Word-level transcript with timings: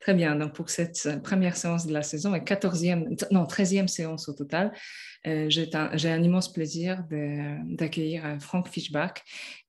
Très 0.00 0.14
bien. 0.14 0.36
Donc, 0.36 0.54
pour 0.54 0.70
cette 0.70 1.22
première 1.22 1.56
séance 1.56 1.86
de 1.86 1.92
la 1.92 2.02
saison 2.02 2.34
et 2.34 2.40
14e, 2.40 3.26
non, 3.30 3.44
13e 3.44 3.88
séance 3.88 4.28
au 4.28 4.32
total, 4.32 4.72
euh, 5.26 5.46
j'ai 5.48 5.68
un, 5.74 6.22
immense 6.22 6.52
plaisir 6.52 7.04
d'accueillir 7.10 8.24
euh, 8.24 8.38
Frank 8.38 8.68
Fischbach, 8.68 9.14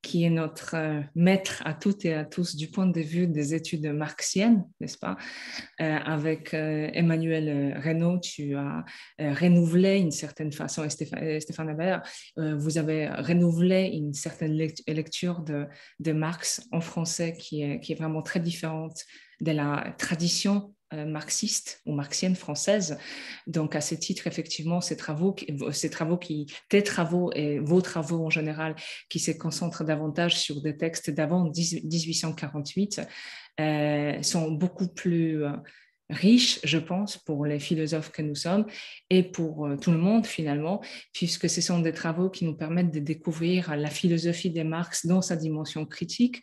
qui 0.01 0.23
est 0.23 0.29
notre 0.29 0.75
euh, 0.75 1.01
maître 1.15 1.61
à 1.65 1.73
toutes 1.73 2.05
et 2.05 2.13
à 2.13 2.25
tous 2.25 2.55
du 2.55 2.69
point 2.69 2.87
de 2.87 3.01
vue 3.01 3.27
des 3.27 3.53
études 3.53 3.87
marxiennes, 3.87 4.65
n'est-ce 4.79 4.97
pas? 4.97 5.17
Avec 5.77 6.53
Emmanuel 6.53 7.79
Reynaud, 7.81 8.19
tu 8.19 8.55
as 8.55 8.83
renouvelé 9.17 9.99
d'une 9.99 10.11
certaine 10.11 10.51
façon, 10.51 10.83
et 10.83 10.89
Stéphane, 10.89 11.39
Stéphane 11.39 12.01
vous 12.35 12.77
avez 12.77 13.07
renouvelé 13.07 13.91
une 13.93 14.13
certaine 14.13 14.53
lecture 14.53 15.41
de, 15.41 16.11
Marx 16.11 16.67
en 16.71 16.81
français 16.81 17.33
qui 17.33 17.61
est, 17.61 17.95
vraiment 17.95 18.21
très 18.21 18.39
différente 18.39 19.03
de 19.41 19.51
la 19.51 19.95
tradition 19.97 20.73
euh, 20.73 20.78
marxiste 20.91 21.81
ou 21.85 21.93
marxienne 21.93 22.35
française. 22.35 22.97
Donc, 23.47 23.75
à 23.75 23.81
ce 23.81 23.95
titre, 23.95 24.27
effectivement, 24.27 24.81
ces 24.81 24.97
travaux, 24.97 25.35
ces 25.71 25.89
travaux 25.89 26.17
qui, 26.17 26.47
tes 26.67 26.83
travaux 26.83 27.31
et 27.33 27.59
vos 27.59 27.81
travaux 27.81 28.25
en 28.25 28.29
général, 28.29 28.75
qui 29.09 29.19
se 29.19 29.31
concentrent 29.31 29.83
davantage 29.83 30.37
sur 30.37 30.61
des 30.61 30.77
textes 30.77 31.09
d'avant 31.09 31.43
1848, 31.43 33.01
euh, 33.59 34.21
sont 34.21 34.51
beaucoup 34.51 34.87
plus 34.87 35.43
euh, 35.43 35.51
riche, 36.09 36.59
je 36.63 36.77
pense, 36.77 37.17
pour 37.17 37.45
les 37.45 37.59
philosophes 37.59 38.11
que 38.11 38.21
nous 38.21 38.35
sommes 38.35 38.65
et 39.09 39.23
pour 39.23 39.67
euh, 39.67 39.77
tout 39.77 39.91
le 39.91 39.97
monde 39.97 40.25
finalement, 40.25 40.81
puisque 41.13 41.49
ce 41.49 41.61
sont 41.61 41.79
des 41.79 41.93
travaux 41.93 42.29
qui 42.29 42.45
nous 42.45 42.55
permettent 42.55 42.91
de 42.91 42.99
découvrir 42.99 43.75
la 43.75 43.89
philosophie 43.89 44.49
de 44.49 44.63
Marx 44.63 45.05
dans 45.05 45.21
sa 45.21 45.35
dimension 45.35 45.85
critique. 45.85 46.41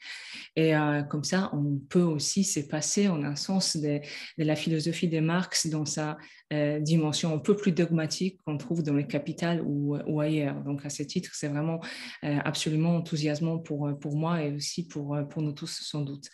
Et 0.54 0.76
euh, 0.76 1.02
comme 1.02 1.24
ça, 1.24 1.50
on 1.52 1.78
peut 1.88 2.00
aussi 2.00 2.44
se 2.44 2.60
passer 2.60 3.08
en 3.08 3.22
un 3.24 3.36
sens 3.36 3.76
de, 3.76 4.00
de 4.38 4.44
la 4.44 4.56
philosophie 4.56 5.08
de 5.08 5.20
Marx 5.20 5.66
dans 5.66 5.84
sa 5.84 6.16
euh, 6.52 6.80
dimension 6.80 7.34
un 7.34 7.38
peu 7.38 7.56
plus 7.56 7.72
dogmatique 7.72 8.40
qu'on 8.44 8.56
trouve 8.56 8.82
dans 8.82 8.94
le 8.94 9.02
Capital 9.02 9.62
ou, 9.62 9.96
ou, 10.06 10.20
ailleurs. 10.20 10.62
Donc 10.62 10.84
à 10.84 10.90
ce 10.90 11.02
titre, 11.02 11.30
c'est 11.34 11.48
vraiment 11.48 11.80
absolument 12.22 12.96
enthousiasmant 12.96 13.58
pour, 13.58 13.90
pour 14.00 14.16
moi 14.16 14.42
et 14.42 14.52
aussi 14.52 14.86
pour, 14.86 15.16
pour 15.28 15.42
nous 15.42 15.52
tous 15.52 15.80
sans 15.82 16.02
doute. 16.02 16.28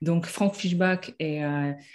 Donc 0.00 0.26
Frank 0.26 0.54
Fischbach 0.54 1.12
est 1.18 1.42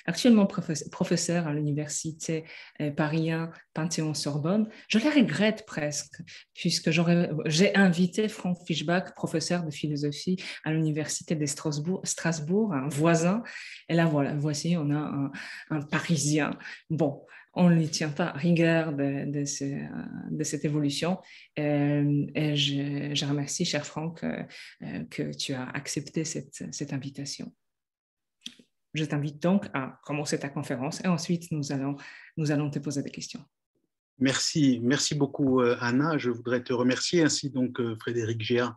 actuellement 0.05 0.47
professeur 0.47 1.47
à 1.47 1.53
l'université 1.53 2.43
euh, 2.81 2.91
Paris 2.91 3.31
1 3.31 3.51
Panthéon-Sorbonne. 3.73 4.69
Je 4.87 4.99
le 4.99 5.09
regrette 5.09 5.65
presque, 5.65 6.21
puisque 6.53 6.89
j'ai 7.45 7.75
invité 7.75 8.27
Franck 8.29 8.57
Fischbach, 8.65 9.13
professeur 9.15 9.63
de 9.63 9.71
philosophie 9.71 10.37
à 10.63 10.71
l'université 10.71 11.35
de 11.35 11.45
Strasbourg, 11.45 12.01
Strasbourg, 12.03 12.73
un 12.73 12.87
voisin. 12.87 13.43
Et 13.89 13.95
là, 13.95 14.05
voilà, 14.05 14.35
voici, 14.35 14.75
on 14.77 14.91
a 14.91 15.31
un, 15.69 15.81
Parisien. 15.91 16.51
Bon, 16.89 17.21
on 17.57 17.69
ne 17.69 17.85
tient 17.85 18.09
pas 18.09 18.31
rigueur 18.31 18.93
de, 18.93 19.43
cette 19.45 20.63
évolution. 20.63 21.19
Euh, 21.59 22.25
et 22.35 22.55
je, 22.55 23.25
remercie, 23.25 23.65
cher 23.65 23.85
Franck, 23.85 24.23
euh, 24.23 24.43
que 25.09 25.35
tu 25.35 25.53
as 25.53 25.67
accepté 25.69 26.23
cette 26.23 26.93
invitation. 26.93 27.51
Je 28.93 29.05
t'invite 29.05 29.41
donc 29.41 29.65
à 29.73 29.99
commencer 30.03 30.39
ta 30.39 30.49
conférence 30.49 31.03
et 31.03 31.07
ensuite 31.07 31.51
nous 31.51 31.71
allons, 31.71 31.95
nous 32.37 32.51
allons 32.51 32.69
te 32.69 32.79
poser 32.79 33.03
des 33.03 33.11
questions. 33.11 33.43
Merci, 34.19 34.79
merci 34.81 35.13
beaucoup 35.13 35.61
euh, 35.61 35.77
Anna. 35.79 36.17
Je 36.17 36.31
voudrais 36.31 36.63
te 36.63 36.73
remercier 36.73 37.21
ainsi 37.21 37.51
donc 37.51 37.79
euh, 37.79 37.95
Frédéric 37.99 38.41
Géa 38.41 38.75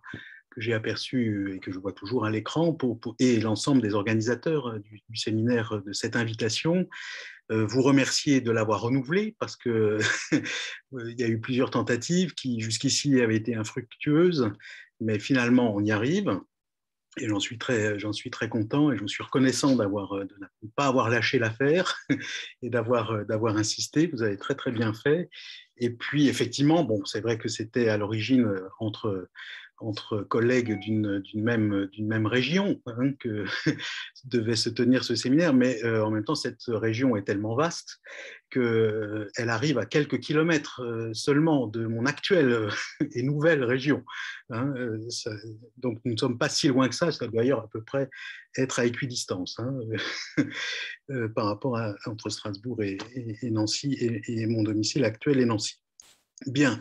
que 0.51 0.61
j'ai 0.61 0.75
aperçu 0.75 1.55
et 1.55 1.61
que 1.61 1.73
je 1.73 1.79
vois 1.79 1.93
toujours 1.93 2.27
à 2.27 2.31
l'écran 2.31 2.77
et 3.19 3.41
l'ensemble 3.41 3.81
des 3.81 3.95
organisateurs 3.95 4.67
euh, 4.67 4.79
du, 4.81 5.17
séminaire 5.17 5.81
de 5.81 5.93
cette 5.95 6.17
invitation. 6.17 6.87
Vous 7.51 7.83
remercier 7.83 8.41
de 8.41 8.51
l'avoir 8.53 8.83
renouvelé 8.83 9.35
parce 9.39 9.57
que 9.57 9.99
il 10.93 11.19
y 11.19 11.25
a 11.25 11.29
eu 11.29 11.41
plusieurs 11.41 11.71
tentatives 11.71 12.33
qui 12.35 12.61
jusqu'ici 12.61 13.21
avaient 13.21 13.37
été 13.37 13.57
infructueuses, 13.57 14.53
mais 15.01 15.19
finalement 15.19 15.75
on 15.75 15.81
y 15.81 15.91
arrive. 15.91 16.41
Et 17.19 17.27
j'en 17.27 17.41
suis 17.41 17.59
très, 17.59 17.99
j'en 17.99 18.13
suis 18.13 18.31
très 18.31 18.49
content 18.49 18.93
et 18.93 18.97
je 18.97 19.05
suis 19.07 19.25
reconnaissant 19.25 19.75
d'avoir, 19.75 20.13
euh, 20.13 20.25
de 20.25 20.35
ne 20.63 20.69
pas 20.77 20.87
avoir 20.87 21.11
lâché 21.11 21.41
l'affaire 21.41 21.99
et 22.63 22.71
d'avoir, 22.71 23.11
euh, 23.11 23.25
d'avoir 23.25 23.57
insisté. 23.57 24.07
Vous 24.07 24.23
avez 24.23 24.37
très 24.37 24.55
très 24.55 24.71
bien 24.71 24.95
fait. 24.95 25.29
Et 25.77 25.91
puis 25.91 26.29
effectivement, 26.29 26.85
bon, 26.85 27.05
c'est 27.05 27.21
vrai 27.21 27.37
que 27.37 27.49
c'était 27.49 27.89
à 27.89 27.97
l'origine 27.97 28.45
euh, 28.45 28.69
entre 28.79 29.29
entre 29.81 30.21
collègues 30.21 30.79
d'une 30.79 31.23
même, 31.35 32.27
région 32.27 32.81
hein, 32.87 33.13
que 33.19 33.45
devait 34.25 34.57
se 34.57 34.69
tenir 34.69 35.05
ce 35.05 35.15
séminaire, 35.15 35.55
mais 35.55 35.83
euh, 35.85 36.05
en 36.05 36.11
même 36.11 36.25
temps, 36.25 36.35
cette 36.35 36.63
région 36.67 37.17
est 37.17 37.23
tellement 37.23 37.55
vaste 37.55 38.01
qu'elle 38.51 38.63
euh, 38.63 39.29
arrive 39.39 39.79
à 39.79 39.87
quelques 39.87 40.19
kilomètres 40.19 40.83
euh, 40.83 41.15
seulement 41.15 41.67
de 41.67 41.87
mon 41.87 42.05
actuelle 42.05 42.69
et 43.15 43.23
nouvelle 43.23 43.65
région. 43.65 44.05
Hein, 44.51 44.75
donc 45.77 46.01
nous 46.05 46.13
ne 46.13 46.19
sommes 46.19 46.39
pas 46.39 46.49
si 46.49 46.69
loin 46.69 46.89
que 46.89 46.95
ça, 46.95 47.13
ça 47.13 47.27
doit 47.27 47.41
d'ailleurs 47.43 47.61
à 47.61 47.69
peu 47.69 47.83
près 47.83 48.11
être 48.59 48.81
à 48.81 48.85
équidistance 48.85 49.59
hein, 49.61 49.79
par 51.35 51.47
rapport 51.47 51.79
entre 52.07 52.29
Strasbourg 52.29 52.83
et, 52.83 52.99
Nancy 53.45 53.95
et, 53.95 54.43
et 54.43 54.47
mon 54.47 54.63
domicile 54.63 55.05
actuel 55.05 55.41
est 55.41 55.47
Nancy. 55.47 55.81
Bien, 56.47 56.81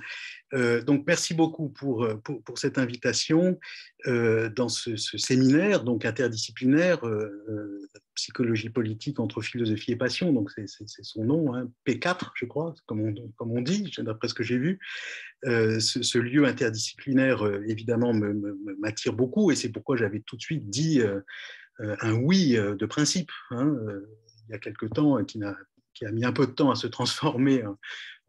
euh, 0.53 0.81
donc 0.81 1.03
merci 1.05 1.33
beaucoup 1.33 1.67
pour, 1.67 2.05
euh, 2.05 2.15
pour, 2.15 2.57
cette 2.57 2.77
invitation 2.77 3.59
euh, 4.07 4.49
dans 4.49 4.69
ce, 4.69 4.95
séminaire 4.95 5.83
donc 5.83 6.05
interdisciplinaire 6.05 7.01
psychologie 8.15 8.69
politique 8.69 9.19
entre 9.19 9.41
philosophie 9.41 9.91
et 9.91 9.95
passion. 9.97 10.31
Donc 10.31 10.49
c'est 10.51 10.67
son 10.87 11.25
nom 11.25 11.53
hein, 11.53 11.69
P4 11.85 12.31
je 12.35 12.45
crois 12.45 12.73
comme 12.85 13.01
on, 13.01 13.13
comme 13.35 13.51
on 13.51 13.61
dit 13.61 13.91
d'après 13.99 14.29
ce 14.29 14.33
que 14.33 14.43
j'ai 14.43 14.57
vu. 14.57 14.79
Ce, 15.43 16.17
lieu 16.17 16.45
interdisciplinaire 16.45 17.45
évidemment 17.67 18.13
m'attire 18.79 19.13
beaucoup 19.13 19.51
et 19.51 19.55
c'est 19.55 19.69
pourquoi 19.69 19.97
j'avais 19.97 20.21
tout 20.21 20.37
de 20.37 20.41
suite 20.41 20.69
dit 20.69 21.01
un 21.79 22.13
oui 22.13 22.53
de 22.53 22.85
principe 22.85 23.31
hein, 23.51 23.77
il 24.47 24.51
y 24.51 24.55
a 24.55 24.59
quelque 24.59 24.85
temps 24.85 25.23
qui 25.25 25.37
n'a 25.37 25.57
qui 25.93 26.05
a 26.05 26.11
mis 26.11 26.23
un 26.23 26.31
peu 26.31 26.47
de 26.47 26.51
temps 26.51 26.71
à 26.71 26.75
se 26.75 26.87
transformer 26.87 27.63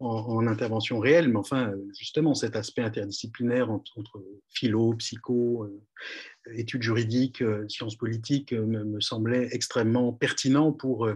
en, 0.00 0.46
intervention 0.46 0.98
réelle, 0.98 1.28
mais 1.28 1.36
enfin, 1.38 1.74
justement, 1.98 2.34
cet 2.34 2.56
aspect 2.56 2.82
interdisciplinaire 2.82 3.70
entre, 3.70 4.22
philo, 4.48 4.94
psycho, 4.94 5.64
euh, 5.64 6.52
études 6.54 6.82
juridiques, 6.82 7.42
euh, 7.42 7.68
sciences 7.68 7.96
politiques 7.96 8.54
euh, 8.54 8.64
me, 8.64 9.00
semblait 9.00 9.48
extrêmement 9.52 10.12
pertinent 10.12 10.72
pour 10.72 11.08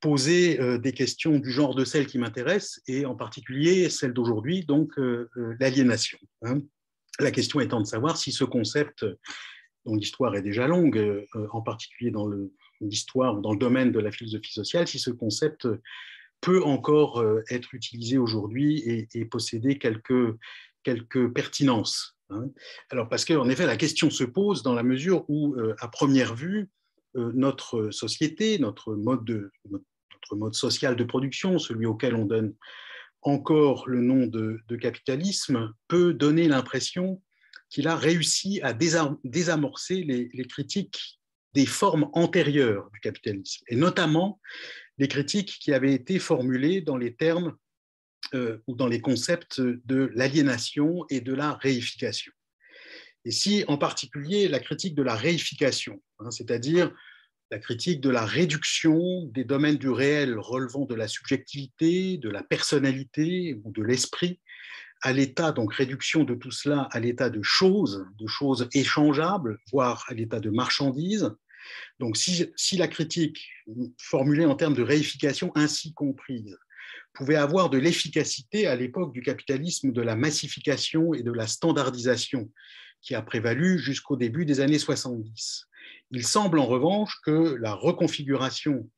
poser 0.00 0.58
des 0.80 0.92
questions 0.92 1.38
du 1.38 1.50
genre 1.50 1.74
de 1.74 1.86
celles 1.86 2.06
qui 2.06 2.18
m'intéressent, 2.18 2.82
et 2.86 3.06
en 3.06 3.14
particulier 3.14 3.88
celle 3.88 4.12
d'aujourd'hui, 4.12 4.66
donc 4.66 4.92
l'aliénation. 5.58 6.18
Hein. 6.42 6.60
La 7.20 7.30
question 7.30 7.58
étant 7.60 7.80
de 7.80 7.86
savoir 7.86 8.18
si 8.18 8.30
ce 8.30 8.44
concept, 8.44 9.06
dont 9.86 9.94
l'histoire 9.94 10.36
est 10.36 10.42
déjà 10.42 10.66
longue, 10.66 11.26
en 11.52 11.62
particulier 11.62 12.10
dans 12.10 12.28
l'histoire 12.82 13.38
ou 13.38 13.40
dans 13.40 13.52
le 13.52 13.58
domaine 13.58 13.92
de 13.92 13.98
la 13.98 14.10
philosophie 14.10 14.52
sociale, 14.52 14.86
si 14.86 14.98
ce 14.98 15.10
concept 15.10 15.66
peut 16.44 16.62
encore 16.62 17.22
euh, 17.22 17.42
être 17.48 17.72
utilisé 17.72 18.18
aujourd'hui 18.18 19.06
et, 19.14 19.24
posséder 19.24 19.78
quelques, 19.78 20.36
quelques 20.82 21.32
pertinences. 21.32 22.18
Hein. 22.28 22.50
Alors, 22.90 23.08
parce 23.08 23.24
qu'en 23.24 23.48
effet, 23.48 23.64
la 23.64 23.78
question 23.78 24.10
se 24.10 24.24
pose 24.24 24.62
dans 24.62 24.74
la 24.74 24.82
mesure 24.82 25.24
où, 25.28 25.54
euh, 25.54 25.74
à 25.78 25.88
première 25.88 26.34
vue, 26.34 26.68
euh, 27.16 27.32
notre 27.34 27.90
société, 27.90 28.58
notre 28.58 28.94
mode, 28.94 29.24
de, 29.24 29.50
notre 29.70 30.36
mode 30.36 30.54
social 30.54 30.96
de 30.96 31.04
production, 31.04 31.58
celui 31.58 31.86
auquel 31.86 32.14
on 32.14 32.26
donne 32.26 32.54
encore 33.22 33.88
le 33.88 34.02
nom 34.02 34.26
de, 34.26 34.76
capitalisme, 34.76 35.72
peut 35.88 36.12
donner 36.12 36.46
l'impression 36.46 37.22
qu'il 37.70 37.88
a 37.88 37.96
réussi 37.96 38.60
à 38.60 38.74
désamorcer 38.74 40.02
les, 40.02 40.28
les, 40.34 40.44
critiques 40.44 41.18
des 41.54 41.66
formes 41.66 42.10
antérieures 42.12 42.90
du 42.92 43.00
capitalisme, 43.00 43.64
et 43.68 43.76
notamment 43.76 44.40
les 44.98 45.08
critiques 45.08 45.58
qui 45.60 45.72
avaient 45.72 45.94
été 45.94 46.18
formulées 46.18 46.80
dans 46.80 46.96
les 46.96 47.14
termes 47.14 47.56
euh, 48.34 48.58
ou 48.66 48.74
dans 48.74 48.86
les 48.86 49.00
concepts 49.00 49.60
de 49.60 50.10
l'aliénation 50.14 51.04
et 51.10 51.20
de 51.20 51.32
la 51.32 51.54
réification. 51.54 52.32
Et 53.24 53.30
si 53.30 53.64
en 53.68 53.78
particulier 53.78 54.48
la 54.48 54.60
critique 54.60 54.94
de 54.94 55.02
la 55.02 55.14
réification, 55.14 56.02
hein, 56.18 56.30
c'est-à-dire 56.30 56.92
la 57.50 57.58
critique 57.58 58.00
de 58.00 58.10
la 58.10 58.24
réduction 58.24 59.26
des 59.26 59.44
domaines 59.44 59.76
du 59.76 59.90
réel 59.90 60.38
relevant 60.38 60.86
de 60.86 60.94
la 60.94 61.08
subjectivité, 61.08 62.18
de 62.18 62.28
la 62.28 62.42
personnalité 62.42 63.60
ou 63.62 63.70
de 63.70 63.82
l'esprit, 63.82 64.40
à 65.02 65.12
l'état, 65.12 65.52
donc 65.52 65.74
réduction 65.74 66.24
de 66.24 66.34
tout 66.34 66.50
cela 66.50 66.88
à 66.90 66.98
l'état 66.98 67.28
de 67.28 67.42
choses, 67.42 68.06
de 68.18 68.26
choses 68.26 68.68
échangeables, 68.72 69.58
voire 69.70 70.04
à 70.08 70.14
l'état 70.14 70.40
de 70.40 70.50
marchandises, 70.50 71.30
donc 71.98 72.16
si, 72.16 72.76
la 72.76 72.88
critique, 72.88 73.48
formulée 73.98 74.44
en 74.46 74.54
termes 74.54 74.74
de 74.74 74.82
réification 74.82 75.52
ainsi 75.54 75.92
comprise, 75.94 76.56
pouvait 77.12 77.36
avoir 77.36 77.70
de 77.70 77.78
l'efficacité 77.78 78.66
à 78.66 78.76
l'époque 78.76 79.12
du 79.12 79.22
capitalisme 79.22 79.92
de 79.92 80.02
la 80.02 80.16
massification 80.16 81.14
et 81.14 81.22
de 81.22 81.32
la 81.32 81.46
standardisation 81.46 82.50
qui 83.00 83.14
a 83.14 83.22
prévalu 83.22 83.78
jusqu'au 83.78 84.16
début 84.16 84.44
des 84.44 84.60
années 84.60 84.78
70. 84.78 85.66
Il 86.10 86.26
semble 86.26 86.58
en 86.58 86.66
revanche 86.66 87.20
que 87.24 87.56
la 87.60 87.74
reconfiguration 87.74 88.90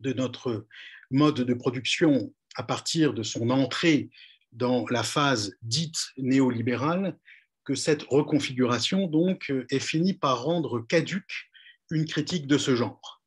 de 0.00 0.12
notre 0.12 0.66
mode 1.10 1.40
de 1.40 1.54
production 1.54 2.32
à 2.56 2.62
partir 2.62 3.14
de 3.14 3.22
son 3.22 3.50
entrée 3.50 4.10
dans 4.52 4.86
la 4.88 5.02
phase 5.02 5.56
dite 5.62 6.12
néolibérale, 6.16 7.16
que 7.64 7.74
cette 7.74 8.02
reconfiguration 8.02 9.06
donc 9.06 9.52
est 9.70 9.78
finie 9.78 10.14
par 10.14 10.42
rendre 10.42 10.80
caduque 10.80 11.50
une 11.92 12.06
critique 12.06 12.46
de 12.46 12.58
ce 12.58 12.74
genre. 12.74 13.22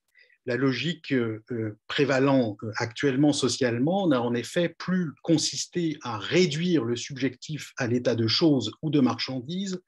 La 0.48 0.58
logique 0.58 1.12
euh, 1.12 1.44
prévalant 1.88 2.58
actuellement 2.76 3.34
socialement 3.34 4.08
n'a 4.08 4.22
en 4.22 4.36
effet 4.36 4.70
plus 4.70 5.12
consisté 5.24 5.98
à 6.04 6.20
réduire 6.20 6.84
le 6.84 6.96
subjectif 6.96 7.74
à 7.78 7.88
l'état 7.88 8.16
de 8.16 8.28
choses 8.28 8.72
ou 8.82 8.90
de 8.90 9.00
marchandises, 9.00 9.82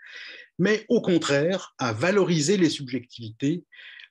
mais 0.57 0.85
au 0.89 1.01
contraire 1.01 1.75
à 1.77 1.93
valoriser 1.93 2.57
les 2.57 2.69
subjectivités, 2.69 3.65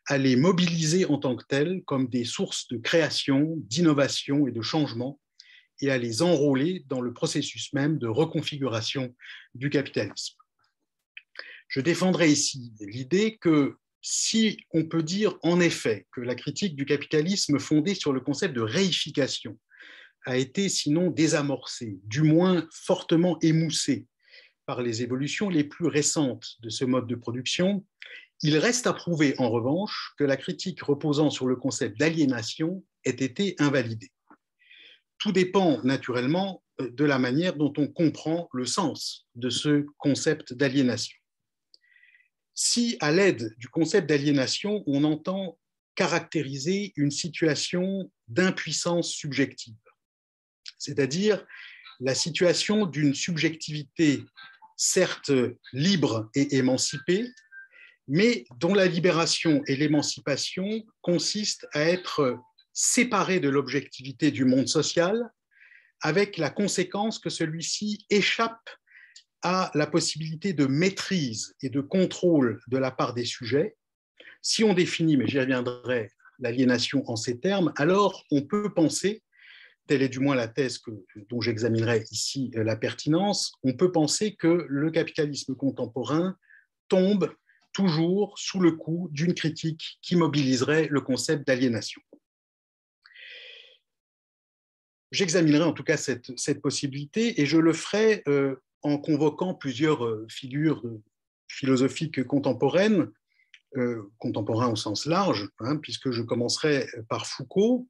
à 0.06 0.18
les 0.18 0.36
mobiliser 0.36 1.06
en 1.06 1.18
tant 1.18 1.34
que 1.34 1.44
telles 1.46 1.82
comme 1.84 2.08
des 2.08 2.24
sources 2.24 2.68
de 2.68 2.76
création, 2.76 3.54
d'innovation 3.56 4.46
et 4.46 4.52
de 4.52 4.62
changement, 4.62 5.20
et 5.80 5.90
à 5.90 5.98
les 5.98 6.22
enrôler 6.22 6.84
dans 6.86 7.00
le 7.00 7.12
processus 7.12 7.72
même 7.72 7.98
de 7.98 8.06
reconfiguration 8.06 9.14
du 9.54 9.68
capitalisme. 9.68 10.36
Je 11.68 11.80
défendrai 11.80 12.30
ici 12.30 12.72
l'idée 12.80 13.36
que 13.38 13.76
si 14.08 14.56
on 14.72 14.84
peut 14.84 15.02
dire 15.02 15.36
en 15.42 15.58
effet 15.58 16.06
que 16.12 16.20
la 16.20 16.36
critique 16.36 16.76
du 16.76 16.84
capitalisme 16.84 17.58
fondée 17.58 17.96
sur 17.96 18.12
le 18.12 18.20
concept 18.20 18.54
de 18.54 18.60
réification 18.60 19.58
a 20.26 20.36
été 20.36 20.68
sinon 20.68 21.10
désamorcée, 21.10 21.98
du 22.04 22.22
moins 22.22 22.68
fortement 22.70 23.36
émoussée 23.42 24.06
par 24.64 24.80
les 24.80 25.02
évolutions 25.02 25.48
les 25.48 25.64
plus 25.64 25.88
récentes 25.88 26.54
de 26.60 26.70
ce 26.70 26.84
mode 26.84 27.08
de 27.08 27.16
production, 27.16 27.84
il 28.42 28.56
reste 28.58 28.86
à 28.86 28.92
prouver 28.92 29.34
en 29.38 29.50
revanche 29.50 30.12
que 30.16 30.22
la 30.22 30.36
critique 30.36 30.82
reposant 30.82 31.28
sur 31.28 31.48
le 31.48 31.56
concept 31.56 31.98
d'aliénation 31.98 32.84
ait 33.04 33.10
été 33.10 33.56
invalidée. 33.58 34.12
Tout 35.18 35.32
dépend 35.32 35.82
naturellement 35.82 36.62
euh, 36.80 36.90
de 36.92 37.04
la 37.04 37.18
manière 37.18 37.56
dont 37.56 37.72
on 37.76 37.88
comprend 37.88 38.48
le 38.52 38.66
sens 38.66 39.26
de 39.34 39.50
ce 39.50 39.84
concept 39.98 40.52
d'aliénation. 40.52 41.18
Si 42.58 42.96
à 43.00 43.12
l'aide 43.12 43.54
du 43.58 43.68
concept 43.68 44.08
d'aliénation, 44.08 44.82
on 44.86 45.04
entend 45.04 45.58
caractériser 45.94 46.94
une 46.96 47.10
situation 47.10 48.10
d'impuissance 48.28 49.12
subjective, 49.12 49.76
c'est-à-dire 50.78 51.46
la 52.00 52.14
situation 52.14 52.86
d'une 52.86 53.14
subjectivité 53.14 54.22
certes 54.76 55.32
libre 55.74 56.30
et 56.34 56.56
émancipée, 56.56 57.26
mais 58.08 58.46
dont 58.58 58.74
la 58.74 58.86
libération 58.86 59.62
et 59.66 59.76
l'émancipation 59.76 60.82
consistent 61.02 61.66
à 61.72 61.82
être 61.82 62.38
séparées 62.72 63.40
de 63.40 63.50
l'objectivité 63.50 64.30
du 64.30 64.46
monde 64.46 64.68
social, 64.68 65.30
avec 66.00 66.38
la 66.38 66.48
conséquence 66.48 67.18
que 67.18 67.30
celui-ci 67.30 68.06
échappe 68.08 68.70
à 69.48 69.70
la 69.74 69.86
possibilité 69.86 70.54
de 70.54 70.66
maîtrise 70.66 71.54
et 71.62 71.70
de 71.70 71.80
contrôle 71.80 72.58
de 72.66 72.78
la 72.78 72.90
part 72.90 73.14
des 73.14 73.24
sujets. 73.24 73.76
Si 74.42 74.64
on 74.64 74.74
définit, 74.74 75.16
mais 75.16 75.28
j'y 75.28 75.38
reviendrai, 75.38 76.10
l'aliénation 76.40 77.08
en 77.08 77.14
ces 77.14 77.38
termes, 77.38 77.72
alors 77.76 78.24
on 78.32 78.42
peut 78.42 78.74
penser 78.74 79.22
telle 79.86 80.02
est 80.02 80.08
du 80.08 80.18
moins 80.18 80.34
la 80.34 80.48
thèse 80.48 80.80
dont 81.28 81.40
j'examinerai 81.40 82.02
ici 82.10 82.50
euh, 82.56 82.64
la 82.64 82.74
pertinence, 82.74 83.52
on 83.62 83.74
peut 83.74 83.92
penser 83.92 84.34
que 84.34 84.66
le 84.68 84.90
capitalisme 84.90 85.54
contemporain 85.54 86.36
tombe 86.88 87.32
toujours 87.72 88.36
sous 88.36 88.58
le 88.58 88.72
coup 88.72 89.08
d'une 89.12 89.32
critique 89.32 90.00
qui 90.02 90.16
mobiliserait 90.16 90.88
le 90.90 91.00
concept 91.02 91.46
d'aliénation. 91.46 92.02
J'examinerai 95.12 95.62
en 95.62 95.72
tout 95.72 95.84
cas 95.84 95.96
cette, 95.96 96.60
possibilité 96.60 97.40
et 97.40 97.46
je 97.46 97.58
le 97.58 97.72
ferai 97.72 98.24
euh, 98.26 98.56
en 98.86 98.98
convoquant 98.98 99.54
plusieurs 99.54 100.04
euh, 100.04 100.26
figures 100.28 100.82
philosophiques 101.48 102.24
contemporaines, 102.24 103.10
contemporains 104.18 104.68
au 104.68 104.76
sens 104.76 105.04
large, 105.04 105.50
hein, 105.60 105.76
puisque 105.76 106.10
je 106.10 106.22
commencerai 106.22 106.88
par 107.10 107.26
Foucault, 107.26 107.86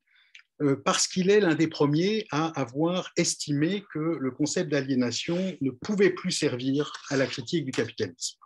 euh, 0.63 0.75
parce 0.75 1.07
qu'il 1.07 1.29
est 1.29 1.41
l'un 1.41 1.55
des 1.55 1.69
premiers 1.69 2.27
à 2.31 2.47
avoir 2.59 3.13
estimé 3.17 3.85
que 3.93 3.99
le 3.99 4.31
concept 4.31 4.71
d'aliénation 4.71 5.55
ne 5.61 5.71
pouvait 5.71 6.11
plus 6.11 6.31
servir 6.31 6.93
à 7.11 7.17
la 7.17 7.27
critique 7.27 7.67
du 7.67 7.73
capitalisme. 7.73 8.39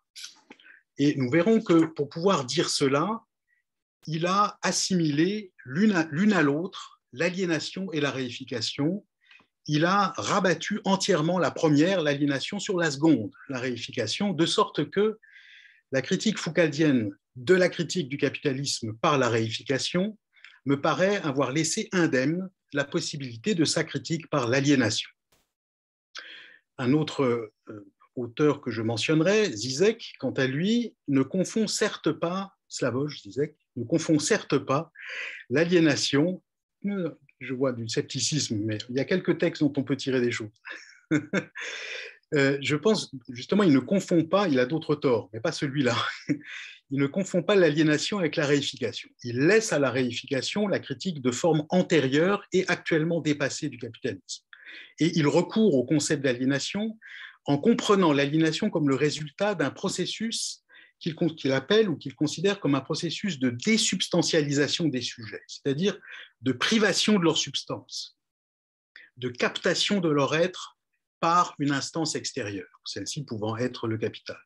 Et 0.99 1.15
nous 1.17 1.31
verrons 1.31 1.61
que 1.61 1.85
pour 1.85 2.09
pouvoir 2.09 2.45
dire 2.45 2.69
cela, 2.69 3.23
il 4.07 4.27
a 4.27 4.59
assimilé 4.63 5.53
l'une 5.65 6.33
à 6.33 6.43
l'autre 6.43 7.01
l'aliénation 7.13 7.93
et 7.93 8.01
la 8.01 8.11
réification. 8.11 9.05
Il 9.73 9.85
a 9.85 10.13
rabattu 10.17 10.81
entièrement 10.85 11.39
la 11.39 11.53
première, 11.53 12.03
l'aliénation, 12.03 12.59
sur 12.59 12.77
la 12.77 12.91
seconde, 12.91 13.31
la 13.49 13.61
réification, 13.61 14.33
de 14.33 14.45
sorte 14.45 14.91
que 14.91 15.21
la 15.93 16.03
critique 16.03 16.39
foucaldienne 16.39 17.17
de 17.37 17.55
la 17.55 17.69
critique 17.69 18.09
du 18.09 18.17
capitalisme 18.17 18.95
par 18.95 19.17
la 19.17 19.29
réification 19.29 20.19
me 20.65 20.81
paraît 20.81 21.19
avoir 21.19 21.53
laissé 21.53 21.89
indemne 21.93 22.51
la 22.73 22.85
possibilité 22.85 23.55
de 23.55 23.65
sa 23.65 23.85
critique 23.85 24.29
par 24.29 24.49
l'aliénation. 24.49 25.09
Un 26.79 26.93
autre 26.93 27.23
euh, 27.23 27.87
auteur 28.17 28.63
que 28.63 28.73
je 28.73 28.83
mentionnerai, 28.83 29.53
Zizek, 29.53 30.15
quant 30.19 30.33
à 30.33 30.49
lui, 30.49 30.97
ne 31.07 31.23
confond 31.23 31.69
certes 31.69 32.11
pas, 32.11 32.57
Slavoj 32.67 33.21
Zizek, 33.21 33.55
ne 33.77 33.85
confond 33.85 34.19
certes 34.19 34.59
pas 34.59 34.91
l'aliénation, 35.49 36.43
euh, 36.87 37.17
je 37.41 37.55
vois 37.55 37.73
du 37.73 37.89
scepticisme, 37.89 38.61
mais 38.65 38.79
il 38.91 38.97
y 38.97 39.01
a 39.01 39.05
quelques 39.05 39.39
textes 39.39 39.63
dont 39.63 39.73
on 39.77 39.83
peut 39.83 39.97
tirer 39.97 40.21
des 40.21 40.31
choses. 40.31 40.51
Euh, 42.33 42.59
je 42.63 42.77
pense, 42.77 43.11
justement, 43.31 43.65
il 43.65 43.73
ne 43.73 43.81
confond 43.81 44.23
pas, 44.23 44.47
il 44.47 44.61
a 44.61 44.65
d'autres 44.65 44.95
torts, 44.95 45.29
mais 45.33 45.41
pas 45.41 45.51
celui-là 45.51 45.97
il 46.91 46.99
ne 46.99 47.07
confond 47.07 47.43
pas 47.43 47.55
l'aliénation 47.55 48.19
avec 48.19 48.37
la 48.37 48.47
réification. 48.47 49.09
Il 49.23 49.47
laisse 49.47 49.73
à 49.73 49.79
la 49.79 49.91
réification 49.91 50.67
la 50.67 50.81
critique 50.81 51.23
de 51.23 51.31
forme 51.31 51.65
antérieure 51.69 52.45
et 52.53 52.65
actuellement 52.69 53.21
dépassée 53.21 53.69
du 53.69 53.79
capitalisme. 53.79 54.45
Et 54.99 55.17
il 55.17 55.27
recourt 55.27 55.75
au 55.75 55.85
concept 55.85 56.23
d'aliénation 56.23 56.99
en 57.47 57.59
comprenant 57.59 58.13
l'aliénation 58.13 58.71
comme 58.71 58.89
le 58.89 58.97
résultat 58.97 59.55
d'un 59.55 59.71
processus 59.71 60.63
qu'il 61.01 61.53
appelle 61.53 61.89
ou 61.89 61.97
qu'il 61.97 62.15
considère 62.15 62.61
comme 62.61 62.75
un 62.75 62.81
processus 62.81 63.39
de 63.39 63.51
désubstantialisation 63.51 64.89
des 64.89 65.01
sujets, 65.01 65.43
c'est-à-dire 65.49 65.99
de 66.43 66.53
privation 66.53 67.19
de 67.19 67.25
leur 67.25 67.39
substance, 67.39 68.19
de 69.17 69.29
captation 69.29 70.01
de 70.01 70.09
leur 70.09 70.35
être 70.37 70.79
par 71.19 71.55
une 71.59 71.73
instance 71.73 72.15
extérieure, 72.15 72.81
celle-ci 72.85 73.25
pouvant 73.25 73.57
être 73.57 73.89
le 73.89 73.99
capital. 73.99 74.39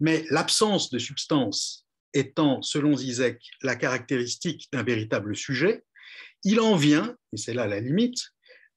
Mais 0.00 0.26
l'absence 0.30 0.90
de 0.90 0.98
substance 0.98 1.86
étant, 2.12 2.62
selon 2.62 2.96
Zizek, 2.96 3.40
la 3.62 3.76
caractéristique 3.76 4.68
d'un 4.72 4.82
véritable 4.82 5.36
sujet, 5.36 5.84
il 6.44 6.60
en 6.60 6.76
vient, 6.76 7.16
et 7.32 7.36
c'est 7.36 7.54
là 7.54 7.66
la 7.66 7.80
limite, 7.80 8.30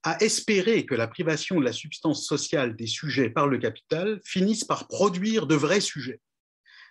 à 0.04 0.18
espérer 0.24 0.86
que 0.86 0.96
la 0.96 1.08
privation 1.08 1.60
de 1.60 1.66
la 1.66 1.74
substance 1.74 2.26
sociale 2.26 2.76
des 2.76 2.88
sujets 2.88 3.30
par 3.30 3.48
le 3.48 3.58
capital 3.58 4.22
finisse 4.24 4.64
par 4.64 4.88
produire 4.88 5.48
de 5.48 5.56
vrais 5.56 5.82
sujets, 5.82 6.22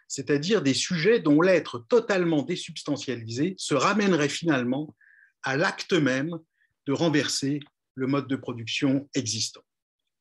c'est-à-dire 0.08 0.62
des 0.62 0.74
sujets 0.74 1.20
dont 1.20 1.40
l'être 1.40 1.78
totalement 1.88 2.42
désubstantialisé 2.42 3.54
se 3.58 3.74
ramènerait 3.74 4.28
finalement 4.28 4.94
à 5.42 5.56
l'acte 5.56 5.92
même 5.92 6.38
de 6.86 6.92
renverser 6.92 7.60
le 7.94 8.06
mode 8.06 8.28
de 8.28 8.36
production 8.36 9.08
existant. 9.14 9.64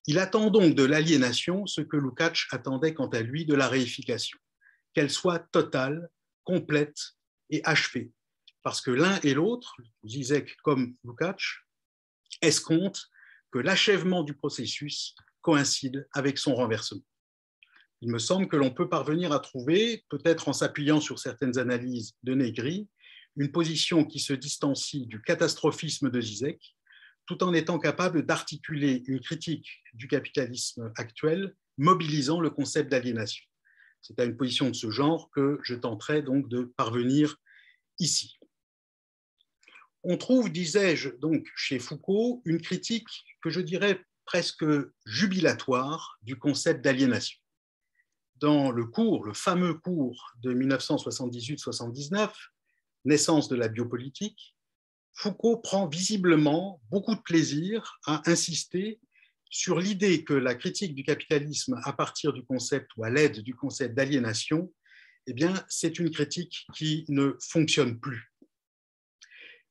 Il 0.08 0.20
attend 0.20 0.50
donc 0.50 0.76
de 0.76 0.84
l'aliénation 0.84 1.66
ce 1.66 1.82
que 1.82 1.98
Lukács 1.98 2.46
attendait 2.52 2.94
quant 2.94 3.08
à 3.10 3.22
lui 3.22 3.46
de 3.46 3.56
la 3.56 3.68
réification, 3.68 4.38
qu'elle 4.94 5.10
soit 5.10 5.40
totale, 5.52 6.10
complète 6.44 6.98
et 7.50 7.62
achevée, 7.64 8.12
parce 8.62 8.82
que 8.82 8.92
l'un 8.92 9.20
et 9.22 9.34
l'autre, 9.34 9.76
Zizek 10.06 10.58
comme 10.64 10.96
Lukács, 11.04 11.66
escomptent 12.42 13.10
que 13.52 13.60
l'achèvement 13.60 14.24
du 14.24 14.36
processus 14.36 15.16
coïncide 15.42 16.08
avec 16.12 16.38
son 16.38 16.56
renversement. 16.56 17.04
Il 18.06 18.12
me 18.12 18.20
semble 18.20 18.48
que 18.48 18.56
l'on 18.56 18.70
peut 18.70 18.88
parvenir 18.88 19.32
à 19.32 19.40
trouver, 19.40 20.06
peut-être 20.10 20.48
en 20.48 20.54
s'appuyant 20.54 21.02
sur 21.02 21.18
certaines 21.18 21.58
analyses 21.58 22.14
de 22.22 22.36
Negri, 22.36 22.88
une 23.36 23.52
position 23.52 24.06
qui 24.06 24.20
se 24.20 24.32
distancie 24.32 25.08
du 25.08 25.24
catastrophisme 25.24 26.12
de 26.12 26.22
Zizek 26.22 26.76
tout 27.26 27.44
en 27.44 27.52
étant 27.56 27.80
capable 27.80 28.24
d'articuler 28.24 29.02
une 29.08 29.22
critique 29.22 29.82
du 29.96 30.08
capitalisme 30.08 30.94
actuel, 30.98 31.56
mobilisant 31.80 32.40
le 32.40 32.52
concept 32.52 32.92
d'aliénation. 32.92 33.44
C'est 34.04 34.20
à 34.20 34.26
une 34.26 34.38
position 34.38 34.70
de 34.70 34.76
ce 34.76 34.92
genre 34.92 35.32
que 35.32 35.58
je 35.64 35.74
tenterai 35.74 36.22
donc 36.22 36.48
de 36.48 36.72
parvenir 36.78 37.38
ici. 37.98 38.38
On 40.04 40.18
trouve, 40.18 40.52
disais-je, 40.52 41.10
donc 41.10 41.48
chez 41.56 41.80
Foucault, 41.80 42.44
une 42.46 42.62
critique 42.62 43.10
que 43.42 43.50
je 43.50 43.62
dirais 43.62 44.06
presque 44.26 44.64
jubilatoire 45.08 46.20
du 46.22 46.38
concept 46.38 46.86
d'aliénation. 46.86 47.40
Dans 48.38 48.72
le 48.72 48.86
cours, 48.86 49.26
le 49.26 49.34
fameux 49.34 49.76
cours 49.76 50.34
de 50.42 50.54
1978-79, 50.54 52.32
Naissance 53.06 53.48
de 53.50 53.56
la 53.56 53.68
biopolitique, 53.68 54.56
Foucault 55.14 55.58
prend 55.58 55.88
visiblement 55.88 56.82
beaucoup 56.90 57.16
de 57.16 57.22
plaisir 57.22 57.98
à 58.06 58.22
insister 58.30 59.00
sur 59.50 59.80
l'idée 59.80 60.26
que 60.26 60.34
la 60.34 60.56
critique 60.56 60.94
du 60.96 61.04
capitalisme 61.04 61.80
à 61.84 61.94
partir 61.94 62.34
du 62.34 62.44
concept 62.44 62.92
ou 62.98 63.06
à 63.06 63.10
l'aide 63.10 63.40
du 63.40 63.56
concept 63.56 63.96
d'aliénation, 63.96 64.74
eh 65.28 65.34
bien, 65.34 65.54
c'est 65.70 65.98
une 66.00 66.12
critique 66.12 66.66
qui 66.76 67.06
ne 67.08 67.38
fonctionne 67.40 68.00
plus. 68.00 68.34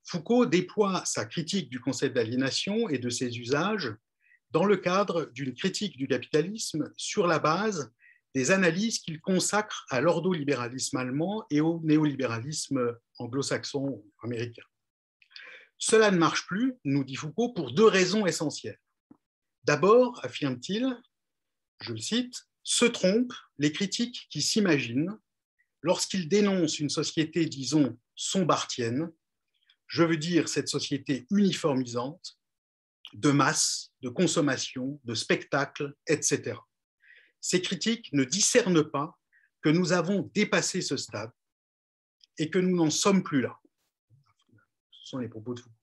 Foucault 0.04 0.46
déploie 0.46 1.04
sa 1.04 1.26
critique 1.26 1.68
du 1.68 1.80
concept 1.80 2.14
d'aliénation 2.14 2.88
et 2.88 2.98
de 2.98 3.10
ses 3.10 3.38
usages 3.38 3.94
dans 4.50 4.64
le 4.64 4.76
cadre 4.76 5.30
d'une 5.34 5.54
critique 5.54 5.96
du 5.98 6.06
capitalisme 6.06 6.92
sur 6.96 7.26
la 7.26 7.38
base 7.38 7.92
des 8.34 8.50
analyses 8.50 8.98
qu'il 8.98 9.20
consacre 9.20 9.86
à 9.90 10.00
l'ordolibéralisme 10.00 10.96
allemand 10.96 11.44
et 11.50 11.60
au 11.60 11.80
néolibéralisme 11.84 12.96
anglo-saxon 13.18 14.04
américain. 14.22 14.64
Cela 15.78 16.10
ne 16.10 16.18
marche 16.18 16.46
plus, 16.46 16.74
nous 16.84 17.04
dit 17.04 17.16
Foucault, 17.16 17.52
pour 17.52 17.72
deux 17.72 17.86
raisons 17.86 18.26
essentielles. 18.26 18.80
D'abord, 19.64 20.24
affirme-t-il, 20.24 20.96
je 21.80 21.92
le 21.92 21.98
cite, 21.98 22.46
se 22.62 22.84
trompent 22.84 23.34
les 23.58 23.72
critiques 23.72 24.26
qui 24.30 24.42
s'imaginent 24.42 25.18
lorsqu'ils 25.82 26.28
dénoncent 26.28 26.80
une 26.80 26.88
société, 26.88 27.46
disons, 27.46 27.98
sombartienne, 28.16 29.12
je 29.86 30.02
veux 30.02 30.16
dire 30.16 30.48
cette 30.48 30.68
société 30.68 31.26
uniformisante, 31.30 32.38
de 33.12 33.30
masse, 33.30 33.92
de 34.02 34.08
consommation, 34.08 35.00
de 35.04 35.14
spectacle, 35.14 35.94
etc. 36.06 36.56
Ces 37.44 37.60
critiques 37.60 38.10
ne 38.14 38.24
discernent 38.24 38.90
pas 38.90 39.18
que 39.60 39.68
nous 39.68 39.92
avons 39.92 40.30
dépassé 40.34 40.80
ce 40.80 40.96
stade 40.96 41.30
et 42.38 42.48
que 42.48 42.58
nous 42.58 42.74
n'en 42.74 42.88
sommes 42.88 43.22
plus 43.22 43.42
là. 43.42 43.60
Ce 44.90 45.10
sont 45.10 45.18
les 45.18 45.28
propos 45.28 45.52
de 45.52 45.60
Foucault. 45.60 45.76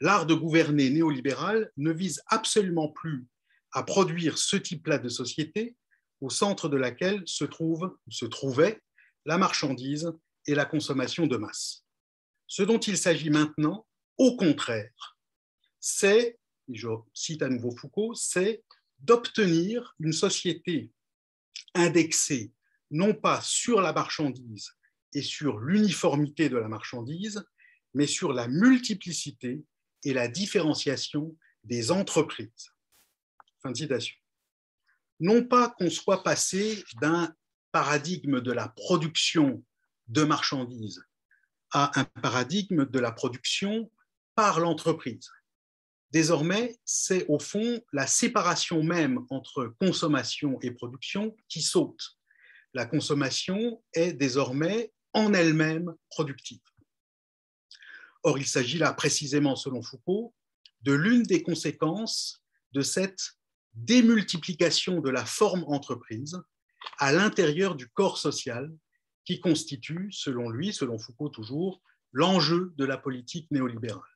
L'art 0.00 0.26
de 0.26 0.34
gouverner 0.34 0.90
néolibéral 0.90 1.72
ne 1.78 1.90
vise 1.90 2.22
absolument 2.26 2.90
plus 2.90 3.26
à 3.72 3.82
produire 3.82 4.36
ce 4.36 4.56
type-là 4.56 4.98
de 4.98 5.08
société 5.08 5.74
au 6.20 6.28
centre 6.28 6.68
de 6.68 6.76
laquelle 6.76 7.22
se 7.24 7.46
trouve 7.46 7.96
se 8.10 8.26
trouvait 8.26 8.82
la 9.24 9.38
marchandise 9.38 10.12
et 10.46 10.54
la 10.54 10.66
consommation 10.66 11.26
de 11.26 11.38
masse. 11.38 11.86
Ce 12.46 12.62
dont 12.62 12.78
il 12.78 12.98
s'agit 12.98 13.30
maintenant, 13.30 13.86
au 14.18 14.36
contraire, 14.36 15.16
c'est, 15.80 16.38
je 16.68 16.90
cite 17.14 17.40
à 17.40 17.48
nouveau 17.48 17.74
Foucault, 17.74 18.12
c'est 18.12 18.62
d'obtenir 19.04 19.94
une 20.00 20.12
société 20.12 20.90
indexée 21.74 22.52
non 22.90 23.14
pas 23.14 23.40
sur 23.40 23.80
la 23.80 23.92
marchandise 23.92 24.72
et 25.12 25.22
sur 25.22 25.58
l'uniformité 25.58 26.48
de 26.48 26.56
la 26.56 26.68
marchandise, 26.68 27.44
mais 27.92 28.06
sur 28.06 28.32
la 28.32 28.48
multiplicité 28.48 29.64
et 30.04 30.12
la 30.12 30.28
différenciation 30.28 31.36
des 31.64 31.90
entreprises. 31.90 32.72
Fin 33.62 33.70
de 33.70 33.76
citation. 33.76 34.16
Non 35.20 35.44
pas 35.44 35.70
qu'on 35.70 35.90
soit 35.90 36.22
passé 36.22 36.84
d'un 37.00 37.34
paradigme 37.72 38.40
de 38.40 38.52
la 38.52 38.68
production 38.68 39.64
de 40.08 40.22
marchandises 40.22 41.02
à 41.72 41.98
un 41.98 42.04
paradigme 42.04 42.84
de 42.84 42.98
la 42.98 43.10
production 43.10 43.90
par 44.34 44.60
l'entreprise. 44.60 45.30
Désormais, 46.14 46.78
c'est 46.84 47.26
au 47.26 47.40
fond 47.40 47.82
la 47.92 48.06
séparation 48.06 48.84
même 48.84 49.26
entre 49.30 49.74
consommation 49.80 50.60
et 50.62 50.70
production 50.70 51.34
qui 51.48 51.60
saute. 51.60 52.20
La 52.72 52.86
consommation 52.86 53.82
est 53.94 54.12
désormais 54.12 54.92
en 55.12 55.34
elle-même 55.34 55.92
productive. 56.10 56.60
Or, 58.22 58.38
il 58.38 58.46
s'agit 58.46 58.78
là 58.78 58.92
précisément, 58.92 59.56
selon 59.56 59.82
Foucault, 59.82 60.32
de 60.82 60.92
l'une 60.92 61.24
des 61.24 61.42
conséquences 61.42 62.44
de 62.74 62.82
cette 62.82 63.32
démultiplication 63.72 65.00
de 65.00 65.10
la 65.10 65.24
forme 65.24 65.64
entreprise 65.66 66.40
à 66.98 67.10
l'intérieur 67.10 67.74
du 67.74 67.88
corps 67.88 68.18
social 68.18 68.72
qui 69.24 69.40
constitue, 69.40 70.12
selon 70.12 70.48
lui, 70.48 70.72
selon 70.72 70.96
Foucault 70.96 71.30
toujours, 71.30 71.82
l'enjeu 72.12 72.72
de 72.76 72.84
la 72.84 72.98
politique 72.98 73.50
néolibérale. 73.50 74.13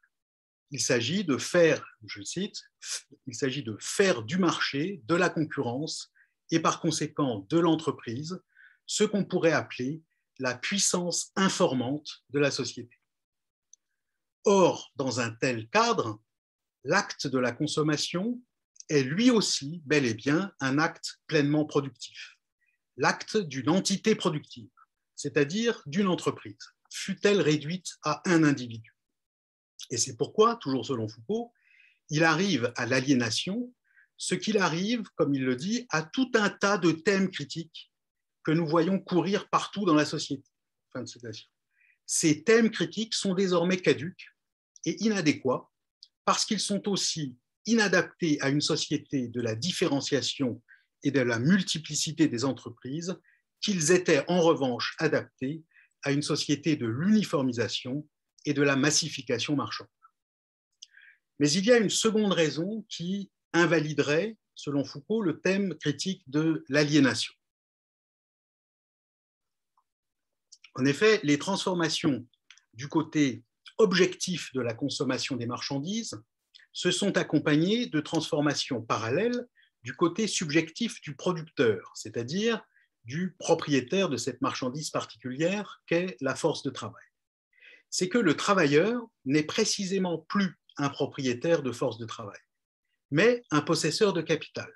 Il 0.70 0.80
s'agit 0.80 1.24
de 1.24 1.38
faire, 1.38 1.84
je 2.04 2.22
cite, 2.22 2.62
il 3.26 3.34
s'agit 3.34 3.62
de 3.62 3.76
faire 3.80 4.22
du 4.22 4.38
marché, 4.38 5.02
de 5.06 5.14
la 5.14 5.30
concurrence 5.30 6.12
et 6.50 6.60
par 6.60 6.80
conséquent 6.80 7.46
de 7.48 7.58
l'entreprise 7.58 8.40
ce 8.86 9.04
qu'on 9.04 9.24
pourrait 9.24 9.52
appeler 9.52 10.02
la 10.38 10.54
puissance 10.54 11.32
informante 11.36 12.24
de 12.30 12.38
la 12.38 12.50
société. 12.50 12.98
Or, 14.44 14.92
dans 14.96 15.20
un 15.20 15.30
tel 15.30 15.68
cadre, 15.68 16.22
l'acte 16.84 17.26
de 17.26 17.38
la 17.38 17.52
consommation 17.52 18.40
est 18.88 19.02
lui 19.02 19.30
aussi 19.30 19.82
bel 19.84 20.06
et 20.06 20.14
bien 20.14 20.52
un 20.60 20.78
acte 20.78 21.20
pleinement 21.26 21.66
productif, 21.66 22.36
l'acte 22.96 23.36
d'une 23.36 23.68
entité 23.68 24.14
productive, 24.14 24.70
c'est-à-dire 25.14 25.82
d'une 25.86 26.06
entreprise, 26.06 26.58
fut-elle 26.90 27.42
réduite 27.42 27.98
à 28.02 28.22
un 28.24 28.44
individu. 28.44 28.97
Et 29.90 29.96
c'est 29.96 30.16
pourquoi, 30.16 30.56
toujours 30.56 30.84
selon 30.84 31.08
Foucault, 31.08 31.52
il 32.10 32.24
arrive 32.24 32.72
à 32.76 32.86
l'aliénation 32.86 33.72
ce 34.18 34.34
qu'il 34.34 34.58
arrive, 34.58 35.04
comme 35.14 35.34
il 35.34 35.44
le 35.44 35.56
dit, 35.56 35.86
à 35.90 36.02
tout 36.02 36.30
un 36.34 36.50
tas 36.50 36.76
de 36.76 36.90
thèmes 36.90 37.30
critiques 37.30 37.92
que 38.42 38.50
nous 38.50 38.66
voyons 38.66 38.98
courir 38.98 39.48
partout 39.48 39.84
dans 39.84 39.94
la 39.94 40.04
société. 40.04 40.50
Ces 42.04 42.42
thèmes 42.42 42.70
critiques 42.70 43.14
sont 43.14 43.34
désormais 43.34 43.76
caduques 43.76 44.26
et 44.84 45.02
inadéquats 45.04 45.70
parce 46.24 46.44
qu'ils 46.44 46.60
sont 46.60 46.88
aussi 46.88 47.36
inadaptés 47.66 48.40
à 48.40 48.48
une 48.48 48.60
société 48.60 49.28
de 49.28 49.40
la 49.40 49.54
différenciation 49.54 50.60
et 51.04 51.10
de 51.10 51.20
la 51.20 51.38
multiplicité 51.38 52.26
des 52.26 52.44
entreprises 52.44 53.16
qu'ils 53.60 53.92
étaient 53.92 54.24
en 54.28 54.40
revanche 54.40 54.96
adaptés 54.98 55.62
à 56.02 56.10
une 56.10 56.22
société 56.22 56.76
de 56.76 56.86
l'uniformisation 56.86 58.08
et 58.44 58.54
de 58.54 58.62
la 58.62 58.76
massification 58.76 59.56
marchande. 59.56 59.88
Mais 61.38 61.50
il 61.50 61.64
y 61.64 61.72
a 61.72 61.78
une 61.78 61.90
seconde 61.90 62.32
raison 62.32 62.84
qui 62.88 63.30
invaliderait, 63.52 64.36
selon 64.54 64.84
Foucault, 64.84 65.22
le 65.22 65.40
thème 65.40 65.74
critique 65.76 66.22
de 66.26 66.64
l'aliénation. 66.68 67.32
En 70.74 70.84
effet, 70.84 71.20
les 71.22 71.38
transformations 71.38 72.26
du 72.74 72.88
côté 72.88 73.42
objectif 73.78 74.52
de 74.54 74.60
la 74.60 74.74
consommation 74.74 75.36
des 75.36 75.46
marchandises 75.46 76.20
se 76.72 76.90
sont 76.90 77.16
accompagnées 77.16 77.86
de 77.86 78.00
transformations 78.00 78.82
parallèles 78.82 79.46
du 79.82 79.94
côté 79.94 80.26
subjectif 80.26 81.00
du 81.00 81.16
producteur, 81.16 81.92
c'est-à-dire 81.94 82.62
du 83.04 83.34
propriétaire 83.38 84.08
de 84.08 84.16
cette 84.16 84.40
marchandise 84.42 84.90
particulière 84.90 85.82
qu'est 85.86 86.16
la 86.20 86.34
force 86.34 86.62
de 86.62 86.70
travail. 86.70 87.07
C'est 87.90 88.08
que 88.08 88.18
le 88.18 88.36
travailleur 88.36 89.02
n'est 89.24 89.44
précisément 89.44 90.18
plus 90.18 90.58
un 90.76 90.88
propriétaire 90.88 91.62
de 91.62 91.72
force 91.72 91.98
de 91.98 92.06
travail, 92.06 92.40
mais 93.10 93.42
un 93.50 93.60
possesseur 93.60 94.12
de 94.12 94.22
capital, 94.22 94.72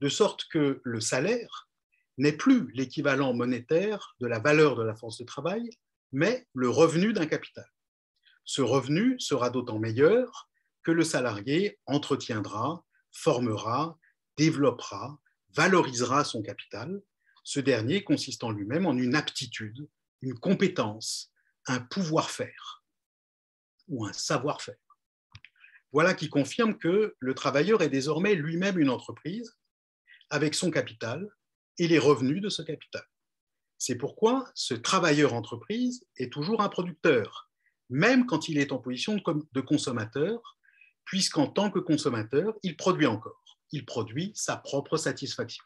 de 0.00 0.08
sorte 0.08 0.46
que 0.50 0.80
le 0.84 1.00
salaire 1.00 1.68
n'est 2.16 2.32
plus 2.32 2.70
l'équivalent 2.72 3.34
monétaire 3.34 4.16
de 4.20 4.26
la 4.26 4.38
valeur 4.38 4.76
de 4.76 4.82
la 4.82 4.94
force 4.94 5.18
de 5.18 5.24
travail, 5.24 5.70
mais 6.12 6.46
le 6.54 6.68
revenu 6.68 7.12
d'un 7.12 7.26
capital. 7.26 7.68
Ce 8.44 8.62
revenu 8.62 9.18
sera 9.20 9.50
d'autant 9.50 9.78
meilleur 9.78 10.48
que 10.82 10.90
le 10.90 11.04
salarié 11.04 11.78
entretiendra, 11.86 12.84
formera, 13.12 13.98
développera, 14.36 15.18
valorisera 15.54 16.24
son 16.24 16.42
capital, 16.42 17.02
ce 17.44 17.60
dernier 17.60 18.04
consistant 18.04 18.50
lui-même 18.50 18.86
en 18.86 18.96
une 18.96 19.14
aptitude, 19.14 19.88
une 20.22 20.38
compétence, 20.38 21.32
un 21.68 21.80
pouvoir-faire 21.80 22.84
ou 23.88 24.04
un 24.04 24.12
savoir-faire. 24.12 24.76
Voilà 25.92 26.14
qui 26.14 26.28
confirme 26.28 26.76
que 26.76 27.16
le 27.18 27.34
travailleur 27.34 27.82
est 27.82 27.88
désormais 27.88 28.34
lui-même 28.34 28.78
une 28.78 28.90
entreprise 28.90 29.56
avec 30.30 30.54
son 30.54 30.70
capital 30.70 31.26
et 31.78 31.88
les 31.88 31.98
revenus 31.98 32.42
de 32.42 32.48
ce 32.48 32.62
capital. 32.62 33.04
C'est 33.78 33.94
pourquoi 33.94 34.50
ce 34.54 34.74
travailleur 34.74 35.32
entreprise 35.32 36.04
est 36.16 36.32
toujours 36.32 36.60
un 36.60 36.68
producteur, 36.68 37.50
même 37.88 38.26
quand 38.26 38.48
il 38.48 38.58
est 38.58 38.72
en 38.72 38.78
position 38.78 39.16
de 39.52 39.60
consommateur, 39.60 40.58
puisqu'en 41.04 41.46
tant 41.46 41.70
que 41.70 41.78
consommateur, 41.78 42.54
il 42.62 42.76
produit 42.76 43.06
encore. 43.06 43.58
Il 43.72 43.86
produit 43.86 44.32
sa 44.34 44.56
propre 44.56 44.96
satisfaction. 44.96 45.64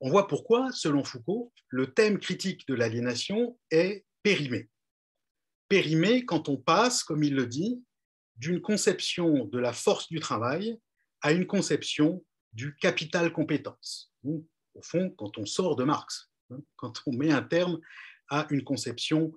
On 0.00 0.10
voit 0.10 0.26
pourquoi, 0.26 0.72
selon 0.72 1.04
Foucault, 1.04 1.52
le 1.68 1.94
thème 1.94 2.18
critique 2.18 2.66
de 2.66 2.74
l'aliénation 2.74 3.56
est 3.70 4.04
périmé. 4.22 4.68
Périmé 5.68 6.24
quand 6.24 6.48
on 6.48 6.56
passe, 6.56 7.02
comme 7.02 7.24
il 7.24 7.34
le 7.34 7.46
dit, 7.46 7.82
d'une 8.36 8.60
conception 8.60 9.44
de 9.46 9.58
la 9.58 9.72
force 9.72 10.08
du 10.08 10.20
travail 10.20 10.78
à 11.20 11.32
une 11.32 11.46
conception 11.46 12.24
du 12.52 12.74
capital 12.76 13.32
compétence. 13.32 14.12
Au 14.24 14.82
fond, 14.82 15.10
quand 15.10 15.38
on 15.38 15.46
sort 15.46 15.76
de 15.76 15.84
Marx, 15.84 16.30
hein, 16.50 16.60
quand 16.76 17.02
on 17.06 17.12
met 17.12 17.32
un 17.32 17.42
terme 17.42 17.80
à 18.28 18.46
une 18.50 18.64
conception 18.64 19.32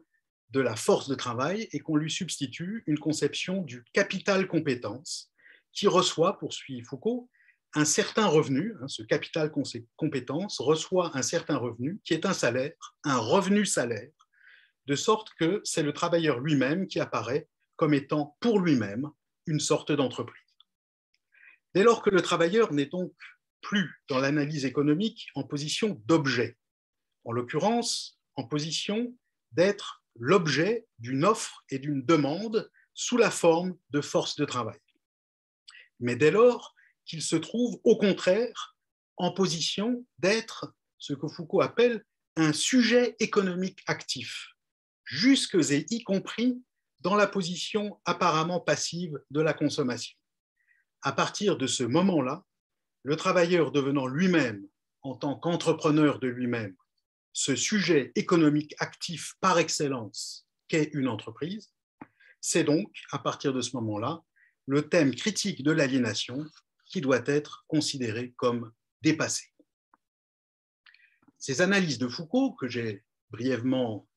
de 0.49 0.59
la 0.59 0.75
force 0.75 1.09
de 1.09 1.15
travail 1.15 1.67
et 1.71 1.79
qu'on 1.79 1.95
lui 1.95 2.11
substitue 2.11 2.83
une 2.87 2.99
conception 2.99 3.61
du 3.61 3.83
capital 3.93 4.47
compétence 4.47 5.31
qui 5.73 5.87
reçoit, 5.87 6.37
poursuit 6.37 6.81
Foucault, 6.81 7.29
un 7.73 7.85
certain 7.85 8.27
revenu, 8.27 8.73
hein, 8.81 8.87
ce 8.87 9.03
capital 9.03 9.51
compétence 9.97 10.59
reçoit 10.59 11.11
un 11.17 11.21
certain 11.21 11.57
revenu 11.57 11.99
qui 12.05 12.13
est 12.13 12.25
un 12.25 12.33
salaire, 12.33 12.95
un 13.03 13.17
revenu 13.17 13.65
salaire, 13.65 14.11
de 14.87 14.95
sorte 14.95 15.33
que 15.39 15.61
c'est 15.63 15.83
le 15.83 15.93
travailleur 15.93 16.39
lui-même 16.39 16.87
qui 16.87 16.99
apparaît 16.99 17.47
comme 17.75 17.93
étant 17.93 18.37
pour 18.39 18.59
lui-même 18.59 19.09
une 19.47 19.59
sorte 19.59 19.91
d'entreprise. 19.91 20.41
Dès 21.73 21.83
lors 21.83 22.01
que 22.01 22.09
le 22.09 22.21
travailleur 22.21 22.71
n'est 22.71 22.85
donc 22.85 23.13
plus 23.61 24.01
dans 24.07 24.19
l'analyse 24.19 24.65
économique 24.65 25.27
en 25.35 25.43
position 25.43 26.01
d'objet, 26.05 26.57
en 27.25 27.31
l'occurrence 27.31 28.19
en 28.35 28.45
position 28.45 29.15
d'être 29.51 30.03
l'objet 30.15 30.87
d'une 30.99 31.25
offre 31.25 31.63
et 31.69 31.79
d'une 31.79 32.05
demande 32.05 32.69
sous 32.93 33.17
la 33.17 33.31
forme 33.31 33.77
de 33.89 34.01
force 34.01 34.35
de 34.35 34.45
travail. 34.45 34.79
Mais 35.99 36.15
dès 36.15 36.31
lors 36.31 36.75
qu'il 37.05 37.21
se 37.21 37.35
trouve 37.35 37.79
au 37.83 37.97
contraire 37.97 38.77
en 39.17 39.31
position 39.31 40.05
d'être 40.19 40.73
ce 40.97 41.13
que 41.13 41.27
Foucault 41.27 41.61
appelle 41.61 42.03
un 42.35 42.53
sujet 42.53 43.15
économique 43.19 43.79
actif, 43.87 44.54
jusque 45.05 45.55
et 45.71 45.85
y 45.89 46.03
compris 46.03 46.61
dans 46.99 47.15
la 47.15 47.27
position 47.27 47.99
apparemment 48.05 48.59
passive 48.59 49.19
de 49.29 49.41
la 49.41 49.53
consommation. 49.53 50.17
À 51.01 51.11
partir 51.11 51.57
de 51.57 51.67
ce 51.67 51.83
moment-là, 51.83 52.43
le 53.03 53.15
travailleur 53.15 53.71
devenant 53.71 54.07
lui-même, 54.07 54.67
en 55.03 55.15
tant 55.15 55.35
qu'entrepreneur 55.35 56.19
de 56.19 56.27
lui-même, 56.27 56.75
ce 57.31 57.55
sujet 57.55 58.11
économique 58.15 58.73
actif 58.79 59.35
par 59.39 59.59
excellence 59.59 60.47
qu'est 60.67 60.89
une 60.93 61.07
entreprise, 61.07 61.71
c'est 62.41 62.63
donc, 62.63 62.91
à 63.11 63.19
partir 63.19 63.53
de 63.53 63.61
ce 63.61 63.75
moment-là, 63.75 64.23
le 64.65 64.89
thème 64.89 65.13
critique 65.13 65.61
de 65.63 65.71
l'aliénation 65.71 66.43
qui 66.87 67.01
doit 67.01 67.21
être 67.25 67.65
considéré 67.67 68.33
comme 68.37 68.71
dépassé. 69.01 69.45
Ces 71.37 71.61
analyses 71.61 71.99
de 71.99 72.07
Foucault, 72.07 72.53
que 72.53 72.67
j'ai 72.67 73.03
brièvement 73.29 74.07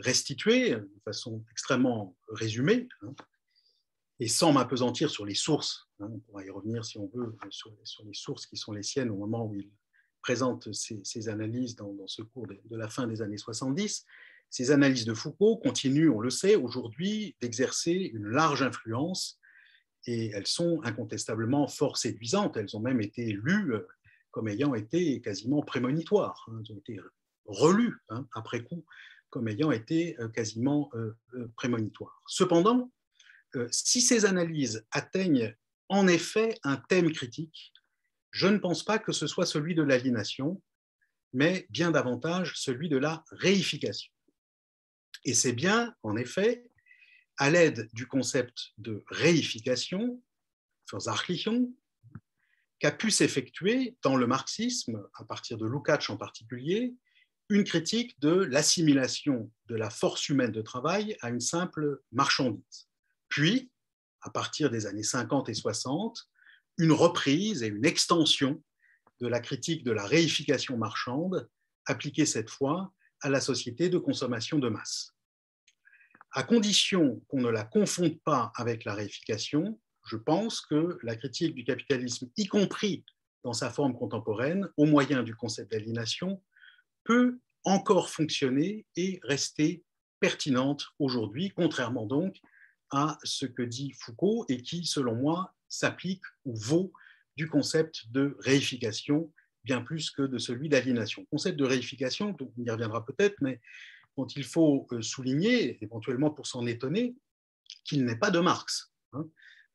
restituées 0.00 0.70
de 0.70 1.00
façon 1.04 1.44
extrêmement 1.50 2.16
résumée, 2.28 2.88
hein, 3.02 3.14
et 4.18 4.28
sans 4.28 4.52
m'apesantir 4.52 5.10
sur 5.10 5.24
les 5.24 5.34
sources, 5.34 5.88
hein, 5.98 6.08
on 6.12 6.18
pourra 6.20 6.44
y 6.44 6.50
revenir 6.50 6.84
si 6.84 6.98
on 6.98 7.10
veut, 7.14 7.34
sur, 7.48 7.72
les 8.04 8.14
sources 8.14 8.46
qui 8.46 8.56
sont 8.56 8.72
les 8.72 8.82
siennes 8.82 9.10
au 9.10 9.16
moment 9.16 9.46
où 9.46 9.54
il 9.54 9.70
présente 10.20 10.70
ces, 10.72 11.28
analyses 11.28 11.74
dans, 11.76 11.96
ce 12.06 12.20
cours 12.20 12.46
de, 12.46 12.76
la 12.76 12.88
fin 12.88 13.06
des 13.06 13.22
années 13.22 13.38
70, 13.38 14.04
ces 14.50 14.70
analyses 14.70 15.06
de 15.06 15.14
Foucault 15.14 15.56
continuent, 15.56 16.10
on 16.10 16.20
le 16.20 16.28
sait, 16.28 16.56
aujourd'hui 16.56 17.36
d'exercer 17.40 17.92
une 17.92 18.26
large 18.26 18.62
influence 18.62 19.40
et 20.06 20.30
elles 20.30 20.46
sont 20.46 20.80
incontestablement 20.82 21.68
fort 21.68 21.96
séduisantes. 21.96 22.56
Elles 22.56 22.76
ont 22.76 22.80
même 22.80 23.00
été 23.00 23.32
lues 23.32 23.74
comme 24.32 24.48
ayant 24.48 24.74
été 24.74 25.20
quasiment 25.20 25.62
prémonitoires. 25.62 26.46
Hein. 26.48 26.60
Elles 26.60 26.72
ont 26.74 26.78
été 26.78 27.00
relues 27.46 27.96
après 28.32 28.64
coup 28.64 28.84
comme 29.30 29.48
ayant 29.48 29.70
été 29.70 30.18
euh, 30.20 30.28
quasiment 30.28 30.90
euh, 30.94 31.16
prémonitoires. 31.56 32.22
Cependant, 32.26 32.92
si 33.72 34.00
ces 34.00 34.26
analyses 34.26 34.86
atteignent 34.92 35.56
en 35.88 36.06
effet 36.06 36.56
un 36.62 36.76
thème 36.76 37.10
critique, 37.10 37.72
je 38.30 38.46
ne 38.46 38.58
pense 38.58 38.84
pas 38.84 39.00
que 39.00 39.10
ce 39.10 39.26
soit 39.26 39.46
celui 39.46 39.74
de 39.74 39.82
l'aliénation, 39.82 40.62
mais 41.32 41.66
bien 41.70 41.90
davantage 41.90 42.52
celui 42.56 42.88
de 42.88 42.96
la 42.96 43.24
réification. 43.32 44.12
Et 45.24 45.34
c'est 45.34 45.52
bien, 45.52 45.94
en 46.04 46.16
effet, 46.16 46.64
à 47.38 47.50
l'aide 47.50 47.88
du 47.92 48.06
concept 48.06 48.72
de 48.78 49.02
réification, 49.08 50.22
Versachlichung, 50.92 51.72
qu'a 52.78 52.92
pu 52.92 53.10
s'effectuer 53.10 53.96
dans 54.02 54.16
le 54.16 54.26
marxisme, 54.26 55.06
à 55.14 55.24
partir 55.24 55.58
de 55.58 55.66
Lukács 55.66 56.10
en 56.10 56.16
particulier, 56.16 56.94
une 57.50 57.64
critique 57.64 58.18
de 58.20 58.30
l'assimilation 58.30 59.50
de 59.66 59.74
la 59.74 59.90
force 59.90 60.28
humaine 60.28 60.52
de 60.52 60.62
travail 60.62 61.16
à 61.20 61.28
une 61.28 61.40
simple 61.40 62.00
marchandise. 62.12 62.88
Puis, 63.28 63.70
à 64.22 64.30
partir 64.30 64.70
des 64.70 64.86
années 64.86 65.02
50 65.02 65.48
et 65.48 65.54
60, 65.54 66.30
une 66.78 66.92
reprise 66.92 67.62
et 67.62 67.66
une 67.66 67.84
extension 67.84 68.62
de 69.20 69.26
la 69.26 69.40
critique 69.40 69.84
de 69.84 69.92
la 69.92 70.06
réification 70.06 70.78
marchande, 70.78 71.50
appliquée 71.84 72.24
cette 72.24 72.48
fois 72.48 72.92
à 73.20 73.28
la 73.28 73.40
société 73.40 73.90
de 73.90 73.98
consommation 73.98 74.58
de 74.58 74.68
masse 74.68 75.14
à 76.32 76.42
condition 76.42 77.20
qu'on 77.28 77.40
ne 77.40 77.48
la 77.48 77.64
confonde 77.64 78.20
pas 78.20 78.52
avec 78.54 78.84
la 78.84 78.94
réification, 78.94 79.78
je 80.06 80.16
pense 80.16 80.60
que 80.60 80.98
la 81.02 81.16
critique 81.16 81.54
du 81.54 81.64
capitalisme, 81.64 82.30
y 82.36 82.46
compris 82.46 83.04
dans 83.42 83.52
sa 83.52 83.70
forme 83.70 83.96
contemporaine, 83.96 84.68
au 84.76 84.86
moyen 84.86 85.22
du 85.22 85.34
concept 85.34 85.72
d'aliénation, 85.72 86.40
peut 87.04 87.38
encore 87.64 88.10
fonctionner 88.10 88.86
et 88.96 89.20
rester 89.22 89.82
pertinente 90.20 90.86
aujourd'hui, 90.98 91.50
contrairement 91.50 92.06
donc 92.06 92.36
à 92.90 93.18
ce 93.22 93.46
que 93.46 93.62
dit 93.62 93.92
Foucault 93.92 94.44
et 94.48 94.62
qui, 94.62 94.84
selon 94.84 95.14
moi, 95.14 95.54
s'applique 95.68 96.22
ou 96.44 96.56
vaut 96.56 96.92
du 97.36 97.48
concept 97.48 98.10
de 98.10 98.36
réification 98.40 99.32
bien 99.64 99.82
plus 99.82 100.10
que 100.10 100.22
de 100.22 100.38
celui 100.38 100.68
d'aliénation. 100.68 101.26
Concept 101.30 101.58
de 101.58 101.64
réification, 101.64 102.36
on 102.40 102.62
y 102.62 102.70
reviendra 102.70 103.04
peut-être, 103.04 103.36
mais 103.40 103.60
dont 104.16 104.26
il 104.26 104.44
faut 104.44 104.86
euh, 104.92 105.02
souligner, 105.02 105.82
éventuellement 105.82 106.30
pour 106.30 106.46
s'en 106.46 106.66
étonner, 106.66 107.14
qu'il 107.84 108.04
n'est 108.04 108.18
pas 108.18 108.30
de 108.30 108.40
Marx. 108.40 108.92
Hein. 109.12 109.26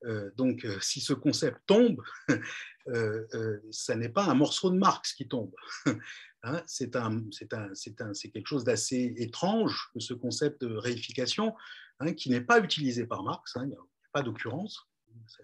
Euh, 0.05 0.31
donc, 0.35 0.65
euh, 0.65 0.77
si 0.81 1.01
ce 1.01 1.13
concept 1.13 1.57
tombe, 1.65 2.01
ce 2.87 3.91
n'est 3.93 4.09
pas 4.09 4.25
un 4.25 4.35
morceau 4.35 4.69
de 4.69 4.77
Marx 4.77 5.13
qui 5.13 5.27
tombe. 5.27 5.53
Hein. 6.47 6.61
c'est 6.67 6.91
quelque 6.91 8.45
chose 8.45 8.63
d'assez 8.63 9.15
étrange, 9.17 9.89
ce 9.97 10.13
concept 10.13 10.63
de 10.63 10.75
réification, 10.75 11.55
hein, 11.99 12.13
qui 12.13 12.29
n'est 12.29 12.39
pas 12.39 12.59
utilisé 12.59 13.07
par 13.07 13.23
Marx. 13.23 13.53
il 13.63 13.69
n'y 13.69 13.73
a 13.73 13.79
pas 14.13 14.21
d'occurrence. 14.21 14.87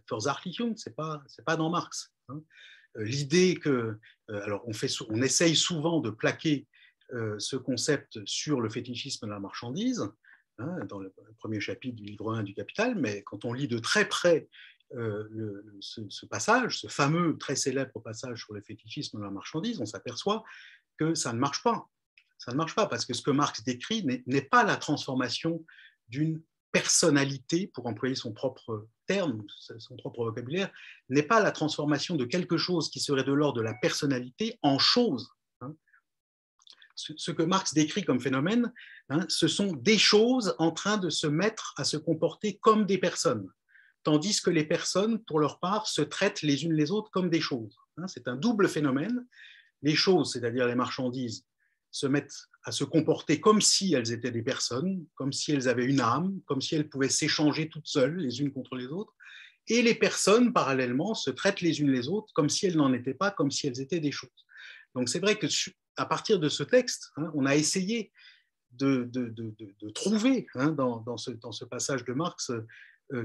Versachlichung, 0.10 0.78
ce 0.78 0.90
n'est 0.90 0.96
pas, 0.96 1.58
dans 1.58 1.72
Marx. 1.72 2.14
L'idée 2.96 3.56
que, 3.56 3.98
alors 4.28 4.64
on, 4.68 5.22
essaye 5.24 5.56
souvent 5.56 6.02
de 6.02 6.10
plaquer 6.10 6.68
euh, 7.14 7.36
ce 7.40 7.56
concept 7.56 8.20
sur 8.26 8.62
le 8.62 8.70
fétichisme 8.70 9.26
de 9.26 9.32
la 9.32 9.40
marchandise, 9.40 10.08
hein, 10.60 10.86
dans 10.88 11.00
le 11.00 11.14
premier 11.40 11.60
chapitre 11.60 11.96
du 11.96 12.04
livre 12.04 12.34
1 12.34 12.44
du 12.44 12.54
Capital, 12.54 12.96
mais 12.96 13.24
quand 13.24 13.44
on 13.46 13.54
lit 13.54 13.68
de 13.68 13.80
très 13.80 14.08
près 14.08 14.48
euh, 14.96 15.64
ce, 15.80 16.26
passage, 16.26 16.80
ce 16.80 16.88
fameux, 16.88 17.38
très 17.38 17.56
célèbre 17.56 18.00
passage 18.02 18.44
sur 18.44 18.54
le 18.54 18.62
fétichisme 18.62 19.20
de 19.20 19.24
la 19.24 19.32
marchandise, 19.32 19.80
on 19.80 19.86
s'aperçoit 19.86 20.44
que 20.98 21.16
ça 21.16 21.34
ne 21.34 21.40
marche 21.40 21.64
pas. 21.64 21.88
Ça 22.38 22.52
ne 22.52 22.58
marche 22.58 22.76
pas 22.76 22.88
parce 22.88 23.06
que 23.06 23.14
ce 23.14 23.22
que 23.22 23.32
Marx 23.32 23.64
décrit 23.64 24.06
n'est 24.26 24.42
pas 24.42 24.64
la 24.64 24.78
transformation 24.78 25.64
d'une 26.08 26.42
personnalité, 26.72 27.68
pour 27.68 27.86
employer 27.86 28.16
son 28.16 28.34
propre 28.34 28.88
terme, 29.06 29.46
son 29.78 29.98
propre 29.98 30.24
vocabulaire, 30.24 30.72
n'est 31.10 31.24
pas 31.24 31.42
la 31.42 31.52
transformation 31.52 32.16
de 32.16 32.26
quelque 32.26 32.58
chose 32.58 32.90
qui 32.90 33.00
serait 33.00 33.24
de 33.24 33.34
l'ordre 33.34 33.60
de 33.60 33.64
la 33.64 33.74
personnalité 33.74 34.58
en 34.62 34.80
chose 34.80 35.30
ce 36.96 37.32
que 37.32 37.44
Marx 37.44 37.74
décrit 37.74 38.04
comme 38.04 38.20
phénomène, 38.20 38.72
hein, 39.10 39.26
ce 39.30 39.48
sont 39.48 39.74
des 39.74 39.98
choses 39.98 40.56
en 40.60 40.72
train 40.72 40.98
de 40.98 41.10
se 41.10 41.28
mettre 41.28 41.74
à 41.78 41.84
se 41.84 41.98
comporter 41.98 42.58
comme 42.58 42.86
des 42.86 42.98
personnes, 42.98 43.50
tandis 44.04 44.42
que 44.42 44.50
les 44.50 44.64
personnes, 44.64 45.24
pour 45.26 45.40
leur 45.40 45.60
part, 45.60 45.88
se 45.88 46.02
traitent 46.02 46.42
les 46.42 46.64
unes 46.64 46.74
les 46.74 46.92
autres 46.92 47.12
comme 47.12 47.30
des 47.30 47.42
choses. 47.42 47.78
Hein. 47.98 48.08
C'est 48.08 48.28
un 48.28 48.36
double 48.36 48.68
phénomène. 48.68 49.26
Les 49.82 49.96
choses, 49.96 50.34
c'est-à-dire 50.34 50.68
les 50.68 50.76
marchandises, 50.76 51.46
se 51.92 52.08
mettent 52.08 52.48
à 52.64 52.72
se 52.72 52.84
comporter 52.84 53.42
comme 53.42 53.62
si 53.62 53.94
elles 53.94 54.12
étaient 54.12 54.32
des 54.32 54.44
personnes, 54.44 55.06
comme 55.16 55.34
si 55.34 55.52
elles 55.52 55.68
avaient 55.68 55.86
une 55.86 56.00
âme, 56.00 56.40
comme 56.46 56.62
si 56.62 56.76
elles 56.76 56.88
pouvaient 56.90 57.10
s'échanger 57.10 57.70
toutes 57.70 57.88
seules 57.88 58.18
les 58.18 58.40
unes 58.40 58.52
contre 58.52 58.76
les 58.76 58.88
autres. 58.88 59.14
Et 59.68 59.82
les 59.82 59.96
personnes, 59.96 60.54
parallèlement, 60.54 61.14
se 61.14 61.30
traitent 61.30 61.62
les 61.62 61.82
unes 61.82 61.92
les 61.92 62.08
autres 62.08 62.32
comme 62.34 62.50
si 62.50 62.66
elles 62.66 62.78
n'en 62.78 62.94
étaient 62.94 63.14
pas, 63.14 63.32
comme 63.32 63.52
si 63.52 63.68
elles 63.68 63.82
étaient 63.82 64.00
des 64.00 64.12
choses. 64.12 64.30
Donc 64.96 65.10
c'est 65.10 65.20
vrai 65.20 65.38
que 65.38 65.48
à 65.98 66.06
partir 66.06 66.40
de 66.40 66.50
ce 66.50 66.64
texte, 66.64 67.12
hein, 67.18 67.32
on 67.36 67.46
a 67.46 67.56
essayé 67.56 68.12
de, 68.72 69.10
trouver 69.94 70.48
hein, 70.56 70.72
dans, 70.72 71.18
ce, 71.18 71.66
passage 71.66 72.06
de 72.06 72.14
Marx 72.14 72.52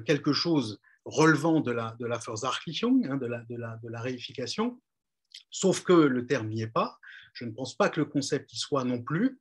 quelque 0.05 0.33
chose 0.33 0.81
relevant 1.07 1.61
de 1.61 1.71
la, 1.71 1.97
de 2.01 2.07
la 2.07 2.17
hein, 2.17 3.17
de, 3.17 3.89
la, 3.89 4.01
réification, 4.01 4.81
sauf 5.51 5.83
que 5.83 5.93
le 5.93 6.27
terme 6.27 6.49
n'y 6.49 6.63
est 6.63 6.67
pas. 6.67 6.99
Je 7.33 7.45
ne 7.45 7.53
pense 7.53 7.77
pas 7.77 7.89
que 7.89 8.01
le 8.01 8.07
concept 8.07 8.53
y 8.53 8.57
soit 8.57 8.85
non 8.85 9.03
plus. 9.03 9.41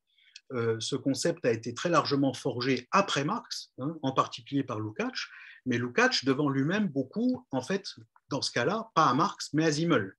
Euh, 0.52 0.80
ce 0.80 0.96
concept 0.96 1.44
a 1.46 1.52
été 1.52 1.74
très 1.74 1.90
largement 1.90 2.34
forgé 2.34 2.88
après 2.92 3.24
Marx, 3.24 3.72
en 3.80 4.12
particulier 4.12 4.64
par 4.64 4.80
Lukács, 4.80 5.28
mais 5.66 5.80
Lukács 5.80 6.24
devant 6.24 6.50
lui-même 6.50 6.88
beaucoup, 6.88 7.48
en 7.50 7.62
fait, 7.62 7.88
dans 8.30 8.44
ce 8.44 8.52
cas-là, 8.52 8.92
pas 8.94 9.08
à 9.08 9.14
Marx, 9.16 9.50
mais 9.54 9.66
à 9.66 9.72
Zimmel. 9.72 10.16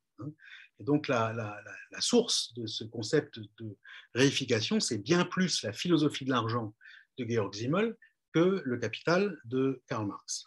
Et 0.81 0.85
donc 0.85 1.07
la, 1.07 1.63
source 2.01 2.53
de 2.55 2.67
ce 2.67 2.83
concept 2.83 3.39
de 3.61 3.77
réification, 4.15 4.81
c'est 4.81 4.99
bien 4.99 5.25
plus 5.25 5.63
la 5.63 5.73
philosophie 5.73 6.25
de 6.25 6.31
l'argent 6.31 6.75
de 7.19 7.27
Georg 7.29 7.55
Simmel 7.55 7.97
le 8.41 8.77
Capital 8.77 9.39
de 9.45 9.83
Karl 9.87 10.07
Marx. 10.07 10.47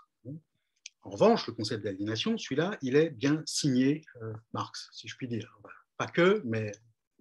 En 1.01 1.11
revanche, 1.11 1.47
le 1.47 1.53
concept 1.53 1.83
d'aliénation, 1.83 2.37
celui-là, 2.37 2.77
il 2.81 2.95
est 2.95 3.09
bien 3.09 3.41
signé 3.45 4.03
euh, 4.21 4.33
Marx, 4.53 4.89
si 4.91 5.07
je 5.07 5.15
puis 5.15 5.27
dire. 5.27 5.57
Pas 5.97 6.07
que, 6.07 6.41
mais 6.45 6.71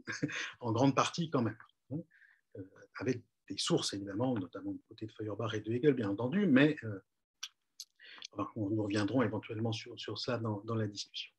en 0.61 0.73
grande 0.73 0.95
partie 0.95 1.31
quand 1.31 1.43
même. 1.43 1.57
Euh, 1.93 2.63
avec 2.99 3.23
des 3.49 3.57
sources, 3.57 3.95
évidemment, 3.95 4.35
notamment 4.35 4.73
du 4.73 4.83
côté 4.89 5.07
de 5.07 5.13
Feuerbach 5.13 5.55
et 5.55 5.61
de 5.61 5.73
Hegel, 5.73 5.95
bien 5.95 6.09
entendu, 6.09 6.47
mais 6.47 6.77
euh, 6.83 7.01
nous 8.57 8.83
reviendrons 8.83 9.23
éventuellement 9.23 9.73
sur, 9.73 9.99
sur 9.99 10.19
cela 10.19 10.39
dans, 10.39 10.75
la 10.75 10.87
discussion. 10.87 11.33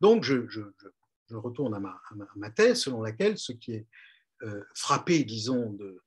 Donc, 0.00 0.22
je, 0.22 0.42
retourne 1.30 1.74
à 1.74 1.80
ma, 2.36 2.50
thèse 2.50 2.82
selon 2.82 3.02
laquelle 3.02 3.36
ce 3.36 3.52
qui 3.52 3.72
est 3.72 3.86
frappé, 4.74 5.24
disons, 5.24 5.72
de 5.72 6.02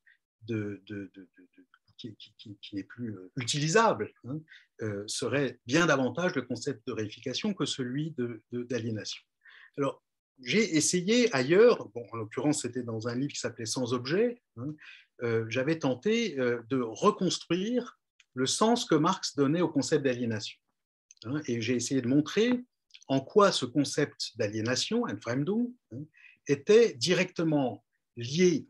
qui, 1.99 2.15
qui, 2.61 2.75
n'est 2.75 2.83
plus 2.83 3.15
utilisable, 3.35 4.11
hein, 4.25 4.39
euh, 4.81 5.03
serait 5.07 5.59
bien 5.65 5.85
davantage 5.85 6.33
le 6.35 6.41
concept 6.41 6.87
de 6.87 6.93
réification 6.93 7.53
que 7.53 7.65
celui 7.65 8.15
d'aliénation. 8.51 9.21
Alors, 9.77 10.01
j'ai 10.41 10.77
essayé 10.77 11.33
ailleurs, 11.35 11.89
bon, 11.89 12.05
en 12.11 12.17
l'occurrence 12.17 12.61
c'était 12.61 12.83
dans 12.83 13.07
un 13.07 13.15
livre 13.15 13.33
qui 13.33 13.39
s'appelait 13.39 13.65
Sans 13.65 13.93
objet, 13.93 14.41
hein, 14.57 14.73
euh, 15.21 15.45
j'avais 15.49 15.79
tenté 15.79 16.39
euh, 16.39 16.61
de 16.69 16.79
reconstruire 16.79 17.99
le 18.35 18.45
sens 18.45 18.85
que 18.85 18.95
Marx 18.95 19.35
donnait 19.35 19.61
au 19.61 19.69
concept 19.69 20.05
d'aliénation. 20.05 20.57
Hein, 21.25 21.41
et 21.47 21.61
j'ai 21.61 21.75
essayé 21.75 22.01
de 22.01 22.07
montrer 22.07 22.63
en 23.07 23.19
quoi 23.19 23.51
ce 23.51 23.65
concept 23.65 24.37
d'aliénation, 24.37 25.03
Entfremdung, 25.03 25.73
hein, 25.91 26.03
était 26.47 26.93
directement 26.93 27.83
lié 28.15 28.67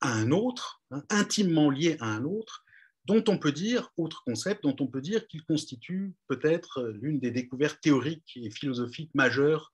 à 0.00 0.12
un 0.12 0.30
autre, 0.30 0.82
intimement 1.08 1.70
lié 1.70 1.96
à 2.00 2.06
un 2.06 2.24
autre, 2.24 2.64
dont 3.04 3.24
on 3.28 3.38
peut 3.38 3.52
dire, 3.52 3.90
autre 3.96 4.22
concept, 4.24 4.62
dont 4.62 4.76
on 4.80 4.86
peut 4.86 5.00
dire 5.00 5.26
qu'il 5.26 5.44
constitue 5.44 6.14
peut-être 6.28 6.82
l'une 7.00 7.18
des 7.18 7.30
découvertes 7.30 7.80
théoriques 7.80 8.32
et 8.36 8.50
philosophiques 8.50 9.14
majeures 9.14 9.72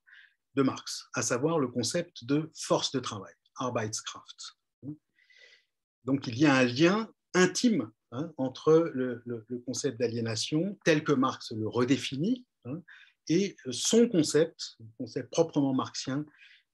de 0.55 0.63
Marx, 0.63 1.07
à 1.13 1.21
savoir 1.21 1.59
le 1.59 1.67
concept 1.67 2.25
de 2.25 2.49
force 2.55 2.91
de 2.91 2.99
travail, 2.99 3.33
Arbeitskraft. 3.57 4.57
Donc 6.03 6.25
il 6.27 6.39
y 6.39 6.45
a 6.45 6.55
un 6.55 6.65
lien 6.65 7.09
intime 7.33 7.91
hein, 8.11 8.31
entre 8.37 8.91
le, 8.93 9.23
concept 9.65 9.99
d'aliénation 9.99 10.79
tel 10.83 11.03
que 11.03 11.11
Marx 11.11 11.51
le 11.51 11.67
redéfinit 11.67 12.45
hein, 12.65 12.81
et 13.27 13.55
son 13.69 14.07
concept, 14.07 14.77
le 14.79 14.87
concept 14.97 15.29
proprement 15.31 15.73
marxien 15.73 16.25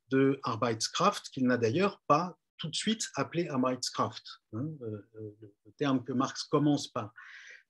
de 0.10 0.40
Arbeitskraft, 0.44 1.30
qu'il 1.30 1.48
n'a 1.48 1.58
d'ailleurs 1.58 2.02
pas 2.08 2.38
tout 2.64 2.70
de 2.70 2.76
suite 2.78 3.10
appelé 3.16 3.50
Arbeitskraft. 3.50 4.24
Hein, 4.54 4.70
euh, 4.84 5.06
euh, 5.16 5.36
le 5.66 5.72
terme 5.74 6.02
que 6.02 6.14
Marx 6.14 6.44
commence 6.46 6.88
par, 6.88 7.14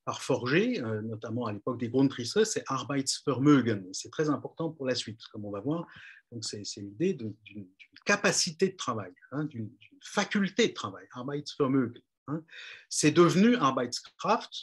par 0.06 0.21
forger, 0.21 0.79
euh, 0.84 1.01
notamment 1.01 1.47
à 1.47 1.51
l'époque 1.51 1.79
des 1.79 1.89
Grundrisse, 1.89 2.43
c'est 2.43 2.63
Arbeitsvermögen. 2.67 3.91
C'est 3.91 4.12
très 4.12 4.29
important 4.29 4.69
pour 4.69 4.86
la 4.86 4.93
suite, 4.93 5.19
comme 5.32 5.45
on 5.45 5.51
va 5.51 5.62
voir. 5.62 5.88
Donc 6.32 6.45
c'est 6.45 6.63
l'idée 6.77 7.15
d'une 7.15 7.67
capacité 8.06 8.69
de 8.69 8.75
travail, 8.75 9.12
hein, 9.32 9.45
d'une 9.45 9.71
faculté 10.03 10.67
de 10.67 10.73
travail, 10.73 11.08
Arbeitsvermögen. 11.13 12.03
Hein. 12.27 12.43
C'est 12.88 13.12
devenu 13.12 13.56
Arbeitskraft 13.56 14.53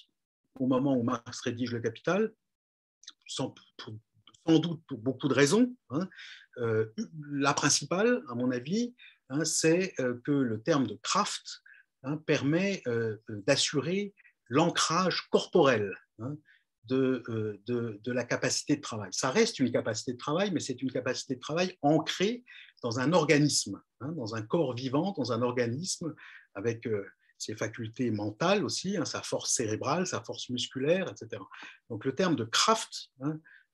au 0.60 0.68
moment 0.68 0.96
où 0.96 1.02
Marx 1.02 1.40
rédige 1.40 1.72
le 1.72 1.80
Capital, 1.80 2.32
sans, 3.26 3.52
sans 4.46 4.58
doute 4.60 4.80
pour 4.86 4.98
beaucoup 4.98 5.26
de 5.26 5.34
raisons. 5.34 5.74
la 6.56 7.54
principale, 7.54 8.22
à 8.28 8.36
mon 8.36 8.52
avis, 8.52 8.94
Hein, 9.30 9.44
c'est 9.44 9.94
euh, 10.00 10.20
que 10.24 10.32
le 10.32 10.60
terme 10.60 10.88
de 10.88 10.98
craft 11.02 11.62
hein, 12.02 12.16
permet 12.16 12.82
euh, 12.88 13.16
d'assurer 13.28 14.12
l'ancrage 14.48 15.28
corporel 15.30 15.96
hein, 16.18 16.36
de, 16.84 17.22
euh, 17.28 18.00
la 18.06 18.24
capacité 18.24 18.74
de 18.74 18.80
travail. 18.80 19.10
Ça 19.12 19.30
reste 19.30 19.60
une 19.60 19.70
capacité 19.70 20.14
de 20.14 20.18
travail, 20.18 20.50
mais 20.50 20.58
c'est 20.58 20.82
une 20.82 20.90
capacité 20.90 21.36
de 21.36 21.40
travail 21.40 21.78
ancrée 21.82 22.44
dans 22.82 22.98
un 22.98 23.12
organisme, 23.12 23.80
dans 24.00 24.34
un 24.34 24.42
corps 24.42 24.74
vivant, 24.74 25.14
dans 25.16 25.30
un 25.30 25.42
organisme 25.42 26.12
avec 26.56 26.88
ses 27.38 27.54
facultés 27.54 28.10
mentales 28.10 28.64
aussi, 28.64 28.96
sa 29.04 29.22
force 29.22 29.52
cérébrale, 29.52 30.06
sa 30.06 30.22
force 30.22 30.48
musculaire, 30.48 31.08
etc. 31.08 31.40
Donc 31.90 32.04
le 32.04 32.14
terme 32.14 32.34
de 32.34 32.44
craft 32.44 33.10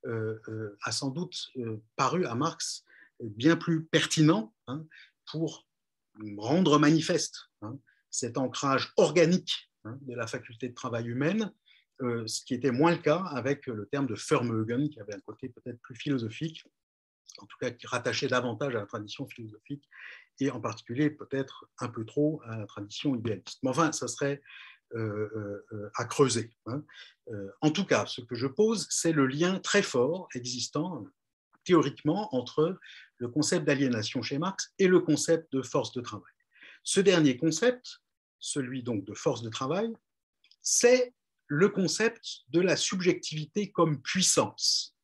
a 0.04 0.92
sans 0.92 1.10
doute 1.10 1.36
paru 1.94 2.26
à 2.26 2.34
Marx 2.34 2.84
bien 3.20 3.56
plus 3.56 3.84
pertinent 3.84 4.52
pour 5.30 5.66
rendre 6.38 6.78
manifeste 6.78 7.50
hein, 7.62 7.78
cet 8.10 8.38
ancrage 8.38 8.92
organique 8.96 9.70
hein, 9.84 9.98
de 10.02 10.14
la 10.14 10.26
faculté 10.26 10.68
de 10.68 10.74
travail 10.74 11.06
humaine, 11.06 11.52
euh, 12.02 12.26
ce 12.26 12.44
qui 12.44 12.54
était 12.54 12.70
moins 12.70 12.92
le 12.92 12.98
cas 12.98 13.24
avec 13.30 13.66
le 13.66 13.86
terme 13.86 14.06
de 14.06 14.14
Vermögen, 14.14 14.88
qui 14.88 15.00
avait 15.00 15.14
un 15.14 15.20
côté 15.20 15.48
peut-être 15.48 15.80
plus 15.80 15.96
philosophique, 15.96 16.64
en 17.38 17.46
tout 17.46 17.56
cas 17.60 17.70
qui 17.70 17.86
rattachait 17.86 18.28
davantage 18.28 18.74
à 18.74 18.80
la 18.80 18.86
tradition 18.86 19.26
philosophique, 19.26 19.88
et 20.38 20.50
en 20.50 20.60
particulier 20.60 21.10
peut-être 21.10 21.66
un 21.78 21.88
peu 21.88 22.04
trop 22.04 22.42
à 22.44 22.58
la 22.58 22.66
tradition 22.66 23.14
idéaliste. 23.14 23.58
Mais 23.62 23.70
enfin, 23.70 23.92
ça 23.92 24.08
serait 24.08 24.42
euh, 24.94 25.64
euh, 25.72 25.90
à 25.96 26.04
creuser. 26.04 26.52
Hein. 26.66 26.82
en 27.60 27.70
tout 27.70 27.84
cas, 27.84 28.06
ce 28.06 28.20
que 28.20 28.36
je 28.36 28.46
pose, 28.46 28.86
c'est 28.90 29.12
le 29.12 29.26
lien 29.26 29.58
très 29.58 29.82
fort 29.82 30.28
existant 30.34 31.04
théoriquement 31.66 32.34
entre 32.34 32.78
le 33.18 33.28
concept 33.28 33.66
d'aliénation 33.66 34.22
chez 34.22 34.38
Marx 34.38 34.72
et 34.78 34.86
le 34.86 35.00
concept 35.00 35.52
de 35.52 35.60
force 35.60 35.92
de 35.92 36.00
travail. 36.00 36.32
Ce 36.82 37.00
dernier 37.00 37.36
concept, 37.36 37.98
celui 38.38 38.82
donc 38.82 39.04
de 39.04 39.14
force 39.14 39.42
de 39.42 39.50
travail, 39.50 39.92
c'est 40.62 41.12
le 41.48 41.68
concept 41.68 42.44
de 42.48 42.60
la 42.60 42.76
subjectivité 42.76 43.70
comme 43.70 44.00
puissance, 44.00 44.96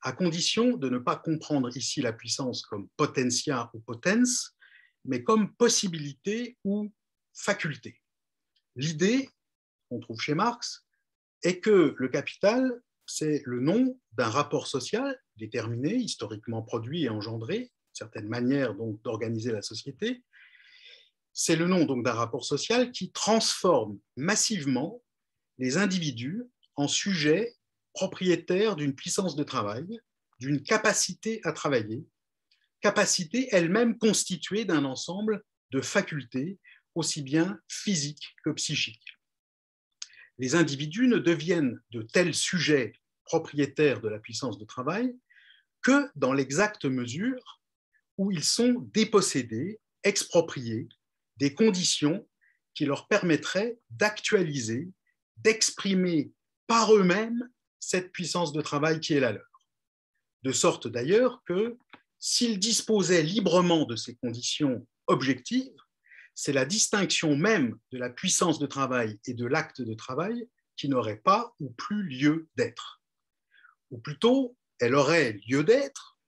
à 0.00 0.12
condition 0.12 0.76
de 0.76 0.88
ne 0.88 0.98
pas 0.98 1.16
comprendre 1.16 1.76
ici 1.76 2.00
la 2.00 2.12
puissance 2.12 2.62
comme 2.62 2.88
potentia 2.96 3.70
ou 3.74 3.80
potens, 3.80 4.56
mais 5.04 5.22
comme 5.22 5.54
possibilité 5.54 6.58
ou 6.64 6.92
faculté. 7.32 8.00
L'idée 8.76 9.28
qu'on 9.88 10.00
trouve 10.00 10.20
chez 10.20 10.34
Marx 10.34 10.86
est 11.42 11.60
que 11.60 11.94
le 11.96 12.08
capital, 12.08 12.80
c'est 13.06 13.42
le 13.44 13.60
nom 13.60 13.98
d'un 14.12 14.28
rapport 14.28 14.66
social 14.66 15.16
déterminé, 15.36 15.94
historiquement 15.94 16.62
produit 16.62 17.04
et 17.04 17.08
engendré, 17.08 17.72
certaine 17.92 18.28
manière 18.28 18.74
donc 18.74 19.00
d'organiser 19.02 19.52
la 19.52 19.62
société. 19.62 20.22
C'est 21.32 21.56
le 21.56 21.66
nom 21.66 21.84
donc 21.84 22.04
d'un 22.04 22.12
rapport 22.12 22.44
social 22.44 22.92
qui 22.92 23.10
transforme 23.10 23.98
massivement 24.16 25.02
les 25.58 25.76
individus 25.76 26.44
en 26.76 26.88
sujets 26.88 27.54
propriétaires 27.94 28.76
d'une 28.76 28.94
puissance 28.94 29.36
de 29.36 29.44
travail, 29.44 30.00
d'une 30.38 30.62
capacité 30.62 31.40
à 31.44 31.52
travailler, 31.52 32.04
capacité 32.80 33.48
elle-même 33.52 33.96
constituée 33.98 34.64
d'un 34.64 34.84
ensemble 34.84 35.42
de 35.70 35.80
facultés 35.80 36.58
aussi 36.94 37.22
bien 37.22 37.58
physiques 37.68 38.34
que 38.44 38.50
psychiques. 38.50 39.18
Les 40.38 40.54
individus 40.54 41.08
ne 41.08 41.18
deviennent 41.18 41.80
de 41.90 42.02
tels 42.02 42.34
sujets 42.34 42.94
propriétaires 43.24 44.00
de 44.00 44.08
la 44.08 44.18
puissance 44.18 44.58
de 44.58 44.64
travail 44.64 45.16
que 45.82 46.10
dans 46.14 46.32
l'exacte 46.32 46.84
mesure 46.84 47.60
où 48.18 48.30
ils 48.30 48.44
sont 48.44 48.88
dépossédés, 48.92 49.80
expropriés 50.04 50.88
des 51.36 51.54
conditions 51.54 52.28
qui 52.74 52.84
leur 52.84 53.08
permettraient 53.08 53.78
d'actualiser, 53.90 54.88
d'exprimer 55.36 56.32
par 56.66 56.94
eux-mêmes 56.94 57.48
cette 57.80 58.12
puissance 58.12 58.52
de 58.52 58.62
travail 58.62 59.00
qui 59.00 59.14
est 59.14 59.20
la 59.20 59.32
leur. 59.32 59.66
De 60.42 60.52
sorte 60.52 60.88
d'ailleurs 60.88 61.42
que 61.44 61.76
s'ils 62.18 62.58
disposaient 62.58 63.22
librement 63.22 63.84
de 63.84 63.96
ces 63.96 64.14
conditions 64.16 64.86
objectives, 65.06 65.76
c'est 66.34 66.52
la 66.52 66.64
distinction 66.64 67.36
même 67.36 67.76
de 67.90 67.98
la 67.98 68.10
puissance 68.10 68.58
de 68.58 68.66
travail 68.66 69.18
et 69.26 69.34
de 69.34 69.46
l'acte 69.46 69.82
de 69.82 69.94
travail 69.94 70.48
qui 70.76 70.88
n'aurait 70.88 71.20
pas 71.20 71.54
ou 71.60 71.70
plus 71.70 72.04
lieu 72.04 72.48
d'être. 72.56 73.01
Ou 73.92 73.98
plutôt, 73.98 74.56
elle 74.80 74.94
aurait 74.94 75.34
lieu 75.46 75.62
d'être, 75.62 76.18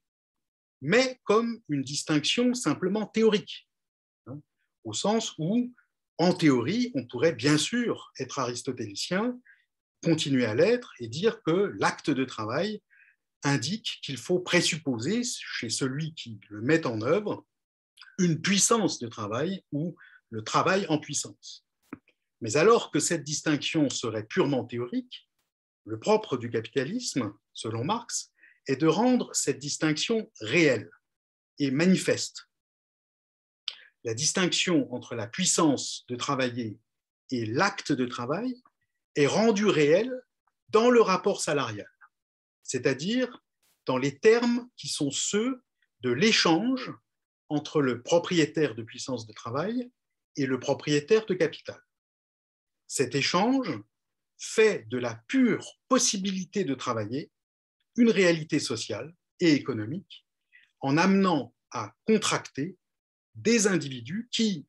mais 0.80 1.18
comme 1.24 1.60
une 1.68 1.82
distinction 1.82 2.54
simplement 2.54 3.06
théorique, 3.06 3.68
hein, 4.26 4.38
au 4.84 4.92
sens 4.92 5.34
où, 5.38 5.72
en 6.18 6.34
théorie, 6.34 6.92
on 6.94 7.06
pourrait 7.06 7.34
bien 7.34 7.58
sûr 7.58 8.12
être 8.20 8.38
aristotélicien, 8.38 9.40
continuer 10.04 10.44
à 10.44 10.54
l'être 10.54 10.92
et 11.00 11.08
dire 11.08 11.42
que 11.42 11.72
l'acte 11.78 12.10
de 12.10 12.24
travail 12.24 12.82
indique 13.42 13.98
qu'il 14.02 14.18
faut 14.18 14.40
présupposer 14.40 15.22
chez 15.24 15.70
celui 15.70 16.14
qui 16.14 16.38
le 16.50 16.60
met 16.60 16.86
en 16.86 17.00
œuvre 17.00 17.46
une 18.18 18.40
puissance 18.40 18.98
de 18.98 19.08
travail 19.08 19.64
ou 19.72 19.96
le 20.30 20.44
travail 20.44 20.86
en 20.88 20.98
puissance. 20.98 21.66
Mais 22.42 22.56
alors 22.56 22.90
que 22.90 23.00
cette 23.00 23.24
distinction 23.24 23.88
serait 23.88 24.26
purement 24.26 24.64
théorique, 24.64 25.28
le 25.86 25.98
propre 25.98 26.36
du 26.36 26.50
capitalisme, 26.50 27.32
selon 27.54 27.84
Marx, 27.84 28.32
est 28.66 28.76
de 28.76 28.86
rendre 28.86 29.34
cette 29.34 29.58
distinction 29.58 30.30
réelle 30.40 30.90
et 31.58 31.70
manifeste. 31.70 32.48
La 34.04 34.14
distinction 34.14 34.92
entre 34.92 35.14
la 35.14 35.26
puissance 35.26 36.04
de 36.08 36.16
travailler 36.16 36.78
et 37.30 37.46
l'acte 37.46 37.92
de 37.92 38.06
travail 38.06 38.62
est 39.16 39.26
rendu 39.26 39.66
réel 39.66 40.12
dans 40.68 40.90
le 40.90 41.00
rapport 41.00 41.40
salarial, 41.40 41.90
c'est-à-dire 42.62 43.42
dans 43.86 43.96
les 43.96 44.18
termes 44.18 44.68
qui 44.76 44.88
sont 44.88 45.10
ceux 45.10 45.62
de 46.00 46.10
l'échange 46.10 46.92
entre 47.48 47.80
le 47.80 48.02
propriétaire 48.02 48.74
de 48.74 48.82
puissance 48.82 49.26
de 49.26 49.32
travail 49.32 49.90
et 50.36 50.46
le 50.46 50.58
propriétaire 50.58 51.26
de 51.26 51.34
capital. 51.34 51.80
Cet 52.86 53.14
échange 53.14 53.78
fait 54.38 54.88
de 54.88 54.98
la 54.98 55.14
pure 55.28 55.78
possibilité 55.88 56.64
de 56.64 56.74
travailler 56.74 57.30
une 57.96 58.10
réalité 58.10 58.58
sociale 58.58 59.14
et 59.40 59.52
économique 59.52 60.26
en 60.80 60.96
amenant 60.96 61.54
à 61.70 61.94
contracter 62.06 62.76
des 63.34 63.66
individus 63.66 64.28
qui, 64.30 64.66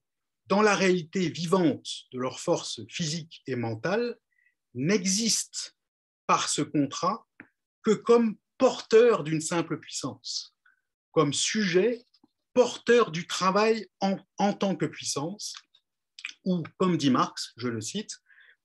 dans 0.48 0.62
la 0.62 0.76
réalité 0.76 1.30
vivante 1.30 1.88
de 2.12 2.20
leur 2.20 2.40
force 2.40 2.82
physique 2.88 3.44
et 3.48 3.56
mentale, 3.56 4.18
n'existent 4.74 5.72
par 6.28 6.50
ce 6.50 6.62
contrat 6.62 7.28
que 7.84 7.92
comme 7.92 8.38
porteurs 8.58 9.24
d'une 9.24 9.42
simple 9.42 9.80
puissance, 9.80 10.56
comme 11.12 11.34
sujet 11.34 12.06
porteur 12.54 13.12
du 13.12 13.28
travail 13.28 13.88
en, 14.00 14.18
en, 14.38 14.54
tant 14.54 14.76
que 14.76 14.86
puissance, 14.86 15.56
ou, 16.46 16.64
comme 16.78 16.98
dit 16.98 17.12
Marx, 17.12 17.52
je 17.58 17.68
le 17.68 17.82
cite, 17.82 18.18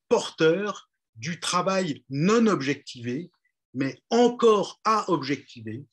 porteur 0.09 0.91
du 1.17 1.41
travail 1.41 2.05
non 2.09 2.47
objectivé, 2.47 3.31
mais 3.75 4.03
encore 4.11 4.81
à 4.85 5.11
objectiver, 5.11 5.85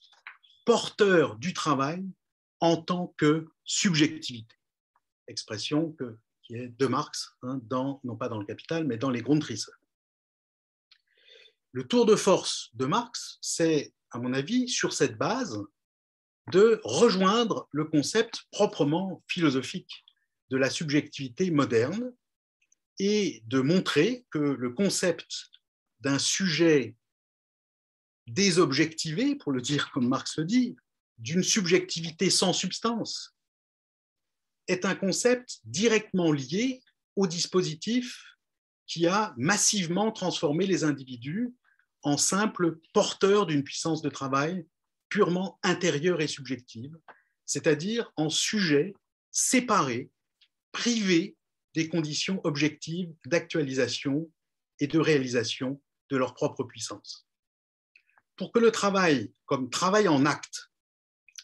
porteur 0.66 1.38
du 1.38 1.54
travail 1.54 2.04
en 2.60 2.78
tant 2.78 3.14
que 3.18 3.48
subjectivité. 3.64 4.56
Expression 5.28 5.96
qui 6.44 6.56
est 6.56 6.70
de 6.70 6.88
Marx, 6.88 7.36
hein, 7.44 7.60
dans, 7.64 8.00
non 8.04 8.16
pas 8.16 8.30
dans 8.30 8.40
le 8.40 8.46
Capital, 8.46 8.86
mais 8.86 8.98
dans 8.98 9.10
les 9.10 9.22
Grundrisse. 9.22 9.70
Le 11.72 11.88
tour 11.88 12.06
de 12.06 12.16
force 12.16 12.70
de 12.74 12.86
Marx, 12.86 13.38
c'est, 13.42 13.94
à 14.12 14.20
mon 14.20 14.34
avis, 14.34 14.68
sur 14.68 14.94
cette 14.94 15.18
base, 15.18 15.62
de 16.52 16.80
rejoindre 16.84 17.68
le 17.72 17.86
concept 17.86 18.46
proprement 18.52 19.24
philosophique 19.28 20.06
de 20.50 20.58
la 20.58 20.70
subjectivité 20.70 21.52
moderne 21.52 22.14
et 23.00 23.44
de 23.46 23.60
montrer 23.60 24.26
que 24.32 24.40
le 24.40 24.72
concept 24.72 25.50
d'un 26.00 26.20
sujet 26.20 26.96
désobjectivé, 28.28 29.36
pour 29.36 29.52
le 29.52 29.62
dire 29.62 29.90
comme 29.94 30.08
Marx 30.08 30.38
le 30.38 30.46
dit, 30.46 30.76
d'une 31.18 31.44
subjectivité 31.44 32.30
sans 32.30 32.54
substance, 32.54 33.36
est 34.68 34.86
un 34.86 34.96
concept 34.96 35.60
directement 35.64 36.32
lié 36.32 36.82
au 37.16 37.26
dispositif 37.26 38.24
qui 38.86 39.08
a 39.08 39.34
massivement 39.38 40.12
transformé 40.12 40.66
les 40.66 40.84
individus 40.84 41.54
en 42.04 42.18
simples 42.18 42.80
porteurs 42.94 43.46
d'une 43.46 43.64
puissance 43.64 44.02
de 44.02 44.10
travail 44.10 44.66
purement 45.10 45.58
intérieure 45.64 46.22
et 46.22 46.28
subjective, 46.28 46.96
c'est-à-dire 47.46 48.12
en 48.18 48.30
sujets 48.30 48.94
séparés, 49.32 50.10
privés 50.72 51.36
des 51.74 51.88
conditions 51.88 52.42
objectives 52.44 53.14
d'actualisation 53.26 54.30
et 54.80 54.88
de 54.88 55.00
réalisation 55.00 55.82
de 56.10 56.18
leur 56.18 56.34
propre 56.34 56.64
puissance. 56.64 57.27
Pour 58.38 58.52
que 58.52 58.60
le 58.60 58.72
travail, 58.72 59.34
comme 59.46 59.70
travail 59.70 60.08
en 60.08 60.26
acte, 60.26 60.72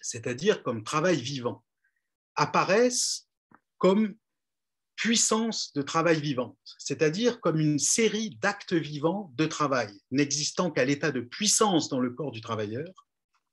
c'est-à-dire 0.01 0.63
comme 0.63 0.83
travail 0.83 1.19
vivant, 1.19 1.63
apparaisse 2.35 3.27
comme 3.77 4.15
puissance 4.95 5.73
de 5.73 5.81
travail 5.81 6.21
vivante, 6.21 6.57
c'est-à-dire 6.77 7.41
comme 7.41 7.59
une 7.59 7.79
série 7.79 8.35
d'actes 8.35 8.73
vivants 8.73 9.31
de 9.35 9.45
travail, 9.45 9.91
n'existant 10.11 10.71
qu'à 10.71 10.85
l'état 10.85 11.11
de 11.11 11.21
puissance 11.21 11.89
dans 11.89 11.99
le 11.99 12.11
corps 12.11 12.31
du 12.31 12.41
travailleur, 12.41 13.07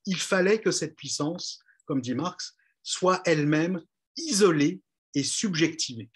il 0.05 0.17
fallait 0.17 0.61
que 0.61 0.71
cette 0.71 0.95
puissance, 0.95 1.59
comme 1.85 2.01
dit 2.01 2.13
Marx, 2.13 2.55
soit 2.83 3.21
elle-même 3.25 3.83
isolée 4.17 4.81
et 5.15 5.23
subjectivée. 5.23 6.09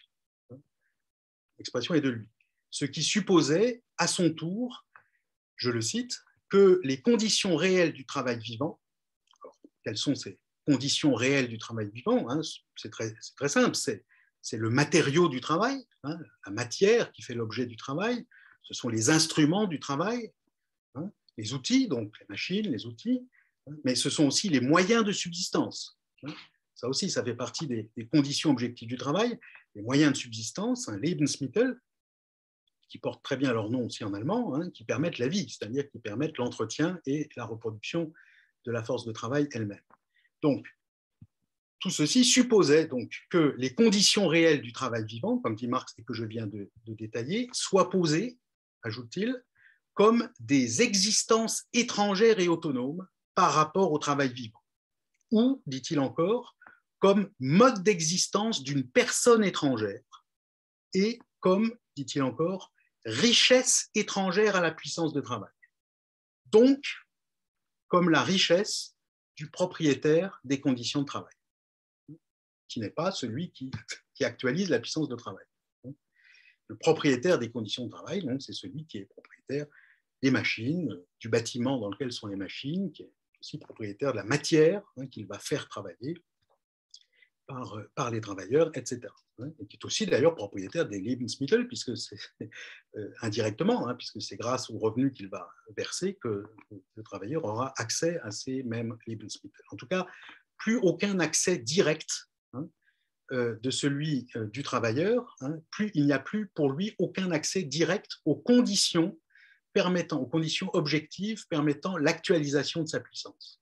L'expression 1.57 1.95
est 1.95 2.01
de 2.01 2.09
lui, 2.09 2.27
ce 2.69 2.85
qui 2.85 3.03
supposait 3.03 3.83
à 3.97 4.07
son 4.07 4.31
tour, 4.31 4.85
je 5.55 5.69
le 5.69 5.81
cite, 5.81 6.24
que 6.55 6.79
les 6.85 7.01
conditions 7.01 7.57
réelles 7.57 7.91
du 7.91 8.05
travail 8.05 8.39
vivant, 8.39 8.79
quelles 9.83 9.97
sont 9.97 10.15
ces 10.15 10.39
conditions 10.65 11.13
réelles 11.13 11.49
du 11.49 11.57
travail 11.57 11.89
vivant 11.91 12.29
hein, 12.29 12.39
C'est 12.77 12.89
très, 12.89 13.13
simple, 13.49 13.75
c'est 13.75 14.57
le 14.57 14.69
matériau 14.69 15.27
du 15.27 15.41
travail, 15.41 15.85
hein, 16.05 16.17
la 16.45 16.51
matière 16.53 17.11
qui 17.11 17.23
fait 17.23 17.33
l'objet 17.33 17.65
du 17.65 17.75
travail, 17.75 18.25
ce 18.63 18.73
sont 18.73 18.87
les 18.87 19.09
instruments 19.09 19.67
du 19.67 19.81
travail, 19.81 20.31
hein, 20.95 21.11
les 21.37 21.53
outils, 21.53 21.89
donc 21.89 22.17
les 22.21 22.25
machines, 22.29 22.71
les 22.71 22.85
outils, 22.85 23.27
mais 23.83 23.95
ce 23.95 24.09
sont 24.09 24.25
aussi 24.25 24.47
les 24.47 24.61
moyens 24.61 25.03
de 25.03 25.11
subsistance. 25.11 25.99
Ça 26.73 26.87
aussi, 26.87 27.09
ça 27.09 27.21
fait 27.21 27.35
partie 27.35 27.67
des, 27.67 27.89
conditions 28.13 28.51
objectives 28.51 28.87
du 28.87 28.97
travail, 28.97 29.37
les 29.75 29.81
moyens 29.81 30.13
de 30.13 30.17
subsistance, 30.17 30.87
un 30.87 30.97
Lebensmittel, 30.99 31.75
qui 32.87 32.99
portent 32.99 33.23
très 33.23 33.37
bien 33.37 33.53
leur 33.53 33.69
nom 33.69 33.85
aussi 33.85 34.03
en 34.03 34.13
allemand, 34.13 34.55
hein, 34.55 34.69
qui 34.71 34.83
permettent 34.83 35.17
la 35.17 35.27
vie, 35.27 35.49
c'est-à-dire 35.49 35.89
qui 35.89 35.99
permettent 35.99 36.37
l'entretien 36.37 36.99
et 37.05 37.29
la 37.35 37.45
reproduction 37.45 38.11
de 38.65 38.71
la 38.71 38.83
force 38.83 39.05
de 39.05 39.11
travail 39.11 39.47
elle-même. 39.51 39.81
Donc, 40.41 40.67
tout 41.79 41.89
ceci 41.89 42.23
supposait 42.23 42.87
donc 42.87 43.11
que 43.29 43.53
les 43.57 43.73
conditions 43.75 44.27
réelles 44.27 44.61
du 44.61 44.73
travail 44.73 45.05
vivant, 45.05 45.37
comme 45.37 45.55
dit 45.55 45.67
Marx 45.67 45.93
et 45.97 46.03
que 46.03 46.13
je 46.13 46.25
viens 46.25 46.47
de, 46.47 46.71
de 46.85 46.93
détailler, 46.93 47.49
soient 47.53 47.89
posées, 47.89 48.37
ajoute-t-il, 48.83 49.43
comme 49.93 50.29
des 50.39 50.81
existences 50.81 51.65
étrangères 51.73 52.39
et 52.39 52.47
autonomes 52.47 53.07
par 53.33 53.53
rapport 53.53 53.91
au 53.91 53.99
travail 53.99 54.33
vivant. 54.33 54.61
Ou, 55.31 55.61
dit-il 55.65 55.99
encore, 55.99 56.55
comme 56.99 57.29
mode 57.39 57.83
d'existence 57.83 58.63
d'une 58.63 58.89
personne 58.89 59.43
étrangère 59.43 60.01
et 60.93 61.19
comme, 61.39 61.75
dit-il 61.95 62.23
encore, 62.23 62.73
richesse 63.05 63.89
étrangère 63.95 64.55
à 64.55 64.61
la 64.61 64.71
puissance 64.71 65.13
de 65.13 65.21
travail. 65.21 65.51
Donc, 66.47 66.83
comme 67.87 68.09
la 68.09 68.23
richesse 68.23 68.95
du 69.35 69.49
propriétaire 69.49 70.39
des 70.43 70.59
conditions 70.59 71.01
de 71.01 71.05
travail, 71.05 71.33
qui 72.67 72.79
n'est 72.79 72.89
pas 72.89 73.11
celui 73.11 73.51
qui, 73.51 73.71
actualise 74.21 74.69
la 74.69 74.79
puissance 74.79 75.09
de 75.09 75.15
travail. 75.15 75.45
Le 76.67 76.77
propriétaire 76.77 77.37
des 77.37 77.51
conditions 77.51 77.85
de 77.85 77.91
travail, 77.91 78.25
c'est 78.39 78.53
celui 78.53 78.85
qui 78.85 78.97
est 78.97 79.05
propriétaire 79.05 79.67
des 80.21 80.31
machines, 80.31 80.99
du 81.19 81.29
bâtiment 81.29 81.79
dans 81.79 81.89
lequel 81.89 82.11
sont 82.11 82.27
les 82.27 82.35
machines, 82.35 82.91
qui 82.91 83.03
est 83.03 83.11
aussi 83.39 83.59
propriétaire 83.59 84.13
de 84.13 84.17
la 84.17 84.23
matière 84.23 84.81
hein, 84.97 85.05
qu'il 85.07 85.27
va 85.27 85.37
faire 85.37 85.67
travailler, 85.67 86.15
par, 87.47 87.77
euh, 87.77 87.89
par 87.95 88.11
les 88.11 88.21
travailleurs, 88.21 88.71
etc. 88.73 89.01
Hein, 89.39 89.49
et 89.59 89.67
qui 89.67 89.77
est 89.77 89.85
aussi 89.85 90.05
d'ailleurs 90.05 90.35
propriétaire 90.35 90.87
des 90.87 90.99
Lebensmittel, 90.99 91.67
puisque 91.67 91.97
c'est 91.97 92.17
euh, 92.97 93.13
indirectement, 93.21 93.87
hein, 93.87 93.95
puisque 93.95 94.21
c'est 94.21 94.37
grâce 94.37 94.69
aux 94.69 94.77
revenus 94.77 95.13
qu'il 95.13 95.29
va 95.29 95.49
verser 95.75 96.15
que 96.15 96.43
le 96.95 97.03
travailleur 97.03 97.45
aura 97.45 97.73
accès 97.77 98.19
à 98.21 98.31
ces 98.31 98.63
mêmes 98.63 98.97
Lebensmittel. 99.07 99.65
En 99.71 99.75
tout 99.75 99.87
cas, 99.87 100.07
plus 100.57 100.77
aucun 100.77 101.19
accès 101.19 101.57
direct 101.57 102.29
hein, 102.53 102.67
euh, 103.31 103.55
de 103.61 103.71
celui 103.71 104.27
du 104.51 104.63
travailleur, 104.63 105.35
plus, 105.71 105.91
il 105.93 106.05
n'y 106.05 106.13
a 106.13 106.19
plus 106.19 106.47
pour 106.49 106.71
lui 106.71 106.95
aucun 106.97 107.31
accès 107.31 107.63
direct 107.63 108.11
aux 108.25 108.35
conditions 108.35 109.19
permettant, 109.73 110.21
aux 110.21 110.27
conditions 110.27 110.69
objectives 110.73 111.45
permettant 111.49 111.97
l'actualisation 111.97 112.83
de 112.83 112.87
sa 112.87 113.01
puissance 113.01 113.61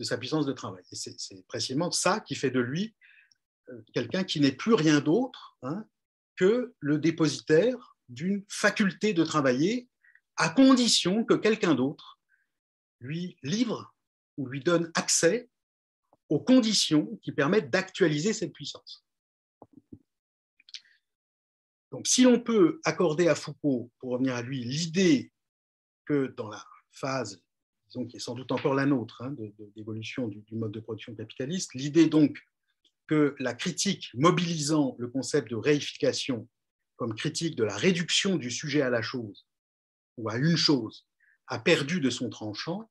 de 0.00 0.04
sa 0.04 0.16
puissance 0.16 0.46
de 0.46 0.52
travail. 0.52 0.82
Et 0.90 0.96
c'est 0.96 1.46
précisément 1.46 1.92
ça 1.92 2.20
qui 2.20 2.34
fait 2.34 2.50
de 2.50 2.58
lui 2.58 2.96
euh, 3.68 3.82
quelqu'un 3.92 4.24
qui 4.24 4.40
n'est 4.40 4.50
plus 4.50 4.72
rien 4.72 5.00
d'autre 5.00 5.58
hein, 5.62 5.84
que 6.36 6.74
le 6.80 6.98
dépositaire 6.98 7.96
d'une 8.08 8.42
faculté 8.48 9.12
de 9.12 9.22
travailler 9.22 9.88
à 10.36 10.48
condition 10.48 11.22
que 11.24 11.34
quelqu'un 11.34 11.74
d'autre 11.74 12.18
lui 13.00 13.36
livre 13.42 13.94
ou 14.38 14.48
lui 14.48 14.60
donne 14.60 14.90
accès 14.94 15.50
aux 16.30 16.40
conditions 16.40 17.18
qui 17.22 17.32
permettent 17.32 17.70
d'actualiser 17.70 18.32
cette 18.32 18.52
puissance. 18.52 19.04
Donc 21.92 22.06
si 22.06 22.22
l'on 22.22 22.40
peut 22.40 22.80
accorder 22.84 23.28
à 23.28 23.34
Foucault, 23.34 23.90
pour 23.98 24.12
revenir 24.12 24.34
à 24.34 24.40
lui, 24.40 24.64
l'idée 24.64 25.30
que 26.06 26.28
dans 26.36 26.48
la 26.48 26.64
phase 26.90 27.42
qui 27.90 28.16
est 28.16 28.20
sans 28.20 28.34
doute 28.34 28.52
encore 28.52 28.74
la 28.74 28.86
nôtre, 28.86 29.22
hein, 29.22 29.34
d'évolution 29.76 30.28
du, 30.28 30.44
mode 30.52 30.72
de 30.72 30.80
production 30.80 31.14
capitaliste. 31.14 31.74
L'idée 31.74 32.06
donc 32.06 32.38
que 33.06 33.34
la 33.38 33.54
critique 33.54 34.10
mobilisant 34.14 34.94
le 34.98 35.08
concept 35.08 35.50
de 35.50 35.56
réification 35.56 36.48
comme 36.96 37.14
critique 37.14 37.56
de 37.56 37.64
la 37.64 37.76
réduction 37.76 38.36
du 38.36 38.50
sujet 38.50 38.82
à 38.82 38.90
la 38.90 39.02
chose 39.02 39.46
ou 40.16 40.28
à 40.28 40.36
une 40.36 40.56
chose 40.56 41.06
a 41.48 41.58
perdu 41.58 42.00
de 42.00 42.10
son 42.10 42.28
tranchant, 42.28 42.88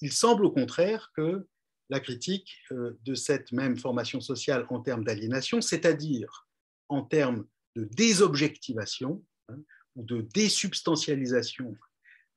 il 0.00 0.12
semble 0.12 0.44
au 0.44 0.50
contraire 0.50 1.12
que 1.14 1.46
la 1.90 2.00
critique 2.00 2.56
euh, 2.72 2.98
de 3.04 3.14
cette 3.14 3.52
même 3.52 3.76
formation 3.76 4.20
sociale 4.20 4.66
en 4.70 4.80
termes 4.80 5.04
d'aliénation, 5.04 5.60
c'est-à-dire 5.60 6.48
en 6.88 7.02
termes 7.02 7.46
de 7.76 7.84
désobjectivation 7.84 9.24
hein, 9.48 9.58
ou 9.94 10.02
de 10.02 10.22
désubstantialisation 10.22 11.76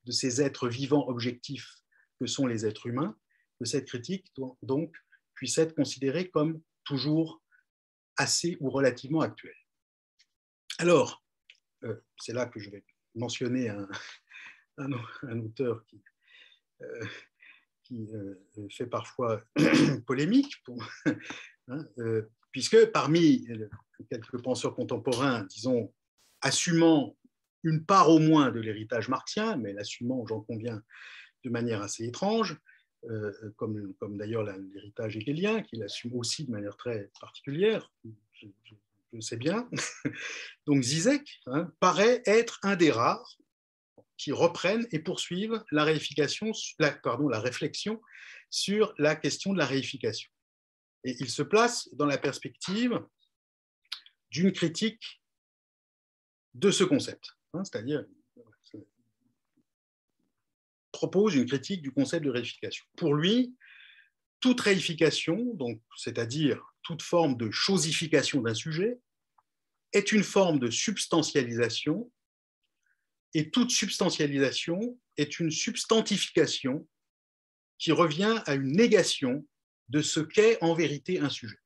de 0.05 0.11
ces 0.11 0.41
êtres 0.41 0.67
vivants 0.67 1.07
objectifs 1.07 1.82
que 2.19 2.25
sont 2.25 2.47
les 2.47 2.65
êtres 2.65 2.87
humains, 2.87 3.17
que 3.59 3.65
cette 3.65 3.87
critique 3.87 4.31
donc 4.61 4.95
puisse 5.33 5.57
être 5.57 5.75
considérée 5.75 6.29
comme 6.29 6.61
toujours 6.83 7.41
assez 8.17 8.57
ou 8.59 8.69
relativement 8.69 9.21
actuelle. 9.21 9.55
Alors, 10.79 11.23
euh, 11.83 11.95
c'est 12.17 12.33
là 12.33 12.45
que 12.45 12.59
je 12.59 12.69
vais 12.69 12.83
mentionner 13.15 13.69
un, 13.69 13.87
auteur 15.45 15.85
qui, 15.85 16.01
euh, 18.13 18.35
euh, 18.57 18.67
fait 18.69 18.87
parfois 18.87 19.43
polémique, 20.07 20.55
hein, 21.67 21.85
puisque 22.51 22.85
parmi 22.91 23.47
quelques 24.09 24.41
penseurs 24.41 24.75
contemporains, 24.75 25.43
disons, 25.43 25.93
assumant 26.41 27.15
une 27.63 27.85
part 27.85 28.09
au 28.09 28.19
moins 28.19 28.51
de 28.51 28.59
l'héritage 28.59 29.09
marxien, 29.09 29.55
mais 29.57 29.73
l'assumant, 29.73 30.25
j'en 30.27 30.41
conviens, 30.41 30.83
de 31.43 31.49
manière 31.49 31.81
assez 31.81 32.05
étrange, 32.05 32.57
euh, 33.09 33.31
comme, 33.57 33.93
comme 33.95 34.17
d'ailleurs 34.17 34.43
l'héritage 34.43 35.17
hegelien, 35.17 35.61
qui 35.61 35.75
l'assume 35.75 36.15
aussi 36.15 36.45
de 36.45 36.51
manière 36.51 36.77
très 36.77 37.11
particulière, 37.19 37.91
je, 38.33 39.19
sais 39.19 39.37
bien. 39.37 39.69
Donc 40.65 40.81
Zizek 40.81 41.41
hein, 41.45 41.71
paraît 41.79 42.23
être 42.25 42.59
un 42.63 42.75
des 42.75 42.91
rares 42.91 43.37
qui 44.17 44.31
reprennent 44.31 44.87
et 44.91 44.99
poursuivent 44.99 45.63
la, 45.71 45.83
réification, 45.83 46.51
la, 46.79 46.91
pardon, 46.91 47.27
la 47.27 47.39
réflexion 47.39 48.01
sur 48.49 48.93
la 48.97 49.15
question 49.15 49.53
de 49.53 49.57
la 49.57 49.65
réification. 49.65 50.31
Et 51.03 51.15
il 51.19 51.29
se 51.29 51.43
place 51.43 51.89
dans 51.93 52.05
la 52.05 52.17
perspective 52.17 52.99
d'une 54.31 54.51
critique 54.51 55.21
de 56.53 56.71
ce 56.71 56.83
concept, 56.83 57.31
hein, 57.53 57.63
c'est-à-dire 57.63 58.05
propose 61.03 61.35
une 61.35 61.45
critique 61.45 61.81
du 61.81 61.91
concept 61.91 62.23
de 62.23 62.29
réification. 62.29 62.85
Pour 62.95 63.13
lui, 63.13 63.53
toute 64.39 64.61
réification, 64.61 65.53
donc 65.53 65.81
c'est-à-dire 65.97 66.63
toute 66.81 67.01
forme 67.01 67.35
de 67.35 67.51
chosification 67.51 68.41
d'un 68.41 68.53
sujet, 68.53 68.99
est 69.91 70.13
une 70.13 70.23
forme 70.23 70.59
de 70.59 70.69
substantialisation, 70.69 72.09
et 73.33 73.51
toute 73.51 73.71
substantialisation 73.71 74.97
est 75.17 75.41
une 75.41 75.51
substantification 75.51 76.87
qui 77.77 77.91
revient 77.91 78.41
à 78.45 78.55
une 78.55 78.71
négation 78.71 79.45
de 79.89 80.01
ce 80.01 80.21
qu'est 80.21 80.57
en 80.63 80.73
vérité 80.73 81.19
un 81.19 81.29
sujet. 81.29 81.59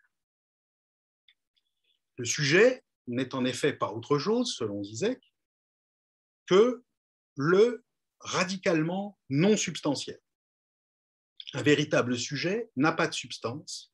Le 2.15 2.25
sujet 2.25 2.83
n'est 3.05 3.35
en 3.35 3.45
effet 3.45 3.73
pas 3.73 3.91
autre 3.91 4.17
chose, 4.17 4.55
selon 4.55 4.83
Zizek, 4.83 5.21
que 6.47 6.83
le 7.35 7.83
radicalement 8.19 9.17
non 9.29 9.57
substantiel. 9.57 10.19
Un 11.53 11.61
véritable 11.61 12.17
sujet 12.17 12.69
n'a 12.75 12.91
pas 12.91 13.07
de 13.07 13.13
substance, 13.13 13.93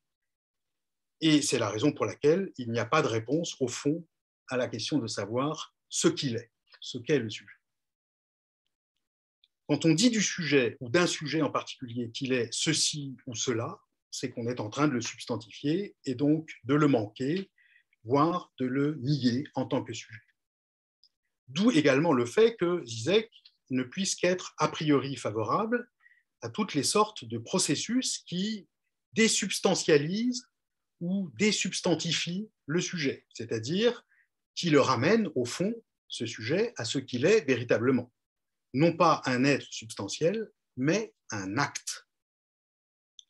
et 1.21 1.41
c'est 1.41 1.59
la 1.59 1.69
raison 1.69 1.91
pour 1.91 2.05
laquelle 2.05 2.51
il 2.57 2.71
n'y 2.71 2.79
a 2.79 2.86
pas 2.86 3.01
de 3.01 3.07
réponse 3.07 3.55
au 3.62 3.67
fond 3.67 4.05
à 4.49 4.57
la 4.57 4.67
question 4.67 4.97
de 4.97 5.07
savoir 5.07 5.73
ce 5.88 6.07
qu'il 6.07 6.36
est, 6.36 6.51
ce 6.81 6.97
qu'est 6.97 7.19
le 7.19 7.29
sujet. 7.29 7.55
Quand 9.67 9.86
on 9.86 9.93
dit 9.93 10.09
du 10.09 10.21
sujet 10.21 10.75
ou 10.81 10.89
d'un 10.89 11.07
sujet 11.07 11.41
en 11.41 11.49
particulier 11.49 12.12
qu'il 12.12 12.33
est 12.33 12.49
ceci 12.51 13.15
ou 13.25 13.36
cela, 13.36 13.79
c'est 14.12 14.31
qu'on 14.31 14.47
est 14.47 14.59
en 14.59 14.69
train 14.69 14.88
de 14.88 14.93
le 14.93 15.01
substantifier 15.01 15.95
et 16.05 16.15
donc 16.15 16.51
de 16.65 16.75
le 16.75 16.88
manquer, 16.88 17.49
voire 18.03 18.51
de 18.59 18.65
le 18.65 18.95
nier 19.01 19.45
en 19.55 19.65
tant 19.65 19.83
que 19.83 19.93
sujet. 19.93 20.19
D'où 21.47 21.71
également 21.71 22.12
le 22.12 22.25
fait 22.25 22.55
que 22.57 22.83
Zizek 22.86 23.31
ne 23.73 23.83
puisse 23.83 24.15
qu'être 24.15 24.53
a 24.57 24.67
priori 24.67 25.15
favorable 25.15 25.89
à 26.41 26.49
toutes 26.49 26.73
les 26.73 26.83
sortes 26.83 27.25
de 27.25 27.38
processus 27.38 28.19
qui 28.19 28.67
désubstantialisent 29.13 30.49
ou 30.99 31.31
désubstantifient 31.38 32.49
le 32.65 32.81
sujet, 32.81 33.25
c'est-à-dire 33.33 34.05
qui 34.55 34.69
le 34.69 34.79
ramènent 34.79 35.29
au 35.36 35.45
fond, 35.45 35.73
ce 36.07 36.25
sujet, 36.25 36.73
à 36.77 36.86
ce 36.86 36.99
qu'il 36.99 37.25
est 37.25 37.45
véritablement. 37.45 38.12
Non 38.73 38.95
pas 38.95 39.21
un 39.25 39.43
être 39.43 39.65
substantiel, 39.71 40.51
mais 40.77 41.13
un 41.31 41.57
acte. 41.57 42.07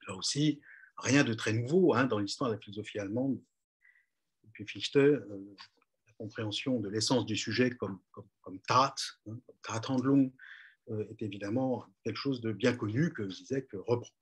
Là 0.08 0.16
aussi, 0.16 0.62
rien 0.98 1.24
de 1.24 1.34
très 1.34 1.54
nouveau 1.54 1.94
hein, 1.94 2.06
dans 2.06 2.20
l'histoire 2.20 2.50
de 2.50 2.56
la 2.56 2.62
philosophie 2.62 3.00
allemande. 3.00 3.42
Depuis 4.44 4.66
Fichte, 4.68 4.98
euh, 4.98 5.26
la 6.08 6.14
compréhension 6.18 6.80
de 6.80 6.90
l'essence 6.90 7.26
du 7.26 7.36
sujet 7.36 7.72
comme, 7.72 8.00
comme 8.44 8.60
Tat, 8.62 8.96
hein, 9.28 9.40
comme 9.82 10.32
euh, 10.90 11.06
est 11.10 11.22
évidemment 11.22 11.86
quelque 12.04 12.18
chose 12.18 12.42
de 12.42 12.52
bien 12.52 12.76
connu 12.76 13.14
que 13.14 13.30
Zizek 13.30 13.70
reprend, 13.74 14.14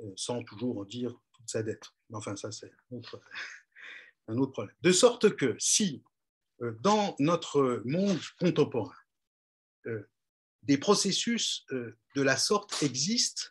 euh, 0.00 0.12
sans 0.16 0.42
toujours 0.44 0.78
en 0.78 0.84
dire 0.84 1.14
toute 1.32 1.50
sa 1.50 1.62
dette. 1.62 1.84
Enfin, 2.12 2.36
ça, 2.36 2.50
c'est 2.52 2.72
un 2.90 2.96
autre, 2.96 3.20
un 4.28 4.38
autre 4.38 4.52
problème. 4.52 4.74
De 4.82 4.92
sorte 4.92 5.36
que 5.36 5.56
si, 5.58 6.02
dans 6.80 7.14
notre 7.18 7.82
monde 7.84 8.18
contemporain, 8.40 8.96
des 10.64 10.78
processus 10.78 11.64
de 11.70 12.22
la 12.22 12.36
sorte 12.36 12.82
existent 12.82 13.44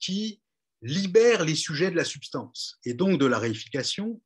qui 0.00 0.40
libèrent 0.82 1.44
les 1.44 1.54
sujets 1.54 1.90
de 1.90 1.96
la 1.96 2.04
substance 2.04 2.78
et 2.84 2.94
donc 2.94 3.18
de 3.18 3.26
la 3.26 3.38
réification 3.38 4.20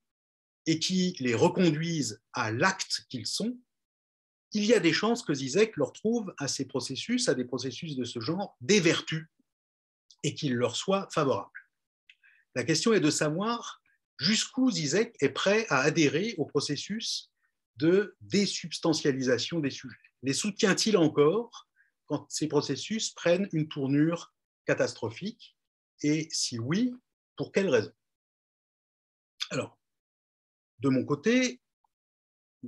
et 0.66 0.78
qui 0.78 1.16
les 1.18 1.34
reconduisent 1.34 2.22
à 2.32 2.52
l'acte 2.52 3.06
qu'ils 3.08 3.26
sont, 3.26 3.58
il 4.52 4.64
y 4.64 4.74
a 4.74 4.80
des 4.80 4.92
chances 4.92 5.22
que 5.22 5.34
Zizek 5.34 5.76
leur 5.76 5.92
trouve 5.92 6.34
à 6.38 6.48
ces 6.48 6.66
processus, 6.66 7.28
à 7.28 7.34
des 7.34 7.44
processus 7.44 7.96
de 7.96 8.04
ce 8.04 8.20
genre, 8.20 8.56
des 8.60 8.80
vertus 8.80 9.26
et 10.22 10.34
qu'ils 10.34 10.54
leur 10.54 10.76
soient 10.76 11.08
favorables. 11.12 11.50
La 12.54 12.64
question 12.64 12.92
est 12.92 13.00
de 13.00 13.10
savoir 13.10 13.82
jusqu'où 14.18 14.70
Zizek 14.70 15.16
est 15.20 15.30
prêt 15.30 15.66
à 15.68 15.80
adhérer 15.80 16.34
au 16.38 16.44
processus 16.44 17.30
de 17.76 18.16
désubstantialisation 18.20 19.60
des 19.60 19.70
sujets. 19.70 19.96
Les 20.22 20.34
soutient-il 20.34 20.96
encore 20.96 21.68
quand 22.06 22.30
ces 22.30 22.46
processus 22.46 23.10
prennent 23.10 23.48
une 23.52 23.68
tournure 23.68 24.34
catastrophique? 24.66 25.56
Et 26.02 26.28
si 26.30 26.58
oui, 26.58 26.92
pour 27.36 27.52
quelles 27.52 27.70
raisons 27.70 27.92
Alors, 29.50 29.80
de 30.80 30.90
mon 30.90 31.04
côté, 31.04 31.60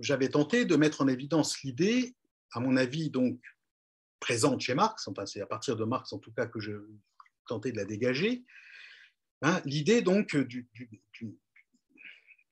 j'avais 0.01 0.29
tenté 0.29 0.65
de 0.65 0.77
mettre 0.77 1.03
en 1.03 1.09
évidence 1.09 1.63
l'idée, 1.63 2.15
à 2.53 2.61
mon 2.61 2.77
avis, 2.77 3.11
donc 3.11 3.41
présente 4.21 4.61
chez 4.61 4.75
Marx, 4.75 5.07
enfin 5.09 5.27
c'est 5.27 5.41
à 5.41 5.47
partir 5.47 5.77
de 5.77 5.85
Marx 5.85 6.13
en 6.13 6.19
tout 6.19 6.33
cas 6.33 6.47
que 6.47 6.61
je 6.61 6.73
tentais 7.47 7.73
de 7.73 7.77
la 7.77 7.85
dégager, 7.85 8.45
hein, 9.43 9.61
l'idée 9.65 10.03
donc 10.03 10.37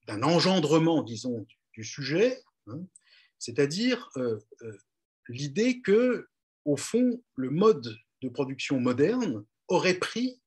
d'un 0.06 0.22
engendrement, 0.22 1.02
disons, 1.02 1.46
du 1.72 1.84
sujet, 1.84 2.42
hein, 2.66 2.80
c'est-à-dire 3.38 4.10
euh, 4.16 4.38
euh, 4.62 4.78
l'idée 5.28 5.80
que, 5.80 6.28
au 6.64 6.76
fond, 6.76 7.22
le 7.36 7.50
mode 7.50 7.96
de 8.20 8.28
production 8.28 8.78
moderne 8.80 9.44
aurait 9.68 9.98
pris 9.98 10.40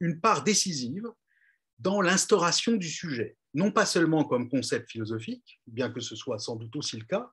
une 0.00 0.20
part 0.20 0.44
décisive 0.44 1.06
dans 1.78 2.00
l'instauration 2.00 2.76
du 2.76 2.88
sujet, 2.88 3.36
non 3.56 3.72
pas 3.72 3.86
seulement 3.86 4.24
comme 4.24 4.50
concept 4.50 4.90
philosophique, 4.90 5.60
bien 5.66 5.90
que 5.90 6.00
ce 6.00 6.14
soit 6.14 6.38
sans 6.38 6.56
doute 6.56 6.76
aussi 6.76 6.98
le 6.98 7.06
cas, 7.06 7.32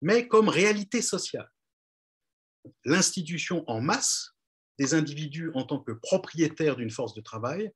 mais 0.00 0.28
comme 0.28 0.48
réalité 0.48 1.02
sociale. 1.02 1.50
L'institution 2.84 3.64
en 3.68 3.80
masse 3.80 4.36
des 4.78 4.94
individus 4.94 5.50
en 5.54 5.64
tant 5.64 5.80
que 5.80 5.90
propriétaires 5.90 6.76
d'une 6.76 6.92
force 6.92 7.12
de 7.12 7.20
travail, 7.20 7.72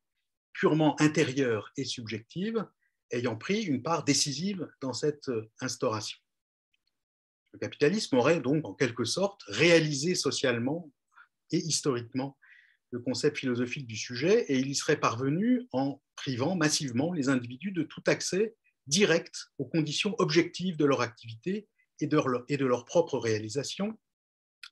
purement 0.52 0.94
intérieure 1.00 1.72
et 1.76 1.84
subjective, 1.84 2.64
ayant 3.10 3.36
pris 3.36 3.62
une 3.62 3.82
part 3.82 4.04
décisive 4.04 4.70
dans 4.80 4.92
cette 4.92 5.28
instauration. 5.60 6.18
Le 7.52 7.58
capitalisme 7.58 8.16
aurait 8.16 8.40
donc 8.40 8.64
en 8.64 8.74
quelque 8.74 9.04
sorte 9.04 9.42
réalisé 9.48 10.14
socialement 10.14 10.88
et 11.50 11.58
historiquement 11.58 12.38
le 12.92 13.00
concept 13.00 13.38
philosophique 13.38 13.86
du 13.86 13.96
sujet 13.96 14.44
et 14.48 14.58
il 14.58 14.68
y 14.68 14.74
serait 14.74 15.00
parvenu 15.00 15.66
en 15.72 16.00
privant 16.14 16.54
massivement 16.54 17.12
les 17.12 17.28
individus 17.28 17.72
de 17.72 17.82
tout 17.82 18.02
accès 18.06 18.54
direct 18.86 19.46
aux 19.58 19.64
conditions 19.64 20.14
objectives 20.18 20.76
de 20.76 20.84
leur 20.84 21.00
activité 21.00 21.68
et 22.00 22.06
de 22.06 22.16
leur, 22.16 22.44
et 22.48 22.58
de 22.58 22.66
leur 22.66 22.84
propre 22.84 23.18
réalisation 23.18 23.98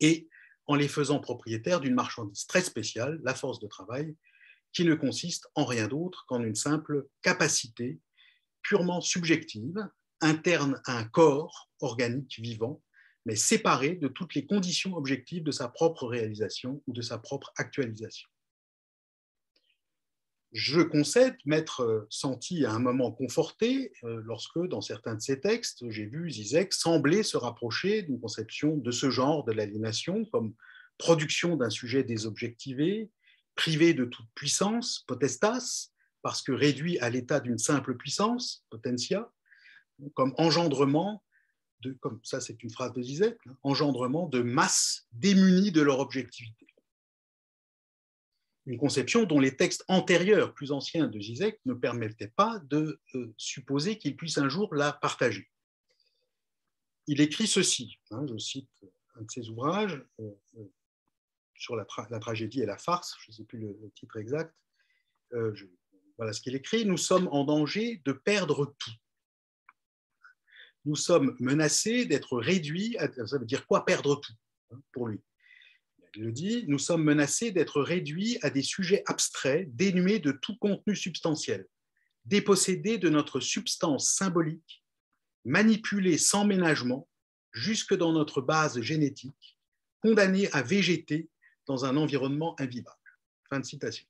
et 0.01 0.29
en 0.67 0.75
les 0.75 0.89
faisant 0.89 1.19
propriétaires 1.19 1.81
d'une 1.81 1.95
marchandise 1.95 2.47
très 2.47 2.61
spéciale, 2.61 3.19
la 3.25 3.35
force 3.35 3.59
de 3.59 3.67
travail, 3.67 4.15
qui 4.73 4.85
ne 4.85 4.95
consiste 4.95 5.49
en 5.55 5.65
rien 5.65 5.89
d'autre 5.89 6.27
qu'en 6.29 6.43
une 6.45 6.55
simple 6.55 7.09
capacité 7.23 7.99
purement 8.63 9.01
subjective, 9.01 9.89
interne 10.21 10.81
à 10.85 10.99
un 10.99 11.05
corps 11.05 11.71
organique 11.81 12.39
vivant, 12.39 12.83
mais 13.27 13.37
séparé 13.37 13.97
de 13.97 14.09
toutes 14.09 14.35
les 14.35 14.47
conditions 14.47 14.97
objectives 14.97 15.43
de 15.43 15.51
sa 15.51 15.69
propre 15.69 16.07
réalisation 16.07 16.83
ou 16.87 16.93
de 16.93 17.03
sa 17.03 17.19
propre 17.19 17.53
actualisation. 17.57 18.29
je 20.53 20.81
concède 20.81 21.37
m'être 21.45 22.07
senti 22.11 22.65
à 22.65 22.73
un 22.73 22.81
moment 22.81 23.13
conforté 23.13 23.93
lorsque, 24.03 24.59
dans 24.67 24.81
certains 24.81 25.15
de 25.15 25.21
ces 25.21 25.41
textes, 25.41 25.89
j'ai 25.91 26.07
vu 26.07 26.29
Zizek 26.31 26.73
sembler 26.73 27.23
se 27.23 27.37
rapprocher 27.37 28.03
d'une 28.03 28.21
conception 28.21 28.77
de 28.77 28.91
ce 28.91 29.11
genre 29.11 29.45
de 29.45 29.53
l'aliénation 29.53 30.25
comme 30.27 30.55
production 30.99 31.57
d'un 31.57 31.71
sujet 31.71 32.03
désobjectivé, 32.03 33.11
privé 33.55 33.95
de 33.95 34.05
toute 34.05 34.27
puissance, 34.35 35.05
potestas, 35.07 35.93
parce 36.23 36.43
que 36.43 36.53
réduit 36.53 36.99
à 36.99 37.11
l'état 37.11 37.41
d'une 37.41 37.59
simple 37.59 37.97
puissance, 37.97 38.65
potentia, 38.71 39.31
comme 40.15 40.35
engendrement, 40.37 41.23
comme 42.01 42.21
ça 42.23 42.41
c'est 42.41 42.63
une 42.63 42.71
phrase 42.71 42.93
de 42.93 43.03
Zizek, 43.03 43.37
hein, 43.47 43.57
engendrement 43.63 44.29
de 44.29 44.43
masses 44.43 45.07
démunies 45.13 45.73
de 45.73 45.83
leur 45.83 46.01
objectivité. 46.01 46.67
Une 48.67 48.79
conception 48.79 49.25
dont 49.25 49.41
les 49.41 49.57
textes 49.57 49.85
antérieurs, 49.89 50.55
plus 50.55 50.71
anciens 50.71 51.09
de 51.09 51.19
Zizek, 51.19 51.61
ne 51.65 51.75
permettaient 51.75 52.33
pas 52.37 52.61
de 52.61 53.01
euh, 53.15 53.33
supposer 53.37 53.99
qu'il 53.99 54.17
puisse 54.17 54.39
un 54.39 54.49
jour 54.49 54.75
la 54.75 54.93
partager. 54.93 55.51
Il 57.07 57.21
écrit 57.21 57.47
ceci, 57.47 57.99
hein, 58.11 58.25
je 58.29 58.39
cite 58.39 58.71
un 59.17 59.23
de 59.23 59.31
ses 59.31 59.49
ouvrages, 59.49 60.01
euh, 60.21 60.31
euh, 60.59 60.65
sur 61.57 61.75
la, 61.77 61.85
tragédie 61.85 62.63
et 62.63 62.67
la 62.67 62.79
farce, 62.79 63.17
je 63.21 63.31
ne 63.31 63.37
sais 63.37 63.45
plus 63.45 63.59
le, 63.59 63.91
titre 63.95 64.17
exact, 64.17 64.55
voilà 66.17 66.33
ce 66.33 66.41
qu'il 66.41 66.55
écrit, 66.55 66.87
nous 66.87 66.97
sommes 66.97 67.29
en 67.33 67.45
danger 67.45 68.01
de 68.05 68.13
perdre 68.13 68.75
tout 68.79 68.91
nous 70.85 70.97
sommes 70.97 71.37
menacés 71.41 72.07
d'être 72.07 72.39
réduits, 72.39 72.97
à, 72.99 73.11
ça 73.27 73.39
veut 73.39 73.47
dire 73.47 73.67
quoi 73.67 73.85
perdre 73.85 74.17
tout 74.17 74.33
hein, 74.73 74.81
pour 74.93 75.09
lui 75.09 75.21
le 76.17 76.33
dit, 76.33 76.65
nous 76.67 76.79
sommes 76.79 77.05
menacés 77.05 77.53
d'être 77.53 77.81
réduits 77.81 78.39
à 78.43 78.51
des 78.51 78.63
sujets 78.63 79.03
abstraits, 79.07 79.75
dénués 79.77 80.19
de 80.19 80.33
tout 80.33 80.57
contenu 80.57 80.97
substantiel, 80.97 81.67
dépossédés 82.25 82.99
de 82.99 83.09
notre 83.09 83.41
substance 83.41 84.13
symbolique, 84.13 84.85
manipulés 85.45 86.19
sans 86.19 86.45
ménagement 86.45 87.09
jusque 87.53 87.95
dans 87.95 88.13
notre 88.13 88.41
base 88.41 88.81
génétique, 88.81 89.59
condamnés 90.01 90.51
à 90.53 90.63
végéter 90.63 91.29
dans 91.67 91.85
un 91.85 91.97
environnement 91.97 92.59
invivable. 92.61 92.97
Fin 93.49 93.61
de 93.61 93.65
citation. 93.65 94.07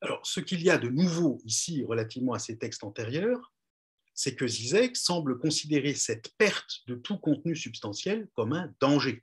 Alors, 0.00 0.24
ce 0.24 0.40
qu'il 0.40 0.62
y 0.62 0.70
a 0.70 0.78
de 0.78 0.88
nouveau 0.88 1.40
ici 1.44 1.84
relativement 1.84 2.32
à 2.32 2.38
ces 2.38 2.56
textes 2.56 2.84
antérieurs, 2.84 3.52
c'est 4.18 4.34
que 4.34 4.48
Zizek 4.48 4.96
semble 4.96 5.38
considérer 5.38 5.94
cette 5.94 6.34
perte 6.38 6.80
de 6.88 6.96
tout 6.96 7.18
contenu 7.18 7.54
substantiel 7.54 8.26
comme 8.34 8.52
un 8.52 8.74
danger. 8.80 9.22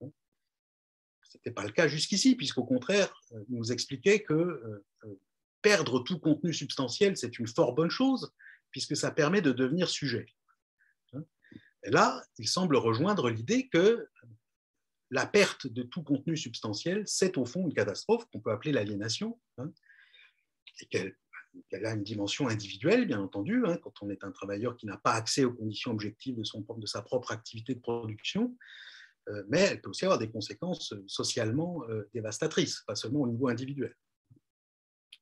Ce 0.00 1.36
n'était 1.36 1.52
pas 1.52 1.62
le 1.62 1.70
cas 1.70 1.86
jusqu'ici, 1.86 2.34
puisqu'au 2.34 2.64
contraire, 2.64 3.14
il 3.30 3.56
nous 3.56 3.70
expliquait 3.70 4.24
que 4.24 4.34
euh, 4.34 4.84
euh, 5.04 5.20
perdre 5.62 6.00
tout 6.00 6.18
contenu 6.18 6.52
substantiel, 6.52 7.16
c'est 7.16 7.38
une 7.38 7.46
fort 7.46 7.74
bonne 7.74 7.90
chose, 7.90 8.32
puisque 8.72 8.96
ça 8.96 9.12
permet 9.12 9.40
de 9.40 9.52
devenir 9.52 9.88
sujet. 9.88 10.26
Et 11.84 11.90
là, 11.90 12.20
il 12.38 12.48
semble 12.48 12.74
rejoindre 12.74 13.30
l'idée 13.30 13.68
que 13.68 14.08
la 15.10 15.26
perte 15.26 15.68
de 15.68 15.84
tout 15.84 16.02
contenu 16.02 16.36
substantiel, 16.36 17.04
c'est 17.06 17.38
au 17.38 17.44
fond 17.44 17.68
une 17.68 17.74
catastrophe 17.74 18.24
qu'on 18.32 18.40
peut 18.40 18.50
appeler 18.50 18.72
l'aliénation, 18.72 19.40
hein, 19.58 19.70
et 20.80 20.86
qu'elle 20.86 21.16
elle 21.70 21.86
a 21.86 21.92
une 21.92 22.02
dimension 22.02 22.48
individuelle, 22.48 23.06
bien 23.06 23.20
entendu, 23.20 23.62
hein, 23.66 23.78
quand 23.82 24.02
on 24.02 24.10
est 24.10 24.24
un 24.24 24.30
travailleur 24.30 24.76
qui 24.76 24.86
n'a 24.86 24.96
pas 24.96 25.12
accès 25.12 25.44
aux 25.44 25.52
conditions 25.52 25.92
objectives 25.92 26.36
de, 26.36 26.44
son, 26.44 26.64
sa 26.86 27.02
propre 27.02 27.32
activité 27.32 27.74
de 27.74 27.80
production, 27.80 28.56
euh, 29.28 29.42
mais 29.48 29.60
elle 29.60 29.80
peut 29.80 29.90
aussi 29.90 30.04
avoir 30.04 30.18
des 30.18 30.30
conséquences 30.30 30.94
socialement 31.06 31.84
euh, 31.88 32.08
dévastatrices, 32.12 32.82
pas 32.86 32.94
seulement 32.94 33.20
au 33.20 33.28
niveau 33.28 33.48
individuel. 33.48 33.94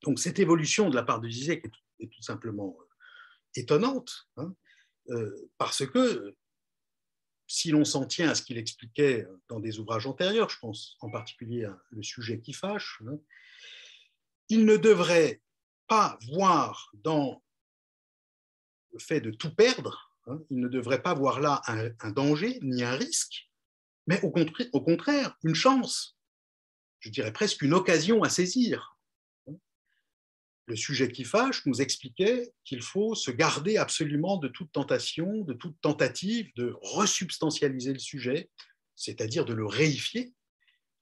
Donc 0.02 0.18
cette 0.18 0.38
évolution 0.38 0.90
de 0.90 0.94
la 0.94 1.04
part 1.04 1.20
de 1.20 1.28
Zizek 1.28 1.66
est, 2.00 2.08
tout 2.08 2.22
simplement 2.22 2.76
euh, 2.80 2.84
étonnante, 3.54 4.28
hein, 4.36 4.54
parce 5.58 5.86
que 5.86 6.34
si 7.46 7.70
l'on 7.70 7.84
s'en 7.84 8.06
tient 8.06 8.30
à 8.30 8.34
ce 8.34 8.42
qu'il 8.42 8.56
expliquait 8.56 9.26
dans 9.48 9.60
des 9.60 9.78
ouvrages 9.78 10.06
antérieurs, 10.06 10.48
je 10.48 10.58
pense 10.58 10.96
en 11.00 11.10
particulier 11.10 11.64
à 11.64 11.78
Le 11.90 12.02
sujet 12.02 12.40
qui 12.40 12.52
fâche, 12.52 13.02
hein, 13.06 13.18
il 14.48 14.64
ne 14.64 14.76
devrait 14.76 15.42
voir 16.32 16.90
dans 16.94 17.42
le 18.92 18.98
fait 18.98 19.20
de 19.20 19.30
tout 19.30 19.54
perdre, 19.54 20.12
hein, 20.26 20.38
il 20.50 20.60
ne 20.60 20.68
devrait 20.68 21.02
pas 21.02 21.14
voir 21.14 21.40
là 21.40 21.62
un, 21.66 22.10
danger 22.10 22.58
ni 22.62 22.82
un 22.82 22.94
risque, 22.94 23.50
mais 24.06 24.20
au 24.22 24.30
contraire, 24.30 24.68
au 24.72 24.80
contraire, 24.80 25.36
une 25.42 25.54
chance, 25.54 26.16
je 27.00 27.10
dirais 27.10 27.32
presque 27.32 27.62
une 27.62 27.74
occasion 27.74 28.22
à 28.22 28.28
saisir. 28.28 28.96
Le 30.66 30.76
sujet 30.76 31.10
qui 31.10 31.24
fâche 31.24 31.66
nous 31.66 31.82
expliquait 31.82 32.52
qu'il 32.64 32.82
faut 32.82 33.14
se 33.14 33.30
garder 33.30 33.76
absolument 33.76 34.36
de 34.36 34.48
toute 34.48 34.70
tentation, 34.72 35.42
de 35.42 35.54
toute 35.54 35.80
tentative 35.80 36.50
de 36.56 36.76
resubstantialiser 36.80 37.92
le 37.92 37.98
sujet, 37.98 38.48
c'est-à-dire 38.94 39.44
de 39.44 39.54
le 39.54 39.66
réifier, 39.66 40.32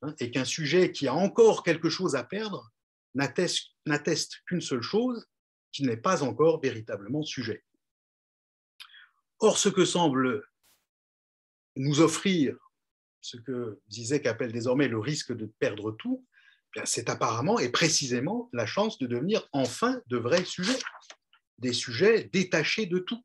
hein, 0.02 0.14
et 0.18 0.30
qu'un 0.30 0.46
sujet 0.46 0.90
qui 0.92 1.06
a 1.06 1.14
encore 1.14 1.62
quelque 1.62 1.90
chose 1.90 2.14
à 2.16 2.24
perdre 2.24 2.72
n'atteste 3.14 4.34
qu'une 4.46 4.60
seule 4.60 4.82
chose, 4.82 5.26
qui 5.72 5.84
n'est 5.84 5.96
pas 5.96 6.22
encore 6.22 6.60
véritablement 6.60 7.22
sujet. 7.22 7.64
Or, 9.38 9.58
ce 9.58 9.68
que 9.68 9.84
semble 9.84 10.44
nous 11.76 12.00
offrir 12.00 12.56
ce 13.20 13.36
que 13.36 13.80
Zizek 13.90 14.26
appelle 14.26 14.52
désormais 14.52 14.88
le 14.88 14.98
risque 14.98 15.32
de 15.32 15.46
perdre 15.58 15.92
tout, 15.92 16.26
eh 16.76 16.80
c'est 16.84 17.10
apparemment 17.10 17.58
et 17.58 17.68
précisément 17.68 18.48
la 18.52 18.66
chance 18.66 18.98
de 18.98 19.06
devenir 19.06 19.48
enfin 19.52 20.00
de 20.06 20.16
vrais 20.16 20.44
sujets, 20.44 20.78
des 21.58 21.72
sujets 21.72 22.24
détachés 22.32 22.86
de 22.86 22.98
tout, 22.98 23.24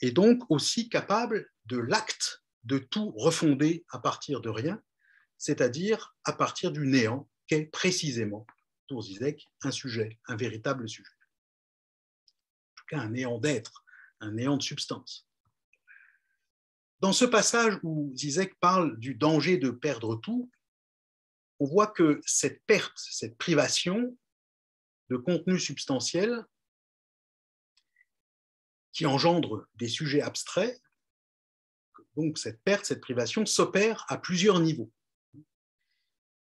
et 0.00 0.12
donc 0.12 0.42
aussi 0.50 0.88
capables 0.88 1.50
de 1.66 1.78
l'acte 1.78 2.44
de 2.64 2.78
tout 2.78 3.10
refonder 3.12 3.84
à 3.90 3.98
partir 3.98 4.40
de 4.40 4.50
rien, 4.50 4.80
c'est-à-dire 5.38 6.16
à 6.24 6.32
partir 6.32 6.70
du 6.70 6.86
néant 6.86 7.28
qu'est 7.46 7.66
précisément 7.66 8.46
pour 8.88 9.02
Zizek 9.02 9.46
un 9.62 9.70
sujet, 9.70 10.18
un 10.26 10.36
véritable 10.36 10.88
sujet. 10.88 11.12
En 11.12 12.74
tout 12.76 12.84
cas, 12.88 13.00
un 13.00 13.10
néant 13.10 13.38
d'être, 13.38 13.84
un 14.20 14.32
néant 14.32 14.56
de 14.56 14.62
substance. 14.62 15.28
Dans 17.00 17.12
ce 17.12 17.24
passage 17.24 17.78
où 17.82 18.12
Zizek 18.16 18.58
parle 18.58 18.98
du 18.98 19.14
danger 19.14 19.56
de 19.56 19.70
perdre 19.70 20.16
tout, 20.16 20.50
on 21.60 21.66
voit 21.66 21.86
que 21.88 22.20
cette 22.24 22.64
perte, 22.66 22.98
cette 22.98 23.36
privation 23.36 24.16
de 25.10 25.16
contenu 25.16 25.58
substantiel 25.58 26.44
qui 28.92 29.06
engendre 29.06 29.68
des 29.74 29.88
sujets 29.88 30.22
abstraits, 30.22 30.80
donc 32.16 32.38
cette 32.38 32.60
perte, 32.62 32.84
cette 32.84 33.00
privation 33.00 33.46
s'opère 33.46 34.04
à 34.08 34.18
plusieurs 34.18 34.60
niveaux. 34.60 34.92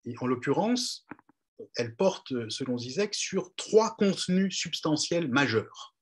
Et 0.04 0.16
en 0.18 0.26
l'occurrence, 0.26 1.06
elle 1.76 1.96
porte, 1.96 2.32
selon 2.50 2.78
Zizek, 2.78 3.14
sur 3.14 3.54
trois 3.56 3.96
contenus 3.96 4.56
substantiels 4.56 5.28
majeurs. 5.28 5.96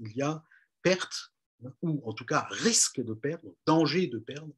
Il 0.00 0.12
y 0.16 0.22
a 0.22 0.42
perte, 0.82 1.32
ou 1.82 2.02
en 2.08 2.12
tout 2.12 2.26
cas 2.26 2.46
risque 2.50 3.00
de 3.00 3.14
perdre, 3.14 3.54
danger 3.66 4.06
de 4.06 4.18
perdre, 4.18 4.54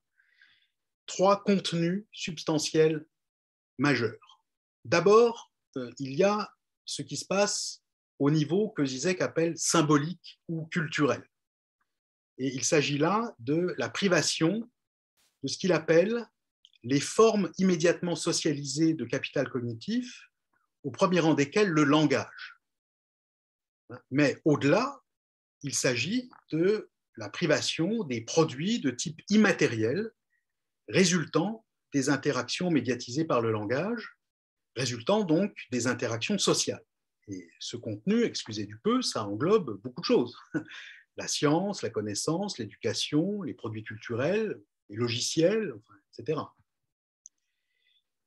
trois 1.06 1.42
contenus 1.42 2.04
substantiels 2.12 3.06
majeurs. 3.78 4.42
D'abord, 4.84 5.52
euh, 5.76 5.90
il 5.98 6.14
y 6.14 6.24
a 6.24 6.52
ce 6.84 7.02
qui 7.02 7.16
se 7.16 7.24
passe 7.24 7.82
au 8.18 8.30
niveau 8.30 8.70
que 8.70 8.84
Zizek 8.84 9.20
appelle 9.20 9.58
symbolique 9.58 10.40
ou 10.48 10.66
culturel. 10.66 11.28
Et 12.38 12.48
il 12.54 12.64
s'agit 12.64 12.98
là 12.98 13.34
de 13.38 13.74
la 13.78 13.88
privation 13.88 14.70
de 15.42 15.48
ce 15.48 15.58
qu'il 15.58 15.72
appelle 15.72 16.26
les 16.82 17.00
formes 17.00 17.50
immédiatement 17.58 18.16
socialisées 18.16 18.94
de 18.94 19.04
capital 19.04 19.48
cognitif, 19.48 20.28
au 20.82 20.90
premier 20.90 21.20
rang 21.20 21.34
desquelles 21.34 21.68
le 21.68 21.84
langage. 21.84 22.56
Mais 24.10 24.40
au-delà, 24.44 25.00
il 25.62 25.74
s'agit 25.74 26.28
de 26.52 26.90
la 27.16 27.28
privation 27.28 28.04
des 28.04 28.20
produits 28.20 28.80
de 28.80 28.90
type 28.90 29.20
immatériel 29.28 30.10
résultant 30.88 31.64
des 31.92 32.08
interactions 32.08 32.70
médiatisées 32.70 33.24
par 33.24 33.40
le 33.40 33.50
langage, 33.50 34.16
résultant 34.76 35.24
donc 35.24 35.56
des 35.70 35.86
interactions 35.86 36.38
sociales. 36.38 36.84
Et 37.28 37.48
ce 37.58 37.76
contenu, 37.76 38.22
excusez 38.22 38.66
du 38.66 38.78
peu, 38.78 39.02
ça 39.02 39.24
englobe 39.24 39.80
beaucoup 39.82 40.00
de 40.00 40.06
choses. 40.06 40.36
La 41.16 41.28
science, 41.28 41.80
la 41.80 41.88
connaissance, 41.88 42.58
l'éducation, 42.58 43.40
les 43.40 43.54
produits 43.54 43.82
culturels, 43.82 44.60
les 44.90 44.96
logiciels, 44.96 45.72
etc. 46.12 46.38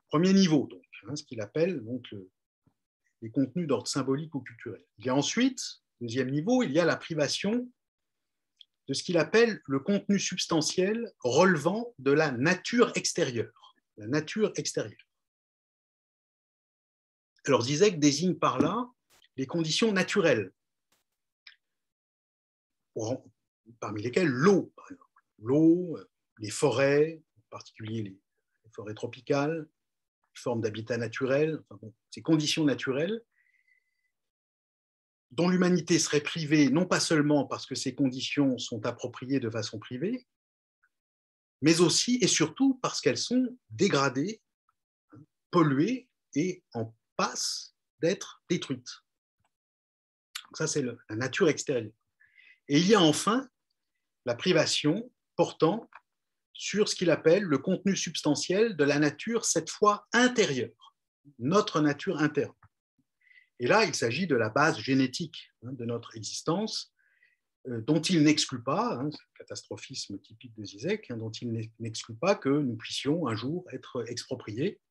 Premier 0.10 0.34
niveau, 0.34 0.68
donc, 0.68 0.86
hein, 1.08 1.16
ce 1.16 1.24
qu'il 1.24 1.40
appelle 1.40 1.84
donc, 1.84 2.08
les 3.22 3.30
contenus 3.30 3.68
d'ordre 3.68 3.88
symbolique 3.88 4.34
ou 4.34 4.42
culturel. 4.42 4.84
Il 4.98 5.06
y 5.06 5.10
a 5.10 5.16
ensuite, 5.16 5.62
deuxième 6.02 6.32
niveau, 6.32 6.64
il 6.64 6.72
y 6.72 6.80
a 6.80 6.86
la 6.86 6.98
privation 6.98 7.72
de 8.88 8.94
ce 8.94 9.04
qu'il 9.04 9.18
appelle 9.18 9.62
le 9.68 9.80
contenu 9.80 10.20
substantiel 10.20 11.12
relevant 11.20 11.94
de 12.00 12.12
la 12.12 12.32
nature 12.32 12.92
extérieure. 12.96 13.76
La 13.98 14.08
nature 14.08 14.52
extérieure. 14.56 15.06
Alors 17.46 17.62
Zizek 17.62 18.00
désigne 18.00 18.36
par 18.36 18.60
là 18.60 18.90
les 19.38 19.46
conditions 19.46 19.92
naturelles, 19.92 20.52
parmi 23.80 24.02
lesquelles 24.02 24.28
l'eau, 24.28 24.74
par 24.76 24.92
exemple. 24.92 25.24
L'eau, 25.40 25.98
les 26.40 26.50
forêts, 26.50 27.22
en 27.38 27.50
particulier 27.50 28.04
les 28.04 28.72
forêts 28.72 28.94
tropicales, 28.94 29.70
les 30.40 30.42
formes 30.42 30.62
d'habitat 30.62 30.98
naturel, 30.98 31.60
ces 32.10 32.22
conditions 32.22 32.64
naturelles 32.64 33.22
dont 35.32 35.50
l'humanité 35.50 36.00
serait 36.00 36.22
privée 36.22 36.70
non 36.70 36.86
pas 36.86 37.00
seulement 37.00 37.46
parce 37.46 37.66
que 37.66 37.76
ces 37.76 37.94
conditions 37.94 38.58
sont 38.58 38.86
appropriées 38.86 39.40
de 39.40 39.50
façon 39.50 39.78
privée, 39.78 40.26
mais 41.62 41.82
aussi 41.82 42.18
et 42.22 42.28
surtout 42.28 42.80
parce 42.82 43.02
qu'elles 43.02 43.18
sont 43.18 43.58
dégradées, 43.70 44.42
polluées 45.52 46.10
et 46.36 46.64
en 46.74 46.96
passe 47.18 47.76
d'être 48.00 48.42
détruites. 48.50 49.04
ça, 50.54 50.68
c'est 50.68 50.82
la 50.82 51.16
nature 51.16 51.50
extérieure. 51.50 51.92
Et 52.70 52.80
il 52.80 52.88
y 52.88 52.96
a 52.96 53.02
enfin 53.02 53.48
la 54.26 54.36
privation 54.36 55.12
portant 55.36 55.90
sur 56.60 56.90
ce 56.90 56.96
qu'il 56.96 57.10
appelle 57.10 57.44
le 57.44 57.58
contenu 57.58 57.96
substantiel 57.96 58.76
de 58.76 58.84
la 58.84 59.00
nature, 59.00 59.46
cette 59.46 59.70
fois 59.70 60.06
intérieure, 60.12 60.94
notre 61.40 61.80
nature 61.80 62.18
interne. 62.18 62.54
Et 63.60 63.68
là, 63.68 63.86
il 63.86 63.96
s'agit 63.96 64.28
de 64.28 64.36
la 64.36 64.50
base 64.50 64.78
génétique 64.78 65.54
hein, 65.64 65.72
de 65.72 65.86
notre 65.86 66.18
existence, 66.18 66.94
euh, 67.70 67.80
dont 67.80 68.02
il 68.02 68.24
n'exclut 68.24 68.62
pas, 68.62 69.00
hein, 69.00 69.10
catastrophisme 69.38 70.20
typique 70.20 70.54
de 70.56 70.66
Zizek, 70.66 71.10
hein, 71.10 71.16
dont 71.16 71.32
il 71.32 71.72
n'exclut 71.80 72.16
pas 72.16 72.36
que 72.36 72.50
nous 72.50 72.76
puissions 72.76 73.28
un 73.28 73.38
jour 73.38 73.66
être 73.72 74.04
expropriés 74.10 74.82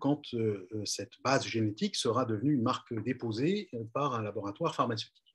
quand 0.00 0.34
euh, 0.34 0.68
euh, 0.74 0.84
cette 0.84 1.12
base 1.24 1.46
génétique 1.46 1.94
sera 1.94 2.24
devenue 2.24 2.54
une 2.54 2.62
marque 2.62 2.92
déposée 3.04 3.70
par 3.92 4.14
un 4.14 4.22
laboratoire 4.22 4.74
pharmaceutique. 4.74 5.31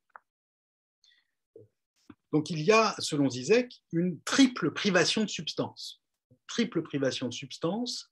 Donc 2.34 2.50
il 2.50 2.62
y 2.62 2.72
a, 2.72 2.96
selon 3.00 3.30
Zizek, 3.30 3.84
une 3.92 4.20
triple 4.22 4.72
privation 4.72 5.24
de 5.24 5.30
substance. 5.30 6.02
Triple 6.48 6.82
privation 6.82 7.28
de 7.28 7.34
substance 7.34 8.12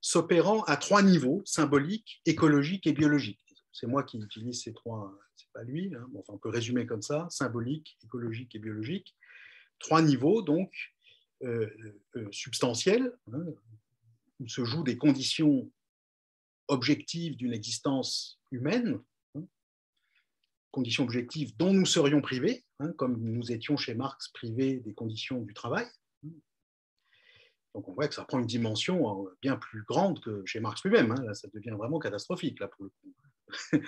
s'opérant 0.00 0.62
à 0.64 0.76
trois 0.76 1.02
niveaux, 1.02 1.42
symbolique, 1.44 2.20
écologique 2.26 2.86
et 2.86 2.92
biologique. 2.92 3.40
C'est 3.72 3.86
moi 3.86 4.04
qui 4.04 4.18
utilise 4.18 4.62
ces 4.62 4.72
trois, 4.72 5.12
c'est 5.36 5.50
pas 5.52 5.64
lui, 5.64 5.92
hein. 5.94 6.06
on 6.28 6.38
peut 6.38 6.48
résumer 6.48 6.86
comme 6.86 7.02
ça, 7.02 7.26
symbolique, 7.30 7.98
écologique 8.04 8.54
et 8.54 8.58
biologique. 8.58 9.14
Trois 9.78 10.00
niveaux, 10.00 10.42
donc, 10.42 10.72
euh, 11.42 11.68
euh, 12.16 12.28
substantiels, 12.30 13.12
hein, 13.32 13.44
où 14.40 14.48
se 14.48 14.64
jouent 14.64 14.84
des 14.84 14.96
conditions 14.96 15.70
objectives 16.68 17.36
d'une 17.36 17.52
existence 17.52 18.40
humaine, 18.50 19.00
conditions 20.76 21.04
objectives 21.04 21.56
dont 21.56 21.72
nous 21.72 21.86
serions 21.86 22.20
privés, 22.20 22.62
comme 22.98 23.16
nous 23.18 23.50
étions 23.50 23.78
chez 23.78 23.94
Marx 23.94 24.28
privés 24.28 24.80
des 24.80 24.92
conditions 24.92 25.40
du 25.40 25.54
travail. 25.54 25.86
Donc 27.74 27.88
on 27.88 27.94
voit 27.94 28.08
que 28.08 28.14
ça 28.14 28.26
prend 28.26 28.38
une 28.40 28.46
dimension 28.46 29.24
euh, 29.24 29.38
bien 29.40 29.56
plus 29.56 29.82
grande 29.84 30.20
que 30.20 30.44
chez 30.44 30.60
Marx 30.60 30.84
lui-même. 30.84 31.14
Là, 31.14 31.32
ça 31.32 31.48
devient 31.52 31.74
vraiment 31.78 31.98
catastrophique, 31.98 32.60
là, 32.60 32.68
pour 32.68 32.84
le 32.84 32.90
coup. 32.90 33.14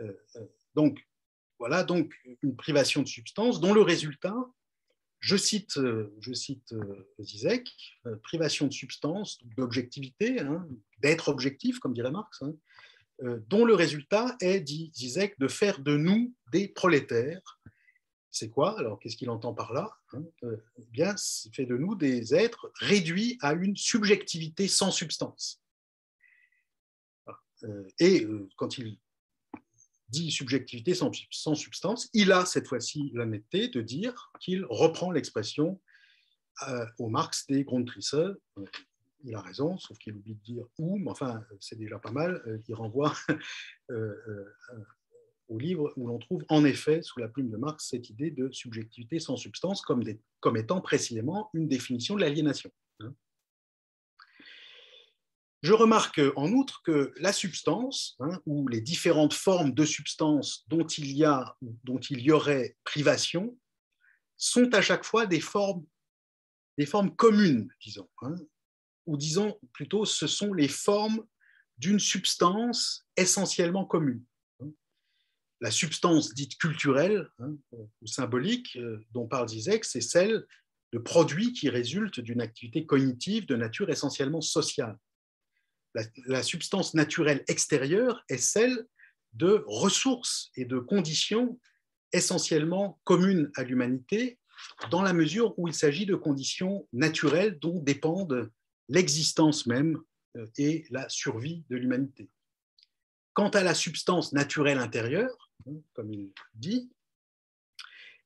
Euh, 0.00 0.12
euh, 0.36 0.46
donc, 0.76 1.04
voilà 1.58 1.82
donc 1.82 2.14
une 2.44 2.54
privation 2.54 3.02
de 3.02 3.08
substance 3.08 3.58
dont 3.58 3.74
le 3.74 3.82
résultat, 3.82 4.36
je 5.18 5.36
cite, 5.36 5.76
euh, 5.76 6.14
je 6.20 6.32
cite 6.32 6.72
Zizek, 7.18 7.68
privation 8.22 8.68
de 8.68 8.72
substance, 8.72 9.42
d'objectivité, 9.56 10.38
hein, 10.38 10.68
d'être 10.98 11.30
objectif, 11.30 11.80
comme 11.80 11.94
dirait 11.94 12.12
Marx, 12.12 12.42
hein, 12.42 12.54
dont 13.20 13.64
le 13.64 13.74
résultat 13.74 14.36
est, 14.40 14.60
dit 14.60 14.92
Zizek, 14.94 15.38
de 15.38 15.48
faire 15.48 15.80
de 15.80 15.96
nous 15.96 16.34
des 16.52 16.68
prolétaires. 16.68 17.58
C'est 18.30 18.48
quoi? 18.48 18.78
Alors, 18.78 19.00
qu'est-ce 19.00 19.16
qu'il 19.16 19.30
entend 19.30 19.54
par 19.54 19.72
là? 19.72 19.90
Hein 20.12 20.22
eh 20.44 20.86
Bien, 20.92 21.16
c'est 21.16 21.52
fait 21.54 21.66
de 21.66 21.76
nous 21.76 21.96
des 21.96 22.34
êtres 22.34 22.70
réduits 22.78 23.38
à 23.40 23.54
une 23.54 23.76
subjectivité 23.76 24.68
sans 24.68 24.90
substance. 24.90 25.60
Euh, 27.64 27.84
et 27.98 28.24
euh, 28.24 28.48
quand 28.56 28.78
il 28.78 28.98
dit 30.08 30.30
subjectivité 30.30 30.94
sans, 30.94 31.12
substance, 31.54 32.08
il 32.14 32.32
a 32.32 32.46
cette 32.46 32.66
fois-ci 32.66 33.10
l'honnêteté 33.12 33.68
de 33.68 33.82
dire 33.82 34.32
qu'il 34.40 34.64
reprend 34.64 35.10
l'expression 35.10 35.80
euh, 36.68 36.86
au 36.98 37.08
Marx 37.08 37.46
des 37.46 37.64
Grundrisse. 37.64 38.14
Il 39.24 39.34
a 39.34 39.40
raison, 39.40 39.76
sauf 39.78 39.98
qu'il 39.98 40.14
oublie 40.14 40.34
de 40.34 40.42
dire 40.42 40.64
où, 40.78 40.98
mais 40.98 41.10
enfin, 41.10 41.44
c'est 41.60 41.78
déjà 41.78 41.98
pas 41.98 42.12
mal. 42.12 42.62
Il 42.68 42.74
renvoie 42.74 43.12
au 45.48 45.58
livre 45.58 45.92
où 45.96 46.06
l'on 46.06 46.18
trouve 46.18 46.44
en 46.48 46.64
effet, 46.64 47.02
sous 47.02 47.18
la 47.20 47.28
plume 47.28 47.50
de 47.50 47.56
Marx, 47.56 47.88
cette 47.88 48.10
idée 48.10 48.30
de 48.30 48.50
subjectivité 48.52 49.18
sans 49.18 49.36
substance 49.36 49.82
comme, 49.82 50.56
étant 50.56 50.80
précisément 50.80 51.50
une 51.54 51.68
définition 51.68 52.14
de 52.14 52.20
l'aliénation. 52.20 52.70
Hein. 53.00 53.14
Je 55.62 55.72
remarque 55.72 56.20
en 56.36 56.52
outre 56.52 56.82
que 56.82 57.12
la 57.16 57.32
substance, 57.32 58.16
hein, 58.20 58.40
ou 58.46 58.68
les 58.68 58.80
différentes 58.80 59.34
formes 59.34 59.72
de 59.72 59.84
substance 59.84 60.64
dont 60.68 60.86
il 60.86 61.10
y 61.16 61.24
a, 61.24 61.56
dont 61.84 61.98
il 61.98 62.20
y 62.20 62.30
aurait 62.30 62.76
privation, 62.84 63.58
sont 64.36 64.72
à 64.72 64.80
chaque 64.80 65.04
fois 65.04 65.26
des 65.26 65.40
formes, 65.40 65.84
des 66.76 66.86
formes 66.86 67.14
communes, 67.16 67.68
disons, 67.82 68.08
hein, 68.22 68.36
ou 69.08 69.16
disons 69.16 69.58
plutôt, 69.72 70.04
ce 70.04 70.26
sont 70.26 70.52
les 70.54 70.68
formes 70.68 71.24
d'une 71.78 71.98
substance 71.98 73.06
essentiellement 73.16 73.84
commune. 73.84 74.24
Hein. 74.60 74.70
La 75.60 75.70
substance 75.70 76.34
dite 76.34 76.56
culturelle 76.58 77.28
ou 78.00 78.06
symbolique 78.06 78.76
euh, 78.76 79.04
dont 79.12 79.26
parle 79.26 79.48
Zizek, 79.48 79.84
c'est 79.84 80.00
celle 80.00 80.46
de 80.92 80.98
produits 80.98 81.52
qui 81.52 81.68
résultent 81.68 82.20
d'une 82.20 82.40
activité 82.40 82.86
cognitive 82.86 83.46
de 83.46 83.56
nature 83.56 83.90
essentiellement 83.90 84.40
sociale 84.40 84.96
la, 86.26 86.42
substance 86.42 86.94
naturelle 86.94 87.44
extérieure 87.48 88.24
est 88.28 88.38
celle 88.38 88.86
de 89.34 89.64
ressources 89.66 90.50
et 90.56 90.64
de 90.64 90.78
conditions 90.78 91.58
essentiellement 92.12 93.00
communes 93.04 93.50
à 93.56 93.62
l'humanité, 93.62 94.38
dans 94.90 95.02
la 95.02 95.12
mesure 95.12 95.54
où 95.58 95.68
il 95.68 95.74
s'agit 95.74 96.06
de 96.06 96.14
conditions 96.14 96.88
naturelles 96.92 97.58
dont 97.60 97.80
dépendent 97.80 98.50
l'existence 98.88 99.66
même 99.66 99.98
euh, 100.36 100.46
et 100.56 100.84
la 100.90 101.08
survie 101.08 101.64
de 101.70 101.76
l'humanité. 101.76 102.30
Quant 103.34 103.50
à 103.50 103.62
la 103.62 103.74
substance 103.74 104.32
naturelle 104.32 104.78
intérieure, 104.78 105.50
hein, 105.66 105.76
comme 105.94 106.12
il 106.12 106.32
dit, 106.54 106.90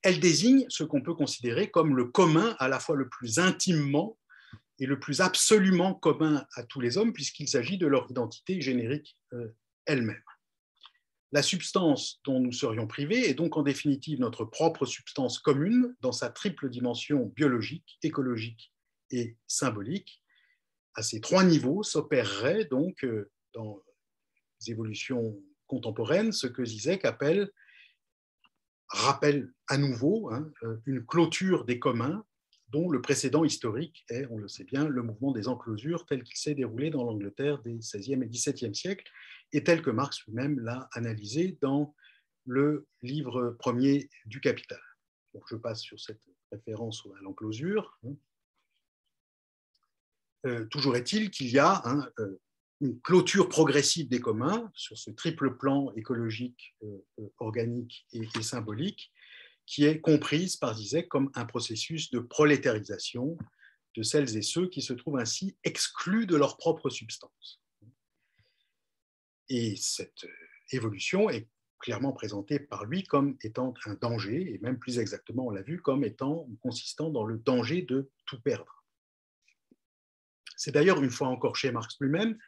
elle 0.02 0.20
désigne 0.20 0.66
ce 0.68 0.84
qu'on 0.84 1.02
peut 1.02 1.14
considérer 1.14 1.70
comme 1.70 1.96
le 1.96 2.06
commun 2.06 2.56
à 2.58 2.68
la 2.68 2.80
fois 2.80 2.96
le 2.96 3.08
plus 3.08 3.38
intimement 3.38 4.18
et 4.78 4.86
le 4.86 4.98
plus 4.98 5.20
absolument 5.20 5.94
commun 5.94 6.44
à 6.54 6.64
tous 6.64 6.80
les 6.80 6.98
hommes, 6.98 7.12
puisqu'il 7.12 7.48
s'agit 7.48 7.78
de 7.78 7.86
leur 7.86 8.10
identité 8.10 8.60
générique 8.60 9.16
euh, 9.32 9.54
elle-même. 9.86 10.22
La 11.30 11.42
substance 11.42 12.20
dont 12.24 12.40
nous 12.40 12.52
serions 12.52 12.86
privés 12.86 13.28
est 13.28 13.34
donc 13.34 13.56
en 13.56 13.62
définitive 13.62 14.20
notre 14.20 14.44
propre 14.44 14.84
substance 14.84 15.38
commune 15.38 15.94
dans 16.00 16.12
sa 16.12 16.28
triple 16.28 16.68
dimension 16.68 17.32
biologique, 17.34 17.98
écologique 18.02 18.72
et 19.10 19.36
symbolique. 19.46 20.21
À 20.94 21.02
ces 21.02 21.20
trois 21.20 21.44
niveaux 21.44 21.82
s'opérerait 21.82 22.66
donc 22.66 23.04
euh, 23.04 23.30
dans 23.54 23.82
les 24.60 24.72
évolutions 24.72 25.42
contemporaines 25.66 26.32
ce 26.32 26.46
que 26.46 26.64
Zizek 26.64 27.04
appelle, 27.04 27.50
rappelle 28.88 29.50
à 29.68 29.78
nouveau, 29.78 30.30
hein, 30.30 30.50
euh, 30.64 30.76
une 30.86 31.04
clôture 31.04 31.64
des 31.64 31.78
communs 31.78 32.24
dont 32.68 32.90
le 32.90 33.02
précédent 33.02 33.44
historique 33.44 34.04
est, 34.08 34.26
on 34.30 34.38
le 34.38 34.48
sait 34.48 34.64
bien, 34.64 34.88
le 34.88 35.02
mouvement 35.02 35.32
des 35.32 35.46
enclosures 35.46 36.06
tel 36.06 36.22
qu'il 36.22 36.36
s'est 36.36 36.54
déroulé 36.54 36.90
dans 36.90 37.04
l'Angleterre 37.04 37.60
des 37.60 37.74
XVIe 37.74 38.22
et 38.22 38.28
XVIIe 38.28 38.74
siècles, 38.74 39.10
et 39.52 39.62
tel 39.62 39.82
que 39.82 39.90
Marx 39.90 40.24
lui-même 40.26 40.58
l'a 40.60 40.88
analysé 40.92 41.58
dans 41.60 41.94
le 42.46 42.86
livre 43.02 43.56
premier 43.58 44.08
du 44.24 44.40
Capital. 44.40 44.80
je 45.50 45.56
passe 45.56 45.80
sur 45.80 46.00
cette 46.00 46.22
référence 46.50 47.06
à 47.18 47.22
l'enclosure. 47.22 47.98
Euh, 50.46 50.64
toujours 50.66 50.96
est-il 50.96 51.30
qu'il 51.30 51.48
y 51.48 51.58
a 51.58 51.82
euh, 52.18 52.36
une 52.80 53.00
clôture 53.00 53.48
progressive 53.48 54.08
des 54.08 54.20
communs 54.20 54.70
sur 54.74 54.98
ce 54.98 55.10
triple 55.10 55.56
plan 55.56 55.92
écologique, 55.94 56.74
euh, 56.82 57.28
organique 57.38 58.06
et 58.12 58.42
symbolique, 58.42 59.12
qui 59.66 59.84
est 59.84 60.00
comprise 60.00 60.56
par 60.56 60.76
Zizek 60.76 61.08
comme 61.08 61.30
un 61.34 61.44
processus 61.44 62.10
de 62.10 62.18
prolétarisation 62.18 63.38
de 63.94 64.02
celles 64.02 64.36
et 64.36 64.42
ceux 64.42 64.68
qui 64.68 64.82
se 64.82 64.92
trouvent 64.92 65.18
ainsi 65.18 65.56
exclus 65.64 66.26
de 66.26 66.36
leur 66.36 66.56
propre 66.56 66.90
substance. 66.90 67.60
Et 69.48 69.76
cette 69.76 70.26
évolution 70.72 71.30
est 71.30 71.46
clairement 71.78 72.12
présentée 72.12 72.58
par 72.58 72.84
lui 72.84 73.04
comme 73.04 73.36
étant 73.42 73.74
un 73.86 73.94
danger, 73.94 74.54
et 74.54 74.58
même 74.58 74.78
plus 74.78 74.98
exactement, 74.98 75.46
on 75.46 75.50
l'a 75.50 75.62
vu, 75.62 75.80
comme 75.82 76.04
étant 76.04 76.48
consistant 76.60 77.10
dans 77.10 77.24
le 77.24 77.38
danger 77.38 77.82
de 77.82 78.10
tout 78.24 78.40
perdre. 78.40 78.81
C'est 80.62 80.70
d'ailleurs, 80.70 81.02
une 81.02 81.10
fois 81.10 81.26
encore 81.26 81.56
chez 81.56 81.72
Marx 81.72 81.96
lui-même, 82.00 82.38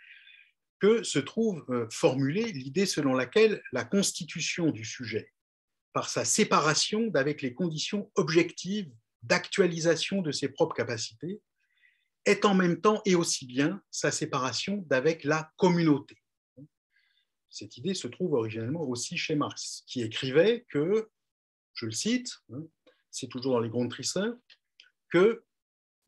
que 0.79 1.03
se 1.03 1.19
trouve 1.19 1.65
euh, 1.71 1.89
formulée 1.91 2.53
l'idée 2.53 2.87
selon 2.87 3.13
laquelle 3.13 3.61
la 3.73 3.83
constitution 3.83 4.71
du 4.71 4.85
sujet, 4.85 5.33
par 5.93 6.09
sa 6.09 6.25
séparation 6.25 7.09
d'avec 7.09 7.43
les 7.43 7.55
conditions 7.55 8.13
objectives 8.15 8.89
d'actualisation 9.25 10.23
de 10.23 10.31
ses 10.31 10.49
propres 10.49 10.77
capacités, 10.77 11.41
est 12.25 12.45
en 12.45 12.55
même 12.55 12.81
temps 12.81 13.03
et 13.05 13.17
aussi 13.17 13.47
bien 13.47 13.83
sa 13.91 14.13
séparation 14.13 14.85
d'avec 14.87 15.25
la 15.25 15.53
communauté. 15.57 16.17
Cette 17.51 17.77
idée 17.79 17.95
se 17.95 18.07
trouve 18.07 18.35
originellement 18.35 18.83
aussi 18.83 19.17
chez 19.17 19.35
Marx, 19.35 19.83
qui 19.89 20.03
écrivait 20.03 20.65
que, 20.69 21.11
je 21.73 21.87
le 21.87 21.93
cite, 21.93 22.33
hein, 22.53 22.63
c'est 23.11 23.29
toujours 23.29 23.55
dans 23.55 23.61
les 23.61 23.71
Grundrisse, 23.71 24.19
que 25.11 25.45